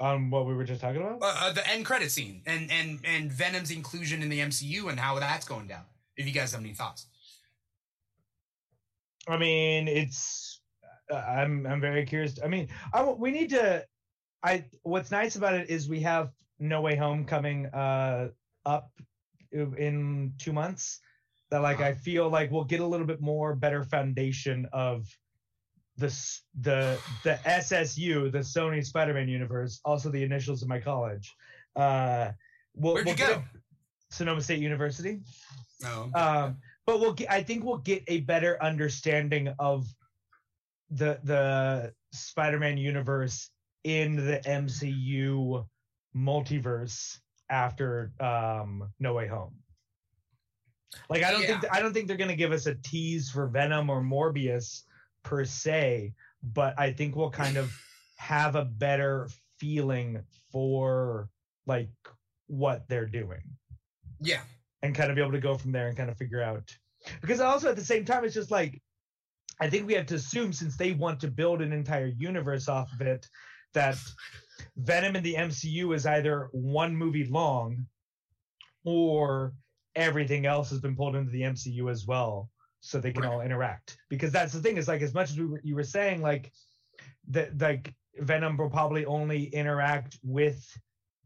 on 0.00 0.30
what 0.30 0.46
we 0.46 0.54
were 0.54 0.64
just 0.64 0.80
talking 0.80 1.00
about. 1.00 1.22
uh, 1.22 1.34
uh, 1.40 1.52
the 1.52 1.66
end 1.68 1.84
credit 1.84 2.10
scene 2.10 2.42
and 2.46 2.70
and 2.70 3.00
and 3.04 3.32
Venom's 3.32 3.70
inclusion 3.70 4.22
in 4.22 4.28
the 4.28 4.40
MCU 4.40 4.88
and 4.90 4.98
how 4.98 5.18
that's 5.18 5.46
going 5.46 5.66
down. 5.66 5.82
If 6.16 6.26
you 6.26 6.32
guys 6.32 6.52
have 6.52 6.60
any 6.60 6.74
thoughts, 6.74 7.06
I 9.28 9.36
mean, 9.36 9.88
it's. 9.88 10.60
Uh, 11.10 11.16
I'm. 11.16 11.66
I'm 11.66 11.80
very 11.80 12.04
curious. 12.04 12.38
I 12.42 12.48
mean, 12.48 12.68
I. 12.92 13.02
We 13.04 13.30
need 13.30 13.50
to. 13.50 13.84
I. 14.42 14.64
What's 14.82 15.10
nice 15.10 15.36
about 15.36 15.54
it 15.54 15.70
is 15.70 15.88
we 15.88 16.00
have 16.00 16.30
No 16.58 16.80
Way 16.80 16.96
Home 16.96 17.24
coming 17.24 17.66
uh 17.66 18.28
up 18.66 18.90
in 19.52 20.32
two 20.38 20.52
months. 20.52 21.00
That 21.50 21.62
like 21.62 21.80
I 21.80 21.94
feel 21.94 22.28
like 22.28 22.50
we'll 22.50 22.64
get 22.64 22.80
a 22.80 22.86
little 22.86 23.06
bit 23.06 23.20
more 23.22 23.54
better 23.54 23.82
foundation 23.82 24.66
of 24.72 25.06
the 25.98 26.06
the 26.60 26.98
the 27.24 27.38
SSU, 27.44 28.30
the 28.30 28.38
Sony 28.38 28.84
Spider-Man 28.84 29.28
universe, 29.28 29.80
also 29.84 30.10
the 30.10 30.22
initials 30.22 30.62
of 30.62 30.68
my 30.68 30.78
college. 30.78 31.34
Uh, 31.76 32.30
we'll, 32.74 32.94
where'd 32.94 33.06
we'll 33.06 33.14
you 33.14 33.18
get 33.18 33.36
go? 33.36 33.42
Sonoma 34.10 34.40
State 34.40 34.60
University. 34.60 35.20
No. 35.82 36.10
Um, 36.14 36.56
but 36.86 37.00
we'll 37.00 37.12
get, 37.12 37.30
I 37.30 37.42
think 37.42 37.64
we'll 37.64 37.78
get 37.78 38.04
a 38.06 38.20
better 38.20 38.62
understanding 38.62 39.52
of 39.58 39.86
the 40.90 41.18
the 41.24 41.92
Spider-Man 42.12 42.78
universe 42.78 43.50
in 43.84 44.16
the 44.16 44.40
MCU 44.46 45.66
multiverse 46.16 47.18
after 47.50 48.12
um 48.20 48.88
No 49.00 49.14
Way 49.14 49.26
Home. 49.26 49.54
Like 51.10 51.24
I 51.24 51.32
don't 51.32 51.42
think 51.42 51.64
I 51.72 51.80
don't 51.80 51.92
think 51.92 52.06
they're 52.06 52.16
gonna 52.16 52.36
give 52.36 52.52
us 52.52 52.66
a 52.66 52.76
tease 52.76 53.30
for 53.30 53.48
Venom 53.48 53.90
or 53.90 54.00
Morbius 54.00 54.84
per 55.22 55.44
se, 55.44 56.14
but 56.42 56.78
I 56.78 56.92
think 56.92 57.16
we'll 57.16 57.30
kind 57.30 57.56
of 57.56 57.72
have 58.16 58.56
a 58.56 58.64
better 58.64 59.28
feeling 59.58 60.22
for 60.50 61.28
like 61.66 61.90
what 62.46 62.88
they're 62.88 63.06
doing. 63.06 63.42
Yeah. 64.20 64.40
and 64.82 64.94
kind 64.94 65.10
of 65.10 65.16
be 65.16 65.22
able 65.22 65.32
to 65.32 65.40
go 65.40 65.56
from 65.56 65.72
there 65.72 65.88
and 65.88 65.96
kind 65.96 66.10
of 66.10 66.16
figure 66.16 66.42
out. 66.42 66.76
Because 67.20 67.40
also 67.40 67.70
at 67.70 67.76
the 67.76 67.84
same 67.84 68.04
time 68.04 68.24
it's 68.24 68.34
just 68.34 68.50
like 68.50 68.80
i 69.60 69.68
think 69.68 69.86
we 69.86 69.94
have 69.94 70.06
to 70.06 70.14
assume 70.16 70.52
since 70.52 70.76
they 70.76 70.92
want 70.92 71.20
to 71.20 71.28
build 71.28 71.62
an 71.62 71.72
entire 71.72 72.12
universe 72.18 72.68
off 72.68 72.92
of 72.92 73.00
it 73.00 73.26
that 73.74 73.96
venom 74.76 75.16
in 75.16 75.22
the 75.22 75.34
mcu 75.34 75.94
is 75.94 76.06
either 76.06 76.48
one 76.52 76.94
movie 76.94 77.26
long 77.26 77.86
or 78.84 79.52
everything 79.94 80.46
else 80.46 80.70
has 80.70 80.80
been 80.80 80.96
pulled 80.96 81.16
into 81.16 81.30
the 81.30 81.42
mcu 81.42 81.90
as 81.90 82.06
well 82.06 82.50
so 82.80 83.00
they 83.00 83.12
can 83.12 83.22
Right. 83.22 83.32
all 83.32 83.40
interact 83.40 83.98
because 84.08 84.30
that's 84.32 84.52
the 84.52 84.60
thing 84.60 84.76
is 84.76 84.88
like 84.88 85.02
as 85.02 85.14
much 85.14 85.30
as 85.30 85.38
we 85.38 85.46
were, 85.46 85.60
you 85.64 85.74
were 85.74 85.82
saying 85.84 86.22
like 86.22 86.52
that 87.28 87.58
like 87.60 87.94
venom 88.18 88.56
will 88.56 88.70
probably 88.70 89.04
only 89.06 89.44
interact 89.46 90.18
with 90.22 90.64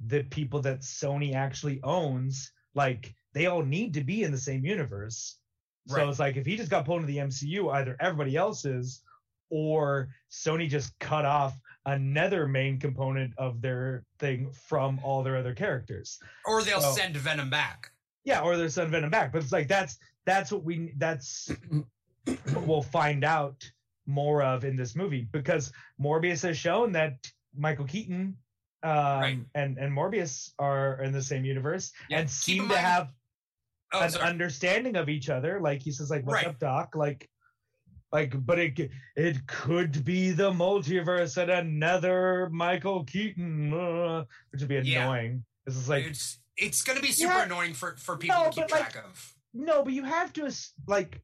the 0.06 0.22
people 0.24 0.60
that 0.62 0.80
sony 0.80 1.34
actually 1.34 1.80
owns 1.82 2.52
like 2.74 3.14
they 3.34 3.46
all 3.46 3.62
need 3.62 3.94
to 3.94 4.02
be 4.04 4.22
in 4.24 4.32
the 4.32 4.38
same 4.38 4.64
universe. 4.64 5.38
So 5.86 6.08
it's 6.08 6.18
like 6.20 6.36
if 6.36 6.46
he 6.46 6.56
just 6.56 6.70
got 6.70 6.84
pulled 6.84 7.00
into 7.02 7.12
the 7.12 7.18
MCU, 7.18 7.72
either 7.72 7.96
everybody 7.98 8.36
else 8.36 8.64
is, 8.64 9.02
or 9.50 10.08
Sony 10.30 10.68
just 10.68 10.96
cut 11.00 11.24
off 11.24 11.58
another 11.86 12.46
main 12.46 12.78
component 12.78 13.32
of 13.36 13.60
their 13.60 14.04
thing 14.18 14.50
from 14.52 15.00
all 15.02 15.22
their 15.24 15.36
other 15.36 15.54
characters. 15.54 16.18
Or 16.46 16.62
they'll 16.62 16.78
Oh. 16.82 16.94
send 16.94 17.16
Venom 17.16 17.50
back. 17.50 17.90
Yeah, 18.24 18.42
or 18.42 18.56
they'll 18.56 18.70
send 18.70 18.90
Venom 18.90 19.10
back. 19.10 19.32
But 19.32 19.42
it's 19.42 19.50
like 19.52 19.66
that's 19.66 19.98
that's 20.26 20.52
what 20.52 20.64
we 20.64 20.92
that's 20.98 21.50
what 22.52 22.66
we'll 22.66 22.82
find 22.82 23.24
out 23.24 23.62
more 24.06 24.42
of 24.42 24.64
in 24.64 24.76
this 24.76 24.94
movie 24.96 25.26
because 25.32 25.72
Morbius 26.00 26.42
has 26.42 26.56
shown 26.58 26.92
that 26.92 27.14
Michael 27.56 27.84
Keaton 27.86 28.36
um, 28.82 29.20
Right. 29.20 29.38
and 29.54 29.78
and 29.78 29.92
Morbius 29.96 30.52
are 30.58 31.00
in 31.02 31.12
the 31.12 31.22
same 31.22 31.44
universe 31.44 31.92
Yeah, 32.08 32.20
and 32.20 32.30
seem 32.30 32.68
to 32.68 32.76
have 32.78 33.12
Oh, 33.94 34.00
an 34.00 34.10
sorry. 34.10 34.24
understanding 34.24 34.96
of 34.96 35.10
each 35.10 35.28
other. 35.28 35.60
Like 35.60 35.82
he 35.82 35.92
says, 35.92 36.08
like, 36.10 36.24
"What's 36.24 36.36
Right. 36.42 36.46
up, 36.46 36.58
Doc?" 36.58 36.94
Like, 36.94 37.28
Like, 38.10 38.32
but 38.46 38.58
it 38.58 38.90
it 39.16 39.46
could 39.46 40.02
be 40.04 40.30
the 40.32 40.50
multiverse 40.50 41.36
and 41.40 41.50
another 41.50 42.48
Michael 42.50 43.04
Keaton, 43.04 43.72
uh, 43.72 44.24
which 44.50 44.60
would 44.62 44.68
be 44.68 44.76
Yeah. 44.76 45.02
annoying. 45.04 45.44
This 45.66 45.76
is 45.76 45.88
like 45.90 46.06
it's 46.06 46.38
it's 46.56 46.82
going 46.82 46.96
to 46.96 47.02
be 47.02 47.12
super 47.12 47.32
Yeah. 47.34 47.44
annoying 47.44 47.74
for 47.74 47.96
for 47.96 48.16
people 48.16 48.36
No, 48.36 48.44
to 48.44 48.50
keep 48.50 48.68
but, 48.68 48.70
like, 48.72 48.92
track 48.92 49.04
of. 49.04 49.34
No, 49.54 49.82
but 49.84 49.92
you 49.92 50.04
have 50.04 50.32
to 50.34 50.50
like 50.86 51.22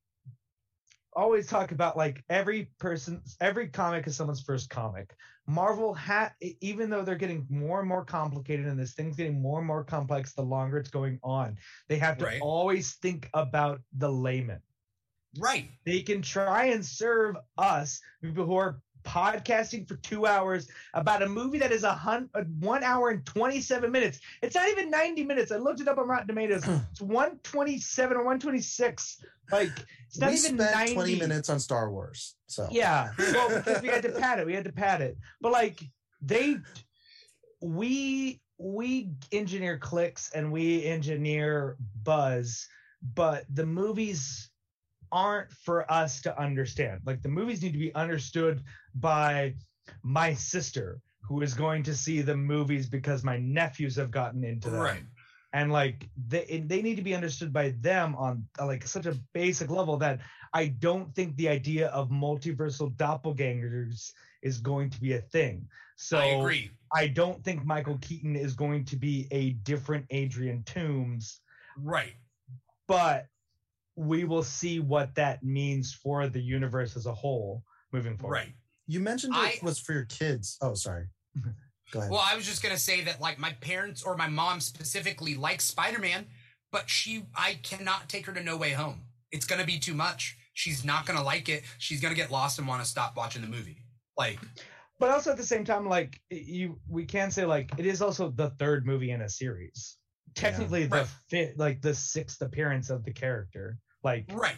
always 1.14 1.46
talk 1.46 1.72
about 1.72 1.96
like 1.96 2.22
every 2.28 2.70
person's 2.78 3.36
every 3.40 3.68
comic 3.68 4.06
is 4.06 4.16
someone's 4.16 4.42
first 4.42 4.70
comic. 4.70 5.14
Marvel 5.46 5.94
had 5.94 6.32
even 6.40 6.90
though 6.90 7.02
they're 7.02 7.16
getting 7.16 7.46
more 7.48 7.80
and 7.80 7.88
more 7.88 8.04
complicated 8.04 8.66
and 8.66 8.78
this 8.78 8.94
thing's 8.94 9.16
getting 9.16 9.40
more 9.40 9.58
and 9.58 9.66
more 9.66 9.82
complex 9.84 10.34
the 10.34 10.42
longer 10.42 10.76
it's 10.78 10.90
going 10.90 11.18
on, 11.22 11.56
they 11.88 11.98
have 11.98 12.18
to 12.18 12.24
Right. 12.26 12.40
always 12.40 12.94
think 12.96 13.28
about 13.34 13.80
the 13.96 14.10
layman. 14.10 14.60
Right. 15.38 15.70
They 15.84 16.02
can 16.02 16.22
try 16.22 16.66
and 16.66 16.84
serve 16.84 17.36
us 17.56 18.00
people 18.22 18.44
who 18.46 18.56
are 18.56 18.80
podcasting 19.04 19.86
for 19.86 19.96
two 19.96 20.26
hours 20.26 20.68
about 20.94 21.22
a 21.22 21.28
movie 21.28 21.58
that 21.58 21.72
is 21.72 21.84
a 21.84 21.92
hun- 21.92 22.28
one 22.60 22.82
hour 22.82 23.10
and 23.10 23.24
27 23.24 23.90
minutes. 23.90 24.20
It's 24.42 24.54
not 24.54 24.68
even 24.68 24.90
90 24.90 25.24
minutes. 25.24 25.52
I 25.52 25.56
looked 25.56 25.80
it 25.80 25.88
up 25.88 25.98
on 25.98 26.08
Rotten 26.08 26.28
Tomatoes. 26.28 26.64
It's 26.90 27.00
127 27.00 28.16
or 28.16 28.20
126. 28.20 29.24
Like 29.50 29.70
it's 30.06 30.18
not 30.18 30.30
we 30.30 30.36
even 30.36 30.58
spent 30.58 30.74
90 30.74 30.94
20 30.94 31.16
minutes 31.16 31.48
on 31.48 31.60
Star 31.60 31.90
Wars. 31.90 32.34
So 32.46 32.68
Yeah. 32.70 33.10
Well, 33.18 33.48
because 33.64 33.82
we 33.82 33.88
had 33.88 34.02
to 34.02 34.10
pad 34.10 34.40
it. 34.40 34.46
We 34.46 34.54
had 34.54 34.64
to 34.64 34.72
pad 34.72 35.00
it. 35.00 35.16
But 35.40 35.52
like 35.52 35.80
they 36.20 36.56
we 37.60 38.40
we 38.58 39.10
engineer 39.32 39.78
clicks 39.78 40.30
and 40.34 40.50
we 40.50 40.84
engineer 40.84 41.76
buzz, 42.02 42.66
but 43.14 43.44
the 43.52 43.64
movies 43.66 44.47
aren't 45.12 45.50
for 45.52 45.90
us 45.90 46.20
to 46.22 46.40
understand. 46.40 47.00
Like 47.04 47.22
the 47.22 47.28
movies 47.28 47.62
need 47.62 47.72
to 47.72 47.78
be 47.78 47.94
understood 47.94 48.62
by 48.94 49.54
my 50.02 50.34
sister 50.34 51.00
who 51.22 51.42
is 51.42 51.54
going 51.54 51.82
to 51.84 51.94
see 51.94 52.20
the 52.22 52.36
movies 52.36 52.88
because 52.88 53.24
my 53.24 53.38
nephews 53.38 53.96
have 53.96 54.10
gotten 54.10 54.44
into 54.44 54.70
them 54.70 54.80
Right. 54.80 55.02
and 55.52 55.72
like 55.72 56.08
they 56.28 56.64
they 56.66 56.82
need 56.82 56.96
to 56.96 57.02
be 57.02 57.14
understood 57.14 57.52
by 57.52 57.70
them 57.80 58.14
on 58.16 58.46
like 58.60 58.86
such 58.86 59.06
a 59.06 59.16
basic 59.34 59.70
level 59.70 59.96
that 59.98 60.20
I 60.54 60.68
don't 60.68 61.14
think 61.14 61.36
the 61.36 61.48
idea 61.48 61.88
of 61.88 62.08
multiversal 62.10 62.94
doppelgangers 62.96 64.12
is 64.42 64.58
going 64.58 64.90
to 64.90 65.00
be 65.00 65.14
a 65.14 65.20
thing. 65.20 65.68
So 65.96 66.18
I 66.18 66.24
agree. 66.24 66.70
I 66.94 67.08
don't 67.08 67.42
think 67.44 67.64
Michael 67.64 67.98
Keaton 68.00 68.36
is 68.36 68.54
going 68.54 68.84
to 68.86 68.96
be 68.96 69.26
a 69.30 69.50
different 69.64 70.06
Adrian 70.10 70.62
Toombs, 70.62 71.40
Right. 71.76 72.14
but 72.86 73.26
we 73.98 74.22
will 74.24 74.44
see 74.44 74.78
what 74.78 75.12
that 75.16 75.42
means 75.42 75.92
for 75.92 76.28
the 76.28 76.40
universe 76.40 76.96
as 76.96 77.06
a 77.06 77.12
whole 77.12 77.64
moving 77.92 78.16
forward. 78.16 78.34
Right. 78.34 78.52
you 78.86 79.00
mentioned 79.00 79.34
I- 79.34 79.50
it 79.56 79.62
was 79.62 79.78
for 79.80 79.92
your 79.92 80.04
kids. 80.06 80.56
Oh, 80.62 80.74
sorry. 80.74 81.06
Go 81.90 81.98
ahead. 82.00 82.10
Well, 82.12 82.22
I 82.22 82.36
was 82.36 82.44
just 82.46 82.62
gonna 82.62 82.76
say 82.78 83.00
that 83.02 83.20
like 83.20 83.38
my 83.38 83.52
parents 83.60 84.02
or 84.04 84.16
my 84.16 84.28
mom 84.28 84.60
specifically 84.60 85.34
likes 85.34 85.64
Spider 85.64 85.98
Man, 85.98 86.26
but 86.70 86.88
she 86.88 87.24
I 87.34 87.58
cannot 87.62 88.08
take 88.08 88.26
her 88.26 88.32
to 88.32 88.42
No 88.42 88.56
Way 88.56 88.72
Home. 88.72 89.00
It's 89.32 89.46
gonna 89.46 89.64
be 89.64 89.78
too 89.78 89.94
much. 89.94 90.36
She's 90.54 90.84
not 90.84 91.06
gonna 91.06 91.22
like 91.24 91.48
it. 91.48 91.62
She's 91.78 92.00
gonna 92.00 92.14
get 92.14 92.30
lost 92.30 92.58
and 92.58 92.68
want 92.68 92.82
to 92.82 92.88
stop 92.88 93.16
watching 93.16 93.42
the 93.42 93.48
movie. 93.48 93.78
Like, 94.16 94.38
But 95.00 95.10
also 95.10 95.30
at 95.30 95.36
the 95.38 95.44
same 95.46 95.64
time, 95.64 95.88
like 95.88 96.20
you, 96.30 96.78
we 96.88 97.04
can 97.06 97.30
say 97.30 97.44
like 97.46 97.70
it 97.78 97.86
is 97.86 98.02
also 98.02 98.30
the 98.30 98.50
third 98.50 98.84
movie 98.86 99.10
in 99.12 99.22
a 99.22 99.28
series. 99.28 99.96
Technically, 100.34 100.84
the 100.86 100.96
Right. 100.96 101.06
fifth, 101.30 101.56
like 101.58 101.80
the 101.80 101.94
sixth 101.94 102.42
appearance 102.42 102.90
of 102.90 103.02
the 103.04 103.12
character. 103.12 103.78
Like 104.04 104.26
right. 104.32 104.54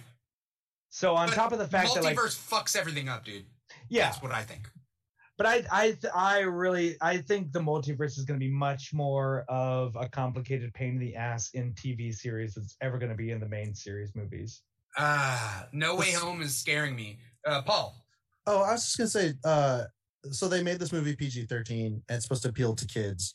so, 0.90 1.14
on 1.16 1.28
But 1.28 1.34
top 1.34 1.52
of 1.52 1.58
the 1.58 1.66
fact 1.66 1.94
that 1.94 2.04
like 2.04 2.16
multiverse 2.16 2.38
fucks 2.38 2.76
everything 2.76 3.08
up, 3.08 3.24
dude. 3.24 3.44
yeah, 3.88 4.10
That's 4.10 4.22
what 4.22 4.32
I 4.32 4.42
think. 4.42 4.68
but 5.38 5.46
I 5.46 5.64
I 5.70 5.96
I 6.14 6.38
really 6.40 6.96
I 7.00 7.18
think 7.18 7.52
the 7.52 7.60
multiverse 7.60 8.18
is 8.18 8.24
going 8.24 8.38
to 8.38 8.44
be 8.46 8.52
much 8.52 8.92
more 8.92 9.44
of 9.48 9.96
a 9.98 10.08
complicated 10.08 10.74
pain 10.74 10.90
in 10.94 10.98
the 10.98 11.16
ass 11.16 11.50
in 11.54 11.72
TV 11.74 12.14
series 12.14 12.54
that's 12.54 12.76
ever 12.82 12.98
going 12.98 13.10
to 13.10 13.16
be 13.16 13.30
in 13.30 13.40
the 13.40 13.48
main 13.48 13.74
series 13.74 14.14
movies. 14.14 14.62
Ah, 14.98 15.66
No 15.72 15.94
Way 15.96 16.06
This- 16.12 16.20
Home 16.20 16.42
is 16.42 16.56
scaring 16.56 16.94
me. 16.96 17.18
Uh, 17.46 17.62
Paul. 17.62 18.04
Oh, 18.46 18.62
I 18.62 18.72
was 18.72 18.84
just 18.84 18.98
gonna 18.98 19.08
say. 19.08 19.34
Uh, 19.44 19.84
so 20.32 20.48
they 20.48 20.62
made 20.62 20.78
this 20.78 20.92
movie 20.92 21.14
PG 21.16 21.46
thirteen, 21.46 22.02
and 22.08 22.16
it's 22.16 22.24
supposed 22.24 22.42
to 22.42 22.48
appeal 22.50 22.74
to 22.74 22.86
kids. 22.86 23.32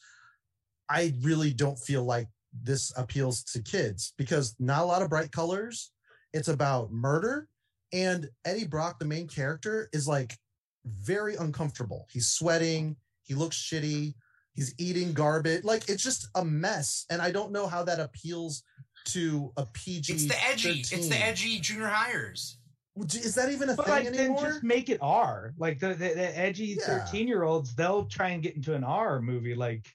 I 0.89 1.13
really 1.21 1.53
don't 1.53 1.79
feel 1.79 2.03
like 2.03 2.27
this 2.53 2.91
appeals 2.97 3.43
to 3.43 3.61
kids 3.63 4.13
because 4.17 4.55
not 4.59 4.81
a 4.81 4.85
lot 4.85 5.01
of 5.01 5.09
bright 5.09 5.31
colors. 5.31 5.91
It's 6.35 6.49
about 6.49 6.91
murder, 6.91 7.47
and 7.93 8.29
Eddie 8.43 8.67
Brock, 8.67 8.99
the 8.99 9.05
main 9.05 9.27
character, 9.27 9.89
is 9.93 10.05
like 10.07 10.37
very 10.85 11.35
uncomfortable. 11.35 12.07
He's 12.11 12.27
sweating. 12.27 12.97
He 13.23 13.33
looks 13.33 13.55
shitty. 13.57 14.13
He's 14.53 14.75
eating 14.77 15.13
garbage. 15.13 15.63
Like 15.63 15.89
it's 15.89 16.03
just 16.03 16.27
a 16.35 16.43
mess, 16.43 17.05
and 17.09 17.21
I 17.21 17.31
don't 17.31 17.51
know 17.53 17.67
how 17.67 17.83
that 17.83 17.99
appeals 18.01 18.63
to 19.05 19.53
a 19.55 19.65
PG. 19.65 20.11
It's 20.13 20.27
the 20.27 20.43
edgy. 20.45 20.81
It's 20.81 21.07
the 21.07 21.17
edgy 21.17 21.59
junior 21.59 21.87
hires. 21.87 22.57
Is 22.97 23.35
that 23.35 23.51
even 23.51 23.69
a 23.69 23.75
But 23.75 23.85
thing 23.85 23.93
like 23.95 24.05
anymore? 24.07 24.41
then 24.41 24.51
just 24.51 24.63
make 24.63 24.89
it 24.89 24.99
R. 25.01 25.53
Like 25.57 25.79
the 25.79 25.89
the, 25.89 26.09
the 26.15 26.37
edgy 26.37 26.77
Yeah. 26.79 26.85
thirteen 26.85 27.27
year 27.27 27.43
olds, 27.43 27.75
they'll 27.75 28.05
try 28.05 28.29
and 28.29 28.43
get 28.43 28.55
into 28.55 28.73
an 28.73 28.83
R 28.83 29.21
movie. 29.21 29.55
Like 29.55 29.85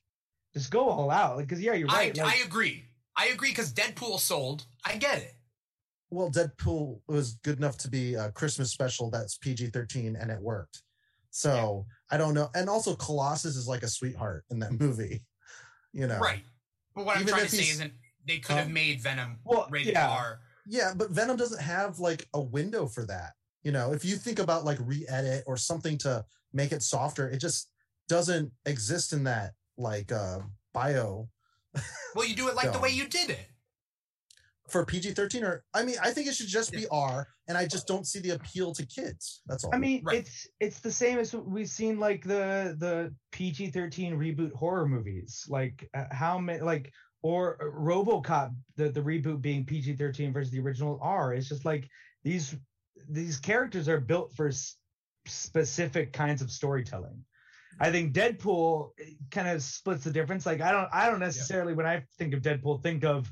just 0.54 0.70
go 0.70 0.88
all 0.88 1.10
out. 1.10 1.36
Like 1.36 1.48
because 1.48 1.62
yeah, 1.62 1.74
you're 1.74 1.88
right. 1.88 2.18
I, 2.18 2.22
like, 2.22 2.34
I 2.40 2.44
agree. 2.44 2.84
I 3.16 3.26
agree 3.28 3.50
because 3.50 3.72
Deadpool 3.72 4.18
sold. 4.20 4.64
I 4.84 4.96
get 4.96 5.18
it. 5.18 5.34
Well, 6.10 6.30
Deadpool 6.30 7.00
was 7.08 7.34
good 7.44 7.58
enough 7.58 7.78
to 7.78 7.88
be 7.90 8.14
a 8.14 8.30
Christmas 8.32 8.70
special 8.72 9.10
that's 9.10 9.38
PG 9.38 9.68
13 9.68 10.16
and 10.16 10.30
it 10.30 10.40
worked. 10.40 10.82
So 11.30 11.86
I 12.10 12.16
don't 12.16 12.34
know. 12.34 12.50
And 12.54 12.68
also, 12.68 12.94
Colossus 12.96 13.56
is 13.56 13.68
like 13.68 13.82
a 13.82 13.88
sweetheart 13.88 14.44
in 14.50 14.58
that 14.60 14.72
movie, 14.80 15.22
you 15.92 16.06
know? 16.06 16.18
Right. 16.18 16.42
But 16.94 17.06
what 17.06 17.16
I'm 17.16 17.22
Even 17.22 17.34
trying 17.34 17.44
if 17.44 17.50
to 17.50 17.56
say 17.56 17.70
isn't 17.70 17.92
they 18.26 18.38
could 18.38 18.56
have 18.56 18.66
Um, 18.66 18.72
made 18.72 19.00
Venom 19.00 19.38
Well, 19.44 19.66
rated 19.70 19.92
yeah. 19.94 20.10
R. 20.10 20.40
Yeah, 20.66 20.92
but 20.94 21.10
Venom 21.10 21.36
doesn't 21.36 21.62
have 21.62 21.98
like 22.00 22.26
a 22.34 22.40
window 22.40 22.86
for 22.86 23.06
that. 23.06 23.32
You 23.62 23.72
know, 23.72 23.92
if 23.92 24.04
you 24.04 24.16
think 24.16 24.38
about 24.38 24.64
like 24.64 24.78
re 24.80 25.06
edit 25.08 25.44
or 25.46 25.56
something 25.56 25.98
to 25.98 26.24
make 26.52 26.72
it 26.72 26.82
softer, 26.82 27.28
it 27.28 27.38
just 27.38 27.70
doesn't 28.08 28.50
exist 28.66 29.12
in 29.12 29.24
that 29.24 29.52
like 29.78 30.10
uh 30.12 30.40
bio 30.74 31.28
Well, 32.14 32.26
you 32.26 32.34
do 32.34 32.48
it 32.48 32.54
like 32.56 32.72
the 32.72 32.78
way 32.86 32.90
you 32.90 33.06
did 33.06 33.30
it. 33.30 33.46
For 34.70 34.84
PG 34.86 35.12
13 35.12 35.44
or 35.44 35.64
I 35.74 35.84
mean, 35.84 35.97
I 36.02 36.10
think 36.12 36.28
it 36.28 36.34
should 36.34 36.47
just 36.48 36.72
be 36.72 36.86
R 36.88 37.26
and 37.48 37.59
I 37.59 37.66
just 37.66 37.86
don't 37.86 38.06
see 38.06 38.20
the 38.20 38.30
appeal 38.30 38.72
to 38.74 38.86
kids. 38.86 39.42
That's 39.47 39.64
all. 39.64 39.74
I 39.74 39.78
mean, 39.78 40.02
Right. 40.05 40.18
it's 40.18 40.47
it's 40.60 40.80
the 40.80 40.92
same 40.92 41.18
as 41.18 41.34
we've 41.34 41.68
seen 41.68 41.98
like 41.98 42.22
the 42.24 42.76
the 42.78 43.14
PG 43.32 43.70
thirteen 43.70 44.14
reboot 44.16 44.52
horror 44.55 44.86
movies. 44.86 45.44
Like 45.48 45.88
uh, 45.94 46.05
how 46.12 46.38
many 46.38 46.60
like 46.60 46.92
or 47.22 47.59
uh, 47.62 47.66
RoboCop 47.78 48.55
the 48.76 48.88
the 48.90 49.01
reboot 49.02 49.40
being 49.42 49.64
PG 49.66 49.97
thirteen 49.97 50.32
versus 50.32 50.51
the 50.52 50.60
original 50.60 50.98
R. 51.02 51.34
It's 51.34 51.48
just 51.48 51.64
like 51.64 51.88
these 52.24 52.55
these 53.09 53.38
characters 53.38 53.88
are 53.88 54.01
built 54.01 54.32
for 54.34 54.48
s- 54.48 54.76
specific 55.26 56.12
kinds 56.12 56.42
of 56.42 56.51
storytelling. 56.51 57.24
I 57.82 57.90
think 57.90 58.12
Deadpool 58.12 58.90
kind 59.30 59.48
of 59.48 59.62
splits 59.62 60.05
the 60.05 60.10
difference. 60.10 60.44
Like 60.44 60.60
I 60.60 60.70
don't 60.72 60.88
I 60.92 61.09
don't 61.09 61.20
necessarily 61.20 61.72
when 61.72 61.86
I 61.86 62.05
think 62.18 62.34
of 62.34 62.42
Deadpool 62.42 62.82
think 62.82 63.05
of 63.05 63.30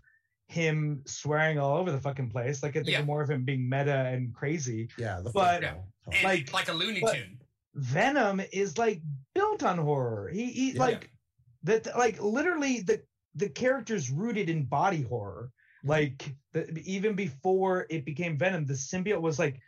him 0.49 1.03
swearing 1.07 1.59
all 1.59 1.77
over 1.77 1.93
the 1.93 2.01
fucking 2.01 2.31
place. 2.31 2.63
Like 2.63 2.73
I 2.77 2.81
think 2.81 2.89
Yeah. 2.91 3.05
more 3.05 3.23
of 3.23 3.31
him 3.31 3.45
being 3.45 3.69
meta 3.69 4.07
and 4.07 4.35
crazy. 4.35 4.89
yeah, 4.99 5.21
the 5.23 5.31
but- 5.31 5.63
Yeah. 5.63 5.75
And 6.11 6.25
Like- 6.25 6.53
like, 6.53 6.69
a 6.69 6.73
Looney 6.73 7.01
Tune. 7.01 7.39
Venom 7.75 8.41
is 8.53 8.79
like 8.79 9.03
built 9.35 9.63
on 9.63 9.77
horror. 9.79 10.31
He, 10.33 10.47
he 10.47 10.73
Yeah. 10.73 10.81
like 10.81 11.11
that 11.65 11.87
like 11.97 12.21
literally 12.21 12.81
the 12.81 13.03
the 13.35 13.49
character's 13.51 14.11
rooted 14.11 14.49
in 14.49 14.65
body 14.65 15.03
horror. 15.03 15.53
Mhm. 15.85 15.89
Like 15.89 16.35
the, 16.53 16.83
even 16.85 17.15
before 17.15 17.87
it 17.91 18.05
became 18.07 18.37
Venom, 18.39 18.65
the 18.65 18.75
symbiote 18.75 19.21
was 19.21 19.39
like 19.39 19.61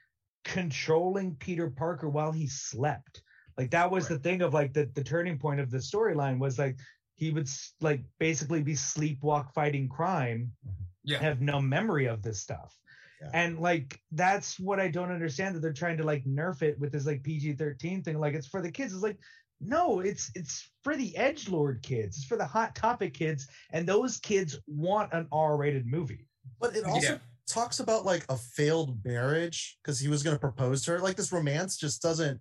controlling 0.44 1.36
Peter 1.36 1.70
Parker 1.70 2.08
while 2.08 2.32
he 2.32 2.46
slept. 2.46 3.22
Like 3.58 3.70
that 3.72 3.90
was 3.90 4.08
the 4.08 4.18
thing 4.18 4.40
of 4.40 4.54
like 4.54 4.72
the 4.72 4.86
the 4.94 5.04
turning 5.04 5.38
point 5.38 5.60
of 5.60 5.70
the 5.70 5.78
storyline 5.78 6.38
was 6.38 6.58
like 6.58 6.78
he 7.20 7.30
would 7.30 7.48
like 7.82 8.00
basically 8.18 8.62
be 8.62 8.72
sleepwalk 8.72 9.52
fighting 9.52 9.88
crime, 9.88 10.50
mm-hmm. 10.66 10.84
Yeah. 11.04 11.18
have 11.18 11.42
no 11.42 11.60
memory 11.60 12.06
of 12.06 12.22
this 12.22 12.40
stuff. 12.40 12.74
Yeah. 13.20 13.28
And 13.34 13.58
like 13.58 14.00
that's 14.12 14.58
what 14.58 14.80
I 14.80 14.88
don't 14.88 15.12
understand 15.12 15.54
that 15.54 15.60
they're 15.60 15.74
trying 15.74 15.98
to 15.98 16.04
like 16.04 16.24
nerf 16.24 16.62
it 16.62 16.78
with 16.80 16.92
this 16.92 17.04
like 17.04 17.22
PG 17.22 17.54
thirteen 17.54 18.02
thing. 18.02 18.18
Like 18.18 18.32
it's 18.32 18.46
for 18.46 18.62
the 18.62 18.70
kids. 18.70 18.94
It's 18.94 19.02
like 19.02 19.18
no, 19.60 20.00
it's 20.00 20.30
it's 20.34 20.70
for 20.82 20.96
the 20.96 21.14
edge 21.14 21.50
lord 21.50 21.82
kids. 21.82 22.16
It's 22.16 22.26
for 22.26 22.38
the 22.38 22.46
hot 22.46 22.74
topic 22.74 23.12
kids, 23.12 23.46
and 23.74 23.86
those 23.86 24.16
kids 24.16 24.58
want 24.66 25.12
an 25.12 25.26
R 25.30 25.58
rated 25.58 25.86
movie. 25.86 26.26
But 26.58 26.74
it 26.74 26.84
also 26.84 27.12
Yeah. 27.12 27.18
talks 27.46 27.80
about 27.80 28.06
like 28.06 28.24
a 28.30 28.38
failed 28.38 29.04
marriage 29.04 29.76
because 29.84 30.00
he 30.00 30.08
was 30.08 30.22
going 30.22 30.36
to 30.36 30.40
propose 30.40 30.82
to 30.84 30.92
her. 30.92 31.00
Like 31.00 31.16
this 31.16 31.32
romance 31.32 31.76
just 31.76 32.00
doesn't 32.00 32.40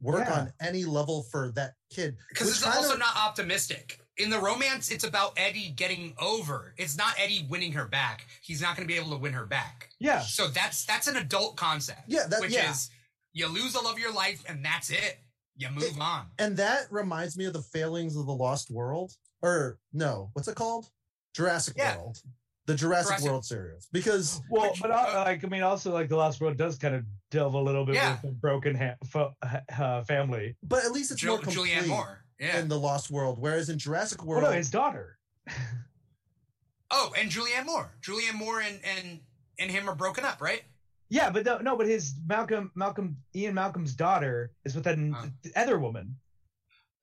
work 0.00 0.26
Yeah. 0.26 0.40
on 0.40 0.52
any 0.60 0.84
level 0.84 1.22
for 1.30 1.52
that 1.52 1.74
kid. 1.90 2.16
Because 2.30 2.48
it's 2.50 2.66
also 2.66 2.94
of- 2.94 2.98
not 2.98 3.16
optimistic. 3.16 4.00
In 4.18 4.30
the 4.30 4.38
romance, 4.38 4.90
it's 4.90 5.04
about 5.04 5.32
Eddie 5.36 5.70
getting 5.76 6.14
over. 6.18 6.72
It's 6.78 6.96
not 6.96 7.14
Eddie 7.18 7.46
winning 7.50 7.72
her 7.72 7.84
back. 7.86 8.26
He's 8.42 8.62
not 8.62 8.74
going 8.76 8.88
to 8.88 8.92
be 8.92 8.98
able 8.98 9.10
to 9.10 9.18
win 9.18 9.34
her 9.34 9.44
back. 9.46 9.90
Yeah, 10.00 10.20
So 10.20 10.48
that's 10.48 10.84
that's 10.86 11.06
an 11.06 11.16
adult 11.16 11.56
concept. 11.56 12.00
Yeah, 12.06 12.26
that- 12.28 12.40
which 12.40 12.52
yeah. 12.52 12.70
is 12.70 12.90
You 13.34 13.46
lose 13.48 13.74
the 13.74 13.80
love 13.80 13.92
of 13.94 13.98
your 13.98 14.12
life, 14.14 14.42
and 14.48 14.64
that's 14.64 14.88
it. 14.90 15.18
You 15.58 15.68
move 15.70 15.98
on. 16.00 16.26
and 16.38 16.56
that 16.58 16.86
reminds 16.90 17.36
me 17.38 17.44
of 17.46 17.52
the 17.54 17.62
failings 17.62 18.14
of 18.16 18.26
the 18.26 18.32
Lost 18.34 18.70
World, 18.70 19.12
or 19.42 19.78
no, 19.92 20.30
what's 20.34 20.48
it 20.48 20.54
called? 20.54 20.90
Jurassic 21.34 21.76
Yeah. 21.78 21.96
World, 21.96 22.18
the 22.66 22.74
Jurassic, 22.74 23.08
Jurassic- 23.18 23.30
World 23.30 23.44
series, 23.46 23.88
because 23.92 24.40
Well, 24.50 24.70
Which- 24.70 24.80
but 24.82 24.90
uh, 24.90 25.24
like 25.26 25.44
I 25.44 25.48
mean, 25.48 25.62
also 25.62 25.92
like 25.92 26.08
the 26.10 26.16
Lost 26.16 26.40
World 26.42 26.56
does 26.58 26.76
kind 26.78 26.94
of 26.94 27.04
delve 27.30 27.54
a 27.54 27.58
little 27.60 27.84
bit 27.86 27.94
Yeah. 27.96 28.12
with 28.12 28.22
the 28.22 28.32
broken 28.32 28.74
ha- 28.76 28.96
fo- 29.06 29.34
uh, 29.42 30.02
family. 30.04 30.56
but 30.62 30.84
at 30.84 30.92
least 30.92 31.10
it's 31.10 31.20
Jo- 31.22 31.28
more 31.36 31.38
complete 31.40 31.72
Julianne 31.72 31.86
Moore. 31.88 32.22
Yeah. 32.38 32.58
in 32.58 32.68
the 32.68 32.78
Lost 32.78 33.10
World, 33.10 33.38
whereas 33.38 33.68
in 33.70 33.78
Jurassic 33.78 34.22
oh, 34.22 34.26
Well, 34.26 34.40
World, 34.40 34.50
no, 34.50 34.56
his 34.56 34.70
daughter. 34.70 35.18
oh, 36.90 37.12
and 37.18 37.30
Julianne 37.30 37.66
Moore. 37.66 37.90
Julianne 38.02 38.34
Moore 38.34 38.60
and 38.60 38.80
and 38.84 39.20
and 39.58 39.70
him 39.70 39.88
are 39.88 39.94
broken 39.94 40.24
up, 40.24 40.40
right? 40.40 40.62
Yeah, 41.08 41.30
but 41.30 41.44
no, 41.44 41.58
no, 41.58 41.76
but 41.76 41.86
his 41.86 42.14
Malcolm, 42.26 42.72
Malcolm, 42.74 43.16
Ian 43.34 43.54
Malcolm's 43.54 43.94
daughter 43.94 44.50
is 44.64 44.74
with 44.74 44.86
an 44.86 45.12
Huh. 45.12 45.26
other 45.54 45.78
woman 45.78 46.16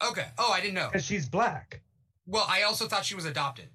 Okay. 0.05 0.25
Oh, 0.37 0.51
I 0.51 0.59
didn't 0.59 0.73
know. 0.73 0.89
because 0.91 1.05
she's 1.05 1.29
black. 1.29 1.81
Well, 2.25 2.45
I 2.49 2.63
also 2.63 2.87
thought 2.87 3.05
she 3.05 3.15
was 3.15 3.23
adopted. 3.25 3.69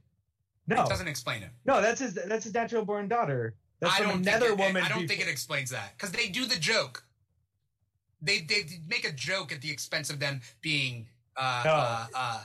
No, 0.66 0.82
It 0.82 0.88
doesn't 0.90 1.08
explain 1.08 1.42
it. 1.42 1.50
no, 1.64 1.80
that's 1.80 2.00
his. 2.00 2.12
That's 2.14 2.44
his 2.44 2.52
natural 2.52 2.84
born 2.84 3.08
daughter. 3.08 3.54
That's 3.80 3.94
I 3.94 3.98
from 3.98 4.06
don't 4.08 4.18
another 4.20 4.48
think 4.48 4.60
it, 4.60 4.64
woman. 4.66 4.82
I 4.82 4.88
don't 4.88 5.02
before- 5.02 5.08
think 5.16 5.26
it 5.26 5.30
explains 5.30 5.70
that 5.70 5.96
because 5.96 6.12
they 6.12 6.28
do 6.28 6.44
the 6.44 6.56
joke. 6.58 7.04
They 8.20 8.40
they 8.40 8.64
make 8.86 9.06
a 9.08 9.12
joke 9.12 9.50
at 9.52 9.62
the 9.62 9.70
expense 9.70 10.10
of 10.10 10.18
them 10.20 10.42
being. 10.60 11.08
Uh, 11.38 11.62
No. 11.64 11.70
uh, 11.72 12.06
uh, 12.14 12.40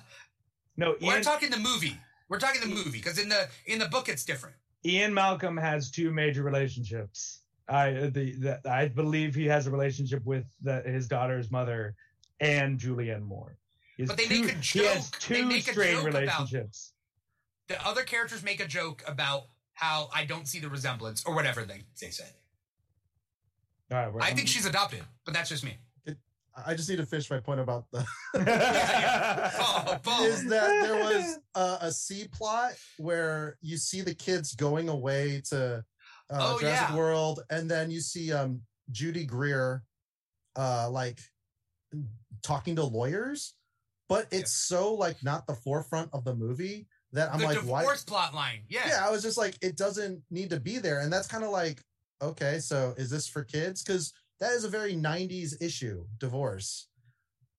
No, 0.77 0.95
we're 1.01 1.21
talking 1.21 1.49
the 1.49 1.57
movie. 1.59 1.97
We're 2.29 2.39
talking 2.39 2.61
the 2.61 2.67
movie 2.67 2.91
because 2.99 3.17
in 3.19 3.29
the 3.29 3.47
in 3.65 3.79
the 3.79 3.87
book 3.87 4.07
it's 4.09 4.23
different. 4.23 4.55
Ian 4.85 5.13
Malcolm 5.13 5.57
has 5.57 5.89
two 5.91 6.11
major 6.11 6.43
relationships. 6.43 7.41
I 7.69 7.91
the, 7.91 8.35
the 8.35 8.69
I 8.69 8.87
believe 8.89 9.33
he 9.35 9.45
has 9.45 9.67
a 9.67 9.71
relationship 9.71 10.23
with 10.25 10.45
the, 10.61 10.81
his 10.81 11.07
daughter's 11.07 11.49
mother 11.51 11.95
and 12.39 12.79
Julianne 12.79 13.23
Moore. 13.23 13.57
He 13.97 14.03
has 14.03 14.09
But 14.09 14.17
they 14.17 14.25
two, 14.25 14.41
make 14.45 14.51
a 14.55 14.57
He 14.57 14.85
has 14.85 15.09
joke- 15.11 15.19
they 15.19 15.35
two 15.59 15.61
strained 15.61 16.01
joke 16.03 16.09
about- 16.23 16.49
The 17.67 17.87
other 17.87 18.03
characters 18.03 18.43
make 18.43 18.59
a 18.59 18.67
joke 18.67 19.03
about 19.07 19.43
how 19.73 20.09
I 20.13 20.25
don't 20.25 20.47
see 20.47 20.59
the 20.59 20.69
resemblance 20.69 21.23
or 21.25 21.33
whatever 21.35 21.63
they 21.63 21.83
they 22.01 22.09
said. 22.09 22.33
All 23.91 24.09
right, 24.09 24.23
I 24.31 24.33
think 24.33 24.47
she's 24.47 24.65
adopted, 24.65 25.03
but 25.25 25.33
that's 25.33 25.49
just 25.49 25.63
me. 25.63 25.77
I 26.55 26.75
just 26.75 26.89
need 26.89 26.97
to 26.97 27.05
finish 27.05 27.29
my 27.31 27.39
point 27.39 27.59
about 27.59 27.85
the 27.91 28.05
Paul, 29.57 29.99
Paul. 30.03 30.23
is 30.25 30.45
that 30.49 30.67
there 30.83 30.95
was 31.03 31.39
a, 31.55 31.77
a 31.87 31.91
C 31.91 32.27
plot 32.31 32.73
where 32.97 33.57
you 33.61 33.77
see 33.77 34.01
the 34.01 34.13
kids 34.13 34.53
going 34.55 34.89
away 34.89 35.41
to 35.49 35.83
uh, 36.29 36.53
Oh, 36.55 36.59
Jurassic 36.59 36.89
yeah. 36.89 36.95
World, 36.95 37.41
and 37.49 37.69
then 37.69 37.89
you 37.91 37.99
see 38.01 38.31
um 38.31 38.61
Judy 38.91 39.25
Greer, 39.25 39.83
uh, 40.55 40.89
like 40.89 41.19
talking 42.43 42.75
to 42.75 42.83
lawyers, 42.83 43.55
but 44.09 44.27
it's 44.31 44.51
so 44.51 44.93
like 44.93 45.23
not 45.23 45.47
the 45.47 45.55
forefront 45.55 46.09
of 46.13 46.23
the 46.23 46.35
movie 46.35 46.87
that 47.13 47.31
I'm 47.33 47.39
the 47.39 47.45
like, 47.45 47.57
why? 47.63 47.81
divorce 47.81 48.03
plot 48.03 48.33
line. 48.33 48.61
Yeah. 48.69 48.87
Yeah, 48.87 49.05
I 49.07 49.11
was 49.11 49.21
just 49.21 49.37
like, 49.37 49.55
it 49.61 49.77
doesn't 49.77 50.21
need 50.31 50.49
to 50.51 50.59
be 50.59 50.77
there, 50.79 50.99
and 51.01 51.11
that's 51.11 51.27
kind 51.27 51.43
of 51.43 51.51
like, 51.51 51.81
okay, 52.21 52.59
so 52.59 52.93
is 52.97 53.09
this 53.09 53.27
for 53.27 53.43
kids? 53.43 53.83
Because 53.83 54.13
that 54.43 54.53
is 54.53 54.63
a 54.65 54.69
very 54.69 54.93
'90s 54.93 55.61
issue, 55.61 56.05
divorce. 56.19 56.89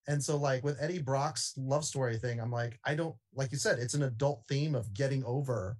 And 0.07 0.23
so, 0.23 0.37
like 0.37 0.63
with 0.63 0.77
Eddie 0.79 1.01
Brock's 1.01 1.53
love 1.57 1.83
story 1.83 2.17
thing, 2.17 2.39
I'm 2.39 2.51
like, 2.51 2.79
I 2.85 2.93
don't 2.93 3.15
like 3.33 3.51
you 3.51 3.57
said, 3.57 3.79
it's 3.79 3.95
an 3.95 4.03
adult 4.03 4.43
theme 4.47 4.75
of 4.75 4.93
getting 4.93 5.23
over, 5.25 5.77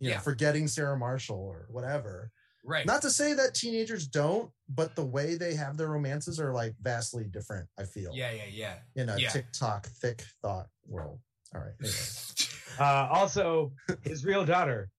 you 0.00 0.08
know, 0.08 0.14
Yeah. 0.14 0.20
forgetting 0.20 0.68
Sarah 0.68 0.96
Marshall 0.96 1.36
or 1.36 1.66
whatever. 1.70 2.30
Right. 2.64 2.86
Not 2.86 3.02
to 3.02 3.10
say 3.10 3.34
that 3.34 3.54
teenagers 3.54 4.06
don't, 4.06 4.50
but 4.68 4.96
the 4.96 5.04
way 5.04 5.36
they 5.36 5.54
have 5.54 5.76
their 5.76 5.88
romances 5.88 6.40
are 6.40 6.52
like 6.52 6.74
vastly 6.80 7.24
different. 7.24 7.68
I 7.78 7.84
feel 7.84 8.10
yeah, 8.14 8.32
yeah, 8.32 8.42
yeah. 8.50 8.74
in 8.96 9.08
a 9.10 9.18
yeah. 9.18 9.28
TikTok 9.28 9.86
thick 9.86 10.24
thought 10.42 10.68
world. 10.86 11.20
All 11.54 11.60
right. 11.60 11.74
anyway. 11.80 11.94
uh, 12.80 13.08
also, 13.10 13.72
his 14.02 14.24
real 14.24 14.44
daughter. 14.44 14.90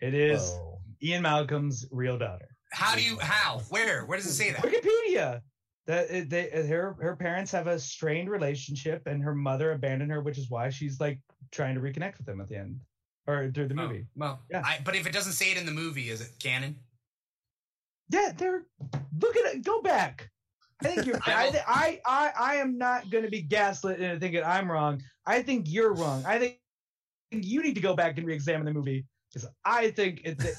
It 0.00 0.14
is 0.14 0.40
Whoa. 0.50 0.80
Ian 1.02 1.22
Malcolm's 1.22 1.86
real 1.90 2.18
daughter. 2.18 2.55
How 2.76 2.94
do 2.94 3.02
you? 3.02 3.18
How? 3.20 3.60
Where? 3.70 4.04
Where 4.04 4.18
does 4.18 4.26
it 4.26 4.32
say 4.34 4.50
that? 4.50 4.60
Wikipedia. 4.62 5.40
That 5.86 6.28
they 6.28 6.50
her 6.68 6.94
her 7.00 7.16
parents 7.16 7.50
have 7.52 7.68
a 7.68 7.78
strained 7.78 8.28
relationship, 8.28 9.06
and 9.06 9.22
her 9.22 9.34
mother 9.34 9.72
abandoned 9.72 10.10
her, 10.10 10.20
which 10.20 10.36
is 10.36 10.50
why 10.50 10.68
she's 10.68 11.00
like 11.00 11.18
trying 11.52 11.74
to 11.74 11.80
reconnect 11.80 12.18
with 12.18 12.26
them 12.26 12.40
at 12.40 12.48
the 12.48 12.56
end 12.56 12.80
or 13.26 13.50
through 13.54 13.68
the 13.68 13.74
Oh, 13.74 13.86
movie. 13.88 14.04
well, 14.14 14.42
Yeah. 14.50 14.62
I, 14.64 14.78
but 14.84 14.94
if 14.94 15.06
it 15.06 15.12
doesn't 15.12 15.32
say 15.32 15.52
it 15.52 15.56
in 15.56 15.64
the 15.64 15.72
movie, 15.72 16.10
is 16.10 16.20
it 16.20 16.32
canon? 16.42 16.76
Yeah, 18.10 18.32
they're 18.36 18.66
look 19.20 19.36
at 19.36 19.54
it. 19.54 19.64
Go 19.64 19.80
back. 19.80 20.28
I 20.84 20.88
think 20.88 21.06
you're. 21.06 21.18
I 21.26 21.32
I, 21.32 21.44
will- 21.46 21.60
I 21.66 22.00
I 22.04 22.32
I 22.38 22.54
am 22.56 22.76
not 22.76 23.08
going 23.08 23.24
to 23.24 23.30
be 23.30 23.40
gaslit 23.42 24.00
into 24.00 24.20
thinking 24.20 24.42
I'm 24.44 24.70
wrong. 24.70 25.00
I 25.24 25.40
think 25.42 25.66
you're 25.68 25.94
wrong. 25.94 26.24
I 26.26 26.38
think 26.38 26.58
you 27.30 27.62
need 27.62 27.74
to 27.76 27.80
go 27.80 27.94
back 27.96 28.18
and 28.18 28.26
re-examine 28.26 28.66
the 28.66 28.72
movie 28.74 29.06
because 29.32 29.48
I 29.64 29.90
think 29.90 30.20
it, 30.24 30.38
that- 30.38 30.54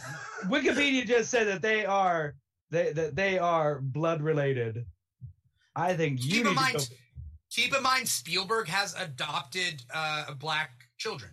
Wikipedia 0.45 1.06
just 1.06 1.30
said 1.30 1.48
that 1.48 1.61
they 1.61 1.85
are 1.85 2.35
they 2.72 2.91
that 2.94 3.15
they 3.15 3.39
are 3.39 3.80
blood 3.81 4.22
related. 4.22 4.85
I 5.76 5.94
think 5.95 6.23
you 6.23 6.31
Keep 6.31 6.31
need 6.31 6.39
in 6.39 6.45
to 6.48 6.53
mind, 6.61 6.77
go. 6.77 6.84
keep 7.52 7.76
in 7.76 7.84
mind, 7.84 8.07
Spielberg 8.07 8.68
has 8.68 8.95
adopted 8.99 9.84
uh, 9.94 10.34
black 10.34 10.72
children. 10.98 11.31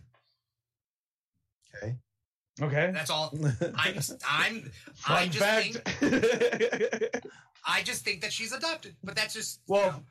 Okay. 1.77 1.97
Okay. 2.63 2.91
That's 2.93 3.11
all. 3.11 3.33
I'm. 3.77 3.99
I'm. 4.29 4.71
Fun 4.95 5.17
I 5.17 5.27
just 5.29 5.39
fact. 5.39 5.89
think. 5.99 7.25
I 7.67 7.83
just 7.83 8.05
think 8.05 8.21
that 8.21 8.33
she's 8.33 8.53
adopted. 8.53 8.95
But 9.03 9.17
that's 9.17 9.35
just. 9.35 9.61
you 9.67 9.75
Well, 9.75 10.03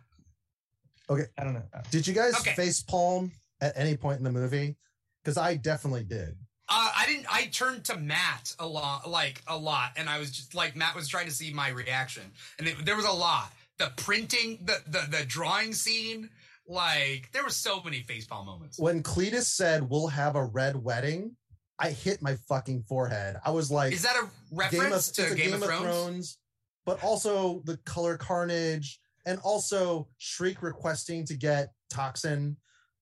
Okay. 1.10 1.26
I 1.38 1.44
don't 1.44 1.54
know. 1.54 1.64
Did 1.92 2.08
you 2.08 2.14
guys 2.14 2.34
Okay. 2.40 2.54
face 2.54 2.82
palm 2.82 3.32
at 3.62 3.74
any 3.78 3.96
point 3.98 4.18
in 4.20 4.24
the 4.24 4.32
movie? 4.32 4.76
Because 5.24 5.38
I 5.38 5.56
definitely 5.56 6.04
did. 6.06 6.36
Uh, 6.76 6.92
I 6.98 7.06
didn't. 7.06 7.28
I 7.32 7.46
turned 7.52 7.84
to 7.86 7.98
Matt 7.98 8.56
a 8.58 8.66
lot, 8.66 9.08
like 9.08 9.44
a 9.48 9.56
lot, 9.56 9.92
and 9.96 10.10
I 10.10 10.18
was 10.18 10.32
just 10.32 10.56
like 10.56 10.76
Matt 10.76 10.96
was 10.96 11.08
trying 11.08 11.28
to 11.28 11.32
see 11.32 11.54
my 11.54 11.70
reaction, 11.70 12.24
and 12.58 12.68
it, 12.68 12.84
there 12.84 12.96
was 12.96 13.06
a 13.06 13.12
lot. 13.12 13.52
The 13.78 13.92
printing, 13.96 14.60
the 14.64 14.80
the 14.88 15.18
the 15.18 15.24
drawing 15.26 15.74
scene, 15.74 16.30
like 16.68 17.30
there 17.32 17.44
were 17.44 17.52
so 17.52 17.82
many 17.84 18.02
facepalm 18.02 18.48
moments. 18.48 18.80
When 18.80 19.04
Cletus 19.04 19.46
said 19.46 19.88
we'll 19.88 20.08
have 20.08 20.36
a 20.36 20.46
red 20.46 20.76
wedding, 20.76 21.36
I 21.78 21.92
hit 21.92 22.24
my 22.24 22.38
fucking 22.48 22.86
forehead. 22.88 23.36
I 23.46 23.52
was 23.52 23.70
like, 23.70 23.94
Is 23.94 24.02
that 24.02 24.16
a 24.16 24.22
Game 24.22 24.30
of, 24.30 24.58
reference 24.58 25.12
to 25.12 25.32
a 25.32 25.36
Game, 25.36 25.54
of 25.54 25.64
Thrones? 25.64 26.40
but 26.88 27.04
also 27.04 27.62
the 27.66 27.78
color 27.86 28.18
carnage, 28.18 29.00
and 29.28 29.40
also 29.44 30.08
Shriek 30.18 30.64
requesting 30.64 31.24
to 31.28 31.36
get 31.36 31.72
Toxin 31.92 32.58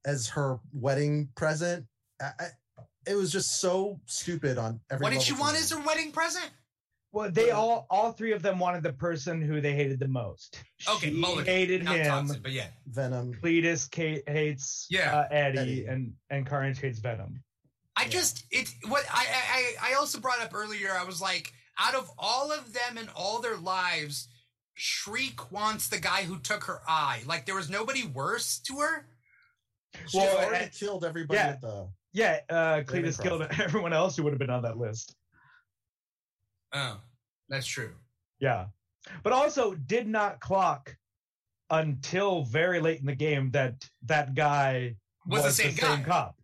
as 0.06 0.28
her 0.28 0.60
wedding 0.74 1.30
present. 1.36 1.86
I, 2.22 2.48
it 3.08 3.16
was 3.16 3.32
just 3.32 3.60
so 3.60 4.00
stupid 4.06 4.58
on 4.58 4.80
every. 4.90 5.04
What 5.04 5.14
did 5.14 5.22
she 5.22 5.34
want 5.34 5.58
as 5.58 5.72
her 5.72 5.80
wedding 5.82 6.12
present? 6.12 6.50
Well, 7.14 7.30
they 7.30 7.52
all 7.52 7.88
all 7.90 8.14
three 8.14 8.32
of 8.32 8.42
them 8.42 8.58
wanted 8.58 8.84
the 8.84 8.94
person 8.94 9.42
who 9.42 9.60
they 9.60 9.74
hated 9.74 10.00
the 10.00 10.08
most. 10.08 10.64
Okay, 10.88 11.10
she 11.10 11.14
Mulligan, 11.20 11.46
hated 11.46 11.84
Not 11.84 11.96
him. 11.98 12.06
toxic, 12.08 12.42
but 12.44 12.52
yeah. 12.54 12.68
Venom? 12.88 13.34
Cletus 13.44 13.90
Kate 13.92 14.24
hates 14.30 14.88
Yeah. 14.90 15.14
uh, 15.18 15.28
Eddie, 15.30 15.60
Eddie. 15.60 15.86
and 15.88 16.14
and 16.30 16.46
Carnage 16.46 16.80
hates 16.80 17.00
Venom. 17.00 17.44
I 17.98 18.04
Yeah. 18.04 18.10
just 18.10 18.46
it 18.50 18.70
what 18.88 19.04
I, 19.12 19.26
I 19.26 19.76
I 19.88 19.92
I 19.92 19.94
also 19.96 20.20
brought 20.22 20.40
up 20.42 20.56
earlier. 20.56 20.92
I 20.94 21.04
was 21.04 21.20
like, 21.22 21.52
out 21.78 21.96
of 21.96 22.10
all 22.18 22.50
of 22.54 22.72
them 22.72 22.98
and 22.98 23.10
all 23.14 23.42
their 23.42 23.58
lives, 23.58 24.30
Shriek 24.76 25.52
wants 25.52 25.90
the 25.90 26.00
guy 26.00 26.24
who 26.24 26.40
took 26.40 26.64
her 26.64 26.80
eye. 26.88 27.24
Like 27.26 27.46
there 27.46 27.56
was 27.56 27.70
nobody 27.70 28.06
worse 28.08 28.60
to 28.68 28.78
her. 28.80 29.06
She 30.08 30.18
Well, 30.18 30.46
already 30.46 30.70
killed 30.70 31.04
everybody 31.04 31.38
yeah. 31.40 31.48
at 31.50 31.62
the. 31.62 31.90
Yeah, 32.14 32.40
uh, 32.50 32.82
Cletus 32.86 33.22
killed 33.22 33.42
everyone 33.60 33.94
else 33.94 34.18
who 34.18 34.24
would 34.24 34.34
have 34.34 34.40
been 34.40 34.50
on 34.50 34.64
that 34.64 34.78
list. 34.78 35.16
Oh, 36.74 37.00
that's 37.50 37.66
true. 37.68 37.92
Yeah, 38.40 38.66
but 39.24 39.34
also 39.34 39.74
did 39.74 40.08
not 40.08 40.40
clock 40.40 40.96
until 41.70 42.44
very 42.44 42.80
late 42.80 43.00
in 43.00 43.06
the 43.06 43.16
game 43.16 43.52
that 43.52 43.76
that 44.04 44.36
guy 44.36 44.96
Was 45.28 45.44
the 45.44 45.52
same 45.52 45.76
guy. 45.76 46.02
cop. 46.04 46.36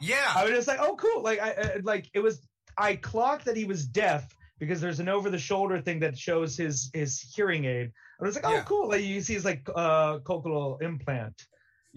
Yeah. 0.00 0.32
I 0.34 0.42
was 0.44 0.52
just 0.52 0.66
like, 0.66 0.80
oh, 0.80 0.96
cool. 0.96 1.22
Like, 1.22 1.40
I, 1.40 1.50
I 1.52 1.76
like 1.82 2.10
it 2.14 2.20
was. 2.20 2.46
I 2.76 2.96
clocked 2.96 3.44
that 3.44 3.56
he 3.56 3.64
was 3.64 3.86
deaf 3.86 4.34
because 4.58 4.80
there's 4.80 4.98
an 4.98 5.08
over-the-shoulder 5.08 5.80
thing 5.82 6.00
that 6.00 6.16
shows 6.18 6.56
his 6.56 6.90
his 6.94 7.20
hearing 7.34 7.64
aid. 7.66 7.92
I 8.20 8.24
was 8.24 8.34
like, 8.34 8.46
oh, 8.46 8.54
Yeah. 8.54 8.62
cool. 8.64 8.88
Like 8.88 9.02
you 9.02 9.20
see 9.20 9.34
his 9.34 9.44
like 9.44 9.68
uh 9.74 10.18
cochlear 10.20 10.80
implant. 10.82 11.34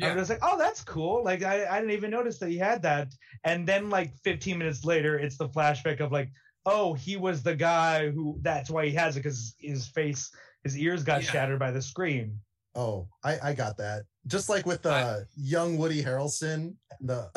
I 0.01 0.07
yeah. 0.07 0.15
was 0.15 0.29
like, 0.29 0.39
oh, 0.41 0.57
that's 0.57 0.83
cool. 0.83 1.23
Like 1.23 1.43
I, 1.43 1.65
I 1.67 1.79
didn't 1.79 1.91
even 1.95 2.11
notice 2.11 2.37
that 2.39 2.49
he 2.49 2.57
had 2.57 2.81
that. 2.81 3.13
And 3.45 3.65
then 3.67 3.89
like 3.89 4.13
15 4.23 4.57
minutes 4.57 4.83
later, 4.83 5.17
it's 5.17 5.37
the 5.37 5.47
flashback 5.49 6.01
of 6.01 6.11
like, 6.11 6.29
oh, 6.65 6.93
he 6.93 7.15
was 7.15 7.43
the 7.43 7.55
guy 7.55 8.09
who. 8.09 8.37
That's 8.41 8.69
why 8.69 8.85
he 8.87 8.91
has 8.95 9.15
it 9.15 9.19
because 9.21 9.55
his 9.59 9.87
face, 9.87 10.31
his 10.63 10.77
ears 10.77 11.03
got 11.03 11.23
Yeah. 11.23 11.31
shattered 11.31 11.59
by 11.59 11.71
the 11.71 11.81
scream. 11.81 12.39
Oh, 12.75 13.07
I 13.23 13.37
I 13.41 13.53
got 13.53 13.77
that. 13.77 14.03
Just 14.27 14.49
like 14.49 14.65
with 14.65 14.81
the 14.81 14.89
I- 14.89 15.01
uh, 15.01 15.19
young 15.37 15.77
Woody 15.77 16.03
Harrelson. 16.03 16.75
The 16.99 17.29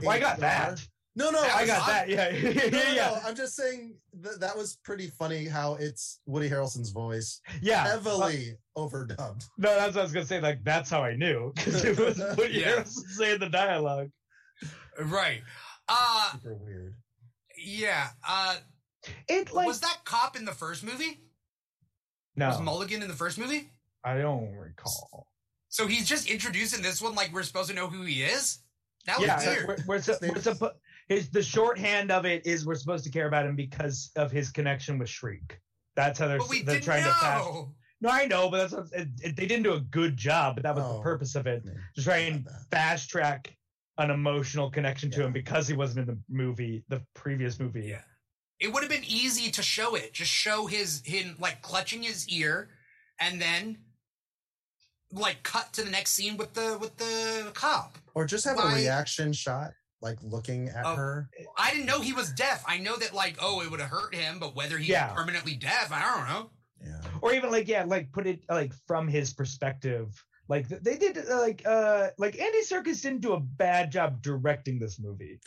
Well, 0.00 0.10
I 0.10 0.18
got 0.18 0.38
ADR. 0.38 0.40
that. 0.40 0.86
No, 1.14 1.30
no, 1.30 1.42
That 1.42 1.54
I 1.56 1.60
was 1.62 1.70
got 1.70 1.80
odd. 1.82 1.88
that. 1.88 2.08
Yeah, 2.08 2.30
No, 2.42 2.48
yeah, 2.50 2.70
no, 2.70 2.92
yeah, 2.94 2.94
no, 3.10 3.18
I'm 3.28 3.34
just 3.36 3.54
saying 3.54 3.96
that 4.22 4.40
that 4.40 4.56
was 4.56 4.78
pretty 4.82 5.08
funny 5.08 5.44
how 5.46 5.74
it's 5.74 6.20
Woody 6.26 6.48
Harrelson's 6.48 6.90
voice 6.90 7.40
yeah. 7.60 7.84
heavily 7.86 8.56
overdubbed. 8.78 9.44
No, 9.58 9.74
that's 9.76 9.94
what 9.94 10.00
I 10.00 10.04
was 10.04 10.12
gonna 10.12 10.24
say. 10.26 10.40
Like 10.40 10.64
that's 10.64 10.88
how 10.88 11.02
I 11.04 11.14
knew 11.16 11.52
because 11.54 11.84
it 11.84 11.98
was 11.98 12.18
Woody 12.38 12.60
Yeah. 12.60 12.76
Harrelson 12.76 13.04
saying 13.16 13.40
the 13.40 13.50
dialogue. 13.50 14.08
Right. 15.00 15.42
Uh 15.88 16.32
Super 16.32 16.54
weird. 16.54 16.94
yeah. 17.58 18.08
Uh 18.26 18.56
It 19.28 19.52
like 19.52 19.66
was 19.66 19.80
that 19.80 19.98
cop 20.04 20.36
in 20.36 20.44
the 20.46 20.52
first 20.52 20.82
movie? 20.82 21.20
no, 22.36 22.48
Was 22.48 22.60
Mulligan 22.62 23.02
in 23.02 23.08
the 23.08 23.14
first 23.14 23.36
movie? 23.38 23.70
I 24.04 24.16
don't 24.18 24.50
recall. 24.54 25.26
So 25.68 25.86
he's 25.86 26.08
just 26.08 26.28
introducing 26.30 26.82
this 26.82 27.02
one 27.02 27.14
like 27.14 27.32
we're 27.34 27.42
supposed 27.42 27.68
to 27.68 27.74
know 27.76 27.88
who 27.88 28.02
he 28.04 28.22
is? 28.22 28.58
That 29.06 29.18
was 29.18 29.26
yeah, 29.26 29.44
weird. 29.46 29.66
we're, 29.68 29.76
we're, 29.86 29.98
su- 30.00 30.12
His 30.12 30.22
name 30.22 30.30
we're 30.32 30.38
is- 30.38 30.46
suppo- 30.46 30.70
his 31.12 31.28
the 31.30 31.42
shorthand 31.42 32.10
of 32.10 32.24
it 32.26 32.46
is 32.46 32.66
we're 32.66 32.74
supposed 32.74 33.04
to 33.04 33.10
care 33.10 33.26
about 33.28 33.46
him 33.46 33.56
because 33.56 34.10
of 34.16 34.30
his 34.30 34.50
connection 34.50 34.98
with 34.98 35.08
Shriek. 35.08 35.60
That's 35.96 36.18
how 36.18 36.28
they're 36.28 36.38
But 36.38 36.48
we 36.48 36.62
they're 36.62 36.76
didn't 36.76 36.84
trying 36.84 37.04
to 37.04 37.10
fast. 37.10 37.44
know. 37.44 37.74
No, 38.00 38.08
I 38.10 38.24
know, 38.26 38.50
but 38.50 38.58
that's 38.58 38.72
what, 38.72 38.86
it, 39.00 39.08
it- 39.22 39.36
they 39.36 39.46
didn't 39.46 39.62
do 39.62 39.74
a 39.74 39.80
good 39.80 40.16
job. 40.16 40.56
But 40.56 40.64
that 40.64 40.74
was 40.74 40.84
the 40.84 40.90
Oh. 40.98 41.02
purpose 41.02 41.34
of 41.36 41.46
it 41.46 41.62
I 41.64 41.68
mean, 41.68 41.78
to 41.96 42.02
try 42.02 42.16
and 42.18 42.48
fast 42.70 43.08
track 43.10 43.56
an 43.98 44.10
emotional 44.10 44.70
connection 44.70 45.10
to 45.12 45.22
him 45.24 45.32
because 45.32 45.68
he 45.68 45.74
wasn't 45.74 46.08
in 46.08 46.14
the 46.16 46.18
movie, 46.28 46.82
the 46.88 47.02
previous 47.14 47.60
movie. 47.60 47.86
Yeah. 47.88 48.02
It 48.58 48.72
would 48.72 48.82
have 48.82 48.90
been 48.90 49.04
easy 49.04 49.50
to 49.52 49.62
show 49.62 49.94
it. 49.94 50.14
Just 50.14 50.30
show 50.30 50.66
his 50.66 51.02
him 51.04 51.36
like 51.38 51.62
clutching 51.62 52.02
his 52.02 52.28
ear 52.28 52.70
and 53.20 53.40
then 53.40 53.78
like 55.12 55.42
cut 55.42 55.72
to 55.74 55.82
the 55.84 55.90
next 55.90 56.12
scene 56.12 56.36
with 56.36 56.54
the 56.54 56.78
with 56.80 56.96
the 56.96 57.50
cop. 57.54 57.98
Or 58.14 58.24
just 58.24 58.44
have 58.46 58.56
Why- 58.56 58.72
a 58.72 58.76
reaction 58.76 59.32
shot, 59.32 59.72
like 60.02 60.18
looking 60.22 60.68
at 60.68 60.84
Oh. 60.84 60.96
her. 60.96 61.30
I 61.56 61.70
didn't 61.70 61.86
know 61.86 62.00
he 62.00 62.12
was 62.12 62.32
deaf. 62.32 62.62
I 62.66 62.78
know 62.78 62.96
that 62.96 63.14
like 63.14 63.36
oh 63.40 63.62
it 63.62 63.70
would 63.70 63.80
have 63.80 63.88
hurt 63.90 64.14
him, 64.14 64.38
but 64.38 64.54
whether 64.54 64.76
he's 64.76 64.88
Yeah. 64.88 65.08
permanently 65.14 65.54
deaf, 65.54 65.90
I 65.92 66.02
don't 66.16 66.28
know. 66.28 66.50
Yeah. 66.84 67.00
or 67.20 67.32
even 67.32 67.52
like 67.52 67.68
yeah 67.68 67.84
like 67.84 68.10
put 68.10 68.26
it 68.26 68.40
like 68.50 68.72
from 68.88 69.06
his 69.06 69.32
perspective 69.32 70.08
like 70.48 70.66
they 70.68 70.96
did 70.98 71.16
uh, 71.16 71.38
like 71.38 71.62
uh 71.64 72.08
like 72.18 72.36
andy 72.40 72.58
Serkis 72.62 73.00
didn't 73.02 73.20
do 73.20 73.34
a 73.34 73.38
bad 73.40 73.92
job 73.92 74.20
directing 74.20 74.80
this 74.80 74.98
movie 74.98 75.38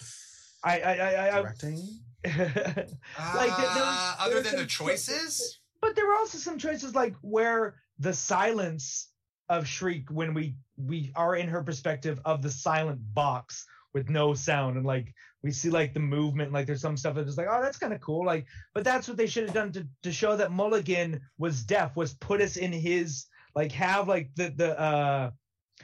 i 0.64 0.80
i 0.80 0.94
i, 0.94 1.28
I, 1.38 1.42
Directing. 1.42 1.78
Like 2.24 3.58
there- 3.58 3.74
there 3.76 3.84
was- 3.84 4.16
other 4.20 4.36
than 4.42 4.54
the 4.54 4.60
some- 4.60 4.68
choices, 4.68 5.60
but 5.82 5.94
there 5.96 6.06
were 6.08 6.14
also 6.16 6.38
some 6.38 6.58
choices 6.58 6.96
like 6.96 7.16
where 7.20 7.76
the 8.00 8.14
silence 8.14 9.10
of 9.50 9.68
shriek 9.68 10.10
when 10.10 10.34
we 10.34 10.56
we 10.78 11.12
are 11.16 11.36
in 11.36 11.48
her 11.50 11.64
perspective 11.64 12.20
of 12.24 12.42
the 12.42 12.50
silent 12.50 13.00
box 13.14 13.66
with 13.96 14.10
no 14.10 14.34
sound 14.34 14.76
and 14.78 14.86
like 14.86 15.12
we 15.42 15.50
see 15.52 15.70
like 15.70 15.94
the 15.94 16.00
movement 16.00 16.52
like 16.52 16.68
there's 16.68 16.82
some 16.82 16.98
stuff 16.98 17.16
that's 17.16 17.28
just 17.28 17.38
like 17.38 17.48
oh 17.50 17.62
that's 17.62 17.78
kind 17.78 17.94
of 17.94 18.02
cool 18.02 18.26
like 18.26 18.46
but 18.74 18.84
that's 18.84 19.08
what 19.08 19.16
they 19.16 19.26
should 19.26 19.46
have 19.46 19.54
done 19.54 19.72
to, 19.72 19.88
to 20.04 20.12
show 20.12 20.36
that 20.36 20.52
mulligan 20.52 21.20
was 21.38 21.64
deaf 21.64 21.96
was 21.96 22.14
put 22.16 22.42
us 22.42 22.58
in 22.58 22.74
his 22.74 23.26
like 23.56 23.72
have 23.72 24.08
like 24.10 24.30
the 24.36 24.50
the 24.58 24.78
uh 24.80 25.32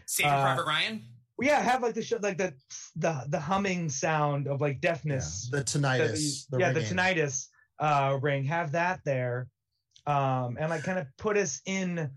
Saving 0.06 0.32
Uh, 0.32 0.42
Private 0.44 0.66
Ryan. 0.68 1.02
yeah 1.42 1.62
have 1.62 1.82
like 1.82 1.96
the 1.96 2.04
show 2.04 2.18
like 2.22 2.38
the 2.38 2.54
the 2.98 3.24
the 3.30 3.40
humming 3.40 3.88
sound 3.90 4.48
of 4.48 4.60
like 4.60 4.78
Yeah. 4.84 4.92
deafness 4.92 5.50
The 5.50 5.64
tinnitus. 5.64 6.48
the, 6.50 6.60
yeah, 6.60 6.72
the 6.74 6.82
ringing. 6.82 6.98
tinnitus 6.98 7.48
uh, 7.80 8.20
ring. 8.22 8.44
Have 8.46 8.74
that 8.74 9.00
there, 9.06 9.48
um, 10.06 10.58
and 10.60 10.70
like 10.70 10.84
kind 10.84 11.00
of 11.00 11.08
put 11.18 11.36
us 11.38 11.62
in 11.66 12.10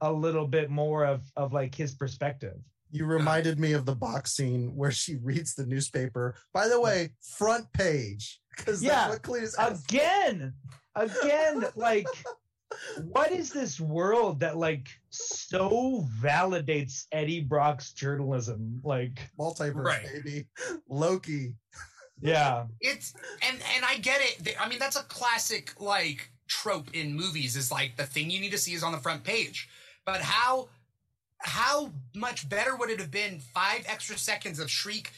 a 0.00 0.10
little 0.12 0.46
bit 0.46 0.70
more 0.70 1.04
of 1.04 1.20
of 1.36 1.52
like 1.52 1.74
his 1.74 1.92
perspective. 1.94 2.56
You 2.90 3.06
reminded 3.06 3.58
me 3.60 3.72
of 3.72 3.86
the 3.86 3.94
box 3.94 4.32
scene 4.32 4.74
where 4.74 4.90
she 4.90 5.16
reads 5.16 5.54
the 5.54 5.66
newspaper. 5.66 6.34
By 6.52 6.68
the 6.68 6.80
way, 6.80 7.10
front 7.36 7.72
page. 7.72 8.40
Because 8.56 8.82
Yeah. 8.82 9.08
that's 9.08 9.10
what 9.14 9.22
Cletus 9.22 9.54
asked. 9.58 9.90
Again, 9.90 10.52
again, 10.94 11.64
like. 11.76 12.06
What 13.02 13.32
is 13.32 13.50
this 13.52 13.80
world 13.80 14.40
that 14.40 14.56
like 14.56 14.88
so 15.10 16.06
validates 16.22 17.06
Eddie 17.10 17.40
Brock's 17.40 17.92
journalism? 17.92 18.80
Like, 18.84 19.18
Multiverse, 19.38 19.84
Right. 19.84 20.06
baby. 20.24 20.46
Loki. 20.88 21.54
yeah, 22.20 22.66
It's 22.80 23.12
and 23.42 23.58
and 23.74 23.84
I 23.84 23.98
get 23.98 24.20
it. 24.20 24.54
I 24.60 24.68
mean, 24.68 24.78
that's 24.78 24.94
a 24.96 25.02
classic 25.02 25.80
like 25.80 26.30
trope 26.46 26.94
in 26.94 27.14
movies. 27.16 27.56
Is 27.56 27.72
like 27.72 27.96
the 27.96 28.06
thing 28.06 28.30
you 28.30 28.40
need 28.40 28.52
to 28.52 28.58
see 28.58 28.72
is 28.74 28.84
on 28.84 28.92
the 28.92 28.98
front 28.98 29.24
page. 29.24 29.68
But 30.06 30.20
how 30.20 30.68
how 31.42 31.92
much 32.14 32.48
better 32.48 32.76
would 32.76 32.90
it 32.90 33.00
have 33.00 33.10
been 33.10 33.40
five 33.54 33.84
extra 33.86 34.16
seconds 34.18 34.58
of 34.58 34.70
Shriek 34.70 35.10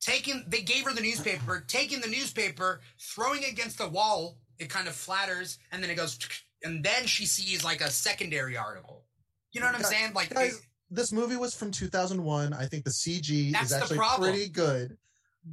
taking? 0.00 0.44
They 0.48 0.62
gave 0.62 0.84
her 0.84 0.92
the 0.94 1.00
newspaper, 1.02 1.64
taking 1.66 2.00
the 2.00 2.08
newspaper, 2.08 2.80
throwing 2.98 3.42
it 3.42 3.50
against 3.52 3.78
the 3.78 3.88
wall. 3.88 4.38
It 4.58 4.68
kind 4.70 4.88
of 4.88 4.94
flatters, 4.94 5.58
and 5.70 5.82
then 5.82 5.90
it 5.90 5.94
goes, 5.94 6.18
and 6.64 6.82
then 6.84 7.06
she 7.06 7.26
sees 7.26 7.62
like 7.64 7.80
a 7.80 7.90
secondary 7.90 8.56
article. 8.56 9.04
You 9.52 9.60
know 9.60 9.66
what 9.66 9.76
I'm 9.76 9.82
Guys- 9.82 9.90
saying? 9.90 10.12
Like, 10.14 10.30
guys, 10.34 10.54
it- 10.54 10.62
This 10.90 11.12
movie 11.12 11.36
was 11.36 11.54
from 11.54 11.70
2001. 11.70 12.52
I 12.54 12.66
think 12.66 12.84
the 12.84 12.90
CG 12.90 13.52
is 13.62 13.72
actually 13.72 13.98
pretty 14.18 14.48
good. 14.48 14.96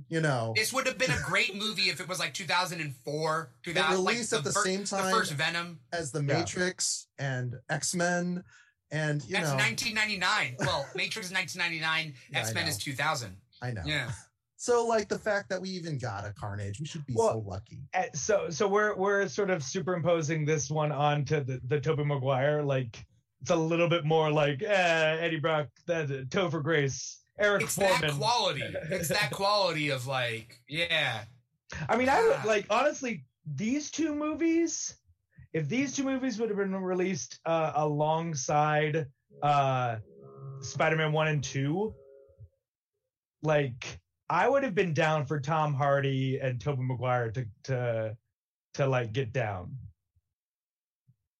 You 0.09 0.19
know, 0.21 0.53
this 0.55 0.73
would 0.73 0.87
have 0.87 0.97
been 0.97 1.11
a 1.11 1.19
great 1.21 1.55
movie 1.55 1.89
if 1.89 1.99
it 2.01 2.07
was 2.07 2.19
like 2.19 2.33
2004, 2.33 3.51
2000, 3.63 3.93
It 3.93 3.97
like 3.99 4.13
released 4.15 4.33
at 4.33 4.43
the 4.43 4.51
fir- 4.51 4.63
same 4.63 4.81
the 4.81 4.87
time 4.87 5.11
first 5.13 5.31
Venom. 5.33 5.79
as 5.93 6.11
the 6.11 6.19
Yeah. 6.19 6.39
Matrix 6.39 7.07
and 7.17 7.55
X 7.69 7.93
Men, 7.93 8.43
and 8.91 9.23
you 9.23 9.33
That's 9.33 9.49
know, 9.49 9.57
1999. 9.57 10.55
Well, 10.59 10.85
Matrix 10.95 11.27
is 11.27 11.33
1999. 11.33 12.13
Yeah, 12.31 12.37
I 12.37 12.41
X 12.41 12.53
Men 12.53 12.67
is 12.67 12.77
2000. 12.77 13.35
I 13.61 13.71
know. 13.71 13.83
Yeah. 13.85 14.11
So, 14.57 14.87
like 14.87 15.09
the 15.09 15.19
fact 15.19 15.49
that 15.49 15.61
we 15.61 15.69
even 15.69 15.99
got 15.99 16.25
a 16.25 16.33
Carnage, 16.33 16.79
we 16.79 16.87
should 16.87 17.05
be 17.05 17.13
Well, 17.15 17.33
so 17.33 17.39
lucky. 17.47 17.81
Uh, 17.93 18.03
so 18.15 18.49
so 18.49 18.67
we're 18.67 18.95
we're 18.95 19.27
sort 19.27 19.51
of 19.51 19.61
superimposing 19.61 20.43
this 20.45 20.71
one 20.71 20.91
onto 20.91 21.43
the 21.43 21.59
the 21.67 21.79
Tobey 21.79 22.05
Maguire. 22.05 22.63
Like 22.63 23.05
it's 23.41 23.51
a 23.51 23.55
little 23.55 23.87
bit 23.89 24.05
more 24.05 24.31
like 24.31 24.63
eh, 24.63 25.17
Eddie 25.19 25.39
Brock, 25.39 25.67
that 25.85 26.05
uh, 26.05 26.23
Topher 26.29 26.63
Grace, 26.63 27.19
Eric 27.37 27.63
It's 27.63 27.75
that 27.75 28.11
quality. 28.17 28.63
It's 28.89 29.09
that 29.09 29.29
quality 29.29 29.89
of 29.89 30.07
like, 30.07 30.59
yeah. 30.67 31.25
I 31.89 31.97
mean, 31.97 32.09
I 32.09 32.23
would 32.23 32.45
like 32.45 32.65
honestly 32.69 33.25
these 33.45 33.91
two 33.91 34.15
movies. 34.15 34.95
If 35.55 35.69
these 35.69 35.95
two 35.95 36.03
movies 36.03 36.37
would 36.37 36.49
have 36.49 36.57
been 36.57 36.75
released 36.75 37.39
uh, 37.45 37.71
alongside 37.75 39.05
uh, 39.41 39.95
Spider-Man 40.59 41.13
one 41.13 41.29
and 41.29 41.41
two, 41.41 41.95
like 43.41 43.99
I 44.29 44.49
would 44.49 44.63
have 44.63 44.75
been 44.75 44.93
down 44.93 45.25
for 45.25 45.39
Tom 45.39 45.73
Hardy 45.73 46.39
and 46.39 46.59
Tobey 46.59 46.83
Maguire 46.83 47.31
to 47.31 47.45
to 47.63 48.17
to 48.73 48.85
like 48.85 49.13
get 49.13 49.31
down. 49.31 49.77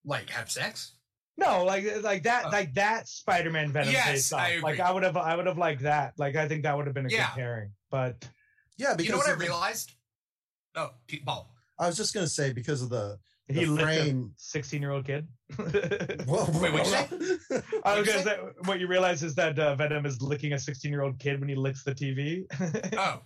Like 0.06 0.30
have 0.30 0.50
sex? 0.50 0.94
No, 1.38 1.66
like 1.66 1.84
like 2.02 2.24
that 2.24 2.46
Oh. 2.46 2.50
like 2.52 2.74
that 2.76 3.10
Spider-Man 3.10 3.74
Venom 3.74 3.92
Yes, 3.92 4.08
face 4.08 4.32
off. 4.32 4.64
Like 4.64 4.80
I 4.80 4.92
would 4.94 5.04
have 5.04 5.18
I 5.18 5.36
would 5.36 5.46
have 5.48 5.58
liked 5.58 5.82
that. 5.82 6.14
Like 6.18 6.38
I 6.38 6.48
think 6.48 6.64
that 6.64 6.78
would 6.78 6.86
have 6.86 6.96
been 6.96 7.08
a 7.08 7.10
Yeah. 7.10 7.28
good 7.28 7.36
pairing. 7.42 7.72
But 7.92 8.30
Yeah, 8.78 8.94
because 8.94 9.08
You 9.08 9.12
know 9.12 9.18
what 9.18 9.28
I 9.28 9.34
of 9.34 9.40
the- 9.40 9.44
realized? 9.46 9.92
Oh, 10.76 10.92
Pete 11.08 11.26
Ball. 11.26 11.54
I 11.78 11.88
was 11.88 11.98
just 11.98 12.14
gonna 12.14 12.28
say 12.28 12.54
because 12.54 12.82
of 12.82 12.88
the, 12.90 13.20
he 13.48 13.54
the 13.54 13.66
licked 13.68 13.82
a 13.82 13.86
frame. 13.86 14.32
16 14.38 14.82
year 14.82 14.92
old 14.92 15.06
kid. 15.06 15.28
Whoa, 15.58 15.66
Wait, 16.60 16.74
what'd 16.74 16.88
you 16.88 17.38
say? 17.40 17.62
I 17.84 18.00
was 18.00 18.08
What'd 18.08 18.08
you 18.08 18.12
gonna 18.14 18.24
say? 18.24 18.24
say 18.24 18.40
what 18.66 18.80
you 18.80 18.88
realize 18.88 19.22
is 19.24 19.36
that 19.36 19.58
uh, 19.60 19.76
Venom 19.76 20.06
is 20.06 20.22
licking 20.22 20.54
a 20.54 20.60
16 20.60 20.92
year 20.92 21.02
old 21.04 21.20
kid 21.20 21.40
when 21.40 21.50
he 21.50 21.56
licks 21.56 21.84
the 21.84 21.94
TV. 21.94 22.44
Oh, 22.98 23.22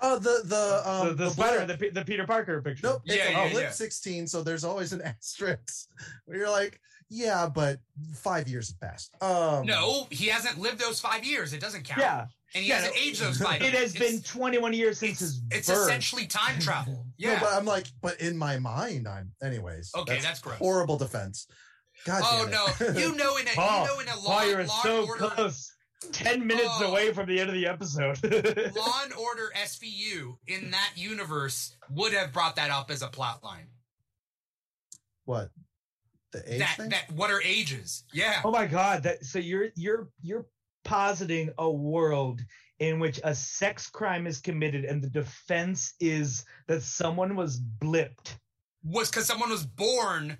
Oh, 0.00 0.16
the 0.18 0.42
the 0.44 0.48
the 0.48 0.88
um 0.90 1.08
the, 1.08 1.14
the 1.24 1.30
Spider, 1.30 1.64
blip. 1.66 1.78
the, 1.80 1.90
the 1.90 2.04
Peter 2.04 2.24
Parker 2.26 2.62
picture. 2.62 2.86
Nope, 2.86 3.02
it's 3.04 3.16
Yeah, 3.16 3.28
a 3.28 3.46
yeah, 3.46 3.50
blip 3.50 3.62
yeah. 3.64 3.70
16, 3.70 4.26
so 4.28 4.42
there's 4.44 4.62
always 4.64 4.92
an 4.92 5.02
asterisk 5.04 5.88
where 6.24 6.38
you're 6.38 6.50
like, 6.50 6.80
yeah, 7.10 7.48
but 7.52 7.78
five 8.14 8.46
years 8.48 8.68
have 8.68 8.80
passed. 8.80 9.20
Um, 9.22 9.66
no, 9.66 10.06
he 10.10 10.26
hasn't 10.28 10.58
lived 10.58 10.78
those 10.78 11.00
five 11.00 11.24
years. 11.24 11.52
It 11.52 11.60
doesn't 11.60 11.84
count. 11.84 12.00
Yeah, 12.00 12.26
And 12.54 12.62
he 12.64 12.70
Yeah, 12.70 12.76
hasn't 12.76 12.94
no. 12.96 13.00
aged 13.02 13.20
those 13.22 13.38
five 13.38 13.60
it 13.62 13.74
has 13.74 13.92
been 13.94 14.22
21 14.22 14.72
years 14.72 14.98
since 14.98 15.12
It's, 15.12 15.20
his 15.20 15.42
it's 15.50 15.68
birth. 15.68 15.86
essentially 15.88 16.26
time 16.26 16.58
travel. 16.60 17.04
No, 17.20 17.30
Yeah. 17.32 17.40
but 17.40 17.52
I'm 17.52 17.64
like, 17.64 17.86
but 18.00 18.20
in 18.20 18.38
my 18.38 18.58
mind, 18.58 19.06
I'm 19.08 19.32
anyways. 19.42 19.90
Okay, 19.96 20.20
that's 20.20 20.40
gross. 20.40 20.56
horrible 20.58 20.96
defense. 20.96 21.46
God 22.04 22.22
oh 22.24 22.48
no, 22.50 22.86
you 23.00 23.14
know 23.16 23.36
in 23.38 23.48
a 23.48 23.50
Paul, 23.50 23.82
you 23.82 23.88
know 23.88 24.00
in 24.00 24.08
a 24.08 24.18
law, 24.20 24.42
you're 24.44 24.64
law 24.64 24.82
so 24.82 25.00
and 25.00 25.08
order 25.10 25.26
close. 25.34 25.74
10 26.12 26.46
minutes 26.46 26.68
Oh. 26.78 26.90
away 26.92 27.12
from 27.12 27.26
the 27.26 27.40
end 27.40 27.48
of 27.50 27.56
the 27.56 27.66
episode. 27.66 28.22
Law 28.76 29.00
and 29.02 29.12
Order 29.14 29.50
SVU 29.56 30.38
in 30.46 30.70
that 30.70 30.92
universe 30.94 31.76
would 31.90 32.12
have 32.12 32.32
brought 32.32 32.54
that 32.54 32.70
up 32.70 32.88
as 32.92 33.02
a 33.02 33.08
plot 33.08 33.42
line. 33.42 33.66
what? 35.24 35.50
The 36.32 36.52
age 36.52 36.58
that 36.60 36.76
thing? 36.76 36.88
that 36.90 37.10
what 37.12 37.30
are 37.32 37.42
ages? 37.42 38.04
Yeah. 38.12 38.40
oh 38.44 38.50
my 38.52 38.66
god, 38.66 39.02
that 39.02 39.24
so 39.24 39.38
you're 39.40 39.70
you're 39.74 40.08
you're 40.22 40.46
positing 40.88 41.50
a 41.58 41.70
world 41.70 42.40
in 42.78 42.98
which 42.98 43.20
a 43.24 43.34
sex 43.34 43.88
crime 43.90 44.26
is 44.26 44.40
committed 44.40 44.84
and 44.84 45.02
the 45.02 45.10
defense 45.10 45.92
is 46.00 46.44
that 46.66 46.82
someone 46.82 47.36
was 47.36 47.60
blipped. 47.60 48.36
Was 48.84 49.10
because 49.10 49.26
someone 49.26 49.50
was 49.50 49.66
born 49.66 50.38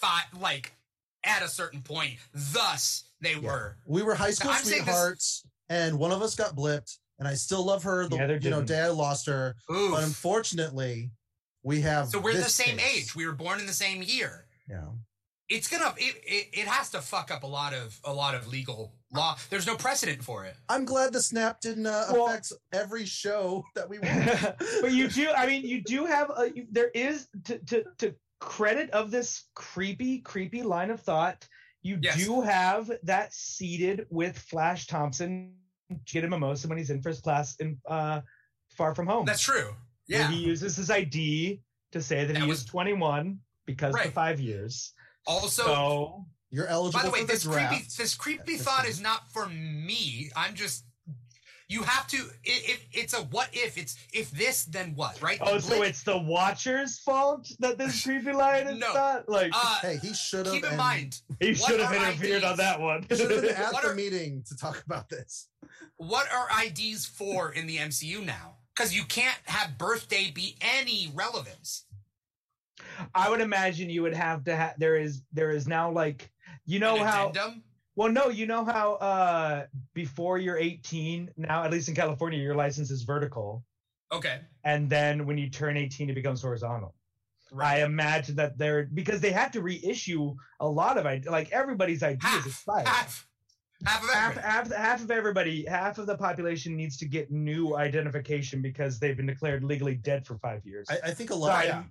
thought 0.00 0.26
like 0.38 0.72
at 1.24 1.42
a 1.42 1.48
certain 1.48 1.82
point. 1.82 2.18
Thus 2.32 3.04
they 3.20 3.34
Yeah. 3.34 3.40
were. 3.40 3.76
we 3.86 4.02
were 4.02 4.14
high 4.14 4.30
school 4.30 4.50
I'm 4.52 4.62
saying 4.62 4.84
this- 4.84 4.94
sweethearts, 4.94 5.44
and 5.68 5.98
one 5.98 6.12
of 6.12 6.22
us 6.22 6.34
got 6.36 6.54
blipped, 6.54 6.98
and 7.18 7.26
I 7.26 7.34
still 7.34 7.64
love 7.64 7.82
her. 7.82 8.06
The 8.08 8.16
Yeah, 8.16 8.22
you 8.22 8.28
know 8.28 8.38
different. 8.38 8.68
day 8.68 8.80
I 8.82 8.88
lost 8.88 9.26
her, 9.26 9.56
Oof. 9.70 9.90
but 9.92 10.04
unfortunately, 10.04 11.10
we 11.62 11.80
have. 11.80 12.10
so 12.10 12.20
we're 12.20 12.34
the 12.34 12.44
same 12.44 12.78
case. 12.78 12.96
age. 13.08 13.14
We 13.16 13.26
were 13.26 13.32
born 13.34 13.58
in 13.60 13.66
the 13.66 13.72
same 13.74 14.02
year. 14.02 14.46
Yeah. 14.68 14.86
It's 15.48 15.66
gonna 15.68 15.92
it, 15.98 16.14
it 16.24 16.48
it 16.60 16.68
has 16.68 16.90
to 16.90 17.02
fuck 17.02 17.30
up 17.30 17.42
a 17.42 17.46
lot 17.46 17.74
of 17.74 17.98
a 18.04 18.12
lot 18.12 18.34
of 18.34 18.46
legal 18.46 18.94
law. 19.12 19.36
There's 19.50 19.66
no 19.66 19.76
precedent 19.76 20.22
for 20.22 20.44
it. 20.44 20.56
I'm 20.68 20.84
glad 20.84 21.12
the 21.12 21.22
snap 21.22 21.60
didn't 21.60 21.86
uh, 21.86 22.06
Well- 22.12 22.26
affect 22.28 22.52
every 22.72 23.04
show 23.04 23.64
that 23.74 23.88
we 23.88 23.98
watch. 23.98 24.54
but 24.80 24.92
you 24.92 25.08
do 25.08 25.30
i 25.36 25.46
mean 25.46 25.62
you 25.66 25.82
do 25.82 26.06
have 26.06 26.30
a 26.36 26.50
you, 26.54 26.66
there 26.70 26.90
is 26.94 27.28
to, 27.44 27.58
to 27.58 27.84
to 27.98 28.14
credit 28.40 28.90
of 28.90 29.10
this 29.10 29.44
creepy 29.54 30.18
creepy 30.20 30.62
line 30.62 30.90
of 30.90 31.00
thought 31.00 31.46
you 31.82 31.98
Yes. 32.00 32.16
do 32.24 32.40
have 32.40 32.90
that 33.02 33.32
seated 33.34 34.06
with 34.10 34.38
flash 34.38 34.86
thompson 34.86 35.54
get 36.06 36.24
a 36.24 36.28
mimosa 36.28 36.68
when 36.68 36.78
he's 36.78 36.90
in 36.90 37.02
first 37.02 37.22
class 37.22 37.56
in 37.56 37.76
uh 37.88 38.20
far 38.70 38.94
from 38.94 39.06
home 39.06 39.26
That's 39.26 39.42
true. 39.42 39.74
where 40.08 40.20
Yeah. 40.20 40.30
he 40.30 40.38
uses 40.38 40.76
his 40.76 40.90
id 40.90 41.60
to 41.92 42.00
say 42.02 42.24
that, 42.24 42.32
That 42.34 42.42
he 42.42 42.48
was- 42.48 42.60
was 42.60 42.64
21 42.66 43.38
because 43.66 43.90
of 43.90 43.94
Right. 43.96 44.06
the 44.06 44.12
five 44.12 44.40
years 44.40 44.92
Also, 45.26 45.64
so 45.64 46.26
You're 46.50 46.66
eligible 46.66 47.00
by 47.00 47.04
the 47.06 47.12
way, 47.12 47.20
for 47.20 47.26
the 47.26 47.32
this 47.34 47.42
draft. 47.44 47.70
creepy 47.72 47.86
this 47.96 48.14
creepy 48.14 48.54
at 48.54 48.60
thought 48.60 48.86
is 48.86 49.00
not 49.00 49.30
for 49.32 49.46
me. 49.48 50.30
I'm 50.34 50.54
just 50.54 50.84
you 51.68 51.82
have 51.84 52.08
to. 52.08 52.16
It, 52.42 52.68
it, 52.70 52.80
it's 52.92 53.14
a 53.14 53.18
what 53.22 53.48
if. 53.52 53.78
It's 53.78 53.96
if 54.12 54.32
this 54.32 54.64
then 54.64 54.94
what, 54.96 55.22
right? 55.22 55.38
oh 55.40 55.54
The 55.56 55.62
so 55.62 55.82
it's 55.82 56.02
the 56.02 56.18
watcher's 56.18 56.98
fault 56.98 57.48
that 57.60 57.78
this 57.78 58.02
creepy 58.04 58.32
line 58.32 58.66
is 58.66 58.78
No. 58.80 58.92
not 58.92 59.28
like 59.28 59.52
Uh, 59.54 59.78
Hey, 59.80 59.98
he 60.02 60.12
should 60.12 60.46
have. 60.46 60.54
keep 60.56 60.64
in 60.64 60.76
mind 60.76 61.20
he 61.38 61.54
should 61.54 61.78
have 61.78 61.92
are 61.92 61.94
interfered 62.10 62.42
on 62.42 62.56
that 62.56 62.80
one 62.80 63.06
He 63.08 63.14
should 63.16 63.30
have 63.30 63.42
been 63.42 63.54
at 63.54 63.72
What 63.72 63.82
the 63.84 63.90
are- 63.90 63.94
meeting 63.94 64.42
to 64.48 64.56
talk 64.56 64.82
about 64.84 65.08
this. 65.08 65.46
what 65.96 66.26
are 66.32 66.48
IDs 66.64 67.06
for 67.06 67.52
in 67.52 67.68
the 67.68 67.76
MCU 67.76 68.24
now? 68.24 68.56
Because 68.74 68.92
you 68.92 69.04
can't 69.04 69.38
have 69.44 69.78
birthday 69.78 70.32
be 70.34 70.56
any 70.60 71.12
relevance. 71.14 71.84
I 73.14 73.28
would 73.30 73.40
imagine 73.40 73.90
you 73.90 74.02
would 74.02 74.14
have 74.14 74.42
to 74.44 74.56
have 74.56 74.74
there 74.78 74.96
is 74.96 75.22
there 75.32 75.50
is 75.52 75.68
now 75.68 75.90
like 75.92 76.30
you 76.66 76.78
know 76.78 76.96
An 76.96 77.04
how 77.06 77.28
addendum? 77.30 77.62
well 77.96 78.10
no 78.10 78.28
you 78.28 78.46
know 78.46 78.64
how 78.64 78.94
uh 78.94 79.66
before 79.94 80.38
you're 80.38 80.56
18 80.58 81.30
now 81.36 81.64
at 81.64 81.70
least 81.70 81.88
in 81.88 81.94
California 81.94 82.38
your 82.38 82.54
license 82.54 82.90
is 82.90 83.02
vertical 83.02 83.64
Okay. 84.12 84.40
and 84.64 84.90
then 84.90 85.26
when 85.26 85.38
you 85.38 85.48
turn 85.50 85.76
18 85.76 86.10
it 86.10 86.14
becomes 86.14 86.42
horizontal. 86.42 86.94
Right. 87.52 87.78
I 87.80 87.84
imagine 87.84 88.36
that 88.36 88.58
they're 88.58 88.84
because 88.94 89.20
they 89.20 89.32
have 89.32 89.50
to 89.52 89.60
reissue 89.60 90.34
a 90.60 90.68
lot 90.68 90.98
of 90.98 91.06
ID 91.06 91.28
like 91.28 91.50
everybody's 91.52 92.02
ideas 92.02 92.22
is 92.24 92.30
half, 92.30 92.46
expired. 92.46 92.88
half, 92.88 93.26
half 93.86 94.02
of 94.04 94.10
Half, 94.10 94.36
half, 94.36 94.72
half 94.72 95.02
of 95.02 95.10
everybody, 95.10 95.64
half 95.66 95.98
of 95.98 96.06
the 96.06 96.16
population 96.16 96.76
needs 96.76 96.96
to 96.98 97.06
get 97.06 97.30
new 97.32 97.76
identification 97.76 98.60
because 98.62 98.98
they've 99.00 99.16
been 99.16 99.26
declared 99.26 99.64
legally 99.64 99.94
dead 99.96 100.26
for 100.26 100.38
five 100.38 100.64
years. 100.64 100.86
I, 100.90 100.98
I 101.08 101.10
think 101.12 101.30
a 101.30 101.34
lot. 101.34 101.52
I'd- 101.52 101.68
yeah. 101.68 101.82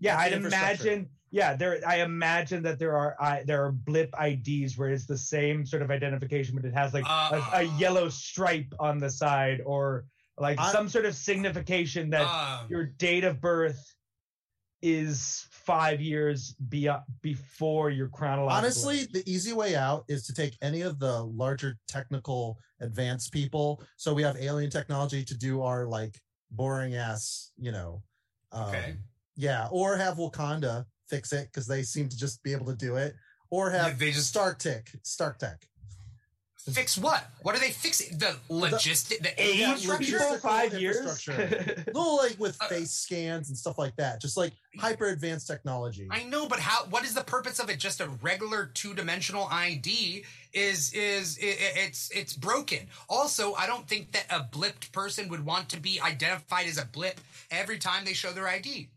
Yeah, 0.00 0.18
I'd 0.18 0.32
imagine. 0.32 1.08
Yeah, 1.30 1.54
there. 1.56 1.78
I 1.86 1.96
imagine 2.00 2.62
that 2.62 2.78
there 2.78 2.96
are 2.96 3.14
I, 3.20 3.42
there 3.44 3.62
are 3.64 3.70
blip 3.72 4.14
IDs 4.18 4.78
where 4.78 4.88
it's 4.88 5.04
the 5.04 5.18
same 5.18 5.66
sort 5.66 5.82
of 5.82 5.90
identification, 5.90 6.56
but 6.56 6.64
it 6.64 6.72
has 6.72 6.94
like 6.94 7.04
a, 7.04 7.08
a 7.08 7.40
Uh. 7.58 7.60
yellow 7.78 8.08
stripe 8.08 8.72
on 8.80 8.96
the 8.98 9.10
side, 9.10 9.60
or 9.66 10.06
like 10.38 10.58
I- 10.58 10.72
some 10.72 10.88
sort 10.88 11.04
of 11.04 11.14
signification 11.14 12.08
that 12.10 12.22
Um, 12.26 12.66
your 12.70 12.84
date 12.86 13.24
of 13.24 13.40
birth 13.42 13.94
is 14.80 15.44
five 15.50 16.00
years 16.00 16.54
be, 16.68 16.88
before 17.20 17.90
your 17.90 18.08
chronological. 18.08 18.56
Honestly, 18.56 19.00
age. 19.00 19.12
the 19.12 19.30
easy 19.30 19.52
way 19.52 19.74
out 19.74 20.04
is 20.08 20.24
to 20.28 20.32
take 20.32 20.56
any 20.62 20.82
of 20.82 20.98
the 21.00 21.24
larger 21.24 21.76
technical 21.88 22.58
advanced 22.80 23.32
people. 23.32 23.82
So 23.96 24.14
we 24.14 24.22
have 24.22 24.36
alien 24.38 24.70
technology 24.70 25.24
to 25.24 25.36
do 25.36 25.62
our 25.62 25.84
like 25.84 26.18
boring 26.52 26.94
ass, 26.94 27.50
you 27.58 27.72
know. 27.72 28.02
Um, 28.52 28.68
Okay. 28.68 28.96
Yeah, 29.40 29.68
or 29.70 29.96
have 29.96 30.16
Wakanda 30.16 30.84
fix 31.08 31.32
it 31.32 31.46
because 31.52 31.66
they 31.68 31.82
seem 31.84 32.08
to 32.08 32.16
just 32.16 32.42
be 32.42 32.52
able 32.52 32.66
to 32.66 32.74
do 32.74 32.96
it, 32.96 33.14
or 33.50 33.70
Yeah, 33.70 33.84
have 33.84 33.98
they 33.98 34.10
just- 34.10 34.28
Stark 34.28 34.58
Tech, 34.58 34.90
Stark 35.04 35.38
Tech. 35.38 35.64
fix 36.74 36.98
what? 36.98 37.24
What 37.42 37.54
are 37.54 37.60
they 37.60 37.70
fixing? 37.70 38.18
The 38.18 38.36
logistic, 38.50 39.20
the 39.22 39.32
age 39.42 39.56
Yeah, 39.60 39.72
infrastructure? 39.72 40.18
people 40.18 40.38
five 40.38 40.74
years. 40.74 40.96
infrastructure. 40.98 41.84
No, 41.94 42.16
like 42.16 42.38
with 42.38 42.60
Uh, 42.60 42.66
face 42.68 42.90
scans 42.90 43.48
and 43.48 43.56
stuff 43.56 43.78
like 43.78 43.96
that, 43.96 44.20
just 44.20 44.36
like 44.36 44.52
hyper 44.78 45.06
advanced 45.06 45.46
technology. 45.46 46.08
I 46.10 46.24
know, 46.24 46.46
but 46.46 46.58
how? 46.58 46.84
What 46.86 47.04
is 47.04 47.14
the 47.14 47.24
purpose 47.24 47.58
of 47.58 47.70
it? 47.70 47.78
Just 47.78 48.00
a 48.00 48.08
regular 48.20 48.66
two-dimensional 48.66 49.46
ID 49.50 50.24
is 50.52 50.92
is 50.92 51.38
i 51.40 51.46
i- 51.46 51.74
it's 51.86 52.10
it's 52.10 52.34
broken. 52.34 52.88
Also, 53.08 53.54
I 53.54 53.66
don't 53.66 53.88
think 53.88 54.12
that 54.12 54.26
a 54.28 54.40
blipped 54.40 54.92
person 54.92 55.28
would 55.30 55.44
want 55.46 55.70
to 55.70 55.80
be 55.80 55.98
identified 56.00 56.66
as 56.66 56.76
a 56.76 56.84
blip 56.84 57.18
every 57.50 57.78
time 57.78 58.04
they 58.04 58.14
show 58.14 58.32
their 58.32 58.48
ID. 58.48 58.90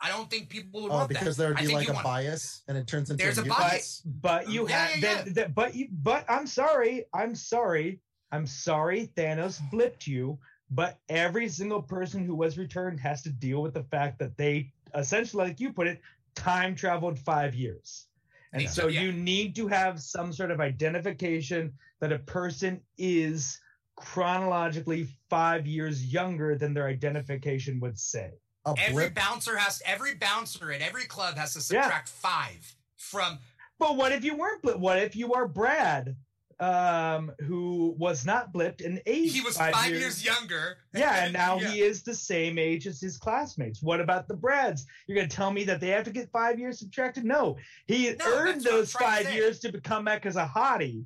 I 0.00 0.08
don't 0.10 0.30
think 0.30 0.48
people 0.48 0.82
would 0.82 0.92
Oh, 0.92 0.96
want 0.96 1.08
because 1.08 1.36
that. 1.36 1.42
there 1.42 1.48
would 1.54 1.58
be 1.58 1.74
like 1.74 1.88
a 1.88 1.92
want- 1.92 2.04
bias, 2.04 2.62
and 2.68 2.78
it 2.78 2.86
turns 2.86 3.10
into 3.10 3.22
There's 3.24 3.38
a 3.38 3.42
mutant. 3.42 3.58
bias. 3.68 4.00
But 4.04 4.48
you 4.48 4.68
Yeah, 4.68 4.76
have 4.86 5.02
yeah, 5.02 5.14
then, 5.24 5.32
then- 5.34 5.52
but 5.52 5.74
you 5.74 5.88
but 5.90 6.24
I'm 6.28 6.46
sorry, 6.46 7.06
I'm 7.12 7.34
sorry, 7.34 8.00
I'm 8.30 8.46
sorry, 8.46 9.08
Thanos 9.16 9.60
blipped 9.72 10.06
you. 10.06 10.38
But 10.70 10.98
every 11.08 11.48
single 11.48 11.80
person 11.82 12.24
who 12.26 12.34
was 12.34 12.58
returned 12.58 13.00
has 13.00 13.22
to 13.22 13.30
deal 13.30 13.62
with 13.62 13.72
the 13.74 13.84
fact 13.84 14.18
that 14.18 14.36
they 14.36 14.70
essentially, 14.94 15.46
like 15.48 15.60
you 15.60 15.72
put 15.72 15.86
it, 15.86 16.00
time 16.34 16.74
traveled 16.76 17.18
five 17.18 17.54
years. 17.54 18.06
And 18.52 18.62
Yeah. 18.62 18.68
so 18.68 18.86
Yeah. 18.88 19.00
you 19.00 19.12
need 19.12 19.56
to 19.56 19.66
have 19.68 20.00
some 20.00 20.32
sort 20.32 20.50
of 20.50 20.60
identification 20.60 21.72
that 22.00 22.12
a 22.12 22.18
person 22.18 22.82
is 22.98 23.58
chronologically 23.96 25.08
five 25.28 25.66
years 25.66 26.04
younger 26.12 26.54
than 26.56 26.72
their 26.74 26.86
identification 26.86 27.80
would 27.80 27.98
say. 27.98 28.32
A 28.66 28.74
Every 28.78 29.04
blip. 29.04 29.14
bouncer 29.14 29.56
has 29.56 29.80
every 29.86 30.14
bouncer 30.14 30.70
at 30.72 30.80
every 30.82 31.04
club 31.04 31.36
has 31.36 31.52
to 31.54 31.58
Yeah. 31.74 31.82
subtract 31.82 32.08
five 32.08 32.74
from 32.96 33.38
But 33.78 33.96
what 33.96 34.10
if 34.12 34.24
you 34.24 34.36
weren't 34.36 34.62
blipped? 34.62 34.80
What 34.80 34.98
if 34.98 35.14
you 35.14 35.32
are 35.34 35.46
Brad, 35.46 36.16
um, 36.58 37.30
who 37.46 37.94
was 37.96 38.26
not 38.26 38.52
blipped 38.52 38.84
and 38.84 39.00
aged 39.06 39.32
he 39.36 39.40
was 39.40 39.56
five, 39.56 39.90
years. 39.90 40.24
younger. 40.24 40.78
Yeah, 40.92 41.24
and 41.24 41.32
now 41.32 41.60
Yeah. 41.60 41.70
he 41.70 41.82
is 41.82 42.02
the 42.02 42.14
same 42.14 42.58
age 42.58 42.88
as 42.88 43.00
his 43.00 43.16
classmates. 43.16 43.80
What 43.80 44.00
about 44.00 44.26
the 44.26 44.34
Brads? 44.34 44.84
You're 45.06 45.14
going 45.14 45.28
to 45.28 45.36
tell 45.36 45.52
me 45.52 45.62
that 45.64 45.78
they 45.80 45.90
have 45.90 46.02
to 46.04 46.10
get 46.10 46.28
five 46.32 46.58
years 46.58 46.80
subtracted? 46.80 47.24
No, 47.24 47.56
he 47.86 48.10
No, 48.14 48.26
earned 48.26 48.62
that's 48.62 48.64
what 48.64 48.72
I'm 48.72 48.78
those 48.80 48.90
trying 48.92 49.18
to 49.18 49.24
five 49.26 49.34
years 49.34 49.60
to 49.60 49.70
become 49.70 50.04
back 50.04 50.26
as 50.26 50.34
a 50.34 50.44
hottie. 50.44 51.04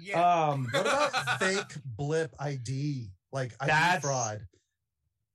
Yeah. 0.00 0.20
Um, 0.48 0.66
What 0.72 0.80
about 0.80 1.12
fake 1.38 1.76
blip 1.84 2.34
ID, 2.40 3.12
like 3.30 3.52
ID 3.60 3.68
That's- 3.68 4.02
fraud? 4.02 4.44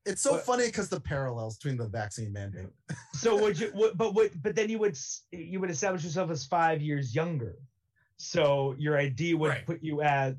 It's 0.06 0.22
so 0.22 0.34
What- 0.34 0.45
funny 0.45 0.65
because 0.68 0.88
the 0.90 0.99
parallels 0.99 1.57
between 1.57 1.77
the 1.77 1.88
vaccine 1.88 2.32
mandate. 2.32 2.69
so 3.14 3.36
would 3.41 3.60
you? 3.60 3.72
Would, 3.73 3.98
but 3.98 4.14
would, 4.14 4.41
but 4.44 4.56
then 4.56 4.69
you 4.69 4.77
would 4.80 4.98
you 5.32 5.60
would 5.60 5.69
establish 5.72 6.03
yourself 6.03 6.30
as 6.30 6.45
five 6.45 6.82
years 6.82 7.15
younger. 7.15 7.56
So 8.18 8.76
your 8.77 8.98
ID 8.98 9.34
would 9.34 9.49
Right. 9.49 9.65
put 9.65 9.84
you 9.84 10.02
at 10.02 10.36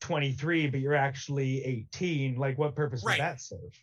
23, 0.00 0.66
but 0.68 0.80
you're 0.80 0.94
actually 0.94 1.62
18. 1.64 2.36
Like, 2.36 2.58
what 2.58 2.74
purpose 2.74 3.04
Right. 3.04 3.18
would 3.18 3.24
that 3.24 3.40
serve? 3.40 3.78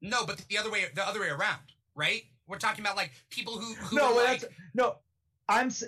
no, 0.00 0.26
but 0.26 0.36
the 0.48 0.58
other 0.58 0.70
way 0.70 0.84
the 0.94 1.06
other 1.06 1.18
way 1.20 1.28
around, 1.28 1.62
right? 1.94 2.22
We're 2.46 2.58
talking 2.58 2.84
about 2.84 2.94
like 2.96 3.12
people 3.30 3.58
who, 3.58 3.72
who 3.74 3.96
No, 3.96 4.12
like 4.14 4.44
no. 4.74 4.98
I'm 5.48 5.66
s- 5.66 5.84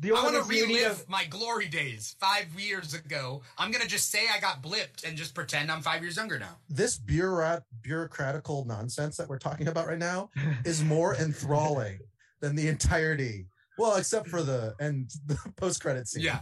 the 0.00 0.12
I 0.12 0.16
only 0.16 0.32
want 0.34 0.44
to 0.44 0.50
reason 0.50 0.68
you 0.70 0.76
need 0.76 0.82
relive 0.82 1.08
my 1.08 1.24
glory 1.24 1.66
days 1.68 2.14
five 2.20 2.46
years 2.58 2.92
ago. 2.94 3.42
I'm 3.56 3.70
gonna 3.72 3.86
just 3.86 4.10
say 4.10 4.26
I 4.34 4.38
got 4.38 4.62
blipped 4.62 5.04
and 5.06 5.16
just 5.16 5.34
pretend 5.34 5.70
I'm 5.72 5.80
five 5.80 6.02
years 6.02 6.16
younger 6.16 6.38
now. 6.38 6.56
This 6.68 6.98
bureaucrat 6.98 7.62
bureaucratical 7.86 8.66
nonsense 8.66 9.16
that 9.16 9.28
we're 9.28 9.38
talking 9.38 9.68
about 9.68 9.86
right 9.86 9.98
now 9.98 10.30
is 10.64 10.82
more 10.84 11.14
enthralling 11.16 12.00
than 12.40 12.54
the 12.54 12.68
entirety. 12.68 13.46
Well, 13.78 13.96
except 13.96 14.28
for 14.28 14.42
the 14.42 14.74
and 14.78 15.10
the 15.26 15.38
post 15.56 15.80
credit 15.80 16.06
scene. 16.06 16.24
Yeah, 16.24 16.40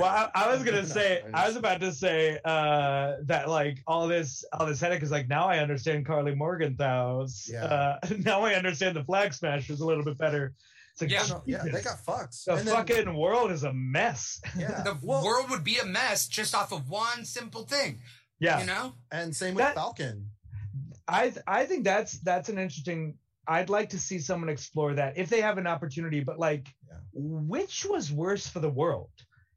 Well, 0.00 0.08
I, 0.08 0.28
I 0.46 0.52
was 0.52 0.64
gonna 0.64 0.84
say, 0.98 1.22
I 1.32 1.44
I 1.44 1.46
was 1.46 1.54
about 1.56 1.80
to 1.82 1.92
say 1.92 2.40
uh, 2.44 3.12
that 3.26 3.48
like 3.48 3.78
all 3.86 4.08
this, 4.08 4.44
all 4.52 4.66
this 4.66 4.80
headache 4.80 5.04
is 5.04 5.12
like 5.12 5.28
now 5.28 5.46
I 5.46 5.58
understand 5.60 6.04
Karli 6.04 6.34
Morgenthau's. 6.34 7.48
Yeah. 7.52 7.64
Uh, 7.64 7.98
now 8.24 8.40
I 8.42 8.54
understand 8.54 8.96
the 8.96 9.04
Flag 9.04 9.32
Smashers 9.34 9.80
a 9.80 9.86
little 9.86 10.04
bit 10.04 10.18
better. 10.18 10.52
It's 10.98 11.02
like, 11.02 11.10
Yeah. 11.10 11.26
No, 11.28 11.42
yeah, 11.46 11.62
they 11.62 11.82
got 11.82 12.00
fucked. 12.00 12.36
the 12.46 12.54
And 12.54 12.66
then- 12.66 12.74
fucking 12.74 13.14
world 13.14 13.50
is 13.50 13.64
a 13.64 13.72
mess. 13.72 14.40
yeah. 14.56 14.82
the 14.84 14.98
well, 15.02 15.22
world 15.24 15.50
would 15.50 15.62
be 15.64 15.76
a 15.78 15.84
mess 15.84 16.26
just 16.26 16.54
off 16.54 16.72
of 16.72 16.88
one 16.88 17.24
simple 17.24 17.64
thing. 17.66 18.00
Yeah, 18.38 18.60
You 18.60 18.66
know? 18.66 18.94
and 19.10 19.34
same 19.36 19.54
with 19.54 19.64
That- 19.64 19.74
Falcon. 19.74 20.30
I 21.08 21.30
th- 21.30 21.44
I 21.46 21.66
think 21.66 21.84
that's 21.84 22.18
that's 22.20 22.48
an 22.48 22.58
interesting. 22.58 23.16
I'd 23.46 23.68
like 23.70 23.90
to 23.90 23.98
see 23.98 24.18
someone 24.18 24.48
explore 24.48 24.94
that 24.94 25.16
if 25.16 25.28
they 25.28 25.40
have 25.40 25.56
an 25.58 25.66
opportunity. 25.66 26.20
But 26.20 26.38
like, 26.38 26.66
Yeah. 26.88 26.96
which 27.14 27.84
was 27.84 28.10
worse 28.10 28.46
for 28.48 28.58
the 28.60 28.68
world? 28.70 29.10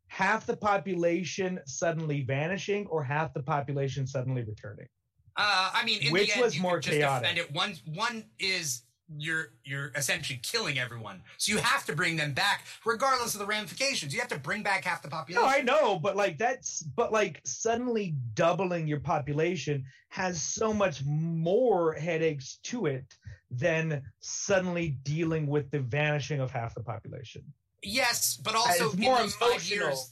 Half 0.07 0.45
the 0.45 0.55
population 0.57 1.59
suddenly 1.65 2.21
vanishing, 2.23 2.85
or 2.87 3.03
half 3.03 3.33
the 3.33 3.41
population 3.43 4.05
suddenly 4.05 4.43
returning? 4.43 4.87
Uh, 5.35 5.71
I 5.73 5.83
mean, 5.85 6.01
in 6.03 6.11
Which 6.11 6.27
the 6.27 6.33
end, 6.33 6.41
was 6.43 6.55
you 6.55 6.61
more 6.61 6.79
just 6.79 6.95
chaotic? 6.97 7.29
defend 7.29 7.37
it. 7.49 7.51
One 7.55 7.73
one 7.95 8.25
is 8.37 8.83
you're 9.17 9.49
you're 9.63 9.91
essentially 9.95 10.39
killing 10.43 10.77
everyone. 10.77 11.21
So 11.37 11.51
you 11.51 11.57
have 11.59 11.85
to 11.85 11.95
bring 11.95 12.17
them 12.17 12.33
back, 12.33 12.65
regardless 12.85 13.33
of 13.33 13.39
the 13.39 13.45
ramifications. 13.45 14.13
You 14.13 14.19
have 14.19 14.29
to 14.29 14.39
bring 14.39 14.63
back 14.63 14.85
half 14.85 15.01
the 15.01 15.09
population. 15.09 15.43
No, 15.43 15.49
I 15.49 15.61
know, 15.61 15.99
but 15.99 16.15
like 16.15 16.37
that's 16.37 16.83
but 16.83 17.11
like 17.11 17.41
suddenly 17.43 18.15
doubling 18.33 18.87
your 18.87 18.99
population 18.99 19.85
has 20.09 20.41
so 20.41 20.73
much 20.73 21.03
more 21.05 21.93
headaches 21.93 22.59
to 22.63 22.85
it 22.85 23.05
than 23.51 24.01
suddenly 24.19 24.97
dealing 25.03 25.47
with 25.47 25.71
the 25.71 25.79
vanishing 25.79 26.39
of 26.39 26.51
half 26.51 26.75
the 26.75 26.83
population. 26.83 27.43
Yes, 27.81 28.37
but 28.37 28.55
also 28.55 28.93
more 28.97 29.19
emotional. 29.19 29.59
years, 29.59 30.11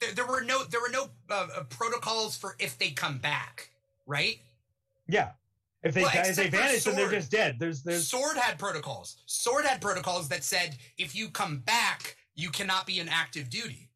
there, 0.00 0.12
there 0.12 0.26
were 0.26 0.42
no 0.42 0.64
there 0.64 0.80
were 0.80 0.90
no 0.90 1.08
uh, 1.30 1.48
uh, 1.56 1.62
protocols 1.64 2.36
for 2.36 2.56
if 2.58 2.78
they 2.78 2.90
come 2.90 3.18
back, 3.18 3.70
right? 4.06 4.38
Yeah. 5.08 5.30
If 5.82 5.94
they 5.94 6.02
Well, 6.02 6.12
if 6.14 6.36
they 6.36 6.48
vanish, 6.48 6.84
then 6.84 6.94
they're 6.96 7.10
just 7.10 7.30
dead. 7.30 7.56
There's 7.58 7.82
there's 7.82 8.08
Sword 8.08 8.36
had 8.36 8.58
protocols. 8.58 9.16
Sword 9.26 9.64
had 9.64 9.80
protocols 9.80 10.28
that 10.28 10.44
said 10.44 10.76
if 10.96 11.14
you 11.14 11.28
come 11.28 11.58
back, 11.58 12.16
you 12.34 12.50
cannot 12.50 12.86
be 12.86 13.00
in 13.00 13.08
active 13.08 13.50
duty. 13.50 13.88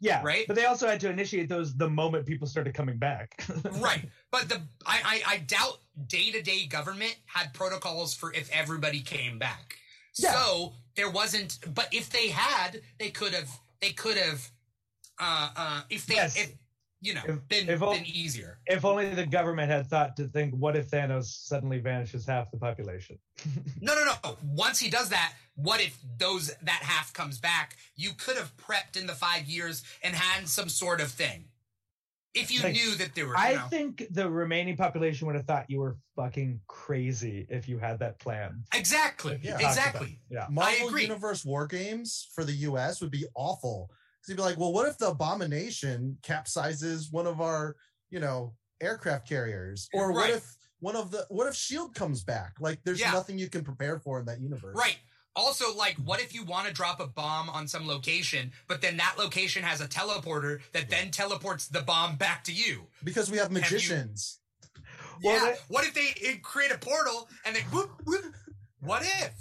yeah, 0.00 0.22
right? 0.22 0.46
But 0.46 0.56
they 0.56 0.64
also 0.64 0.86
had 0.86 1.00
to 1.00 1.10
initiate 1.10 1.48
those 1.48 1.74
the 1.76 1.88
moment 1.88 2.26
people 2.26 2.46
started 2.46 2.74
coming 2.74 2.98
back. 2.98 3.44
right. 3.78 4.08
But 4.30 4.48
the 4.48 4.62
I 4.86 5.22
I, 5.26 5.34
I 5.34 5.38
doubt 5.38 5.78
day 6.08 6.30
to 6.32 6.42
day 6.42 6.66
government 6.66 7.16
had 7.26 7.52
protocols 7.54 8.14
for 8.14 8.32
if 8.32 8.50
everybody 8.50 9.00
came 9.00 9.38
back. 9.38 9.76
Yeah. 10.16 10.32
So 10.32 10.72
there 10.96 11.10
wasn't. 11.10 11.58
But 11.74 11.88
if 11.92 12.08
they 12.10 12.28
had, 12.28 12.80
they 12.98 13.10
could 13.10 13.34
have. 13.34 13.50
They 13.80 13.90
could 13.90 14.16
have. 14.16 14.50
Uh, 15.20 15.50
uh, 15.56 15.82
if 15.90 16.06
they, 16.06 16.14
Yes. 16.14 16.36
if 16.36 16.52
you 17.04 17.12
know, 17.14 17.22
If- 17.26 17.48
been 17.48 17.68
if 17.68 17.80
been 17.80 18.06
easier. 18.06 18.58
if 18.66 18.84
only 18.84 19.14
the 19.14 19.26
government 19.26 19.70
had 19.70 19.86
thought 19.86 20.16
to 20.16 20.26
think, 20.26 20.54
what 20.54 20.74
if 20.74 20.90
Thanos 20.90 21.26
suddenly 21.26 21.78
vanishes 21.78 22.24
half 22.26 22.50
the 22.50 22.56
population? 22.58 23.18
No, 23.80 23.94
no, 23.94 24.04
no. 24.24 24.38
Once 24.42 24.78
he 24.78 24.88
does 24.88 25.10
that, 25.10 25.34
what 25.56 25.80
if 25.80 25.98
those 26.18 26.48
that 26.62 26.80
half 26.82 27.12
comes 27.12 27.38
back? 27.38 27.76
You 27.96 28.12
could 28.16 28.36
have 28.38 28.56
prepped 28.56 28.96
in 28.98 29.06
the 29.06 29.14
five 29.14 29.44
years 29.46 29.82
and 30.02 30.14
had 30.14 30.48
some 30.48 30.70
sort 30.70 31.00
of 31.02 31.10
thing. 31.10 31.44
If 32.32 32.50
you 32.50 32.62
Like, 32.62 32.72
knew 32.72 32.94
that 32.96 33.14
there 33.14 33.26
were, 33.26 33.34
you 33.36 33.40
I 33.42 33.54
know, 33.54 33.68
think 33.68 34.06
the 34.10 34.28
remaining 34.28 34.76
population 34.76 35.26
would 35.26 35.36
have 35.36 35.44
thought 35.46 35.66
you 35.68 35.78
were 35.78 35.96
fucking 36.16 36.60
crazy 36.66 37.46
if 37.50 37.68
you 37.68 37.78
had 37.78 37.98
that 38.00 38.18
plan. 38.18 38.64
exactly, 38.74 39.38
Yeah. 39.42 39.58
exactly. 39.68 40.18
Yeah. 40.30 40.46
Marvel 40.50 40.88
agree. 40.88 41.02
Universe 41.02 41.44
War 41.44 41.66
Games 41.66 42.28
for 42.34 42.42
the 42.42 42.52
US 42.70 43.00
would 43.02 43.10
be 43.12 43.26
awful. 43.36 43.90
Because 44.26 44.30
you'd 44.30 44.36
be 44.36 44.42
like, 44.48 44.58
well, 44.58 44.72
what 44.72 44.88
if 44.88 44.96
the 44.98 45.08
abomination 45.08 46.16
capsizes 46.22 47.12
one 47.12 47.26
of 47.26 47.40
our, 47.40 47.76
you 48.10 48.20
know, 48.20 48.54
aircraft 48.80 49.28
carriers? 49.28 49.88
Or 49.92 50.12
what 50.12 50.30
if 50.30 50.44
one 50.80 50.96
of 50.96 51.10
the 51.10 51.26
what 51.28 51.46
if 51.46 51.54
Shield 51.54 51.94
comes 51.94 52.24
back? 52.24 52.54
Like 52.60 52.80
there's 52.84 53.00
Yeah. 53.00 53.12
nothing 53.12 53.38
you 53.38 53.50
can 53.50 53.64
prepare 53.64 53.98
for 53.98 54.20
in 54.20 54.26
that 54.26 54.40
universe. 54.40 54.76
Right. 54.76 54.96
Also, 55.36 55.74
like, 55.74 55.96
what 55.96 56.20
if 56.20 56.32
you 56.32 56.44
want 56.44 56.68
to 56.68 56.72
drop 56.72 57.00
a 57.00 57.08
bomb 57.08 57.50
on 57.50 57.66
some 57.66 57.88
location, 57.88 58.52
but 58.68 58.80
then 58.80 58.96
that 58.98 59.16
location 59.18 59.64
has 59.64 59.80
a 59.80 59.88
teleporter 59.88 60.60
that 60.72 60.88
then 60.88 61.10
teleports 61.10 61.66
the 61.66 61.80
bomb 61.82 62.14
back 62.16 62.44
to 62.44 62.52
you? 62.52 62.86
Because 63.02 63.30
we 63.32 63.38
have 63.38 63.50
you- 63.50 63.58
magicians. 63.60 64.38
Well, 65.22 65.34
yeah. 65.34 65.50
that- 65.52 65.58
what 65.68 65.84
if 65.84 65.92
they 65.94 66.14
eh, 66.22 66.36
create 66.42 66.70
a 66.70 66.78
portal 66.78 67.28
and 67.44 67.54
then 67.56 67.64
whoop, 67.64 67.90
whoop? 68.04 68.32
What 68.78 69.02
if? 69.02 69.10
They 69.20 69.32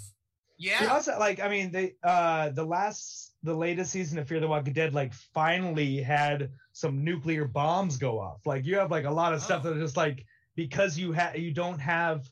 Yeah. 0.58 0.88
also 0.92 1.18
like, 1.20 1.40
I 1.40 1.48
mean, 1.48 1.72
they 1.72 1.96
uh 2.04 2.50
the 2.50 2.64
last 2.66 3.33
the 3.44 3.54
latest 3.54 3.92
season 3.92 4.18
of 4.20 4.28
Fear 4.28 4.40
the 4.40 4.48
Walking 4.48 4.74
Dead 4.74 4.94
like 4.94 5.14
finally 5.14 6.02
had 6.02 6.50
some 6.72 7.04
nuclear 7.04 7.46
bombs 7.46 7.98
go 7.98 8.20
off. 8.20 8.46
Like 8.46 8.66
you 8.66 8.78
have 8.78 8.90
like 8.92 9.06
a 9.06 9.12
lot 9.12 9.34
of 9.34 9.42
stuff 9.42 9.64
Oh. 9.66 9.74
that 9.74 9.80
just 9.80 9.98
like 9.98 10.26
because 10.56 10.98
you 10.98 11.12
have 11.12 11.38
you 11.38 11.52
don't 11.52 11.80
have 11.80 12.30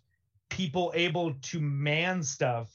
people 0.49 0.91
able 0.95 1.33
to 1.41 1.59
man 1.59 2.21
stuff, 2.23 2.69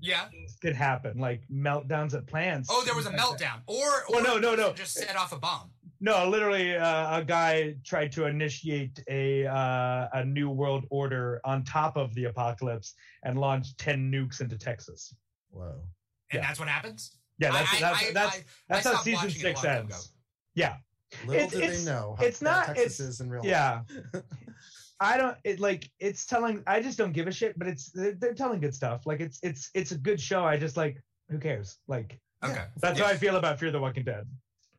Yeah. 0.00 0.28
things 0.28 0.56
could 0.60 0.74
happen, 0.74 1.18
like 1.18 1.42
meltdowns 1.48 2.14
at 2.14 2.26
plants. 2.26 2.68
Oh, 2.70 2.82
there 2.84 2.94
was 2.94 3.06
a 3.06 3.10
like 3.10 3.20
meltdown. 3.20 3.60
Or, 3.66 4.04
Well, 4.08 4.20
or 4.20 4.22
no, 4.22 4.38
no, 4.38 4.54
no. 4.54 4.72
Just 4.72 4.94
set 4.94 5.16
off 5.16 5.32
a 5.32 5.38
bomb. 5.38 5.70
No, 6.00 6.28
literally, 6.28 6.76
uh, 6.76 7.18
a 7.18 7.24
guy 7.24 7.74
tried 7.84 8.12
to 8.12 8.26
initiate 8.26 9.02
a 9.08 9.46
uh, 9.46 10.08
a 10.12 10.24
new 10.24 10.48
world 10.48 10.84
order 10.90 11.40
on 11.44 11.64
top 11.64 11.96
of 11.96 12.14
the 12.14 12.24
apocalypse 12.26 12.94
and 13.24 13.38
launched 13.38 13.78
ten 13.78 14.10
nukes 14.10 14.40
into 14.40 14.56
Texas. 14.56 15.12
Whoa. 15.50 15.80
And 16.30 16.40
Yeah. 16.42 16.46
that's 16.46 16.60
what 16.60 16.68
happens? 16.68 17.16
Yeah, 17.38 17.52
that's 17.52 17.74
I- 17.74 17.80
that's 17.80 18.02
I- 18.02 18.12
that's 18.12 18.36
I- 18.36 18.44
that's 18.68 18.86
I 18.86 18.92
how 18.94 19.02
season 19.02 19.24
watching 19.24 19.30
it 19.40 19.44
a 19.44 19.56
six 19.56 19.64
ends. 19.64 20.12
Yeah, 20.54 20.76
Little 21.26 21.34
It's- 21.34 21.50
did 21.52 21.62
it's- 21.62 21.84
they 21.84 21.90
know 21.90 22.16
how 22.18 22.24
it's 22.24 22.40
bad 22.40 22.44
not- 22.50 22.66
Texas 22.66 22.84
it's- 23.00 23.00
is 23.00 23.20
in 23.20 23.30
real 23.30 23.44
yeah. 23.44 23.82
life. 24.12 24.22
I 25.00 25.16
don't. 25.16 25.36
It 25.44 25.60
like 25.60 25.88
it's 26.00 26.26
telling. 26.26 26.62
I 26.66 26.80
just 26.82 26.98
don't 26.98 27.12
give 27.12 27.28
a 27.28 27.32
shit. 27.32 27.56
But 27.58 27.68
it's 27.68 27.90
they're, 27.92 28.12
they're 28.14 28.34
telling 28.34 28.60
good 28.60 28.74
stuff. 28.74 29.06
Like 29.06 29.20
it's 29.20 29.38
it's 29.44 29.70
it's 29.74 29.92
a 29.92 29.96
good 29.98 30.20
show. 30.20 30.44
I 30.44 30.56
just 30.58 30.76
like 30.76 31.00
who 31.30 31.38
cares? 31.38 31.78
Like 31.86 32.18
Okay. 32.44 32.64
that's 32.78 32.98
Yeah. 32.98 33.04
how 33.06 33.10
I 33.12 33.16
feel 33.16 33.36
about 33.36 33.60
Fear 33.60 33.70
the 33.70 33.78
Walking 33.80 34.02
Dead. 34.04 34.26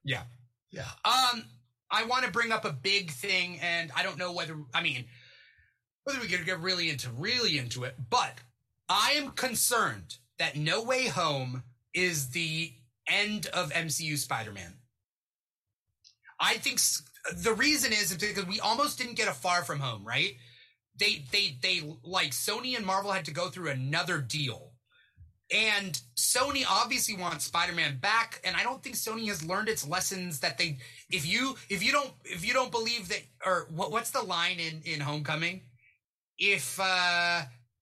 Yeah. 0.04 0.24
Yeah. 0.72 0.88
Um, 1.06 1.46
I 1.90 2.04
want 2.04 2.26
to 2.26 2.32
bring 2.32 2.52
up 2.52 2.66
a 2.66 2.74
big 2.74 3.12
thing, 3.12 3.60
and 3.62 3.92
I 3.96 4.04
don't 4.04 4.18
know 4.18 4.34
whether 4.34 4.58
I 4.74 4.84
mean 4.84 5.06
whether 6.04 6.20
we 6.20 6.28
could 6.28 6.46
get 6.46 6.60
really 6.60 6.90
into 6.90 7.10
really 7.12 7.58
into 7.58 7.86
it, 7.86 7.96
but 8.10 8.34
I 8.90 9.12
am 9.12 9.32
concerned 9.32 10.18
that 10.38 10.58
No 10.58 10.84
Way 10.84 11.08
Home 11.08 11.64
is 11.94 12.30
the 12.30 12.74
end 13.08 13.48
of 13.48 13.72
MCU 13.72 14.18
Spider-Man. 14.18 14.76
I 16.40 16.56
think 16.56 16.80
the 17.44 17.54
reason 17.54 17.92
is 17.92 18.16
because 18.16 18.46
we 18.46 18.60
almost 18.60 18.98
didn't 18.98 19.16
get 19.16 19.28
a 19.28 19.34
Far 19.34 19.64
From 19.64 19.80
Home, 19.80 20.06
right? 20.06 20.36
They 20.98 21.26
they 21.32 21.58
they 21.62 21.82
like 22.04 22.32
Sony 22.32 22.76
and 22.76 22.86
Marvel 22.86 23.12
had 23.12 23.26
to 23.26 23.34
go 23.34 23.50
through 23.50 23.70
another 23.70 24.20
deal. 24.20 24.74
And 25.52 26.00
Sony 26.16 26.64
obviously 26.70 27.16
wants 27.16 27.46
Spider-Man 27.46 27.98
back, 28.00 28.40
and 28.44 28.56
I 28.56 28.62
don't 28.62 28.84
think 28.84 28.96
Sony 28.96 29.28
has 29.30 29.44
learned 29.44 29.68
its 29.68 29.88
lessons 29.88 30.42
that 30.42 30.58
they 30.58 30.78
if 31.10 31.26
you 31.26 31.56
if 31.70 31.84
you 31.84 31.92
don't 31.92 32.12
if 32.24 32.46
you 32.46 32.54
don't 32.54 32.72
believe 32.72 33.10
that 33.10 33.22
or 33.46 33.68
what 33.74 33.92
what's 33.92 34.12
the 34.12 34.22
line 34.22 34.60
in 34.60 34.82
in 34.86 35.00
Homecoming? 35.00 35.64
If 36.38 36.80
uh 36.80 37.42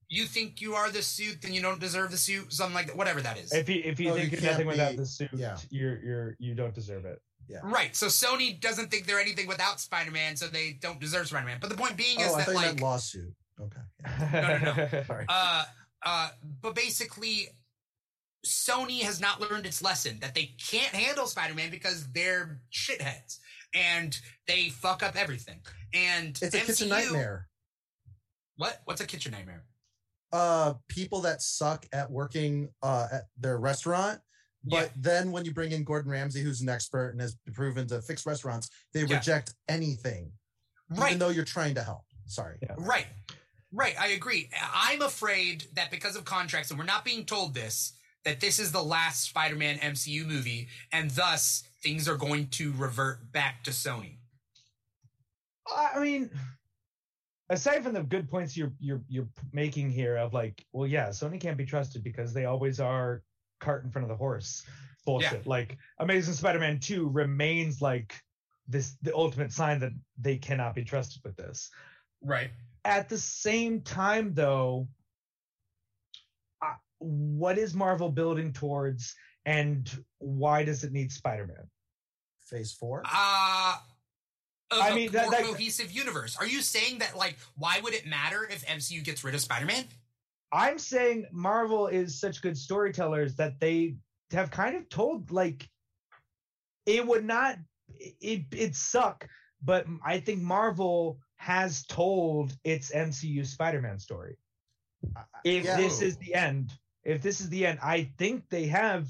you 0.10 0.26
think 0.26 0.62
you 0.62 0.74
are 0.76 0.90
the 0.90 1.02
suit, 1.02 1.42
then 1.42 1.54
you 1.54 1.62
don't 1.62 1.80
deserve 1.80 2.12
the 2.12 2.18
suit, 2.18 2.54
something 2.54 2.74
like 2.76 2.88
that, 2.88 2.96
whatever 2.98 3.22
that 3.22 3.38
is. 3.38 3.52
If 3.54 3.68
you 3.70 3.82
if 3.84 4.00
you 4.00 4.10
Oh, 4.12 4.14
think 4.16 4.32
you 4.32 4.38
you're 4.38 4.42
can't 4.42 4.54
nothing 4.54 4.68
without 4.68 4.96
the 4.96 5.06
suit, 5.06 5.30
yeah. 5.34 5.58
you're 5.70 5.98
you're 6.02 6.36
you 6.40 6.56
don't 6.56 6.74
deserve 6.74 7.06
it. 7.06 7.22
Yeah. 7.50 7.60
Right. 7.64 7.96
So 7.96 8.08
Sony 8.08 8.60
doesn't 8.60 8.92
think 8.92 9.06
they're 9.06 9.20
anything 9.20 9.48
without 9.48 9.80
Spider-Man, 9.80 10.36
so 10.36 10.48
they 10.48 10.78
don't 10.82 11.00
deserve 11.00 11.28
Spider-Man. 11.28 11.60
But 11.62 11.70
the 11.70 11.78
point 11.78 11.96
being 11.98 12.20
is 12.20 12.28
Oh, 12.32 12.36
I 12.36 12.38
that 12.40 12.46
thought 12.46 12.52
you 12.52 12.72
like 12.72 12.82
lawsuit. 12.82 13.34
Okay. 13.60 13.82
no, 14.34 14.58
no. 14.60 14.88
no. 14.92 15.04
Sorry. 15.04 15.26
uh 15.30 15.64
uh 16.06 16.30
but 16.62 16.76
basically 16.76 17.48
Sony 18.46 19.02
has 19.02 19.20
not 19.20 19.42
learned 19.42 19.66
its 19.66 19.82
lesson 19.82 20.20
that 20.22 20.36
they 20.36 20.54
can't 20.62 20.94
handle 20.94 21.26
Spider-Man 21.26 21.70
because 21.72 22.08
they're 22.12 22.60
shitheads 22.72 23.40
and 23.74 24.18
they 24.48 24.70
fuck 24.70 25.04
up 25.04 25.16
everything. 25.16 25.60
And 25.94 26.38
it's 26.42 26.56
a 26.56 26.60
kitchen 26.60 26.90
nightmare. 26.90 27.48
What? 28.58 28.82
What's 28.86 29.02
a 29.02 29.06
kitchen 29.08 29.32
nightmare? 29.32 29.64
Uh 30.34 30.74
people 30.90 31.22
that 31.22 31.42
suck 31.42 31.86
at 31.94 32.10
working 32.12 32.70
uh 32.84 33.08
at 33.12 33.24
their 33.40 33.58
restaurant 33.60 34.20
but 34.64 34.86
Yeah. 34.88 34.88
then 34.98 35.32
when 35.32 35.46
you 35.46 35.54
bring 35.54 35.72
in 35.72 35.84
Gordon 35.84 36.12
Ramsay 36.12 36.42
who's 36.42 36.62
an 36.62 36.68
expert 36.70 37.12
and 37.12 37.22
has 37.22 37.36
proven 37.54 37.88
to 37.88 38.02
fix 38.02 38.26
restaurants 38.26 38.70
they 38.94 39.04
Yeah. 39.06 39.18
reject 39.18 39.54
anything 39.70 40.32
Right. 40.90 41.10
even 41.10 41.20
though 41.20 41.30
you're 41.30 41.46
trying 41.46 41.76
to 41.76 41.84
help 41.84 42.04
sorry 42.26 42.58
Yeah. 42.62 42.76
Right. 42.78 43.08
Right. 43.72 44.00
I 44.00 44.08
agree. 44.08 44.50
I'm 44.74 45.02
afraid 45.02 45.66
that 45.74 45.92
because 45.92 46.16
of 46.16 46.24
contracts, 46.24 46.70
and 46.72 46.80
we're 46.80 46.86
not 46.86 47.04
being 47.04 47.26
told 47.26 47.54
this, 47.54 47.94
that 48.24 48.40
this 48.40 48.60
is 48.60 48.72
the 48.72 48.82
last 48.82 49.24
Spider 49.26 49.58
Man 49.58 49.78
MCU 49.80 50.26
movie, 50.26 50.70
and 50.94 51.12
thus 51.12 51.64
things 51.84 52.08
are 52.08 52.16
going 52.16 52.48
to 52.52 52.72
revert 52.78 53.30
back 53.34 53.66
to 53.66 53.72
Sony. 53.72 54.20
I 55.76 56.00
mean, 56.00 56.30
aside 57.50 57.84
from 57.84 57.94
the 57.94 58.04
good 58.04 58.30
points 58.30 58.58
you're 58.58 58.74
you're 58.80 59.02
you're 59.08 59.28
making 59.54 59.90
here 59.90 60.18
of 60.18 60.34
like, 60.34 60.66
well, 60.72 60.88
yeah, 60.88 61.10
Sony 61.10 61.40
can't 61.40 61.58
be 61.58 61.66
trusted 61.66 62.04
because 62.04 62.34
they 62.34 62.46
always 62.46 62.80
are 62.80 63.24
cart 63.60 63.84
in 63.84 63.92
front 63.92 64.04
of 64.04 64.10
the 64.10 64.16
horse. 64.16 64.64
Bullshit. 65.06 65.48
Like 65.48 65.78
Amazing 66.00 66.34
Spider-Man 66.34 66.80
2 66.80 67.10
remains 67.10 67.82
like 67.82 68.14
this 68.68 68.98
the 69.02 69.16
ultimate 69.16 69.54
sign 69.54 69.80
that 69.80 69.94
they 70.20 70.38
cannot 70.38 70.76
be 70.76 70.84
trusted 70.84 71.22
with 71.24 71.38
this. 71.38 71.70
Right. 72.22 72.52
At 72.84 73.10
the 73.10 73.18
same 73.18 73.82
time, 73.82 74.34
though, 74.34 74.88
uh, 76.62 76.74
what 77.00 77.58
is 77.58 77.74
Marvel 77.74 78.10
building 78.10 78.52
towards, 78.52 79.16
and 79.46 79.90
why 80.20 80.64
does 80.64 80.84
it 80.84 80.92
need 80.92 81.12
Spider-Man? 81.12 81.70
phase 82.50 82.72
four 82.72 83.04
Uh, 83.06 83.76
of 84.72 84.80
I 84.82 84.90
a 84.90 84.96
mean, 84.96 85.12
that- 85.12 85.24
more 85.24 85.32
that- 85.32 85.46
cohesive 85.46 85.92
universe. 85.92 86.36
Are 86.38 86.46
you 86.48 86.62
saying 86.62 87.00
that, 87.00 87.16
like, 87.16 87.38
why 87.56 87.80
would 87.80 87.94
it 87.94 88.06
matter 88.06 88.46
if 88.46 88.66
MCU 88.66 89.02
gets 89.04 89.24
rid 89.24 89.36
of 89.36 89.42
Spider 89.42 89.66
Man? 89.66 89.86
I'm 90.52 90.80
saying 90.80 91.28
Marvel 91.32 91.88
is 91.88 92.20
such 92.20 92.42
good 92.42 92.58
storytellers 92.58 93.36
that 93.36 93.60
they 93.60 93.96
have 94.32 94.50
kind 94.52 94.76
of 94.78 94.88
told 94.90 95.32
like 95.32 95.70
it 96.86 97.06
would 97.06 97.26
not 97.26 97.58
it 97.90 98.46
it 98.52 98.76
suck, 98.76 99.28
but 99.62 99.86
I 100.06 100.20
think 100.20 100.42
Marvel 100.42 101.20
has 101.36 101.86
told 101.86 102.58
its 102.64 102.92
MCU 102.92 103.46
Spider-Man 103.46 104.00
story. 104.00 104.38
If 105.44 105.66
Yeah. 105.66 105.78
this 105.78 106.02
is 106.02 106.18
the 106.18 106.34
end, 106.34 106.74
if 107.04 107.22
this 107.22 107.40
is 107.42 107.50
the 107.50 107.66
end, 107.66 107.80
I 107.82 108.12
think 108.18 108.50
they 108.50 108.66
have, 108.68 109.08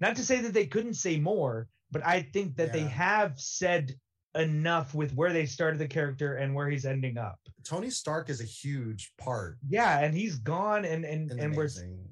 not 0.00 0.16
to 0.16 0.24
say 0.24 0.40
that 0.42 0.52
they 0.52 0.66
couldn't 0.66 0.94
say 0.94 1.18
more, 1.18 1.68
but 1.90 2.04
I 2.06 2.22
think 2.22 2.56
that 2.56 2.72
they 2.72 2.82
have 2.84 3.38
said 3.40 3.98
enough 4.36 4.94
with 4.94 5.12
where 5.14 5.32
they 5.32 5.46
started 5.46 5.78
the 5.78 5.88
character 5.88 6.36
and 6.36 6.54
where 6.54 6.68
he's 6.68 6.84
ending 6.84 7.18
up. 7.18 7.38
Tony 7.64 7.90
Stark 7.90 8.30
is 8.30 8.40
a 8.40 8.44
huge 8.44 9.12
part. 9.18 9.58
Yeah, 9.68 10.00
and 10.00 10.14
he's 10.14 10.38
gone, 10.38 10.84
and 10.84 11.04
and 11.04 11.30
And, 11.30 11.40
and 11.40 11.56
we're. 11.56 11.68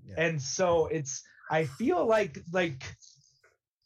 Yeah. 0.07 0.15
and 0.19 0.41
so 0.41 0.87
it's 0.87 1.23
i 1.51 1.65
feel 1.65 2.07
like 2.07 2.39
like 2.53 2.85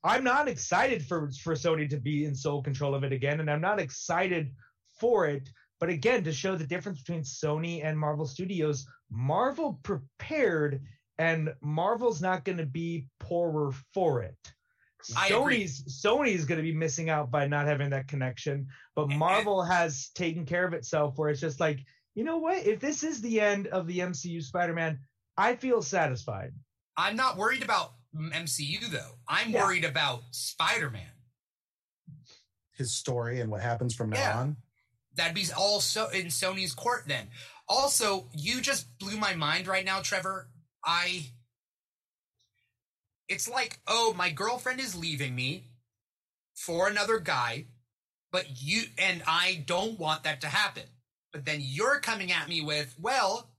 i'm 0.04 0.22
not 0.24 0.48
excited 0.48 1.04
for 1.04 1.30
for 1.42 1.54
sony 1.54 1.88
to 1.90 1.96
be 1.96 2.24
in 2.24 2.34
sole 2.34 2.62
control 2.62 2.94
of 2.94 3.02
it 3.04 3.12
again 3.12 3.40
and 3.40 3.50
i'm 3.50 3.60
not 3.60 3.80
excited 3.80 4.50
for 5.00 5.26
it 5.26 5.48
but 5.80 5.88
again 5.88 6.22
to 6.24 6.32
show 6.32 6.54
the 6.56 6.66
difference 6.66 7.00
between 7.00 7.22
sony 7.22 7.84
and 7.84 7.98
marvel 7.98 8.26
studios 8.26 8.86
marvel 9.10 9.80
prepared 9.82 10.80
and 11.18 11.52
marvel's 11.60 12.22
not 12.22 12.44
going 12.44 12.58
to 12.58 12.66
be 12.66 13.06
poorer 13.18 13.72
for 13.92 14.22
it. 14.22 14.36
Sony's 15.02 16.02
Sony's 16.04 16.44
going 16.44 16.58
to 16.58 16.62
be 16.62 16.74
missing 16.74 17.08
out 17.08 17.30
by 17.30 17.46
not 17.46 17.66
having 17.66 17.90
that 17.90 18.08
connection, 18.08 18.66
but 18.96 19.08
Marvel 19.08 19.62
has 19.62 20.10
taken 20.14 20.44
care 20.44 20.66
of 20.66 20.74
itself 20.74 21.16
where 21.16 21.30
it's 21.30 21.40
just 21.40 21.60
like, 21.60 21.78
you 22.14 22.24
know 22.24 22.38
what? 22.38 22.66
If 22.66 22.80
this 22.80 23.04
is 23.04 23.20
the 23.20 23.40
end 23.40 23.68
of 23.68 23.86
the 23.86 24.00
MCU 24.00 24.42
Spider-Man, 24.42 24.98
I 25.36 25.54
feel 25.56 25.82
satisfied. 25.82 26.52
I'm 26.96 27.14
not 27.14 27.36
worried 27.36 27.62
about 27.62 27.92
MCU 28.16 28.90
though. 28.90 29.18
I'm 29.28 29.50
Yeah. 29.50 29.64
worried 29.64 29.84
about 29.84 30.22
Spider-Man. 30.32 31.12
His 32.72 32.92
story 32.92 33.40
and 33.40 33.50
what 33.50 33.60
happens 33.60 33.94
from 33.94 34.10
now 34.10 34.38
on. 34.40 34.56
That'd 35.14 35.34
be 35.34 35.46
all 35.56 35.80
so 35.80 36.08
in 36.08 36.26
Sony's 36.26 36.74
court 36.74 37.04
then. 37.06 37.28
Also, 37.68 38.28
you 38.32 38.60
just 38.60 38.98
blew 38.98 39.16
my 39.16 39.34
mind 39.34 39.66
right 39.66 39.84
now, 39.84 40.00
Trevor. 40.00 40.48
I 40.84 41.32
It's 43.28 43.48
like, 43.48 43.80
"Oh, 43.86 44.14
my 44.14 44.30
girlfriend 44.30 44.80
is 44.80 44.94
leaving 44.96 45.34
me 45.34 45.70
for 46.54 46.88
another 46.88 47.18
guy, 47.18 47.66
but 48.32 48.60
you 48.62 48.84
and 48.96 49.22
I 49.26 49.64
don't 49.66 49.98
want 49.98 50.24
that 50.24 50.40
to 50.42 50.48
happen." 50.48 50.84
But 51.32 51.44
then 51.44 51.60
you're 51.60 52.00
coming 52.00 52.32
at 52.32 52.48
me 52.48 52.60
with, 52.60 52.94
"Well, 52.98 53.52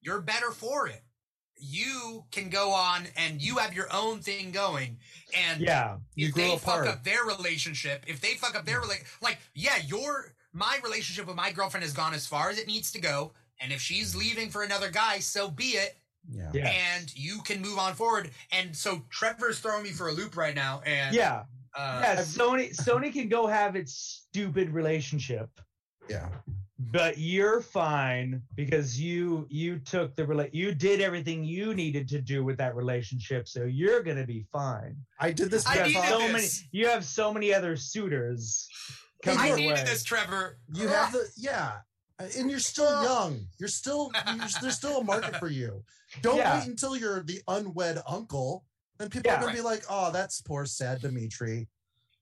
you're 0.00 0.20
better 0.20 0.50
for 0.50 0.86
it. 0.86 1.02
You 1.56 2.26
can 2.30 2.50
go 2.50 2.72
on 2.72 3.06
and 3.16 3.40
you 3.40 3.56
have 3.56 3.72
your 3.72 3.90
own 3.92 4.20
thing 4.20 4.50
going 4.52 4.98
and 5.32 5.60
Yeah. 5.62 5.98
You 6.14 6.28
if 6.28 6.34
they 6.34 6.54
apart. 6.54 6.86
fuck 6.86 6.94
up 6.96 7.04
their 7.04 7.24
relationship, 7.24 8.04
if 8.06 8.20
they 8.20 8.34
fuck 8.34 8.54
up 8.54 8.66
their 8.66 8.82
rela- 8.82 9.02
like, 9.22 9.38
yeah, 9.54 9.78
your 9.78 10.34
my 10.52 10.78
relationship 10.84 11.26
with 11.26 11.36
my 11.36 11.50
girlfriend 11.50 11.82
has 11.82 11.92
gone 11.92 12.12
as 12.14 12.26
far 12.26 12.50
as 12.50 12.58
it 12.58 12.66
needs 12.66 12.92
to 12.92 13.00
go, 13.00 13.32
and 13.60 13.72
if 13.72 13.80
she's 13.80 14.14
leaving 14.14 14.50
for 14.50 14.62
another 14.62 14.90
guy, 14.90 15.18
so 15.18 15.50
be 15.50 15.70
it, 15.70 15.96
Yeah. 16.30 16.50
Yeah. 16.54 16.68
and 16.96 17.14
you 17.14 17.40
can 17.42 17.60
move 17.60 17.78
on 17.78 17.94
forward. 17.94 18.30
And 18.52 18.74
so 18.74 19.02
Trevor's 19.10 19.58
throwing 19.60 19.82
me 19.82 19.90
for 19.90 20.08
a 20.08 20.12
loop 20.12 20.36
right 20.36 20.54
now, 20.54 20.80
and 20.86 21.14
Yeah. 21.14 21.44
uh, 21.76 22.00
Yeah. 22.02 22.16
Sony 22.22 22.74
Sony 22.74 23.12
can 23.12 23.28
go 23.28 23.46
have 23.46 23.76
its 23.76 23.92
stupid 24.30 24.70
relationship, 24.70 25.50
Yeah. 26.08 26.28
but 26.78 27.18
you're 27.18 27.60
fine 27.60 28.42
because 28.54 28.98
you 29.00 29.46
you 29.50 29.78
took 29.80 30.16
the 30.16 30.24
rela- 30.24 30.50
you 30.52 30.74
did 30.74 31.00
everything 31.00 31.44
you 31.44 31.74
needed 31.74 32.08
to 32.08 32.20
do 32.22 32.42
with 32.44 32.56
that 32.58 32.74
relationship, 32.74 33.46
so 33.46 33.64
you're 33.64 34.02
gonna 34.02 34.26
be 34.26 34.46
fine. 34.52 34.96
I 35.20 35.30
did 35.32 35.50
this. 35.50 35.66
I 35.66 35.74
You 35.74 35.78
have 35.80 35.88
needed 35.88 36.08
so 36.08 36.18
this. 36.20 36.32
many 36.32 36.48
you 36.72 36.88
have 36.88 37.04
so 37.04 37.32
many 37.34 37.52
other 37.52 37.76
suitors. 37.76 38.68
Hey, 39.22 39.34
coming 39.36 39.52
I 39.52 39.56
needed 39.56 39.74
way. 39.78 39.84
this, 39.84 40.02
Trevor. 40.04 40.58
You 40.72 40.88
have 40.88 41.12
the 41.12 41.30
yeah, 41.36 41.78
and 42.18 42.50
you're 42.50 42.58
still 42.60 43.02
young. 43.02 43.46
You're 43.58 43.68
still 43.68 44.10
you're, 44.26 44.46
there's 44.60 44.76
still 44.76 44.98
a 45.00 45.04
market 45.04 45.36
for 45.36 45.48
you. 45.48 45.82
Don't 46.22 46.36
Yeah. 46.38 46.58
wait 46.58 46.68
until 46.68 46.96
you're 46.96 47.22
the 47.22 47.40
unwed 47.48 48.00
uncle. 48.06 48.64
Then 48.98 49.10
people 49.10 49.32
are 49.32 49.40
gonna 49.40 49.52
be 49.52 49.60
like, 49.60 49.82
"Oh, 49.90 50.12
that's 50.12 50.40
poor, 50.40 50.64
sad 50.66 51.00
Dimithri. 51.02 51.66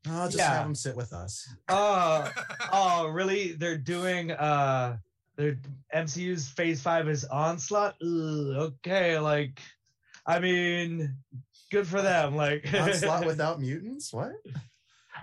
Oh, 0.08 0.24
just 0.26 0.38
Yeah. 0.38 0.50
have 0.54 0.66
him 0.66 0.74
sit 0.74 0.96
with 0.96 1.12
us." 1.12 1.46
Oh, 1.68 2.32
oh, 2.72 3.08
really? 3.08 3.52
They're 3.52 3.76
doing 3.78 4.30
uh 4.32 4.96
their 5.36 5.58
MCU's 5.94 6.48
Phase 6.48 6.80
Five 6.80 7.08
is 7.08 7.24
onslaught. 7.24 7.96
Ugh, 8.02 8.72
okay, 8.86 9.18
like, 9.18 9.60
I 10.26 10.38
mean, 10.40 11.14
good 11.70 11.86
for 11.86 12.00
them. 12.02 12.34
Like, 12.36 12.64
Onslaught 12.74 13.26
without 13.26 13.60
mutants? 13.60 14.12
What? 14.12 14.32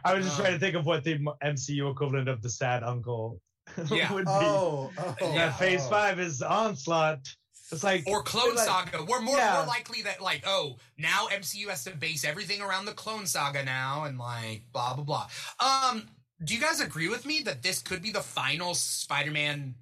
I 0.05 0.13
was 0.13 0.25
just 0.25 0.39
Uh. 0.39 0.43
trying 0.43 0.53
to 0.53 0.59
think 0.59 0.75
of 0.75 0.85
what 0.85 1.03
the 1.03 1.17
MCU 1.43 1.91
equivalent 1.91 2.27
of 2.29 2.41
the 2.43 2.49
sad 2.49 2.83
uncle 2.83 3.41
Yeah. 3.91 4.13
would 4.13 4.25
be. 4.25 4.31
Oh, 4.31 4.91
oh, 4.97 5.15
yeah, 5.21 5.33
Yeah. 5.33 5.51
Phase 5.53 5.83
oh. 5.85 5.89
Five 5.89 6.19
is 6.19 6.41
onslaught. 6.41 7.27
It's 7.71 7.83
like 7.83 8.03
or 8.07 8.23
Clone 8.23 8.55
like- 8.55 8.65
Saga. 8.65 9.03
We're 9.03 9.21
more, 9.21 9.37
Yeah. 9.37 9.57
more 9.57 9.67
likely 9.67 10.01
that 10.03 10.21
like, 10.21 10.43
oh, 10.47 10.77
now 10.97 11.27
MCU 11.31 11.67
has 11.69 11.83
to 11.83 11.91
base 11.91 12.25
everything 12.25 12.61
around 12.61 12.85
the 12.85 12.93
Clone 12.93 13.25
Saga 13.27 13.63
now, 13.63 14.05
and 14.05 14.17
like 14.17 14.63
blah 14.71 14.95
blah 14.95 15.03
blah. 15.03 15.29
Um, 15.59 16.09
do 16.43 16.55
you 16.55 16.61
guys 16.61 16.79
agree 16.79 17.09
with 17.09 17.25
me 17.25 17.41
that 17.41 17.61
this 17.61 17.79
could 17.81 18.01
be 18.01 18.11
the 18.11 18.21
final 18.21 18.73
Spider-Man 18.73 19.75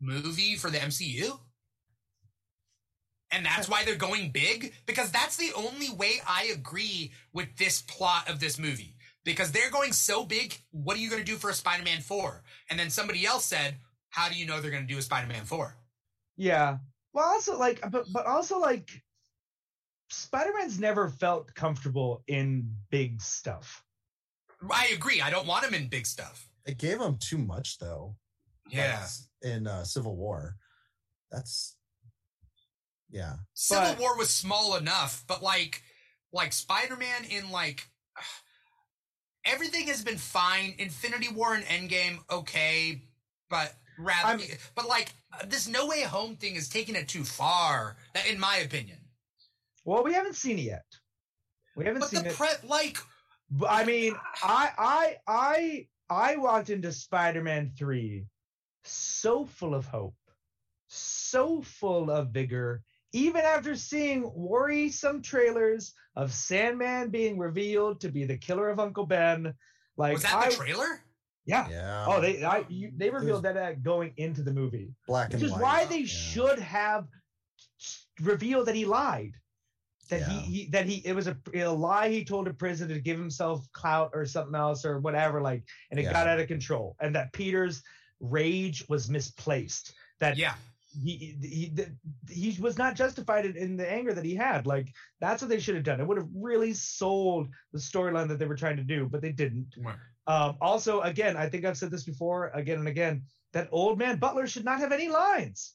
movie 0.00 0.56
for 0.56 0.70
the 0.70 0.78
MCU? 0.78 1.38
And 3.30 3.44
that's 3.44 3.68
why 3.68 3.84
they're 3.84 3.96
going 3.96 4.30
big 4.30 4.72
because 4.86 5.10
that's 5.10 5.36
the 5.36 5.52
only 5.56 5.90
way 5.90 6.20
I 6.26 6.44
agree 6.54 7.12
with 7.32 7.56
this 7.56 7.82
plot 7.82 8.30
of 8.30 8.38
this 8.38 8.58
movie. 8.60 8.93
Because 9.24 9.52
they're 9.52 9.70
going 9.70 9.92
so 9.92 10.24
big, 10.24 10.54
what 10.70 10.96
are 10.96 11.00
you 11.00 11.08
going 11.08 11.24
to 11.24 11.30
do 11.30 11.36
for 11.36 11.50
a 11.50 11.54
Spider-Man 11.54 12.00
4? 12.02 12.42
And 12.70 12.78
then 12.78 12.90
somebody 12.90 13.24
else 13.24 13.44
said, 13.44 13.76
how 14.10 14.28
do 14.28 14.36
you 14.36 14.46
know 14.46 14.60
they're 14.60 14.70
going 14.70 14.86
to 14.86 14.92
do 14.92 14.98
a 14.98 15.02
Spider-Man 15.02 15.44
4? 15.44 15.76
Yeah. 16.36 16.78
Well, 17.12 17.24
also 17.24 17.58
like, 17.58 17.80
but 17.90 18.06
but 18.12 18.26
also 18.26 18.58
like, 18.58 18.90
Spider-Man's 20.10 20.78
never 20.78 21.08
felt 21.08 21.54
comfortable 21.54 22.22
in 22.28 22.74
big 22.90 23.20
stuff. 23.20 23.82
I 24.70 24.88
agree. 24.94 25.20
I 25.20 25.30
don't 25.30 25.46
want 25.46 25.64
him 25.64 25.74
in 25.74 25.88
big 25.88 26.06
stuff. 26.06 26.48
It 26.66 26.78
gave 26.78 27.00
him 27.00 27.16
too 27.18 27.38
much 27.38 27.78
though. 27.78 28.16
Yeah. 28.70 29.00
like, 29.42 29.52
in 29.52 29.66
uh, 29.66 29.84
Civil 29.84 30.16
War. 30.16 30.56
That's 31.30 31.76
yeah. 33.10 33.34
Civil 33.54 33.90
But- 33.94 34.00
War 34.00 34.16
was 34.18 34.30
small 34.30 34.76
enough, 34.76 35.24
but 35.26 35.42
like 35.42 35.82
like 36.32 36.52
Spider-Man 36.52 37.24
in 37.30 37.50
like 37.50 37.88
everything 39.44 39.86
has 39.88 40.02
been 40.04 40.18
fine. 40.18 40.74
Infinity 40.78 41.28
War 41.28 41.54
and 41.54 41.64
Endgame 41.64 42.18
okay, 42.30 43.02
but 43.50 43.74
rather 43.98 44.28
I'm- 44.42 44.58
but 44.74 44.86
like 44.86 45.12
this 45.46 45.66
No 45.68 45.86
Way 45.86 46.02
Home 46.02 46.36
thing 46.36 46.54
is 46.56 46.68
taking 46.68 46.94
it 46.96 47.08
too 47.08 47.24
far, 47.24 47.96
that 48.14 48.26
in 48.26 48.38
my 48.38 48.56
opinion. 48.58 48.98
Well, 49.84 50.02
we 50.02 50.14
haven't 50.14 50.36
seen 50.36 50.58
it 50.58 50.62
yet. 50.62 50.86
We 51.76 51.84
haven't 51.84 52.00
But 52.00 52.10
seen 52.10 52.22
the 52.22 52.30
it. 52.30 52.36
pre 52.36 52.48
like 52.64 52.98
But, 53.50 53.70
I 53.70 53.84
mean, 53.84 54.14
I 54.42 54.72
I 54.78 55.16
I 55.26 55.88
I 56.10 56.36
walked 56.36 56.70
into 56.70 56.92
Spider-Man 56.92 57.72
3 57.78 58.26
so 58.84 59.44
full 59.46 59.74
of 59.74 59.86
hope, 59.86 60.16
so 60.88 61.62
full 61.62 62.10
of 62.10 62.30
vigor, 62.30 62.82
even 63.14 63.42
after 63.42 63.76
seeing 63.76 64.30
worrisome 64.34 65.22
trailers 65.22 65.94
of 66.16 66.32
Sandman 66.32 67.10
being 67.10 67.38
revealed 67.38 68.00
to 68.00 68.08
be 68.10 68.24
the 68.24 68.36
killer 68.36 68.68
of 68.68 68.78
Uncle 68.80 69.06
Ben. 69.06 69.54
Like 69.96 70.14
was 70.14 70.22
that 70.24 70.34
I, 70.34 70.48
the 70.50 70.56
trailer? 70.56 71.00
yeah. 71.46 71.68
Yeah. 71.70 72.04
Oh, 72.08 72.20
they 72.20 72.42
I 72.42 72.64
you, 72.68 72.90
they 72.96 73.10
revealed 73.10 73.44
that 73.44 73.56
at 73.56 73.82
going 73.84 74.12
into 74.16 74.42
the 74.42 74.52
movie, 74.52 74.92
black 75.06 75.32
and 75.32 75.40
which 75.40 75.44
is 75.46 75.52
white. 75.52 75.62
why 75.62 75.84
they 75.86 76.00
Yeah. 76.00 76.06
should 76.06 76.58
have 76.58 77.06
revealed 78.20 78.66
that 78.66 78.74
he 78.74 78.84
lied. 78.84 79.32
That 80.10 80.20
Yeah. 80.20 80.28
he, 80.30 80.40
he 80.64 80.70
that 80.70 80.86
he 80.86 80.96
it 81.06 81.14
was 81.14 81.28
a, 81.28 81.36
a 81.54 81.68
lie 81.68 82.08
he 82.10 82.24
told 82.24 82.48
a 82.48 82.52
prison 82.54 82.88
to 82.88 83.00
give 83.00 83.18
himself 83.18 83.64
clout 83.72 84.10
or 84.12 84.26
something 84.26 84.54
else 84.54 84.84
or 84.84 84.98
whatever 84.98 85.40
like 85.40 85.62
and 85.90 85.98
it 86.00 86.04
Yeah. 86.04 86.12
got 86.12 86.26
out 86.26 86.40
of 86.40 86.48
control 86.48 86.96
and 87.00 87.14
that 87.14 87.32
Peter's 87.32 87.82
rage 88.20 88.84
was 88.88 89.08
misplaced 89.08 89.94
that 90.20 90.36
Yeah. 90.36 90.54
He 91.02 91.36
he 91.42 91.72
he 92.30 92.60
was 92.60 92.78
not 92.78 92.94
justified 92.94 93.44
in- 93.44 93.76
the 93.76 93.90
anger 93.90 94.12
that 94.14 94.24
he 94.24 94.34
had 94.34 94.66
like 94.66 94.88
that's 95.20 95.42
what 95.42 95.48
they 95.48 95.58
should 95.58 95.74
have 95.74 95.84
done 95.84 96.00
it 96.00 96.06
would 96.06 96.18
have 96.18 96.28
really 96.34 96.72
sold 96.72 97.48
the 97.72 97.78
storyline 97.78 98.28
that 98.28 98.38
they 98.38 98.46
were 98.46 98.54
trying 98.56 98.76
to 98.76 98.84
do 98.84 99.08
but 99.10 99.20
they 99.20 99.32
didn't 99.32 99.74
um, 100.26 100.56
also, 100.60 101.00
again, 101.02 101.36
I 101.36 101.48
think 101.48 101.64
I've 101.64 101.76
said 101.76 101.90
this 101.90 102.04
before 102.04 102.50
again 102.54 102.78
and 102.78 102.88
again 102.88 103.22
that 103.52 103.68
old 103.70 103.98
man 103.98 104.18
Butler 104.18 104.46
should 104.46 104.64
not 104.64 104.80
have 104.80 104.92
any 104.92 105.08
lines. 105.08 105.74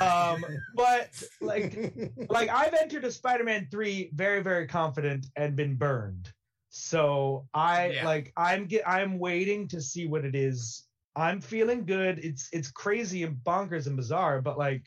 Um, 0.00 0.44
but 0.76 1.10
like, 1.40 2.10
like 2.30 2.48
I've 2.48 2.74
entered 2.74 3.04
a 3.04 3.10
Spider-Man 3.10 3.68
three 3.70 4.10
very, 4.14 4.42
very 4.42 4.66
confident 4.66 5.26
and 5.36 5.56
been 5.56 5.76
burned. 5.76 6.32
So 6.68 7.46
I 7.52 7.90
Yeah. 7.90 8.06
like 8.06 8.32
I'm 8.36 8.66
get 8.66 8.88
I'm 8.88 9.18
waiting 9.18 9.68
to 9.68 9.80
see 9.80 10.06
what 10.06 10.24
it 10.24 10.34
is. 10.34 10.86
I'm 11.14 11.40
feeling 11.40 11.84
good. 11.84 12.18
It's 12.24 12.48
it's 12.52 12.70
crazy 12.70 13.22
and 13.22 13.36
bonkers 13.36 13.86
and 13.86 13.96
bizarre, 13.96 14.40
but 14.40 14.56
like, 14.58 14.86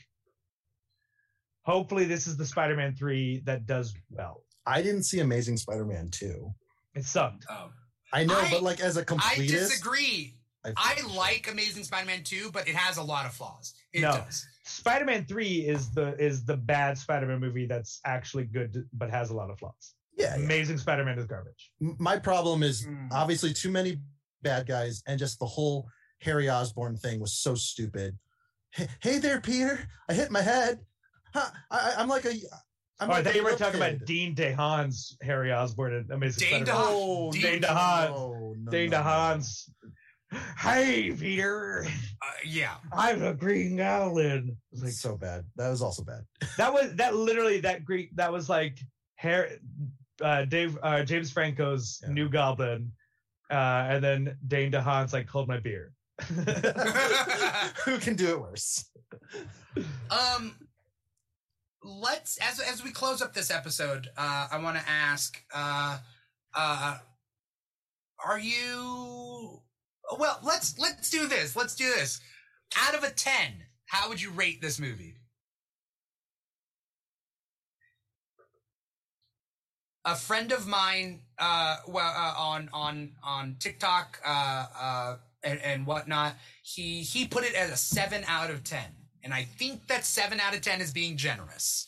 hopefully 1.64 2.06
this 2.06 2.28
is 2.28 2.38
the 2.38 2.46
Spider-Man 2.46 2.96
three 2.96 3.42
that 3.46 3.66
does 3.66 3.94
well. 4.10 4.44
I 4.66 4.82
didn't 4.82 5.04
see 5.04 5.20
Amazing 5.20 5.58
Spider-Man 5.58 6.10
2. 6.10 6.54
It 6.96 7.06
sucked. 7.06 7.46
Oh. 7.50 7.70
I 8.14 8.24
know, 8.24 8.40
I- 8.40 8.50
but 8.50 8.64
like 8.64 8.80
as 8.80 8.98
a 8.98 9.06
completist, 9.06 9.42
I 9.44 9.46
disagree. 9.48 10.38
I 10.78 11.00
like 11.16 11.48
Amazing 11.52 11.84
Spider-Man 11.84 12.24
2, 12.24 12.50
but 12.52 12.68
it 12.68 12.74
has 12.74 12.98
a 12.98 13.04
lot 13.04 13.28
of 13.28 13.34
flaws. 13.34 13.76
It 13.94 14.02
No. 14.02 14.14
does. 14.14 14.48
Spider-Man 14.64 15.26
Three 15.26 15.60
is 15.68 15.92
the 15.92 16.16
is 16.20 16.44
the 16.44 16.58
bad 16.58 16.98
Spider-Man 16.98 17.40
movie 17.40 17.68
that's 17.68 18.00
actually 18.04 18.46
good 18.46 18.90
but 18.94 19.12
has 19.12 19.30
a 19.30 19.36
lot 19.36 19.52
of 19.52 19.60
flaws. 19.60 19.94
Yeah, 20.18 20.36
yeah. 20.36 20.44
Amazing 20.44 20.80
Spider-Man 20.80 21.20
is 21.20 21.28
garbage. 21.28 21.72
M- 21.80 21.96
My 22.00 22.18
problem 22.18 22.64
is 22.64 22.88
Mm. 22.88 23.10
obviously 23.12 23.54
too 23.54 23.70
many 23.70 24.02
bad 24.42 24.66
guys, 24.66 25.04
and 25.06 25.20
just 25.20 25.38
the 25.38 25.46
whole 25.46 25.88
Harry 26.22 26.50
Osborn 26.50 26.98
thing 26.98 27.20
was 27.20 27.34
so 27.34 27.56
stupid. 27.56 28.18
Hey, 28.72 28.88
hey 29.02 29.18
there, 29.20 29.40
Peter! 29.42 29.88
I 30.10 30.14
hit 30.14 30.32
my 30.32 30.42
head. 30.42 30.80
Huh, 31.34 31.50
I, 31.72 31.78
I- 31.78 32.02
I'm 32.02 32.08
like 32.08 32.26
a. 32.26 32.34
I'm 33.00 33.10
oh, 33.10 33.14
I 33.14 33.24
thought 33.24 33.34
a 33.34 33.38
you 33.38 33.44
were 33.44 33.52
little 33.52 33.66
talking 33.66 33.82
about. 33.82 34.06
Dean 34.06 34.34
DeHaan's 34.36 35.18
Harry 35.22 35.52
Osborn 35.52 35.94
and 35.96 36.12
Amazing 36.12 36.48
Dane 36.50 36.66
Spider-Man. 36.66 36.86
DeHaan. 36.86 36.96
Oh, 36.96 37.32
Dean 37.32 37.42
Dane 37.42 37.62
DeHaan. 37.62 38.10
no, 38.10 38.56
no, 38.58 38.72
Dane 38.72 38.90
no, 38.90 38.98
no. 38.98 39.04
DeHaan's. 39.04 39.70
Hey, 40.58 41.12
Peter! 41.12 41.86
Uh, 42.22 42.26
yeah. 42.46 42.76
I'm 42.92 43.22
a 43.24 43.34
Green 43.34 43.76
Goblin. 43.78 44.58
It's 44.72 44.82
like 44.84 44.92
so 44.94 45.16
bad. 45.18 45.46
That 45.56 45.70
was 45.70 45.82
also 45.82 46.04
bad. 46.04 46.22
that 46.58 46.74
was 46.74 46.94
that 46.96 47.16
literally 47.16 47.60
that 47.62 47.86
Greek 47.86 48.10
that 48.16 48.32
was 48.32 48.50
like 48.50 48.80
Harry, 49.16 49.60
uh, 50.22 50.46
Dave 50.46 50.78
uh, 50.82 51.04
James 51.04 51.32
Franco's 51.32 52.00
Yeah. 52.04 52.14
New 52.14 52.28
Goblin, 52.30 52.92
uh, 53.52 53.88
and 53.90 54.04
then 54.04 54.38
Dane 54.48 54.72
DeHaan's 54.72 55.14
like 55.14 55.30
hold 55.30 55.48
my 55.48 55.60
beer. 55.60 55.92
Who 57.86 57.98
can 57.98 58.16
do 58.16 58.30
it 58.32 58.40
worse? 58.40 58.86
Um, 60.10 60.56
let's 61.84 62.38
as 62.38 62.60
as 62.60 62.84
we 62.84 62.92
close 62.92 63.22
up 63.22 63.34
this 63.34 63.52
episode, 63.52 64.10
uh, 64.18 64.48
I 64.52 64.58
want 64.60 64.78
to 64.78 64.90
ask, 64.90 65.42
uh, 65.54 65.98
uh, 66.54 66.98
are 68.26 68.40
you? 68.40 69.62
Well, 70.18 70.40
let's 70.44 70.80
let's 70.80 71.10
do 71.10 71.28
this. 71.28 71.56
Let's 71.56 71.76
do 71.76 71.86
this. 71.86 72.22
Out 72.78 72.96
of 72.96 73.04
a 73.04 73.10
ten, 73.10 73.66
how 73.88 74.08
would 74.10 74.22
you 74.22 74.32
rate 74.32 74.62
this 74.62 74.80
movie? 74.80 75.16
A 80.06 80.16
friend 80.16 80.52
of 80.52 80.68
mine, 80.68 81.22
uh, 81.40 81.78
well, 81.88 82.14
uh, 82.16 82.34
on 82.38 82.70
on 82.72 83.12
on 83.24 83.56
TikTok, 83.60 84.20
uh, 84.24 84.66
uh, 84.80 85.16
and, 85.46 85.62
and 85.62 85.86
whatnot, 85.88 86.34
he 86.64 87.02
he 87.02 87.26
put 87.28 87.44
it 87.46 87.54
as 87.56 87.72
a 87.72 87.78
seven 87.78 88.24
out 88.28 88.50
of 88.50 88.64
ten, 88.64 88.88
and 89.24 89.34
I 89.34 89.44
think 89.44 89.88
that 89.88 90.04
seven 90.04 90.40
out 90.42 90.54
of 90.56 90.62
ten 90.62 90.82
is 90.82 90.92
being 90.92 91.16
generous. 91.16 91.88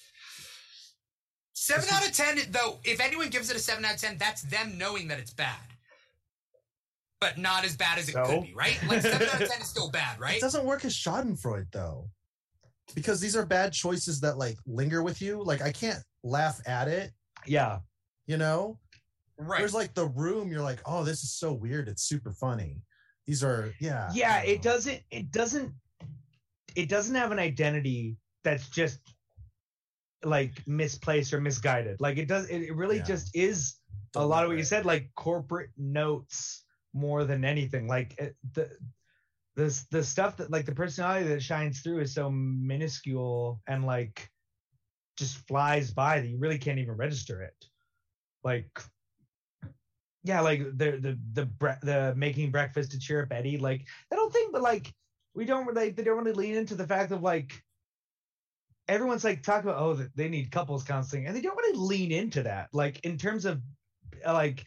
Seven 1.54 1.86
out 1.92 2.06
of 2.08 2.14
ten, 2.14 2.38
though, 2.52 2.78
if 2.84 3.00
anyone 3.02 3.30
gives 3.30 3.50
it 3.50 3.56
a 3.56 3.60
seven 3.60 3.84
out 3.84 3.96
of 3.96 4.00
ten, 4.02 4.18
that's 4.18 4.44
them 4.44 4.78
knowing 4.78 5.08
that 5.08 5.20
it's 5.20 5.34
bad, 5.34 5.58
but 7.20 7.38
not 7.38 7.66
as 7.66 7.76
bad 7.76 7.98
as 7.98 8.08
it 8.10 8.14
could 8.16 8.44
be, 8.44 8.54
right? 8.56 8.80
Like 8.88 9.02
seven 9.02 9.28
out 9.28 9.42
of 9.42 9.50
ten 9.50 9.60
is 9.62 9.68
still 9.68 9.90
bad, 9.90 10.20
right? 10.20 10.38
It 10.38 10.42
doesn't 10.42 10.64
work 10.66 10.86
as 10.86 10.94
Schadenfreude 10.94 11.72
though, 11.72 12.10
because 12.94 13.20
these 13.20 13.36
are 13.36 13.46
bad 13.46 13.74
choices 13.74 14.20
that 14.22 14.38
like 14.38 14.58
linger 14.68 15.02
with 15.02 15.22
you. 15.22 15.44
Like 15.44 15.62
I 15.62 15.72
can't 15.72 16.00
laugh 16.24 16.62
at 16.68 16.88
it. 16.88 17.12
Yeah, 17.46 17.80
You 18.28 18.38
know, 18.38 18.80
Right. 19.40 19.60
there's 19.60 19.74
like 19.74 19.94
the 19.94 20.08
room. 20.08 20.52
You're 20.52 20.64
like, 20.64 20.80
oh, 20.86 21.04
this 21.04 21.22
is 21.24 21.34
so 21.36 21.54
weird. 21.54 21.88
It's 21.88 22.04
super 22.04 22.32
funny. 22.34 22.82
These 23.28 23.44
are 23.44 23.74
yeah. 23.80 24.10
yeah. 24.14 24.42
It 24.44 24.62
doesn't. 24.62 25.02
It 25.12 25.32
doesn't. 25.32 25.74
It 26.76 26.90
doesn't 26.90 27.16
have 27.16 27.32
an 27.32 27.40
identity 27.40 28.18
that's 28.44 28.70
just 28.70 29.00
like 30.24 30.66
misplaced 30.66 31.34
or 31.34 31.42
misguided. 31.42 32.00
Like 32.00 32.18
it 32.18 32.28
does. 32.28 32.48
It, 32.50 32.64
it 32.64 32.76
really 32.76 32.98
Yeah. 32.98 33.04
just 33.04 33.36
is 33.36 33.76
a 34.16 34.26
lot 34.26 34.44
of 34.44 34.50
what 34.50 34.58
you 34.58 34.64
said, 34.64 34.86
like 34.86 35.12
corporate 35.16 35.72
notes 35.78 36.64
more 36.94 37.26
than 37.26 37.44
anything. 37.46 37.88
Like 37.88 38.18
it, 38.18 38.36
the 38.54 38.70
the 39.56 39.84
the 39.92 40.04
stuff 40.04 40.38
that 40.38 40.50
like 40.52 40.66
the 40.66 40.76
personality 40.76 41.28
that 41.28 41.44
shines 41.44 41.82
through 41.82 42.00
is 42.00 42.14
so 42.14 42.30
minuscule 42.32 43.62
and 43.68 43.86
like 43.86 44.30
just 45.18 45.38
flies 45.48 45.92
by 45.92 46.20
that 46.22 46.28
you 46.28 46.38
really 46.38 46.60
can't 46.60 46.80
even 46.80 46.96
register 46.96 47.42
it. 47.42 47.56
Like 48.44 48.70
yeah, 50.28 50.42
like 50.42 50.60
the 50.78 50.92
the 50.92 51.18
the 51.34 51.46
bre- 51.46 51.82
the 51.82 52.14
making 52.16 52.52
breakfast 52.52 52.92
to 52.92 53.00
cheer 53.00 53.24
up 53.24 53.32
Eddie, 53.32 53.58
like 53.58 53.86
I 54.12 54.16
don't 54.16 54.32
think, 54.32 54.52
But 54.52 54.62
like 54.62 54.94
we 55.34 55.46
don't 55.46 55.74
like 55.74 55.96
they 55.96 56.04
don't 56.04 56.18
really 56.18 56.34
lean 56.34 56.56
into 56.56 56.76
the 56.76 56.86
fact 56.86 57.12
of 57.12 57.22
like 57.22 57.54
everyone's 58.88 59.24
like 59.24 59.44
talking 59.44 59.70
about 59.70 59.82
oh 59.82 60.08
they 60.16 60.28
need 60.28 60.52
couples 60.52 60.84
counseling 60.84 61.28
and 61.28 61.36
they 61.36 61.42
don't 61.42 61.58
really 61.58 61.78
lean 61.78 62.12
into 62.12 62.44
that. 62.44 62.68
Like 62.74 63.00
in 63.06 63.18
terms 63.18 63.46
of 63.46 63.62
uh, 64.26 64.34
like 64.34 64.66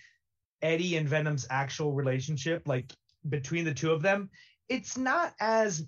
eddie 0.63 0.97
and 0.97 1.09
venom's 1.09 1.47
actual 1.51 1.93
relationship 1.93 2.63
like 2.67 2.93
between 3.29 3.65
the 3.65 3.73
two 3.73 3.93
of 3.93 4.03
them 4.03 4.29
it's 4.69 4.97
not 4.97 5.33
as 5.41 5.87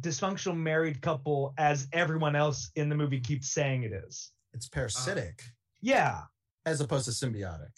dysfunctional 0.00 0.56
married 0.56 1.00
couple 1.00 1.54
as 1.56 1.88
everyone 1.92 2.36
else 2.36 2.70
in 2.76 2.88
the 2.88 2.94
movie 2.94 3.20
keeps 3.20 3.52
saying 3.52 3.84
it 3.84 3.92
is. 3.92 4.32
It's 4.52 4.68
parasitic. 4.68 5.42
Yeah. 5.80 6.22
As 6.66 6.80
opposed 6.80 7.06
to 7.06 7.10
symbiotic. 7.12 7.70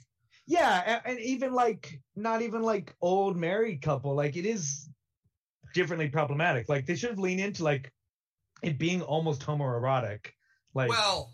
Yeah 0.47 1.01
and, 1.05 1.17
and 1.17 1.21
even 1.21 1.53
like 1.53 2.01
not 2.17 2.43
even 2.43 2.63
like 2.63 2.95
old 3.01 3.37
married 3.37 3.81
couple 3.81 4.15
like 4.15 4.37
it 4.37 4.47
is 4.47 4.89
differently 5.73 6.09
problematic 6.09 6.69
like 6.69 6.87
they 6.87 6.95
should 6.95 7.11
have 7.11 7.19
leaned 7.19 7.41
into 7.41 7.65
like 7.65 7.91
it 8.63 8.79
being 8.79 9.03
almost 9.03 9.43
homoerotic 9.43 10.27
like 10.75 10.91
Well, 10.91 11.31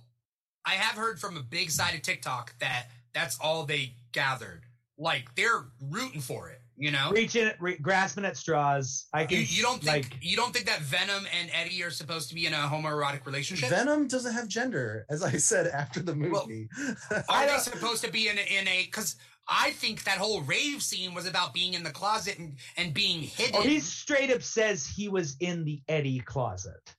I 0.64 0.72
have 0.72 0.96
heard 0.96 1.18
from 1.18 1.36
a 1.36 1.42
big 1.42 1.70
side 1.70 1.94
of 1.94 2.02
TikTok 2.02 2.58
that 2.60 2.88
that's 3.14 3.38
all 3.40 3.64
they 3.64 3.94
gathered. 4.12 4.64
Like 4.98 5.34
they're 5.34 5.64
rooting 5.80 6.20
for 6.20 6.50
it, 6.50 6.59
you 6.80 6.90
know. 6.90 7.10
reaching 7.12 7.50
re- 7.60 7.76
grasping 7.76 8.24
at 8.24 8.36
straws 8.36 9.06
i 9.12 9.24
can 9.26 9.38
You, 9.38 9.44
you 9.44 9.62
don't 9.62 9.82
think 9.82 10.10
like 10.10 10.18
you 10.22 10.36
don't 10.36 10.52
think 10.52 10.66
that 10.66 10.80
Venom 10.80 11.24
and 11.38 11.50
Eddie 11.52 11.82
are 11.84 11.90
supposed 11.90 12.28
to 12.30 12.34
be 12.34 12.46
in 12.46 12.52
a 12.54 12.56
homoerotic 12.56 13.26
relationship? 13.26 13.68
Venom 13.68 14.08
doesn't 14.08 14.32
have 14.32 14.48
gender, 14.48 15.04
as 15.10 15.22
I 15.22 15.32
said 15.32 15.66
after 15.68 16.00
the 16.00 16.12
Well, 16.14 16.46
movie. 16.46 16.68
Are 17.12 17.22
I 17.28 17.46
they 17.46 17.58
supposed 17.58 18.02
to 18.04 18.10
be 18.10 18.28
in 18.28 18.38
a, 18.38 18.40
in 18.60 18.66
a? 18.66 18.84
Because 18.84 19.16
I 19.48 19.70
think 19.72 20.04
that 20.04 20.16
whole 20.18 20.40
rave 20.42 20.82
scene 20.82 21.12
was 21.14 21.26
about 21.26 21.52
being 21.52 21.74
in 21.74 21.82
the 21.82 21.90
closet 21.90 22.38
and 22.38 22.56
and 22.76 22.94
being 22.94 23.20
hidden. 23.22 23.56
oh, 23.56 23.62
he 23.62 23.78
straight 23.80 24.30
up 24.30 24.42
says 24.42 24.86
he 24.86 25.08
was 25.08 25.36
in 25.40 25.64
the 25.64 25.80
eddie 25.88 26.20
closet 26.20 26.94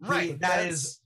right. 0.00 0.38
that 0.40 0.48
That's- 0.56 1.00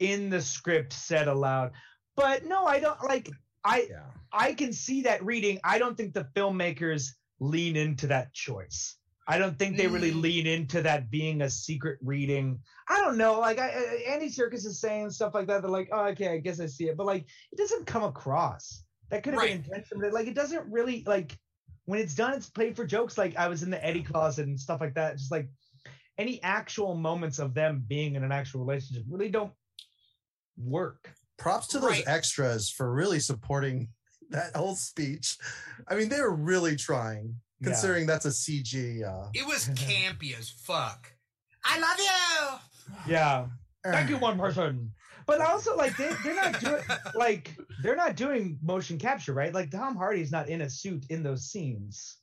in 0.00 0.30
the 0.30 0.40
script 0.40 0.92
said 0.92 1.26
aloud 1.28 1.72
but 2.16 2.44
no 2.44 2.64
i 2.66 2.78
don't 2.78 3.02
like 3.04 3.28
i 3.64 3.86
yeah. 3.90 4.04
I 4.32 4.52
can 4.52 4.72
see 4.74 5.02
that 5.02 5.24
reading. 5.24 5.58
I 5.64 5.78
don't 5.78 5.96
think 5.96 6.12
the 6.12 6.26
filmmakers 6.36 7.12
lean 7.40 7.76
into 7.76 8.06
that 8.08 8.32
choice. 8.34 8.96
I 9.30 9.36
don't 9.38 9.58
think 9.58 9.76
they 9.76 9.86
really 9.86 10.10
Mm. 10.12 10.22
lean 10.22 10.46
into 10.46 10.80
that 10.82 11.10
being 11.10 11.42
a 11.42 11.50
secret 11.50 11.98
reading. 12.02 12.58
I 12.88 12.98
don't 13.02 13.18
know. 13.18 13.38
Like 13.38 13.58
I, 13.58 13.68
I- 13.68 14.04
Andy 14.08 14.28
Serkis 14.30 14.64
is 14.64 14.80
saying 14.80 15.10
stuff 15.10 15.34
like 15.34 15.46
that. 15.48 15.60
They're 15.60 15.70
like, 15.70 15.90
oh, 15.92 16.06
okay, 16.06 16.28
I 16.28 16.38
guess 16.38 16.60
I 16.60 16.66
see 16.66 16.88
it, 16.88 16.96
but 16.96 17.04
like 17.06 17.26
it 17.52 17.58
doesn't 17.58 17.86
come 17.86 18.04
across. 18.04 18.84
That 19.10 19.22
could 19.22 19.34
have 19.34 19.42
Right. 19.42 19.50
been 19.62 19.64
intentional. 19.64 20.12
Like 20.12 20.28
it 20.28 20.34
doesn't 20.34 20.70
really 20.70 21.02
like 21.06 21.38
when 21.84 22.00
it's 22.00 22.14
done. 22.14 22.34
It's 22.34 22.48
played 22.48 22.74
for 22.74 22.86
jokes. 22.86 23.18
Like 23.18 23.36
I 23.36 23.48
was 23.48 23.62
in 23.62 23.70
the 23.70 23.84
Eddie 23.84 24.02
closet 24.02 24.46
and 24.46 24.58
stuff 24.58 24.80
like 24.80 24.94
that. 24.94 25.18
Just 25.18 25.30
like 25.30 25.48
any 26.16 26.42
actual 26.42 26.94
moments 26.94 27.38
of 27.38 27.52
them 27.54 27.84
being 27.86 28.14
in 28.16 28.24
an 28.24 28.32
actual 28.32 28.60
relationship 28.64 29.04
really 29.08 29.28
don't 29.28 29.52
work. 30.56 31.12
Props 31.38 31.68
to 31.68 31.78
those 31.78 31.90
Right. 31.90 32.08
extras 32.08 32.70
for 32.70 32.92
really 32.92 33.20
supporting 33.20 33.88
that 34.30 34.54
whole 34.56 34.74
speech. 34.74 35.36
I 35.88 35.94
mean, 35.94 36.08
they 36.08 36.20
were 36.20 36.34
really 36.34 36.76
trying, 36.76 37.34
Yeah. 37.60 37.68
considering 37.68 38.06
that's 38.06 38.24
a 38.26 38.30
CG. 38.32 39.02
Uh, 39.04 39.30
It 39.34 39.46
was 39.46 39.68
campy 39.74 40.38
as 40.38 40.50
fuck. 40.50 41.12
I 41.64 41.78
love 41.78 41.98
you. 43.06 43.12
Yeah. 43.12 43.46
Thank 43.84 44.10
you, 44.10 44.18
one 44.18 44.38
person. 44.38 44.92
But 45.26 45.40
also, 45.42 45.76
like 45.76 45.96
they, 45.96 46.10
they're 46.24 46.34
not 46.34 46.58
doing 46.60 46.82
like 47.14 47.54
they're 47.82 47.96
not 47.96 48.16
doing 48.16 48.58
motion 48.62 48.98
capture, 48.98 49.34
right? 49.34 49.52
Like 49.52 49.70
Tom 49.70 49.94
Hardy's 49.94 50.32
not 50.32 50.48
in 50.48 50.62
a 50.62 50.70
suit 50.70 51.04
in 51.10 51.22
those 51.22 51.50
scenes, 51.50 52.16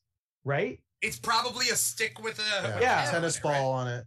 right? 0.43 0.79
It's 1.01 1.19
probably 1.19 1.69
a 1.69 1.75
stick 1.75 2.19
with 2.23 2.39
a 2.39 2.79
Yeah. 2.81 3.09
tennis 3.11 3.35
right? 3.43 3.43
ball 3.53 3.73
on 3.73 3.87
it. 3.87 4.05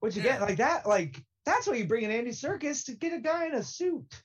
Which 0.00 0.16
Yeah. 0.16 0.22
again, 0.22 0.40
like 0.40 0.56
that, 0.56 0.86
like 0.86 1.22
that's 1.44 1.66
why 1.66 1.74
you 1.74 1.86
bring 1.86 2.04
in 2.04 2.10
Andy 2.10 2.30
Serkis 2.30 2.84
to 2.86 2.92
get 2.94 3.12
a 3.12 3.18
guy 3.20 3.46
in 3.46 3.54
a 3.54 3.62
suit. 3.62 4.22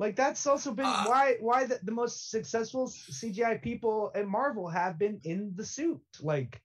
Like 0.00 0.16
that's 0.16 0.46
also 0.46 0.72
been 0.72 0.86
Uh, 0.86 1.04
why 1.04 1.36
why 1.40 1.66
the, 1.66 1.78
the 1.82 1.92
most 1.92 2.30
successful 2.30 2.88
CGI 2.88 3.60
people 3.62 4.10
at 4.14 4.26
Marvel 4.26 4.66
have 4.66 4.98
been 4.98 5.20
in 5.24 5.52
the 5.54 5.64
suit. 5.64 6.00
Like 6.20 6.62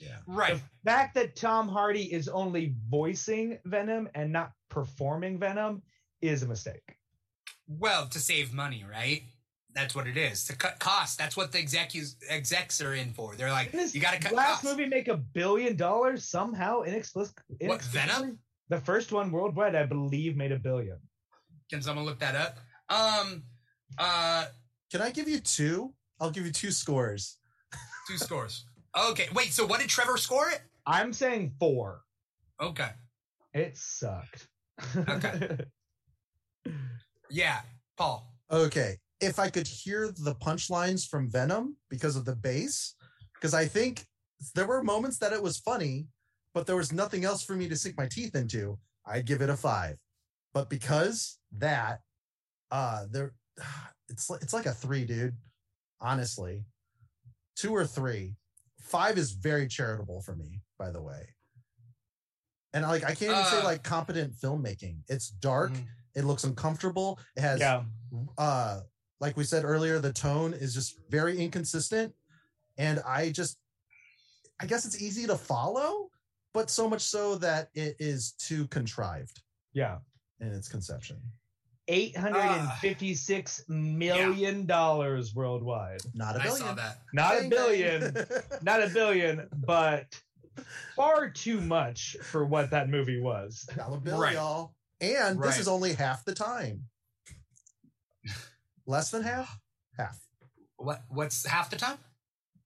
Yeah. 0.00 0.18
Right. 0.26 0.54
the 0.54 0.90
fact 0.90 1.14
that 1.16 1.36
Tom 1.36 1.68
Hardy 1.68 2.10
is 2.18 2.28
only 2.28 2.74
voicing 2.88 3.58
Venom 3.66 4.08
and 4.14 4.32
not 4.32 4.52
performing 4.70 5.38
Venom 5.38 5.82
is 6.22 6.42
a 6.42 6.48
mistake. 6.48 6.96
Well, 7.68 8.08
to 8.08 8.18
save 8.18 8.54
money, 8.54 8.84
right? 8.90 9.22
That's 9.74 9.94
what 9.94 10.06
it 10.06 10.16
is. 10.16 10.44
To 10.46 10.56
cut 10.56 10.78
costs. 10.78 11.16
That's 11.16 11.36
what 11.36 11.52
the 11.52 11.58
executives 11.58 12.16
execs 12.30 12.80
are 12.80 12.94
in 12.94 13.12
for. 13.12 13.36
They're 13.36 13.52
like, 13.52 13.74
you 13.92 14.00
got 14.00 14.14
to 14.14 14.18
cut 14.20 14.32
last 14.32 14.48
costs. 14.48 14.64
movie 14.64 14.86
make 14.86 15.08
a 15.08 15.18
billion 15.18 15.76
dollars 15.76 16.24
somehow 16.24 16.82
inexplic- 16.84 17.36
What, 17.60 17.82
Venom? 17.82 18.38
The 18.70 18.80
first 18.80 19.12
one 19.12 19.30
worldwide, 19.30 19.74
I 19.74 19.84
believe, 19.84 20.36
made 20.36 20.52
a 20.52 20.58
billion. 20.58 20.98
Can 21.70 21.82
someone 21.82 22.06
look 22.06 22.18
that 22.20 22.34
up? 22.34 22.56
Um, 22.90 23.42
uh, 23.98 24.46
Can 24.90 25.02
I 25.02 25.10
give 25.10 25.28
you 25.28 25.40
two? 25.40 25.92
I'll 26.20 26.30
give 26.30 26.46
you 26.46 26.52
two 26.52 26.70
scores. 26.70 27.38
two 28.08 28.18
scores. 28.18 28.64
Okay, 29.10 29.26
wait. 29.34 29.52
So 29.52 29.66
what 29.66 29.80
did 29.80 29.88
Trevor 29.88 30.16
score 30.16 30.48
it? 30.50 30.62
I'm 30.86 31.12
saying 31.12 31.52
four. 31.60 32.00
Okay. 32.60 32.88
It 33.54 33.76
sucked. 33.76 34.48
Okay. 35.08 35.58
Yeah, 37.30 37.60
Paul. 37.96 38.32
Okay. 38.50 38.96
If 39.20 39.38
I 39.38 39.50
could 39.50 39.66
hear 39.66 40.08
the 40.08 40.34
punchlines 40.34 41.06
from 41.06 41.30
Venom 41.30 41.76
because 41.90 42.16
of 42.16 42.24
the 42.24 42.36
bass, 42.36 42.94
because 43.34 43.52
I 43.54 43.66
think 43.66 44.06
there 44.54 44.66
were 44.66 44.82
moments 44.82 45.18
that 45.18 45.32
it 45.32 45.42
was 45.42 45.58
funny, 45.58 46.06
but 46.54 46.66
there 46.66 46.76
was 46.76 46.92
nothing 46.92 47.24
else 47.24 47.42
for 47.42 47.54
me 47.54 47.68
to 47.68 47.76
sink 47.76 47.98
my 47.98 48.06
teeth 48.06 48.34
into, 48.34 48.78
I'd 49.04 49.26
give 49.26 49.42
it 49.42 49.50
a 49.50 49.56
five. 49.56 49.96
But 50.54 50.70
because 50.70 51.38
that, 51.58 52.00
uh, 52.70 53.04
there, 53.10 53.32
it's 54.08 54.30
it's 54.42 54.52
like 54.52 54.66
a 54.66 54.72
three, 54.72 55.04
dude. 55.04 55.34
Honestly, 56.00 56.64
two 57.56 57.72
or 57.74 57.86
three. 57.86 58.34
Five 58.80 59.18
is 59.18 59.32
very 59.32 59.66
charitable 59.68 60.22
for 60.22 60.34
me, 60.36 60.62
by 60.78 60.90
the 60.90 61.02
way. 61.02 61.34
And 62.72 62.84
like, 62.84 63.02
I 63.04 63.08
can't 63.14 63.32
even 63.32 63.44
say 63.44 63.58
Uh, 63.60 63.64
like 63.64 63.82
competent 63.82 64.32
filmmaking. 64.34 64.98
It's 65.08 65.28
dark. 65.30 65.72
Mhm. 65.72 65.86
It 66.14 66.24
looks 66.24 66.44
uncomfortable. 66.44 67.18
It 67.36 67.40
has 67.42 67.60
yeah. 67.60 67.84
uh 68.38 68.80
like 69.20 69.36
we 69.36 69.42
said 69.44 69.64
earlier 69.64 69.98
the 69.98 70.12
tone 70.12 70.54
is 70.54 70.72
just 70.72 70.96
very 71.10 71.38
inconsistent 71.38 72.14
and 72.78 73.00
i 73.04 73.30
just 73.30 73.58
i 74.60 74.64
guess 74.66 74.84
it's 74.86 75.02
easy 75.02 75.26
to 75.26 75.36
follow 75.36 76.08
but 76.54 76.70
so 76.70 76.88
much 76.88 77.02
so 77.02 77.34
that 77.34 77.68
it 77.74 77.96
is 77.98 78.32
too 78.38 78.66
contrived 78.68 79.42
Yeah. 79.74 79.98
in 80.40 80.48
its 80.52 80.68
conception 80.68 81.20
Eight 81.90 82.14
hundred 82.16 82.40
and 82.40 82.70
fifty-six 82.80 83.64
million 83.68 84.66
dollars 84.66 85.34
worldwide. 85.34 86.00
not 86.14 86.36
a 86.36 86.40
billion 86.40 86.56
saw 86.58 86.74
that. 86.74 87.00
Not 87.14 87.42
a 87.42 87.48
billion, 87.48 88.14
not 88.62 88.82
a 88.82 88.88
billion, 88.88 89.48
but 89.66 90.06
far 90.94 91.30
too 91.30 91.60
much 91.62 92.16
for 92.22 92.44
what 92.44 92.70
that 92.72 92.90
movie 92.90 93.20
was. 93.20 93.66
dollar 93.76 93.98
bill 94.00 94.18
Right. 94.20 94.34
y'all 94.34 94.74
and 95.00 95.40
this 95.42 95.58
is 95.58 95.66
only 95.68 95.94
half 95.94 96.24
the 96.24 96.34
time 96.34 96.82
less 98.86 99.10
than 99.10 99.22
half 99.22 99.58
half 99.96 100.18
What? 100.76 101.02
What's 101.08 101.46
half 101.46 101.70
the 101.70 101.76
time? 101.76 101.98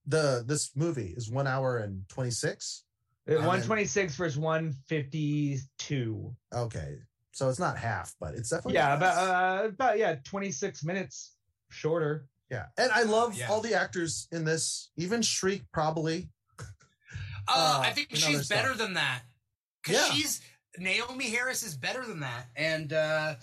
the 0.06 0.42
this 0.46 0.70
movie 0.74 1.14
is 1.16 1.30
one 1.30 1.46
hour 1.46 1.78
and 1.78 2.08
26 2.08 2.84
Uh, 3.28 3.34
126 3.34 4.16
versus 4.16 4.36
152. 4.38 6.34
okay 6.54 6.96
so 7.32 7.48
it's 7.48 7.59
not 7.59 7.76
half 7.78 8.14
but 8.20 8.34
it's 8.34 8.50
definitely 8.50 8.74
Yeah, 8.74 8.94
about 8.96 9.16
uh, 9.64 9.68
about 9.68 9.98
yeah, 9.98 10.16
26 10.24 10.84
minutes 10.84 11.34
shorter. 11.70 12.26
yeah 12.50 12.66
and 12.78 12.90
i 12.92 13.02
love 13.02 13.34
Yeah. 13.34 13.48
all 13.50 13.60
the 13.60 13.74
actors 13.74 14.28
in 14.32 14.44
this 14.44 14.90
even 14.96 15.22
shriek 15.22 15.62
probably 15.72 16.28
Uh, 16.59 16.64
Uh, 17.48 17.80
I 17.84 17.90
think 17.92 18.09
she's 18.14 18.48
better 18.48 18.68
stuff. 18.68 18.78
than 18.78 18.94
that. 18.94 19.22
Cause 19.84 19.94
Yeah. 19.96 20.10
she's 20.12 20.40
Naomie 20.78 21.30
Harris 21.30 21.64
is 21.64 21.76
better 21.76 22.06
than 22.06 22.20
that, 22.20 22.46
and 22.54 22.92
uh, 22.92 23.34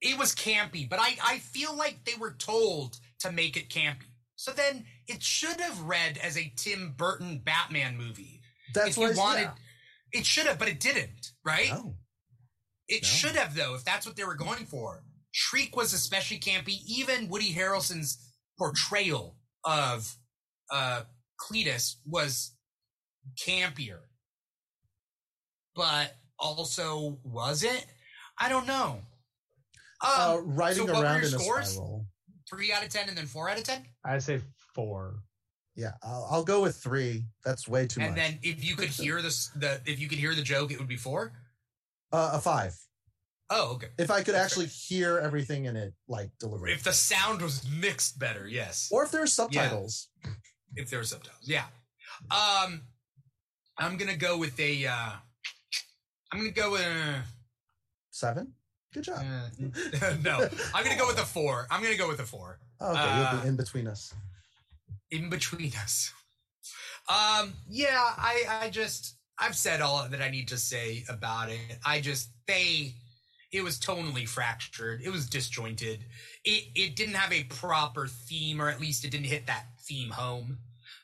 it 0.00 0.16
was 0.18 0.34
campy. 0.34 0.88
But 0.88 0.98
I 1.00 1.16
I 1.22 1.38
feel 1.40 1.74
like 1.76 2.04
they 2.04 2.14
were 2.14 2.32
told 2.32 2.98
to 3.20 3.30
make 3.30 3.56
it 3.58 3.68
campy, 3.68 4.08
so 4.34 4.50
then 4.50 4.86
it 5.06 5.22
should 5.22 5.60
have 5.60 5.82
read 5.82 6.16
as 6.18 6.36
a 6.38 6.50
Tim 6.56 6.94
Burton 6.96 7.40
Batman 7.44 7.96
movie. 7.98 8.40
That's 8.74 8.90
if 8.90 8.96
what 8.96 9.10
you 9.12 9.18
wanted, 9.18 9.42
yeah. 9.42 10.18
it 10.20 10.24
should 10.26 10.46
have, 10.46 10.58
but 10.58 10.68
it 10.68 10.80
didn't. 10.80 11.32
Right? 11.44 11.70
Oh, 11.72 11.96
It 12.88 13.02
No. 13.02 13.08
should 13.08 13.36
have 13.36 13.54
though, 13.54 13.74
if 13.74 13.84
that's 13.84 14.06
what 14.06 14.16
they 14.16 14.24
were 14.24 14.34
going 14.36 14.66
for. 14.66 15.02
Shriek 15.32 15.76
was 15.76 15.92
especially 15.92 16.38
campy. 16.38 16.78
Even 16.86 17.28
Woody 17.28 17.52
Harrelson's 17.52 18.32
portrayal 18.58 19.36
of 19.64 20.16
uh 20.70 21.02
Cletus 21.40 21.96
was 22.06 22.54
campier. 23.44 24.00
But 25.74 26.14
also 26.38 27.18
was 27.22 27.62
it? 27.62 27.86
I 28.38 28.48
don't 28.48 28.66
know. 28.66 29.00
Um, 30.02 30.10
uh, 30.10 30.36
riding 30.44 30.86
so 30.86 30.92
what 30.92 30.96
were 30.96 31.02
around 31.02 31.20
your 31.20 31.28
in 31.28 31.34
a 31.34 31.38
scores? 31.38 31.68
spiral. 31.70 32.06
three 32.48 32.72
out 32.72 32.82
of 32.84 32.90
ten 32.90 33.08
and 33.08 33.16
then 33.16 33.26
four 33.26 33.48
out 33.50 33.58
of 33.58 33.64
ten? 33.64 33.84
I 34.04 34.18
say 34.18 34.40
four. 34.74 35.16
Yeah, 35.74 35.92
I'll, 36.02 36.26
I'll 36.30 36.44
go 36.44 36.62
with 36.62 36.76
three. 36.76 37.24
That's 37.44 37.68
way 37.68 37.86
too 37.86 38.00
and 38.00 38.10
much. 38.12 38.18
And 38.20 38.34
then 38.34 38.40
if 38.42 38.64
you 38.64 38.76
could 38.76 38.88
hear 38.88 39.20
this 39.20 39.48
the 39.56 39.80
if 39.84 39.98
you 39.98 40.08
could 40.08 40.18
hear 40.18 40.34
the 40.34 40.42
joke, 40.42 40.70
it 40.70 40.78
would 40.78 40.88
be 40.88 40.96
four? 40.96 41.32
Uh, 42.12 42.30
a 42.34 42.40
five. 42.40 42.74
Oh, 43.48 43.74
okay. 43.74 43.88
If 43.98 44.10
I 44.10 44.22
could 44.22 44.34
That's 44.34 44.44
actually 44.52 44.66
hear 44.66 45.18
everything 45.18 45.66
in 45.66 45.76
it, 45.76 45.94
like 46.08 46.30
delivered, 46.40 46.68
If 46.70 46.82
the 46.82 46.92
sound 46.92 47.40
was 47.42 47.64
mixed 47.68 48.18
better, 48.18 48.48
yes. 48.48 48.88
or 48.90 49.04
if 49.04 49.12
there 49.12 49.20
there's 49.20 49.32
subtitles. 49.34 50.08
if 50.74 50.90
there 50.90 50.98
were 50.98 51.04
subtitles. 51.04 51.42
Yeah. 51.44 51.64
Um, 52.30 52.82
I'm 53.78 53.96
gonna 53.96 54.16
go 54.16 54.36
with 54.38 54.58
a. 54.58 54.86
Uh, 54.86 55.10
I'm 56.32 56.38
gonna 56.40 56.50
go 56.50 56.72
with. 56.72 56.82
Uh, 56.86 57.20
Seven. 58.10 58.52
Good 58.92 59.04
job. 59.04 59.18
uh, 59.18 60.14
no, 60.24 60.48
I'm 60.74 60.82
gonna 60.84 60.96
go 60.96 61.06
with 61.06 61.18
a 61.18 61.24
four. 61.26 61.66
I'm 61.70 61.82
gonna 61.82 61.96
go 61.96 62.08
with 62.08 62.20
a 62.20 62.24
four. 62.26 62.58
Oh, 62.80 62.90
okay, 62.92 63.00
uh, 63.00 63.32
you'll 63.32 63.42
be 63.42 63.48
in 63.48 63.56
between 63.56 63.86
us. 63.86 64.14
In 65.10 65.30
between 65.30 65.72
us. 65.82 66.12
Um. 67.08 67.52
Yeah. 67.68 68.00
I. 68.16 68.42
I 68.62 68.70
just. 68.70 69.15
I've 69.38 69.56
said 69.56 69.80
all 69.80 70.08
that 70.08 70.22
I 70.22 70.30
need 70.30 70.48
to 70.48 70.56
say 70.56 71.04
about 71.08 71.50
it. 71.50 71.78
I 71.84 72.00
just 72.00 72.30
they. 72.46 72.94
It 73.52 73.62
was 73.62 73.78
tonally 73.78 74.28
fractured. 74.28 75.00
It 75.02 75.10
was 75.10 75.28
disjointed. 75.28 76.04
It 76.44 76.64
it 76.74 76.96
didn't 76.96 77.14
have 77.14 77.32
a 77.32 77.44
proper 77.44 78.06
theme, 78.06 78.60
or 78.60 78.68
at 78.68 78.80
least 78.80 79.04
it 79.04 79.10
didn't 79.10 79.26
hit 79.26 79.46
that 79.46 79.66
theme 79.80 80.10
home. 80.10 80.58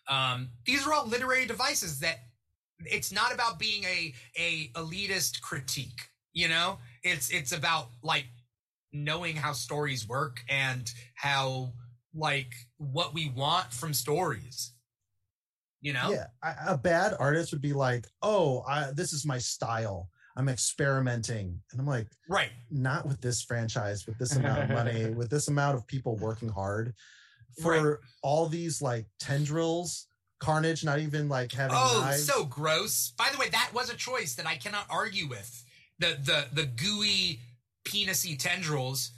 Um, 0.08 0.48
these 0.66 0.86
are 0.86 0.92
all 0.92 1.06
literary 1.06 1.46
devices 1.46 2.00
that 2.00 2.18
it's 2.80 3.12
not 3.12 3.32
about 3.32 3.58
being 3.58 3.84
a 3.84 4.12
a 4.36 4.70
elitist 4.74 5.40
critique. 5.40 6.08
You 6.32 6.48
know, 6.48 6.78
it's 7.02 7.30
it's 7.30 7.52
about 7.52 7.88
like 8.02 8.26
knowing 8.92 9.36
how 9.36 9.52
stories 9.52 10.08
work 10.08 10.40
and 10.48 10.90
how 11.14 11.72
like 12.14 12.52
what 12.78 13.14
we 13.14 13.30
want 13.30 13.72
from 13.72 13.94
stories. 13.94 14.72
You 15.82 15.92
know, 15.92 16.10
Yeah, 16.12 16.26
I, 16.42 16.54
a 16.68 16.78
bad 16.78 17.14
artist 17.18 17.50
would 17.52 17.60
be 17.60 17.72
like, 17.72 18.06
"Oh, 18.22 18.62
I, 18.68 18.92
this 18.92 19.12
is 19.12 19.26
my 19.26 19.38
style. 19.38 20.08
I'm 20.36 20.48
experimenting," 20.48 21.60
and 21.72 21.80
I'm 21.80 21.86
like, 21.86 22.06
right? 22.28 22.50
not 22.70 23.06
with 23.06 23.20
this 23.20 23.42
franchise, 23.42 24.06
with 24.06 24.16
this 24.16 24.36
amount 24.36 24.62
of 24.62 24.70
money, 24.70 25.10
with 25.14 25.28
this 25.28 25.48
amount 25.48 25.76
of 25.76 25.86
people 25.88 26.16
working 26.16 26.48
hard 26.48 26.94
for 27.60 27.72
Right. 27.72 27.98
all 28.22 28.46
these 28.48 28.80
like 28.80 29.06
tendrils, 29.18 30.06
Carnage 30.38 30.84
not 30.84 31.00
even 31.00 31.28
like 31.28 31.50
having 31.52 31.76
Oh, 31.78 32.00
knives. 32.00 32.24
so 32.26 32.44
gross. 32.44 33.12
By 33.18 33.28
the 33.32 33.38
way, 33.38 33.48
that 33.50 33.70
was 33.74 33.90
a 33.90 33.96
choice 33.96 34.36
that 34.36 34.46
I 34.46 34.54
cannot 34.56 34.86
argue 34.88 35.28
with. 35.28 35.64
The 35.98 36.16
the 36.22 36.46
the 36.52 36.66
gooey 36.66 37.40
penisy 37.84 38.38
tendrils. 38.38 39.10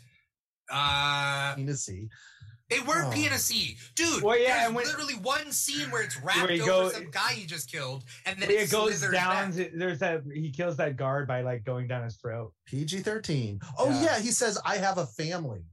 Uh 0.71 1.55
penisy. 1.57 2.09
They 2.71 2.81
were 2.81 3.05
Oh. 3.05 3.11
penisy. 3.11 3.77
Dude, 3.95 4.23
Well, 4.23 4.39
yeah, 4.39 4.55
there's 4.55 4.67
and 4.67 4.75
when- 4.75 4.87
literally 4.87 5.15
one 5.15 5.53
scene 5.53 5.91
where 5.91 6.03
it's 6.03 6.17
wrapped 6.21 6.43
Where 6.43 6.53
you 6.53 6.71
over 6.71 6.91
some 6.91 7.11
guy 7.11 7.33
he 7.35 7.47
just 7.47 7.71
killed, 7.71 8.05
and 8.27 8.41
then 8.41 8.51
it 8.51 8.71
goes 8.71 9.01
down. 9.01 9.13
back. 9.13 9.55
to- 9.55 9.71
there's 9.79 9.99
that 9.99 10.23
he 10.33 10.51
kills 10.51 10.77
that 10.79 10.97
guard 10.97 11.29
by 11.29 11.43
like 11.43 11.65
going 11.65 11.87
down 11.89 12.05
his 12.05 12.17
throat. 12.17 12.53
PG 12.67 13.01
13. 13.01 13.61
Oh, 13.79 13.91
Yeah. 13.91 14.03
yeah. 14.03 14.19
He 14.21 14.31
says, 14.31 14.59
I 14.65 14.79
have 14.79 14.99
a 14.99 15.07
family. 15.07 15.65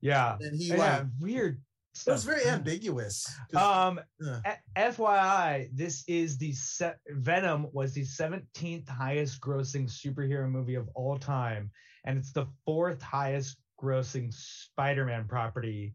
Yeah, 0.00 0.36
And 0.40 0.56
he, 0.56 0.68
yeah, 0.68 0.76
like, 0.76 1.06
weird. 1.20 1.62
it 2.06 2.10
was 2.10 2.24
very 2.24 2.44
ambiguous. 2.46 3.24
Um, 3.54 4.00
uh, 4.26 4.40
FYI, 4.76 5.68
this 5.72 6.02
is 6.08 6.38
the 6.38 6.52
se- 6.54 6.94
Venom 7.08 7.68
was 7.72 7.92
the 7.94 8.04
17th 8.04 8.88
highest 8.88 9.40
grossing 9.40 9.88
superhero 9.88 10.50
movie 10.50 10.74
of 10.74 10.88
all 10.96 11.18
time, 11.18 11.70
and 12.04 12.18
it's 12.18 12.32
the 12.32 12.46
fourth 12.64 13.00
highest 13.00 13.58
grossing 13.80 14.32
Spider-Man 14.34 15.28
property 15.28 15.94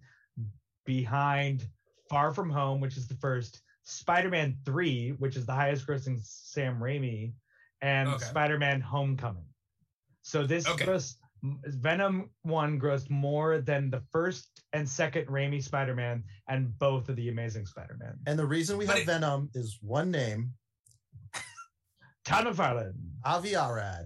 behind 0.88 1.68
Far 2.10 2.34
From 2.34 2.50
Home, 2.50 2.80
which 2.82 2.98
is 2.98 3.08
the 3.08 3.16
first, 3.16 3.62
Spider-Man 3.84 4.58
3, 4.66 5.12
which 5.20 5.36
is 5.36 5.46
the 5.46 5.54
highest 5.54 5.86
grossing 5.86 6.18
Sam 6.24 6.80
Raimi, 6.80 7.34
and 7.82 8.10
Okay. 8.10 8.26
Spider-Man 8.26 8.82
Homecoming. 8.82 9.46
So 10.24 10.48
this 10.48 10.66
Okay. 10.68 10.86
gross 10.86 11.18
Venom 11.44 12.32
1 12.42 12.80
grossed 12.80 13.12
more 13.12 13.62
than 13.62 13.92
the 13.92 14.02
first 14.12 14.64
and 14.74 14.90
second 14.90 15.28
Raimi 15.28 15.62
Spider-Man 15.64 16.24
and 16.50 16.78
both 16.80 17.08
of 17.10 17.16
the 17.16 17.30
Amazing 17.30 17.68
Spider-Man. 17.68 18.18
and 18.26 18.40
the 18.40 18.46
reason 18.46 18.78
we 18.78 18.88
But 18.88 18.94
have 18.96 19.04
it- 19.04 19.06
Venom 19.06 19.52
is 19.54 19.78
one 19.82 20.10
name, 20.10 20.54
Todd 22.26 22.46
McFarlane. 22.46 22.94
Avi 23.24 23.56
Arad. 23.56 24.06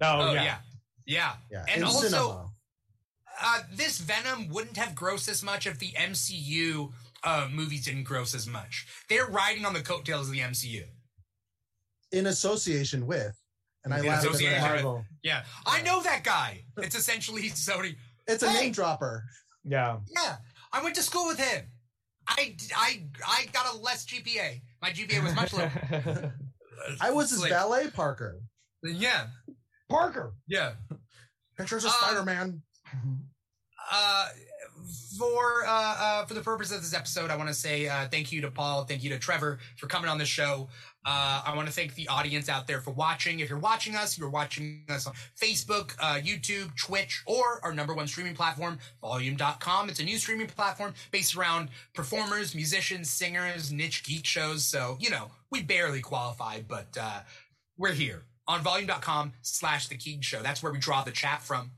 Oh, 0.00 0.30
Oh 0.30 0.32
yeah. 0.32 0.42
yeah. 0.42 0.58
yeah. 1.06 1.36
Yeah. 1.50 1.64
And 1.68 1.78
in 1.78 1.84
also- 1.84 2.08
cinema. 2.08 2.51
Uh, 3.44 3.60
this 3.72 3.98
Venom 3.98 4.48
wouldn't 4.48 4.76
have 4.76 4.94
grossed 4.94 5.28
as 5.28 5.42
much 5.42 5.66
if 5.66 5.78
the 5.78 5.90
MCU 5.92 6.92
uh, 7.24 7.48
movies 7.52 7.84
didn't 7.84 8.04
gross 8.04 8.34
as 8.34 8.46
much. 8.46 8.86
They're 9.08 9.26
riding 9.26 9.64
on 9.66 9.72
the 9.74 9.80
coattails 9.80 10.28
of 10.28 10.32
the 10.32 10.40
MCU. 10.40 10.84
in 12.12 12.26
association 12.26 13.06
with, 13.06 13.34
and 13.84 13.92
I 13.94 14.00
In 14.00 14.06
laughed 14.06 14.24
at 14.24 14.30
association 14.30 14.60
that. 14.60 14.74
with- 14.74 14.84
Marvel. 14.84 15.04
Yeah, 15.22 15.44
I 15.66 15.82
know 15.82 16.02
that 16.02 16.24
guy. 16.24 16.64
It's 16.78 16.94
essentially 16.94 17.42
Sony. 17.50 17.96
It's 18.28 18.42
a 18.42 18.50
Hey! 18.50 18.64
name 18.64 18.72
dropper. 18.72 19.24
Yeah. 19.64 19.98
Yeah, 20.14 20.36
I 20.72 20.82
went 20.82 20.94
to 20.96 21.02
school 21.02 21.26
with 21.26 21.38
him. 21.40 21.64
I, 22.28 22.54
I, 22.76 23.02
I 23.26 23.46
got 23.52 23.74
a 23.74 23.78
less 23.78 24.04
GPA. 24.06 24.60
My 24.80 24.90
GPA 24.90 25.22
was 25.24 25.34
much 25.34 25.52
lower. 25.52 26.32
I 27.00 27.10
was 27.10 27.30
his 27.30 27.40
Like, 27.40 27.50
valet 27.50 27.90
Parker. 27.90 28.40
Yeah, 28.84 29.26
Parker. 29.88 30.34
yeah. 30.46 30.72
Pictures 31.56 31.84
of 31.84 31.90
Um, 31.92 31.96
Spider 32.00 32.24
Man. 32.24 32.62
Uh, 33.90 34.28
for 35.18 35.64
uh, 35.66 35.94
uh, 35.98 36.24
for 36.24 36.34
the 36.34 36.40
purpose 36.40 36.72
of 36.72 36.80
this 36.80 36.94
episode, 36.94 37.30
I 37.30 37.36
want 37.36 37.48
to 37.48 37.54
say 37.54 37.88
uh, 37.88 38.06
thank 38.10 38.32
you 38.32 38.40
to 38.42 38.50
Paul, 38.50 38.84
thank 38.84 39.02
you 39.02 39.10
to 39.10 39.18
Trevor 39.18 39.58
for 39.76 39.86
coming 39.86 40.08
on 40.08 40.18
the 40.18 40.24
show. 40.24 40.68
Uh, 41.04 41.42
I 41.44 41.54
want 41.56 41.66
to 41.66 41.74
thank 41.74 41.94
the 41.94 42.08
audience 42.08 42.48
out 42.48 42.66
there 42.66 42.80
for 42.80 42.92
watching. 42.92 43.40
If 43.40 43.50
you're 43.50 43.58
watching 43.58 43.96
us, 43.96 44.16
you're 44.16 44.30
watching 44.30 44.84
us 44.88 45.06
on 45.06 45.14
Facebook, 45.40 45.94
uh, 46.00 46.20
YouTube, 46.20 46.76
Twitch, 46.76 47.22
or 47.26 47.60
our 47.64 47.72
number 47.72 47.92
one 47.94 48.06
streaming 48.06 48.34
platform, 48.34 48.78
Volume.com. 49.00 49.88
It's 49.88 50.00
a 50.00 50.04
new 50.04 50.18
streaming 50.18 50.46
platform 50.46 50.94
based 51.10 51.36
around 51.36 51.70
performers, 51.94 52.54
musicians, 52.54 53.10
singers, 53.10 53.72
niche 53.72 54.04
geek 54.04 54.24
shows. 54.24 54.64
So 54.64 54.96
you 55.00 55.10
know 55.10 55.30
we 55.50 55.62
barely 55.62 56.00
qualify, 56.00 56.60
but 56.66 56.96
uh, 57.00 57.20
we're 57.76 57.92
here 57.92 58.24
on 58.48 58.60
Volume.com 58.60 59.32
slash 59.42 59.88
The 59.88 59.96
Keeg 59.96 60.24
Show. 60.24 60.42
That's 60.42 60.62
where 60.62 60.72
we 60.72 60.78
draw 60.78 61.02
the 61.02 61.12
chat 61.12 61.42
from 61.42 61.70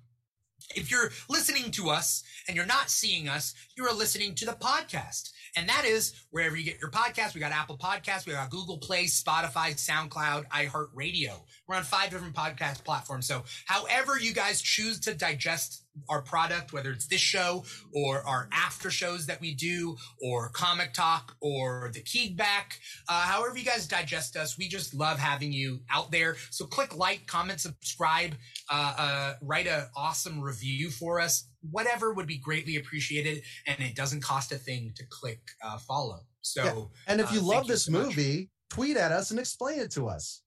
if 0.74 0.90
you're 0.90 1.10
listening 1.28 1.70
to 1.72 1.90
us 1.90 2.24
and 2.48 2.56
you're 2.56 2.66
not 2.66 2.90
seeing 2.90 3.28
us, 3.28 3.54
you 3.76 3.84
are 3.86 3.94
listening 3.94 4.34
to 4.36 4.46
the 4.46 4.52
podcast. 4.52 5.32
And 5.56 5.68
that 5.68 5.84
is 5.84 6.14
wherever 6.30 6.56
you 6.56 6.64
get 6.64 6.80
your 6.80 6.90
podcast. 6.90 7.34
We 7.34 7.40
got 7.40 7.52
Apple 7.52 7.78
Podcasts, 7.78 8.26
we 8.26 8.32
got 8.32 8.50
Google 8.50 8.78
Play, 8.78 9.04
Spotify, 9.04 9.74
SoundCloud, 9.74 10.48
iHeartRadio. 10.48 11.40
We're 11.68 11.76
on 11.76 11.84
five 11.84 12.10
different 12.10 12.34
podcast 12.34 12.84
platforms. 12.84 13.26
So 13.26 13.44
however 13.66 14.18
you 14.18 14.32
guys 14.32 14.60
choose 14.60 14.98
to 15.00 15.14
digest 15.14 15.84
our 16.08 16.22
product, 16.22 16.72
whether 16.72 16.90
it's 16.90 17.06
this 17.06 17.20
show 17.20 17.64
or 17.92 18.26
our 18.26 18.48
after 18.52 18.90
shows 18.90 19.26
that 19.26 19.40
we 19.40 19.54
do 19.54 19.96
or 20.20 20.48
comic 20.48 20.92
talk 20.92 21.36
or 21.40 21.90
the 21.94 22.02
Keegback, 22.02 22.78
uh, 23.08 23.22
however 23.22 23.56
you 23.56 23.64
guys 23.64 23.86
digest 23.86 24.36
us, 24.36 24.58
we 24.58 24.68
just 24.68 24.92
love 24.92 25.18
having 25.18 25.52
you 25.52 25.80
out 25.88 26.10
there. 26.10 26.36
So 26.50 26.66
click 26.66 26.96
like, 26.96 27.26
comment, 27.26 27.60
subscribe, 27.60 28.34
uh, 28.68 28.94
uh, 28.98 29.34
write 29.40 29.68
an 29.68 29.84
awesome 29.96 30.40
review 30.40 30.90
for 30.90 31.20
us. 31.20 31.44
Whatever 31.70 32.12
would 32.14 32.26
be 32.26 32.38
greatly 32.38 32.76
appreciated, 32.76 33.42
and 33.66 33.80
it 33.80 33.94
doesn't 33.94 34.22
cost 34.22 34.52
a 34.52 34.56
thing 34.56 34.92
to 34.96 35.04
click 35.10 35.40
uh, 35.62 35.78
follow. 35.78 36.20
So, 36.42 36.62
Yeah. 36.64 37.12
And 37.12 37.20
if 37.20 37.30
uh, 37.30 37.34
you 37.34 37.40
thank 37.40 37.52
love 37.52 37.66
this 37.66 37.84
so 37.86 37.92
much. 37.92 38.02
movie, 38.06 38.50
tweet 38.70 38.96
at 38.96 39.12
us 39.12 39.30
and 39.30 39.40
explain 39.40 39.80
it 39.80 39.90
to 39.92 40.08
us. 40.08 40.42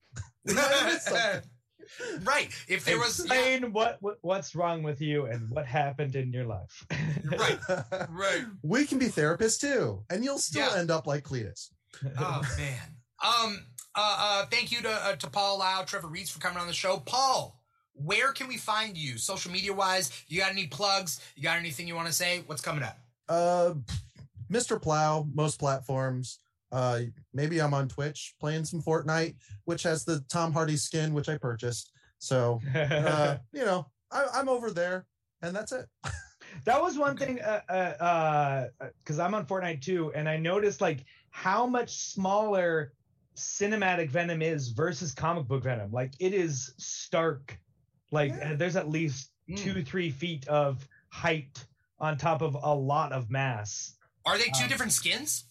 We 0.45 0.53
might 0.53 0.63
have 0.63 0.85
missed 0.93 1.05
something. 1.07 1.49
right? 2.23 2.49
If 2.67 2.85
there 2.85 2.97
was, 2.97 3.19
yeah, 3.25 3.33
Explain 3.33 3.71
what, 3.73 3.97
what 4.01 4.17
what's 4.21 4.55
wrong 4.55 4.83
with 4.83 4.99
you 5.01 5.25
and 5.25 5.49
what 5.49 5.65
happened 5.65 6.15
in 6.15 6.31
your 6.33 6.45
life. 6.45 6.85
right, 7.25 7.59
right. 8.09 8.45
we 8.61 8.85
can 8.85 8.99
be 8.99 9.07
therapists 9.07 9.59
too, 9.59 10.03
and 10.09 10.23
you'll 10.23 10.37
still 10.39 10.69
Yeah. 10.69 10.79
end 10.79 10.91
up 10.91 11.07
like 11.07 11.23
Cletus. 11.23 11.69
Oh 12.19 12.41
man. 12.57 12.79
Um. 13.23 13.65
Uh. 13.95 14.17
uh 14.19 14.45
thank 14.47 14.71
you 14.71 14.81
to 14.81 14.89
uh, 14.89 15.15
to 15.15 15.29
Paul 15.29 15.59
Lao, 15.59 15.83
Trevor 15.83 16.07
Reece 16.09 16.29
for 16.29 16.39
coming 16.39 16.59
on 16.59 16.67
the 16.67 16.73
show. 16.73 16.97
Paul, 16.97 17.56
where 18.03 18.31
can 18.31 18.47
we 18.47 18.57
find 18.57 18.97
you, 18.97 19.17
social 19.17 19.51
media 19.51 19.73
wise? 19.73 20.11
You 20.27 20.39
got 20.39 20.51
any 20.51 20.67
plugs? 20.67 21.19
You 21.35 21.43
got 21.43 21.57
anything 21.57 21.87
you 21.87 21.95
want 21.95 22.07
to 22.07 22.13
say? 22.13 22.43
What's 22.45 22.61
coming 22.61 22.83
up? 22.83 22.97
Uh, 23.27 23.73
Mr. 24.51 24.81
Plow, 24.81 25.27
most 25.33 25.59
platforms. 25.59 26.39
Uh, 26.71 27.01
maybe 27.33 27.59
I'm 27.59 27.73
on 27.73 27.87
Twitch 27.87 28.35
playing 28.39 28.65
some 28.65 28.81
Fortnite, 28.81 29.35
which 29.65 29.83
has 29.83 30.03
the 30.05 30.23
Tom 30.29 30.53
Hardy 30.53 30.77
skin, 30.77 31.13
which 31.13 31.29
I 31.29 31.37
purchased. 31.37 31.91
So, 32.19 32.61
uh, 32.75 33.37
you 33.51 33.65
know, 33.65 33.87
I, 34.11 34.25
I'm 34.33 34.49
over 34.49 34.71
there, 34.71 35.05
and 35.41 35.55
that's 35.55 35.71
it. 35.71 35.85
that 36.65 36.81
was 36.81 36.97
one 36.97 37.11
Okay. 37.11 37.25
thing 37.25 37.41
uh 37.41 37.61
uh 37.69 38.67
because 38.99 39.19
i'm 39.19 39.33
on 39.35 39.45
fortnite 39.45 39.81
too 39.81 40.13
and 40.15 40.29
i 40.29 40.37
noticed 40.37 40.79
like 40.79 41.03
how 41.29 41.67
much 41.67 41.89
smaller 41.97 42.93
cinematic 43.35 44.09
venom 44.09 44.41
is 44.41 44.69
versus 44.69 45.13
comic 45.13 45.45
book 45.45 45.63
venom 45.63 45.91
like 45.91 46.13
it 46.19 46.33
is 46.33 46.73
stark 46.77 47.59
like 48.11 48.31
Yeah. 48.31 48.55
there's 48.55 48.75
at 48.75 48.89
least 48.89 49.31
Mm. 49.49 49.57
two 49.57 49.83
three 49.83 50.11
feet 50.11 50.45
of 50.49 50.85
height 51.09 51.65
on 51.99 52.17
top 52.17 52.41
of 52.41 52.55
a 52.55 52.73
lot 52.73 53.11
of 53.13 53.29
mass 53.29 53.95
Are 54.25 54.37
they 54.37 54.49
two 54.49 54.63
Um, 54.63 54.67
different 54.69 54.91
skins? 54.91 55.45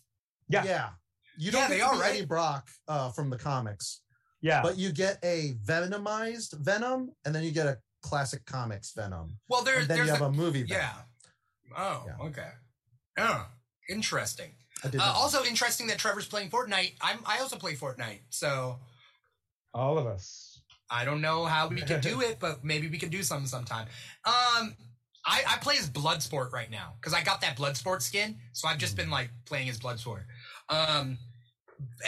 Yeah. 0.49 0.65
yeah. 0.65 0.91
You 1.39 1.51
don't 1.51 1.69
they 1.71 1.79
get 1.79 1.89
to 1.91 1.97
are, 1.97 2.01
right? 2.01 2.15
Eddie 2.17 2.27
Brock 2.27 2.69
uh, 2.89 3.11
from 3.13 3.31
the 3.31 3.39
comics, 3.39 4.03
yeah 4.43 4.61
but 4.63 4.77
you 4.77 4.93
get 4.93 5.19
a 5.25 5.55
venomized 5.65 6.59
Venom, 6.61 7.13
and 7.25 7.35
then 7.35 7.43
you 7.43 7.51
get 7.53 7.67
a 7.67 7.79
classic 8.03 8.45
comics 8.45 8.93
Venom, 8.93 9.39
Well, 9.49 9.63
there, 9.63 9.79
and 9.81 9.89
then 9.89 9.99
you 10.05 10.13
have 10.13 10.21
a, 10.21 10.27
a 10.27 10.33
movie. 10.33 10.63
Venom. 10.63 10.83
yeah. 10.83 11.03
Oh, 11.77 12.05
Yeah. 12.07 12.27
okay. 12.27 12.51
Oh, 13.19 13.49
interesting. 13.89 14.55
Uh, 14.85 14.99
also 15.01 15.43
interesting 15.45 15.87
that 15.89 15.99
Trevor's 15.99 16.27
playing 16.29 16.51
Fortnite. 16.51 16.97
I'm 17.01 17.21
I 17.25 17.39
also 17.41 17.57
play 17.57 17.75
Fortnite, 17.75 18.21
so 18.29 18.79
all 19.73 19.97
of 19.99 20.07
us 20.07 20.46
I 20.91 21.05
don't 21.05 21.21
know 21.21 21.45
how 21.45 21.69
we 21.69 21.83
can 21.83 22.01
do 22.01 22.21
it, 22.29 22.39
but 22.41 22.65
maybe 22.65 22.89
we 22.89 22.99
can 22.99 23.09
do 23.09 23.23
something 23.23 23.47
sometime. 23.47 23.87
Um, 24.25 24.75
I, 25.25 25.43
I 25.49 25.57
play 25.61 25.77
as 25.79 25.91
Bloodsport 25.91 26.53
right 26.53 26.71
now 26.71 26.95
because 27.01 27.13
I 27.13 27.23
got 27.23 27.41
that 27.41 27.57
Bloodsport 27.57 28.03
skin, 28.03 28.37
so 28.53 28.69
I've 28.69 28.79
just 28.79 28.97
been 28.97 29.11
like 29.11 29.31
playing 29.45 29.69
as 29.69 29.79
Bloodsport. 29.79 30.23
Um, 30.69 31.19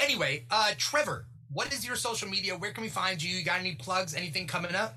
anyway, 0.00 0.46
uh, 0.50 0.72
Trevor, 0.78 1.26
what 1.50 1.72
is 1.72 1.86
your 1.86 1.96
social 1.96 2.28
media? 2.28 2.56
Where 2.56 2.72
can 2.72 2.82
we 2.82 2.88
find 2.88 3.22
you? 3.22 3.36
You 3.36 3.44
got 3.44 3.60
any 3.60 3.74
plugs? 3.74 4.14
Anything 4.14 4.46
coming 4.46 4.74
up? 4.74 4.96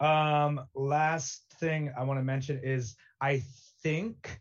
Um, 0.00 0.62
last 0.74 1.44
thing 1.60 1.92
I 1.96 2.02
want 2.02 2.18
to 2.18 2.24
mention 2.24 2.60
is 2.62 2.96
I 3.20 3.42
think 3.82 4.40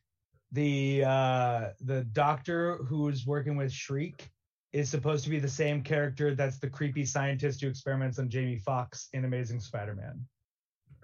the 0.52 1.04
uh 1.06 1.70
the 1.82 2.04
doctor 2.06 2.78
who's 2.88 3.28
working 3.28 3.56
with 3.56 3.72
Shriek 3.72 4.30
is 4.72 4.90
supposed 4.90 5.24
to 5.24 5.30
be 5.30 5.40
the 5.40 5.50
same 5.50 5.82
character 5.82 6.36
that's 6.36 6.60
the 6.60 6.70
creepy 6.70 7.06
scientist 7.06 7.62
who 7.62 7.68
experiments 7.68 8.20
on 8.20 8.30
Jamie 8.30 8.60
Foxx 8.60 9.10
in 9.14 9.26
Amazing 9.26 9.60
Spider-Man. 9.60 10.24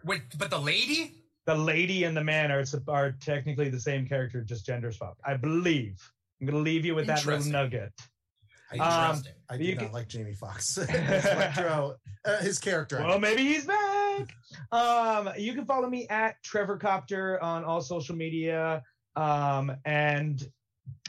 With 0.03 0.21
but 0.37 0.49
the 0.49 0.59
lady? 0.59 1.23
The 1.45 1.55
lady 1.55 2.03
and 2.03 2.15
the 2.15 2.23
man 2.23 2.51
are 2.51 2.63
are 2.87 3.11
technically 3.13 3.69
the 3.69 3.79
same 3.79 4.07
character, 4.07 4.41
just 4.41 4.65
gender 4.65 4.91
swapped. 4.91 5.21
I 5.25 5.35
believe. 5.35 5.99
I'm 6.39 6.47
gonna 6.47 6.59
leave 6.59 6.85
you 6.85 6.95
with 6.95 7.07
that 7.07 7.25
little 7.25 7.45
nugget. 7.45 7.91
I, 8.71 8.77
um, 8.77 9.09
Interesting. 9.09 9.33
I 9.49 9.57
do 9.57 9.63
you 9.63 9.75
not 9.75 9.83
can- 9.85 9.93
like 9.93 10.07
Jamie 10.07 10.33
Foxx. 10.33 10.77
Electro, 10.77 11.95
uh, 12.25 12.37
his 12.37 12.59
character. 12.59 12.97
Well, 12.97 13.19
maybe 13.19 13.43
he's 13.43 13.65
back. 13.65 14.33
Um, 14.71 15.29
you 15.37 15.53
can 15.53 15.65
follow 15.65 15.89
me 15.89 16.07
at 16.09 16.41
Trevor 16.43 16.77
Copter 16.77 17.41
on 17.43 17.63
all 17.63 17.81
social 17.81 18.15
media. 18.15 18.83
Um, 19.15 19.71
and 19.85 20.43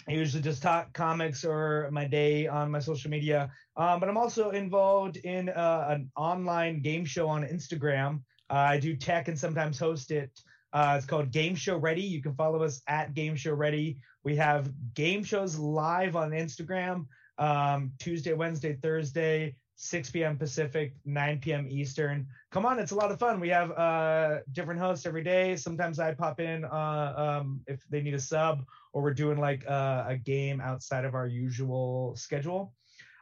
I 0.08 0.12
usually 0.12 0.42
just 0.42 0.62
talk 0.62 0.92
comics 0.92 1.44
or 1.44 1.88
my 1.90 2.04
day 2.04 2.46
on 2.46 2.70
my 2.70 2.78
social 2.78 3.10
media. 3.10 3.50
Um, 3.76 4.00
but 4.00 4.08
I'm 4.08 4.16
also 4.16 4.50
involved 4.50 5.16
in 5.18 5.48
uh, 5.48 5.86
an 5.88 6.10
online 6.16 6.80
game 6.80 7.04
show 7.04 7.28
on 7.28 7.42
Instagram. 7.44 8.20
Uh, 8.48 8.54
I 8.54 8.78
do 8.78 8.94
tech 8.96 9.28
and 9.28 9.38
sometimes 9.38 9.78
host 9.78 10.10
it. 10.10 10.30
Uh, 10.72 10.94
it's 10.96 11.06
called 11.06 11.30
Game 11.30 11.54
Show 11.54 11.76
Ready. 11.76 12.02
You 12.02 12.22
can 12.22 12.34
follow 12.34 12.62
us 12.62 12.82
at 12.86 13.14
Game 13.14 13.34
Show 13.34 13.54
Ready. 13.54 13.98
We 14.24 14.36
have 14.36 14.70
game 14.94 15.24
shows 15.24 15.58
live 15.58 16.16
on 16.16 16.30
Instagram 16.30 17.06
um, 17.38 17.92
Tuesday, 17.98 18.32
Wednesday, 18.32 18.78
Thursday, 18.82 19.56
6 19.76 20.10
p.m. 20.10 20.38
Pacific, 20.38 20.94
9 21.04 21.38
p.m. 21.40 21.66
Eastern. 21.68 22.26
Come 22.50 22.64
on, 22.64 22.78
it's 22.78 22.92
a 22.92 22.94
lot 22.94 23.12
of 23.12 23.18
fun. 23.18 23.40
We 23.40 23.50
have 23.50 23.72
uh, 23.72 24.38
different 24.52 24.80
hosts 24.80 25.04
every 25.04 25.22
day. 25.22 25.56
Sometimes 25.56 25.98
I 25.98 26.14
pop 26.14 26.40
in 26.40 26.64
uh, 26.64 27.40
um, 27.42 27.60
if 27.66 27.84
they 27.90 28.00
need 28.00 28.14
a 28.14 28.20
sub, 28.20 28.64
or 28.96 29.02
we're 29.02 29.12
doing 29.12 29.38
like 29.38 29.62
uh, 29.68 30.04
a 30.08 30.16
game 30.16 30.58
outside 30.58 31.04
of 31.04 31.14
our 31.14 31.26
usual 31.26 32.16
schedule. 32.16 32.72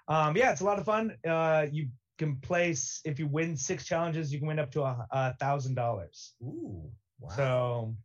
Um, 0.07 0.37
yeah, 0.37 0.53
it's 0.53 0.61
a 0.61 0.65
lot 0.65 0.79
of 0.79 0.85
fun. 0.85 1.17
Uh, 1.29 1.67
you 1.69 1.89
can 2.17 2.37
place 2.37 3.01
if 3.05 3.19
you 3.19 3.27
win 3.27 3.57
six 3.57 3.85
challenges, 3.85 4.33
you 4.33 4.39
can 4.39 4.47
win 4.47 4.61
up 4.61 4.71
to 4.71 4.83
a 4.83 5.05
a 5.11 5.35
thousand 5.35 5.75
dollars. 5.75 6.35
Ooh, 6.45 6.93
wow. 7.19 7.35
So, 7.35 7.97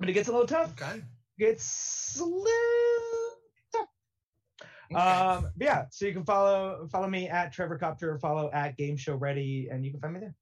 but 0.00 0.08
it 0.08 0.14
gets 0.14 0.28
a 0.28 0.32
little 0.32 0.48
tough. 0.48 0.72
Okay. 0.72 1.02
Gets 1.38 2.18
a 2.20 2.24
little 2.24 3.38
tough. 3.72 3.88
Okay. 4.92 5.00
Um, 5.00 5.52
yeah, 5.60 5.84
so 5.92 6.06
you 6.06 6.12
can 6.12 6.24
follow 6.24 6.88
follow 6.90 7.08
me 7.08 7.28
at 7.28 7.52
Trevor 7.52 7.78
Copter, 7.78 8.18
follow 8.18 8.50
at 8.52 8.76
Game 8.76 8.96
Show 8.96 9.14
Ready, 9.14 9.68
and 9.70 9.84
you 9.84 9.92
can 9.92 10.00
find 10.00 10.14
me 10.14 10.20
there. 10.20 10.34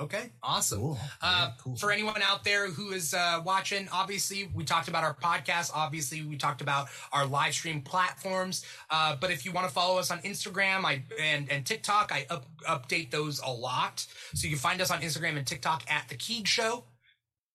Okay. 0.00 0.30
Awesome. 0.42 0.80
Cool. 0.80 0.98
Uh, 1.22 1.46
Yeah, 1.48 1.52
cool. 1.58 1.76
For 1.76 1.90
anyone 1.92 2.22
out 2.22 2.44
there 2.44 2.68
who 2.70 2.92
is 2.92 3.14
uh, 3.14 3.40
watching, 3.44 3.88
obviously 3.92 4.50
we 4.54 4.64
talked 4.64 4.88
about 4.88 5.04
our 5.04 5.14
podcast. 5.14 5.70
Obviously 5.74 6.22
we 6.22 6.36
talked 6.36 6.60
about 6.60 6.88
our 7.12 7.26
live 7.26 7.54
stream 7.54 7.80
platforms. 7.80 8.64
Uh, 8.90 9.16
but 9.20 9.30
if 9.30 9.44
you 9.44 9.52
want 9.52 9.66
to 9.66 9.72
follow 9.72 9.98
us 9.98 10.10
on 10.10 10.18
Instagram, 10.20 10.84
I 10.84 11.02
and 11.20 11.50
and 11.50 11.64
TikTok, 11.64 12.12
I 12.12 12.26
up, 12.30 12.46
update 12.68 13.10
those 13.10 13.40
a 13.40 13.50
lot. 13.50 14.06
So 14.34 14.44
you 14.44 14.50
can 14.50 14.58
find 14.58 14.80
us 14.80 14.90
on 14.90 15.00
Instagram 15.00 15.36
and 15.36 15.46
TikTok 15.46 15.84
at 15.90 16.08
the 16.08 16.16
Keeg 16.16 16.46
Show, 16.46 16.84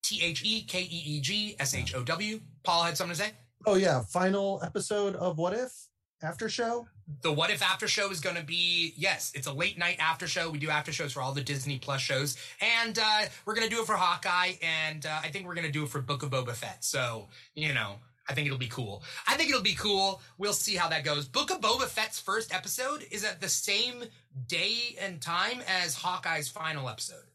T 0.03 0.21
H 0.23 0.43
E 0.45 0.61
K 0.63 0.81
E 0.81 1.03
E 1.05 1.21
G 1.21 1.55
S 1.59 1.73
H 1.73 1.95
O 1.95 2.03
W. 2.03 2.39
Paul 2.63 2.83
had 2.83 2.97
something 2.97 3.15
to 3.15 3.23
say. 3.23 3.31
Oh 3.65 3.75
yeah, 3.75 4.01
final 4.01 4.61
episode 4.63 5.15
of 5.15 5.37
What 5.37 5.53
If 5.53 5.88
after 6.21 6.49
show. 6.49 6.87
The 7.21 7.31
What 7.31 7.49
If 7.49 7.63
After 7.63 7.87
Show 7.87 8.11
is 8.11 8.19
going 8.19 8.35
to 8.35 8.43
be 8.43 8.93
yes, 8.95 9.31
it's 9.33 9.47
a 9.47 9.53
late 9.53 9.77
night 9.77 9.97
after 9.99 10.27
show. 10.27 10.49
We 10.51 10.59
do 10.59 10.69
after 10.69 10.91
shows 10.91 11.13
for 11.13 11.21
all 11.21 11.31
the 11.33 11.41
Disney 11.41 11.79
Plus 11.79 12.01
shows, 12.01 12.37
and 12.61 12.97
uh, 12.99 13.21
we're 13.45 13.55
going 13.55 13.67
to 13.67 13.75
do 13.75 13.81
it 13.81 13.87
for 13.87 13.95
Hawkeye, 13.95 14.53
and 14.61 15.05
uh, 15.05 15.19
I 15.23 15.29
think 15.29 15.47
we're 15.47 15.55
going 15.55 15.65
to 15.65 15.71
do 15.73 15.83
it 15.83 15.89
for 15.89 16.01
Book 16.01 16.21
of 16.23 16.29
Boba 16.29 16.53
Fett. 16.53 16.83
So 16.83 17.27
you 17.55 17.73
know, 17.73 17.95
I 18.29 18.33
think 18.35 18.45
it'll 18.45 18.59
be 18.59 18.67
cool. 18.67 19.01
I 19.27 19.35
think 19.37 19.49
it'll 19.49 19.61
be 19.63 19.73
cool. 19.73 20.21
We'll 20.37 20.53
see 20.53 20.75
how 20.75 20.87
that 20.89 21.03
goes. 21.03 21.27
Book 21.27 21.49
of 21.49 21.61
Boba 21.61 21.85
Fett's 21.87 22.19
first 22.19 22.53
episode 22.53 23.05
is 23.11 23.23
at 23.23 23.41
the 23.41 23.49
same 23.49 24.03
day 24.47 24.95
and 25.01 25.19
time 25.19 25.61
as 25.67 25.95
Hawkeye's 25.95 26.47
final 26.47 26.89
episode. 26.89 27.25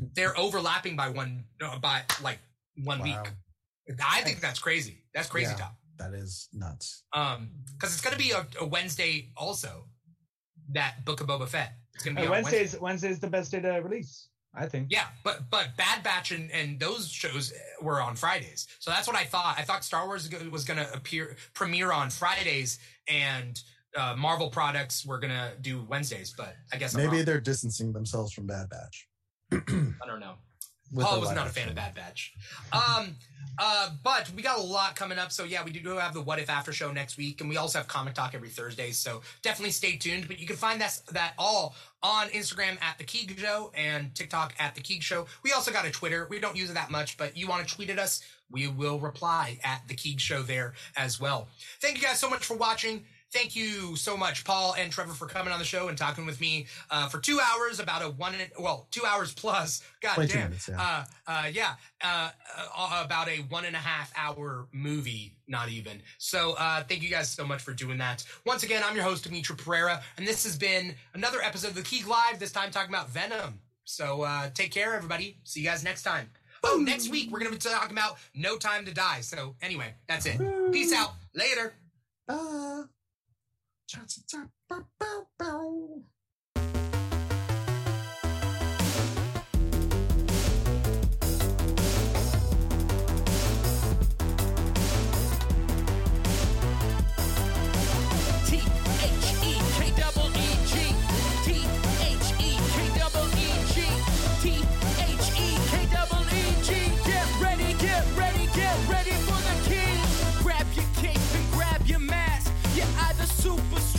They're 0.14 0.38
overlapping 0.38 0.94
by 0.96 1.08
one, 1.08 1.44
by 1.80 2.02
like 2.22 2.38
one 2.84 3.00
Wow. 3.00 3.04
week. 3.88 3.96
I 4.04 4.20
think 4.22 4.40
that's 4.40 4.58
crazy. 4.60 5.02
That's 5.12 5.28
crazy 5.28 5.50
Yeah. 5.52 5.56
talk. 5.58 5.74
That 5.98 6.12
is 6.14 6.48
nuts. 6.52 7.04
Um, 7.12 7.50
because 7.74 7.92
it's 7.92 8.00
gonna 8.02 8.16
be 8.16 8.32
a, 8.32 8.46
a 8.60 8.66
Wednesday 8.66 9.30
also. 9.36 9.86
That 10.72 11.04
Book 11.04 11.20
of 11.20 11.26
Boba 11.28 11.46
Fett. 11.48 11.74
It's 11.94 12.04
gonna 12.04 12.16
be 12.20 12.22
Uh, 12.22 12.26
on 12.26 12.30
Wednesday. 12.32 12.58
Wednesday's 12.58 12.80
Wednesday's 12.80 13.20
the 13.20 13.28
best 13.28 13.52
day 13.52 13.60
to 13.60 13.68
release, 13.82 14.28
I 14.54 14.66
think. 14.66 14.88
Yeah, 14.90 15.06
but 15.24 15.48
but 15.50 15.76
Bad 15.76 16.02
Batch 16.02 16.32
and, 16.32 16.50
and 16.50 16.78
those 16.80 17.08
shows 17.10 17.52
were 17.80 18.00
on 18.02 18.16
Fridays, 18.16 18.66
so 18.80 18.90
that's 18.90 19.06
what 19.06 19.16
I 19.16 19.24
thought. 19.24 19.54
I 19.58 19.62
thought 19.62 19.84
Star 19.84 20.06
Wars 20.06 20.28
was 20.50 20.64
going 20.64 20.78
to 20.78 20.92
appear 20.92 21.36
premiere 21.54 21.92
on 21.92 22.10
Fridays, 22.10 22.78
and 23.08 23.60
uh, 23.96 24.14
Marvel 24.18 24.50
products 24.50 25.06
were 25.06 25.18
going 25.18 25.32
to 25.32 25.52
do 25.60 25.84
Wednesdays. 25.88 26.34
But 26.36 26.54
I 26.72 26.76
guess 26.76 26.94
I'm 26.94 27.02
Maybe 27.02 27.18
wrong. 27.18 27.24
they're 27.26 27.40
distancing 27.40 27.92
themselves 27.92 28.32
from 28.32 28.46
Bad 28.46 28.68
Batch. 28.68 29.08
I 29.52 30.06
don't 30.06 30.20
know. 30.20 30.34
with 30.92 31.06
Paul 31.06 31.20
was 31.20 31.30
not 31.32 31.46
a 31.46 31.50
fan 31.50 31.68
of. 31.68 31.74
Bad 31.76 31.94
Batch. 31.94 32.32
Um, 32.72 33.14
uh, 33.58 33.90
but 34.02 34.30
we 34.34 34.42
got 34.42 34.58
a 34.58 34.62
lot 34.62 34.96
coming 34.96 35.18
up. 35.18 35.32
So 35.32 35.44
yeah, 35.44 35.64
we 35.64 35.70
do 35.70 35.96
have 35.96 36.14
the 36.14 36.20
What 36.20 36.38
If 36.38 36.50
After 36.50 36.72
Show 36.72 36.92
next 36.92 37.16
week, 37.16 37.40
and 37.40 37.50
we 37.50 37.56
also 37.56 37.78
have 37.78 37.88
Comic 37.88 38.14
Talk 38.14 38.34
every 38.34 38.48
Thursday. 38.48 38.90
So 38.90 39.22
definitely 39.42 39.72
stay 39.72 39.96
tuned. 39.96 40.28
But 40.28 40.38
you 40.38 40.46
can 40.46 40.56
find 40.56 40.80
that 40.80 41.00
that 41.12 41.34
all 41.38 41.74
on 42.02 42.28
Instagram 42.28 42.80
at 42.82 42.98
the 42.98 43.04
Keeg 43.04 43.38
Show 43.38 43.72
and 43.74 44.14
TikTok 44.14 44.54
at 44.58 44.74
the 44.74 44.80
Keeg 44.80 45.02
Show. 45.02 45.26
We 45.42 45.52
also 45.52 45.72
got 45.72 45.86
a 45.86 45.90
Twitter. 45.90 46.26
We 46.30 46.38
don't 46.38 46.56
use 46.56 46.70
it 46.70 46.74
that 46.74 46.90
much, 46.90 47.16
but 47.16 47.36
you 47.36 47.48
want 47.48 47.66
to 47.66 47.74
tweet 47.74 47.90
at 47.90 47.98
us, 47.98 48.22
we 48.50 48.68
will 48.68 49.00
reply 49.00 49.58
at 49.64 49.82
the 49.88 49.94
Keeg 49.94 50.20
Show 50.20 50.42
there 50.42 50.74
as 50.96 51.20
well. 51.20 51.48
Thank 51.80 51.96
you 51.96 52.02
guys 52.02 52.20
so 52.20 52.30
much 52.30 52.44
for 52.44 52.56
watching. 52.56 53.04
Thank 53.36 53.54
you 53.54 53.96
so 53.96 54.16
much, 54.16 54.44
Paul 54.44 54.74
and 54.78 54.90
Trevor, 54.90 55.12
for 55.12 55.26
coming 55.26 55.52
on 55.52 55.58
the 55.58 55.64
show 55.64 55.88
and 55.88 55.98
talking 55.98 56.24
with 56.24 56.40
me 56.40 56.68
uh, 56.90 57.06
for 57.08 57.18
two 57.18 57.38
hours 57.38 57.80
about 57.80 58.00
a 58.00 58.08
one, 58.08 58.32
and, 58.34 58.50
well, 58.58 58.88
two 58.90 59.04
hours 59.04 59.34
plus. 59.34 59.82
God 60.00 60.26
damn. 60.26 60.44
minutes, 60.44 60.70
yeah. 60.70 60.80
Uh, 60.80 61.04
uh, 61.30 61.46
yeah, 61.52 61.74
uh, 62.02 62.30
uh, 62.74 63.02
about 63.04 63.28
a 63.28 63.36
one 63.50 63.66
and 63.66 63.76
a 63.76 63.78
half 63.78 64.10
hour 64.16 64.68
movie, 64.72 65.36
not 65.46 65.68
even. 65.68 66.00
So, 66.16 66.54
uh, 66.58 66.82
thank 66.84 67.02
you 67.02 67.10
guys 67.10 67.28
so 67.28 67.44
much 67.44 67.60
for 67.60 67.74
doing 67.74 67.98
that. 67.98 68.24
Once 68.46 68.62
again, 68.62 68.82
I'm 68.82 68.94
your 68.94 69.04
host, 69.04 69.30
Dimithri 69.30 69.54
Perera, 69.54 70.00
and 70.16 70.26
this 70.26 70.44
has 70.44 70.56
been 70.56 70.94
another 71.12 71.42
episode 71.42 71.68
of 71.68 71.74
The 71.74 71.82
Keeg 71.82 72.06
Live, 72.06 72.38
this 72.38 72.52
time 72.52 72.70
talking 72.70 72.94
about 72.94 73.10
Venom. 73.10 73.60
So, 73.84 74.22
uh, 74.22 74.48
take 74.54 74.70
care, 74.70 74.94
everybody. 74.94 75.36
See 75.44 75.60
you 75.60 75.66
guys 75.66 75.84
next 75.84 76.04
time. 76.04 76.30
Oh, 76.64 76.78
next 76.78 77.10
week, 77.10 77.30
we're 77.30 77.40
going 77.40 77.52
to 77.52 77.58
be 77.58 77.62
talking 77.62 77.92
about 77.92 78.16
No 78.34 78.56
Time 78.56 78.86
to 78.86 78.94
Die. 78.94 79.20
So, 79.20 79.56
anyway, 79.60 79.92
that's 80.08 80.24
it. 80.24 80.40
Peace 80.72 80.94
out. 80.94 81.12
Later. 81.34 81.74
Ah. 82.30 82.84
Johnson, 83.86 84.50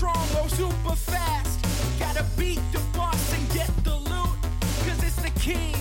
strong 0.07 0.43
or 0.43 0.49
super 0.49 0.95
fast. 0.95 1.59
Gotta 1.99 2.25
beat 2.37 2.59
the 2.71 2.79
boss 2.95 3.33
and 3.33 3.49
get 3.51 3.71
the 3.83 3.95
loot. 3.95 4.37
Cause 4.85 5.03
it's 5.03 5.21
the 5.21 5.31
king. 5.39 5.76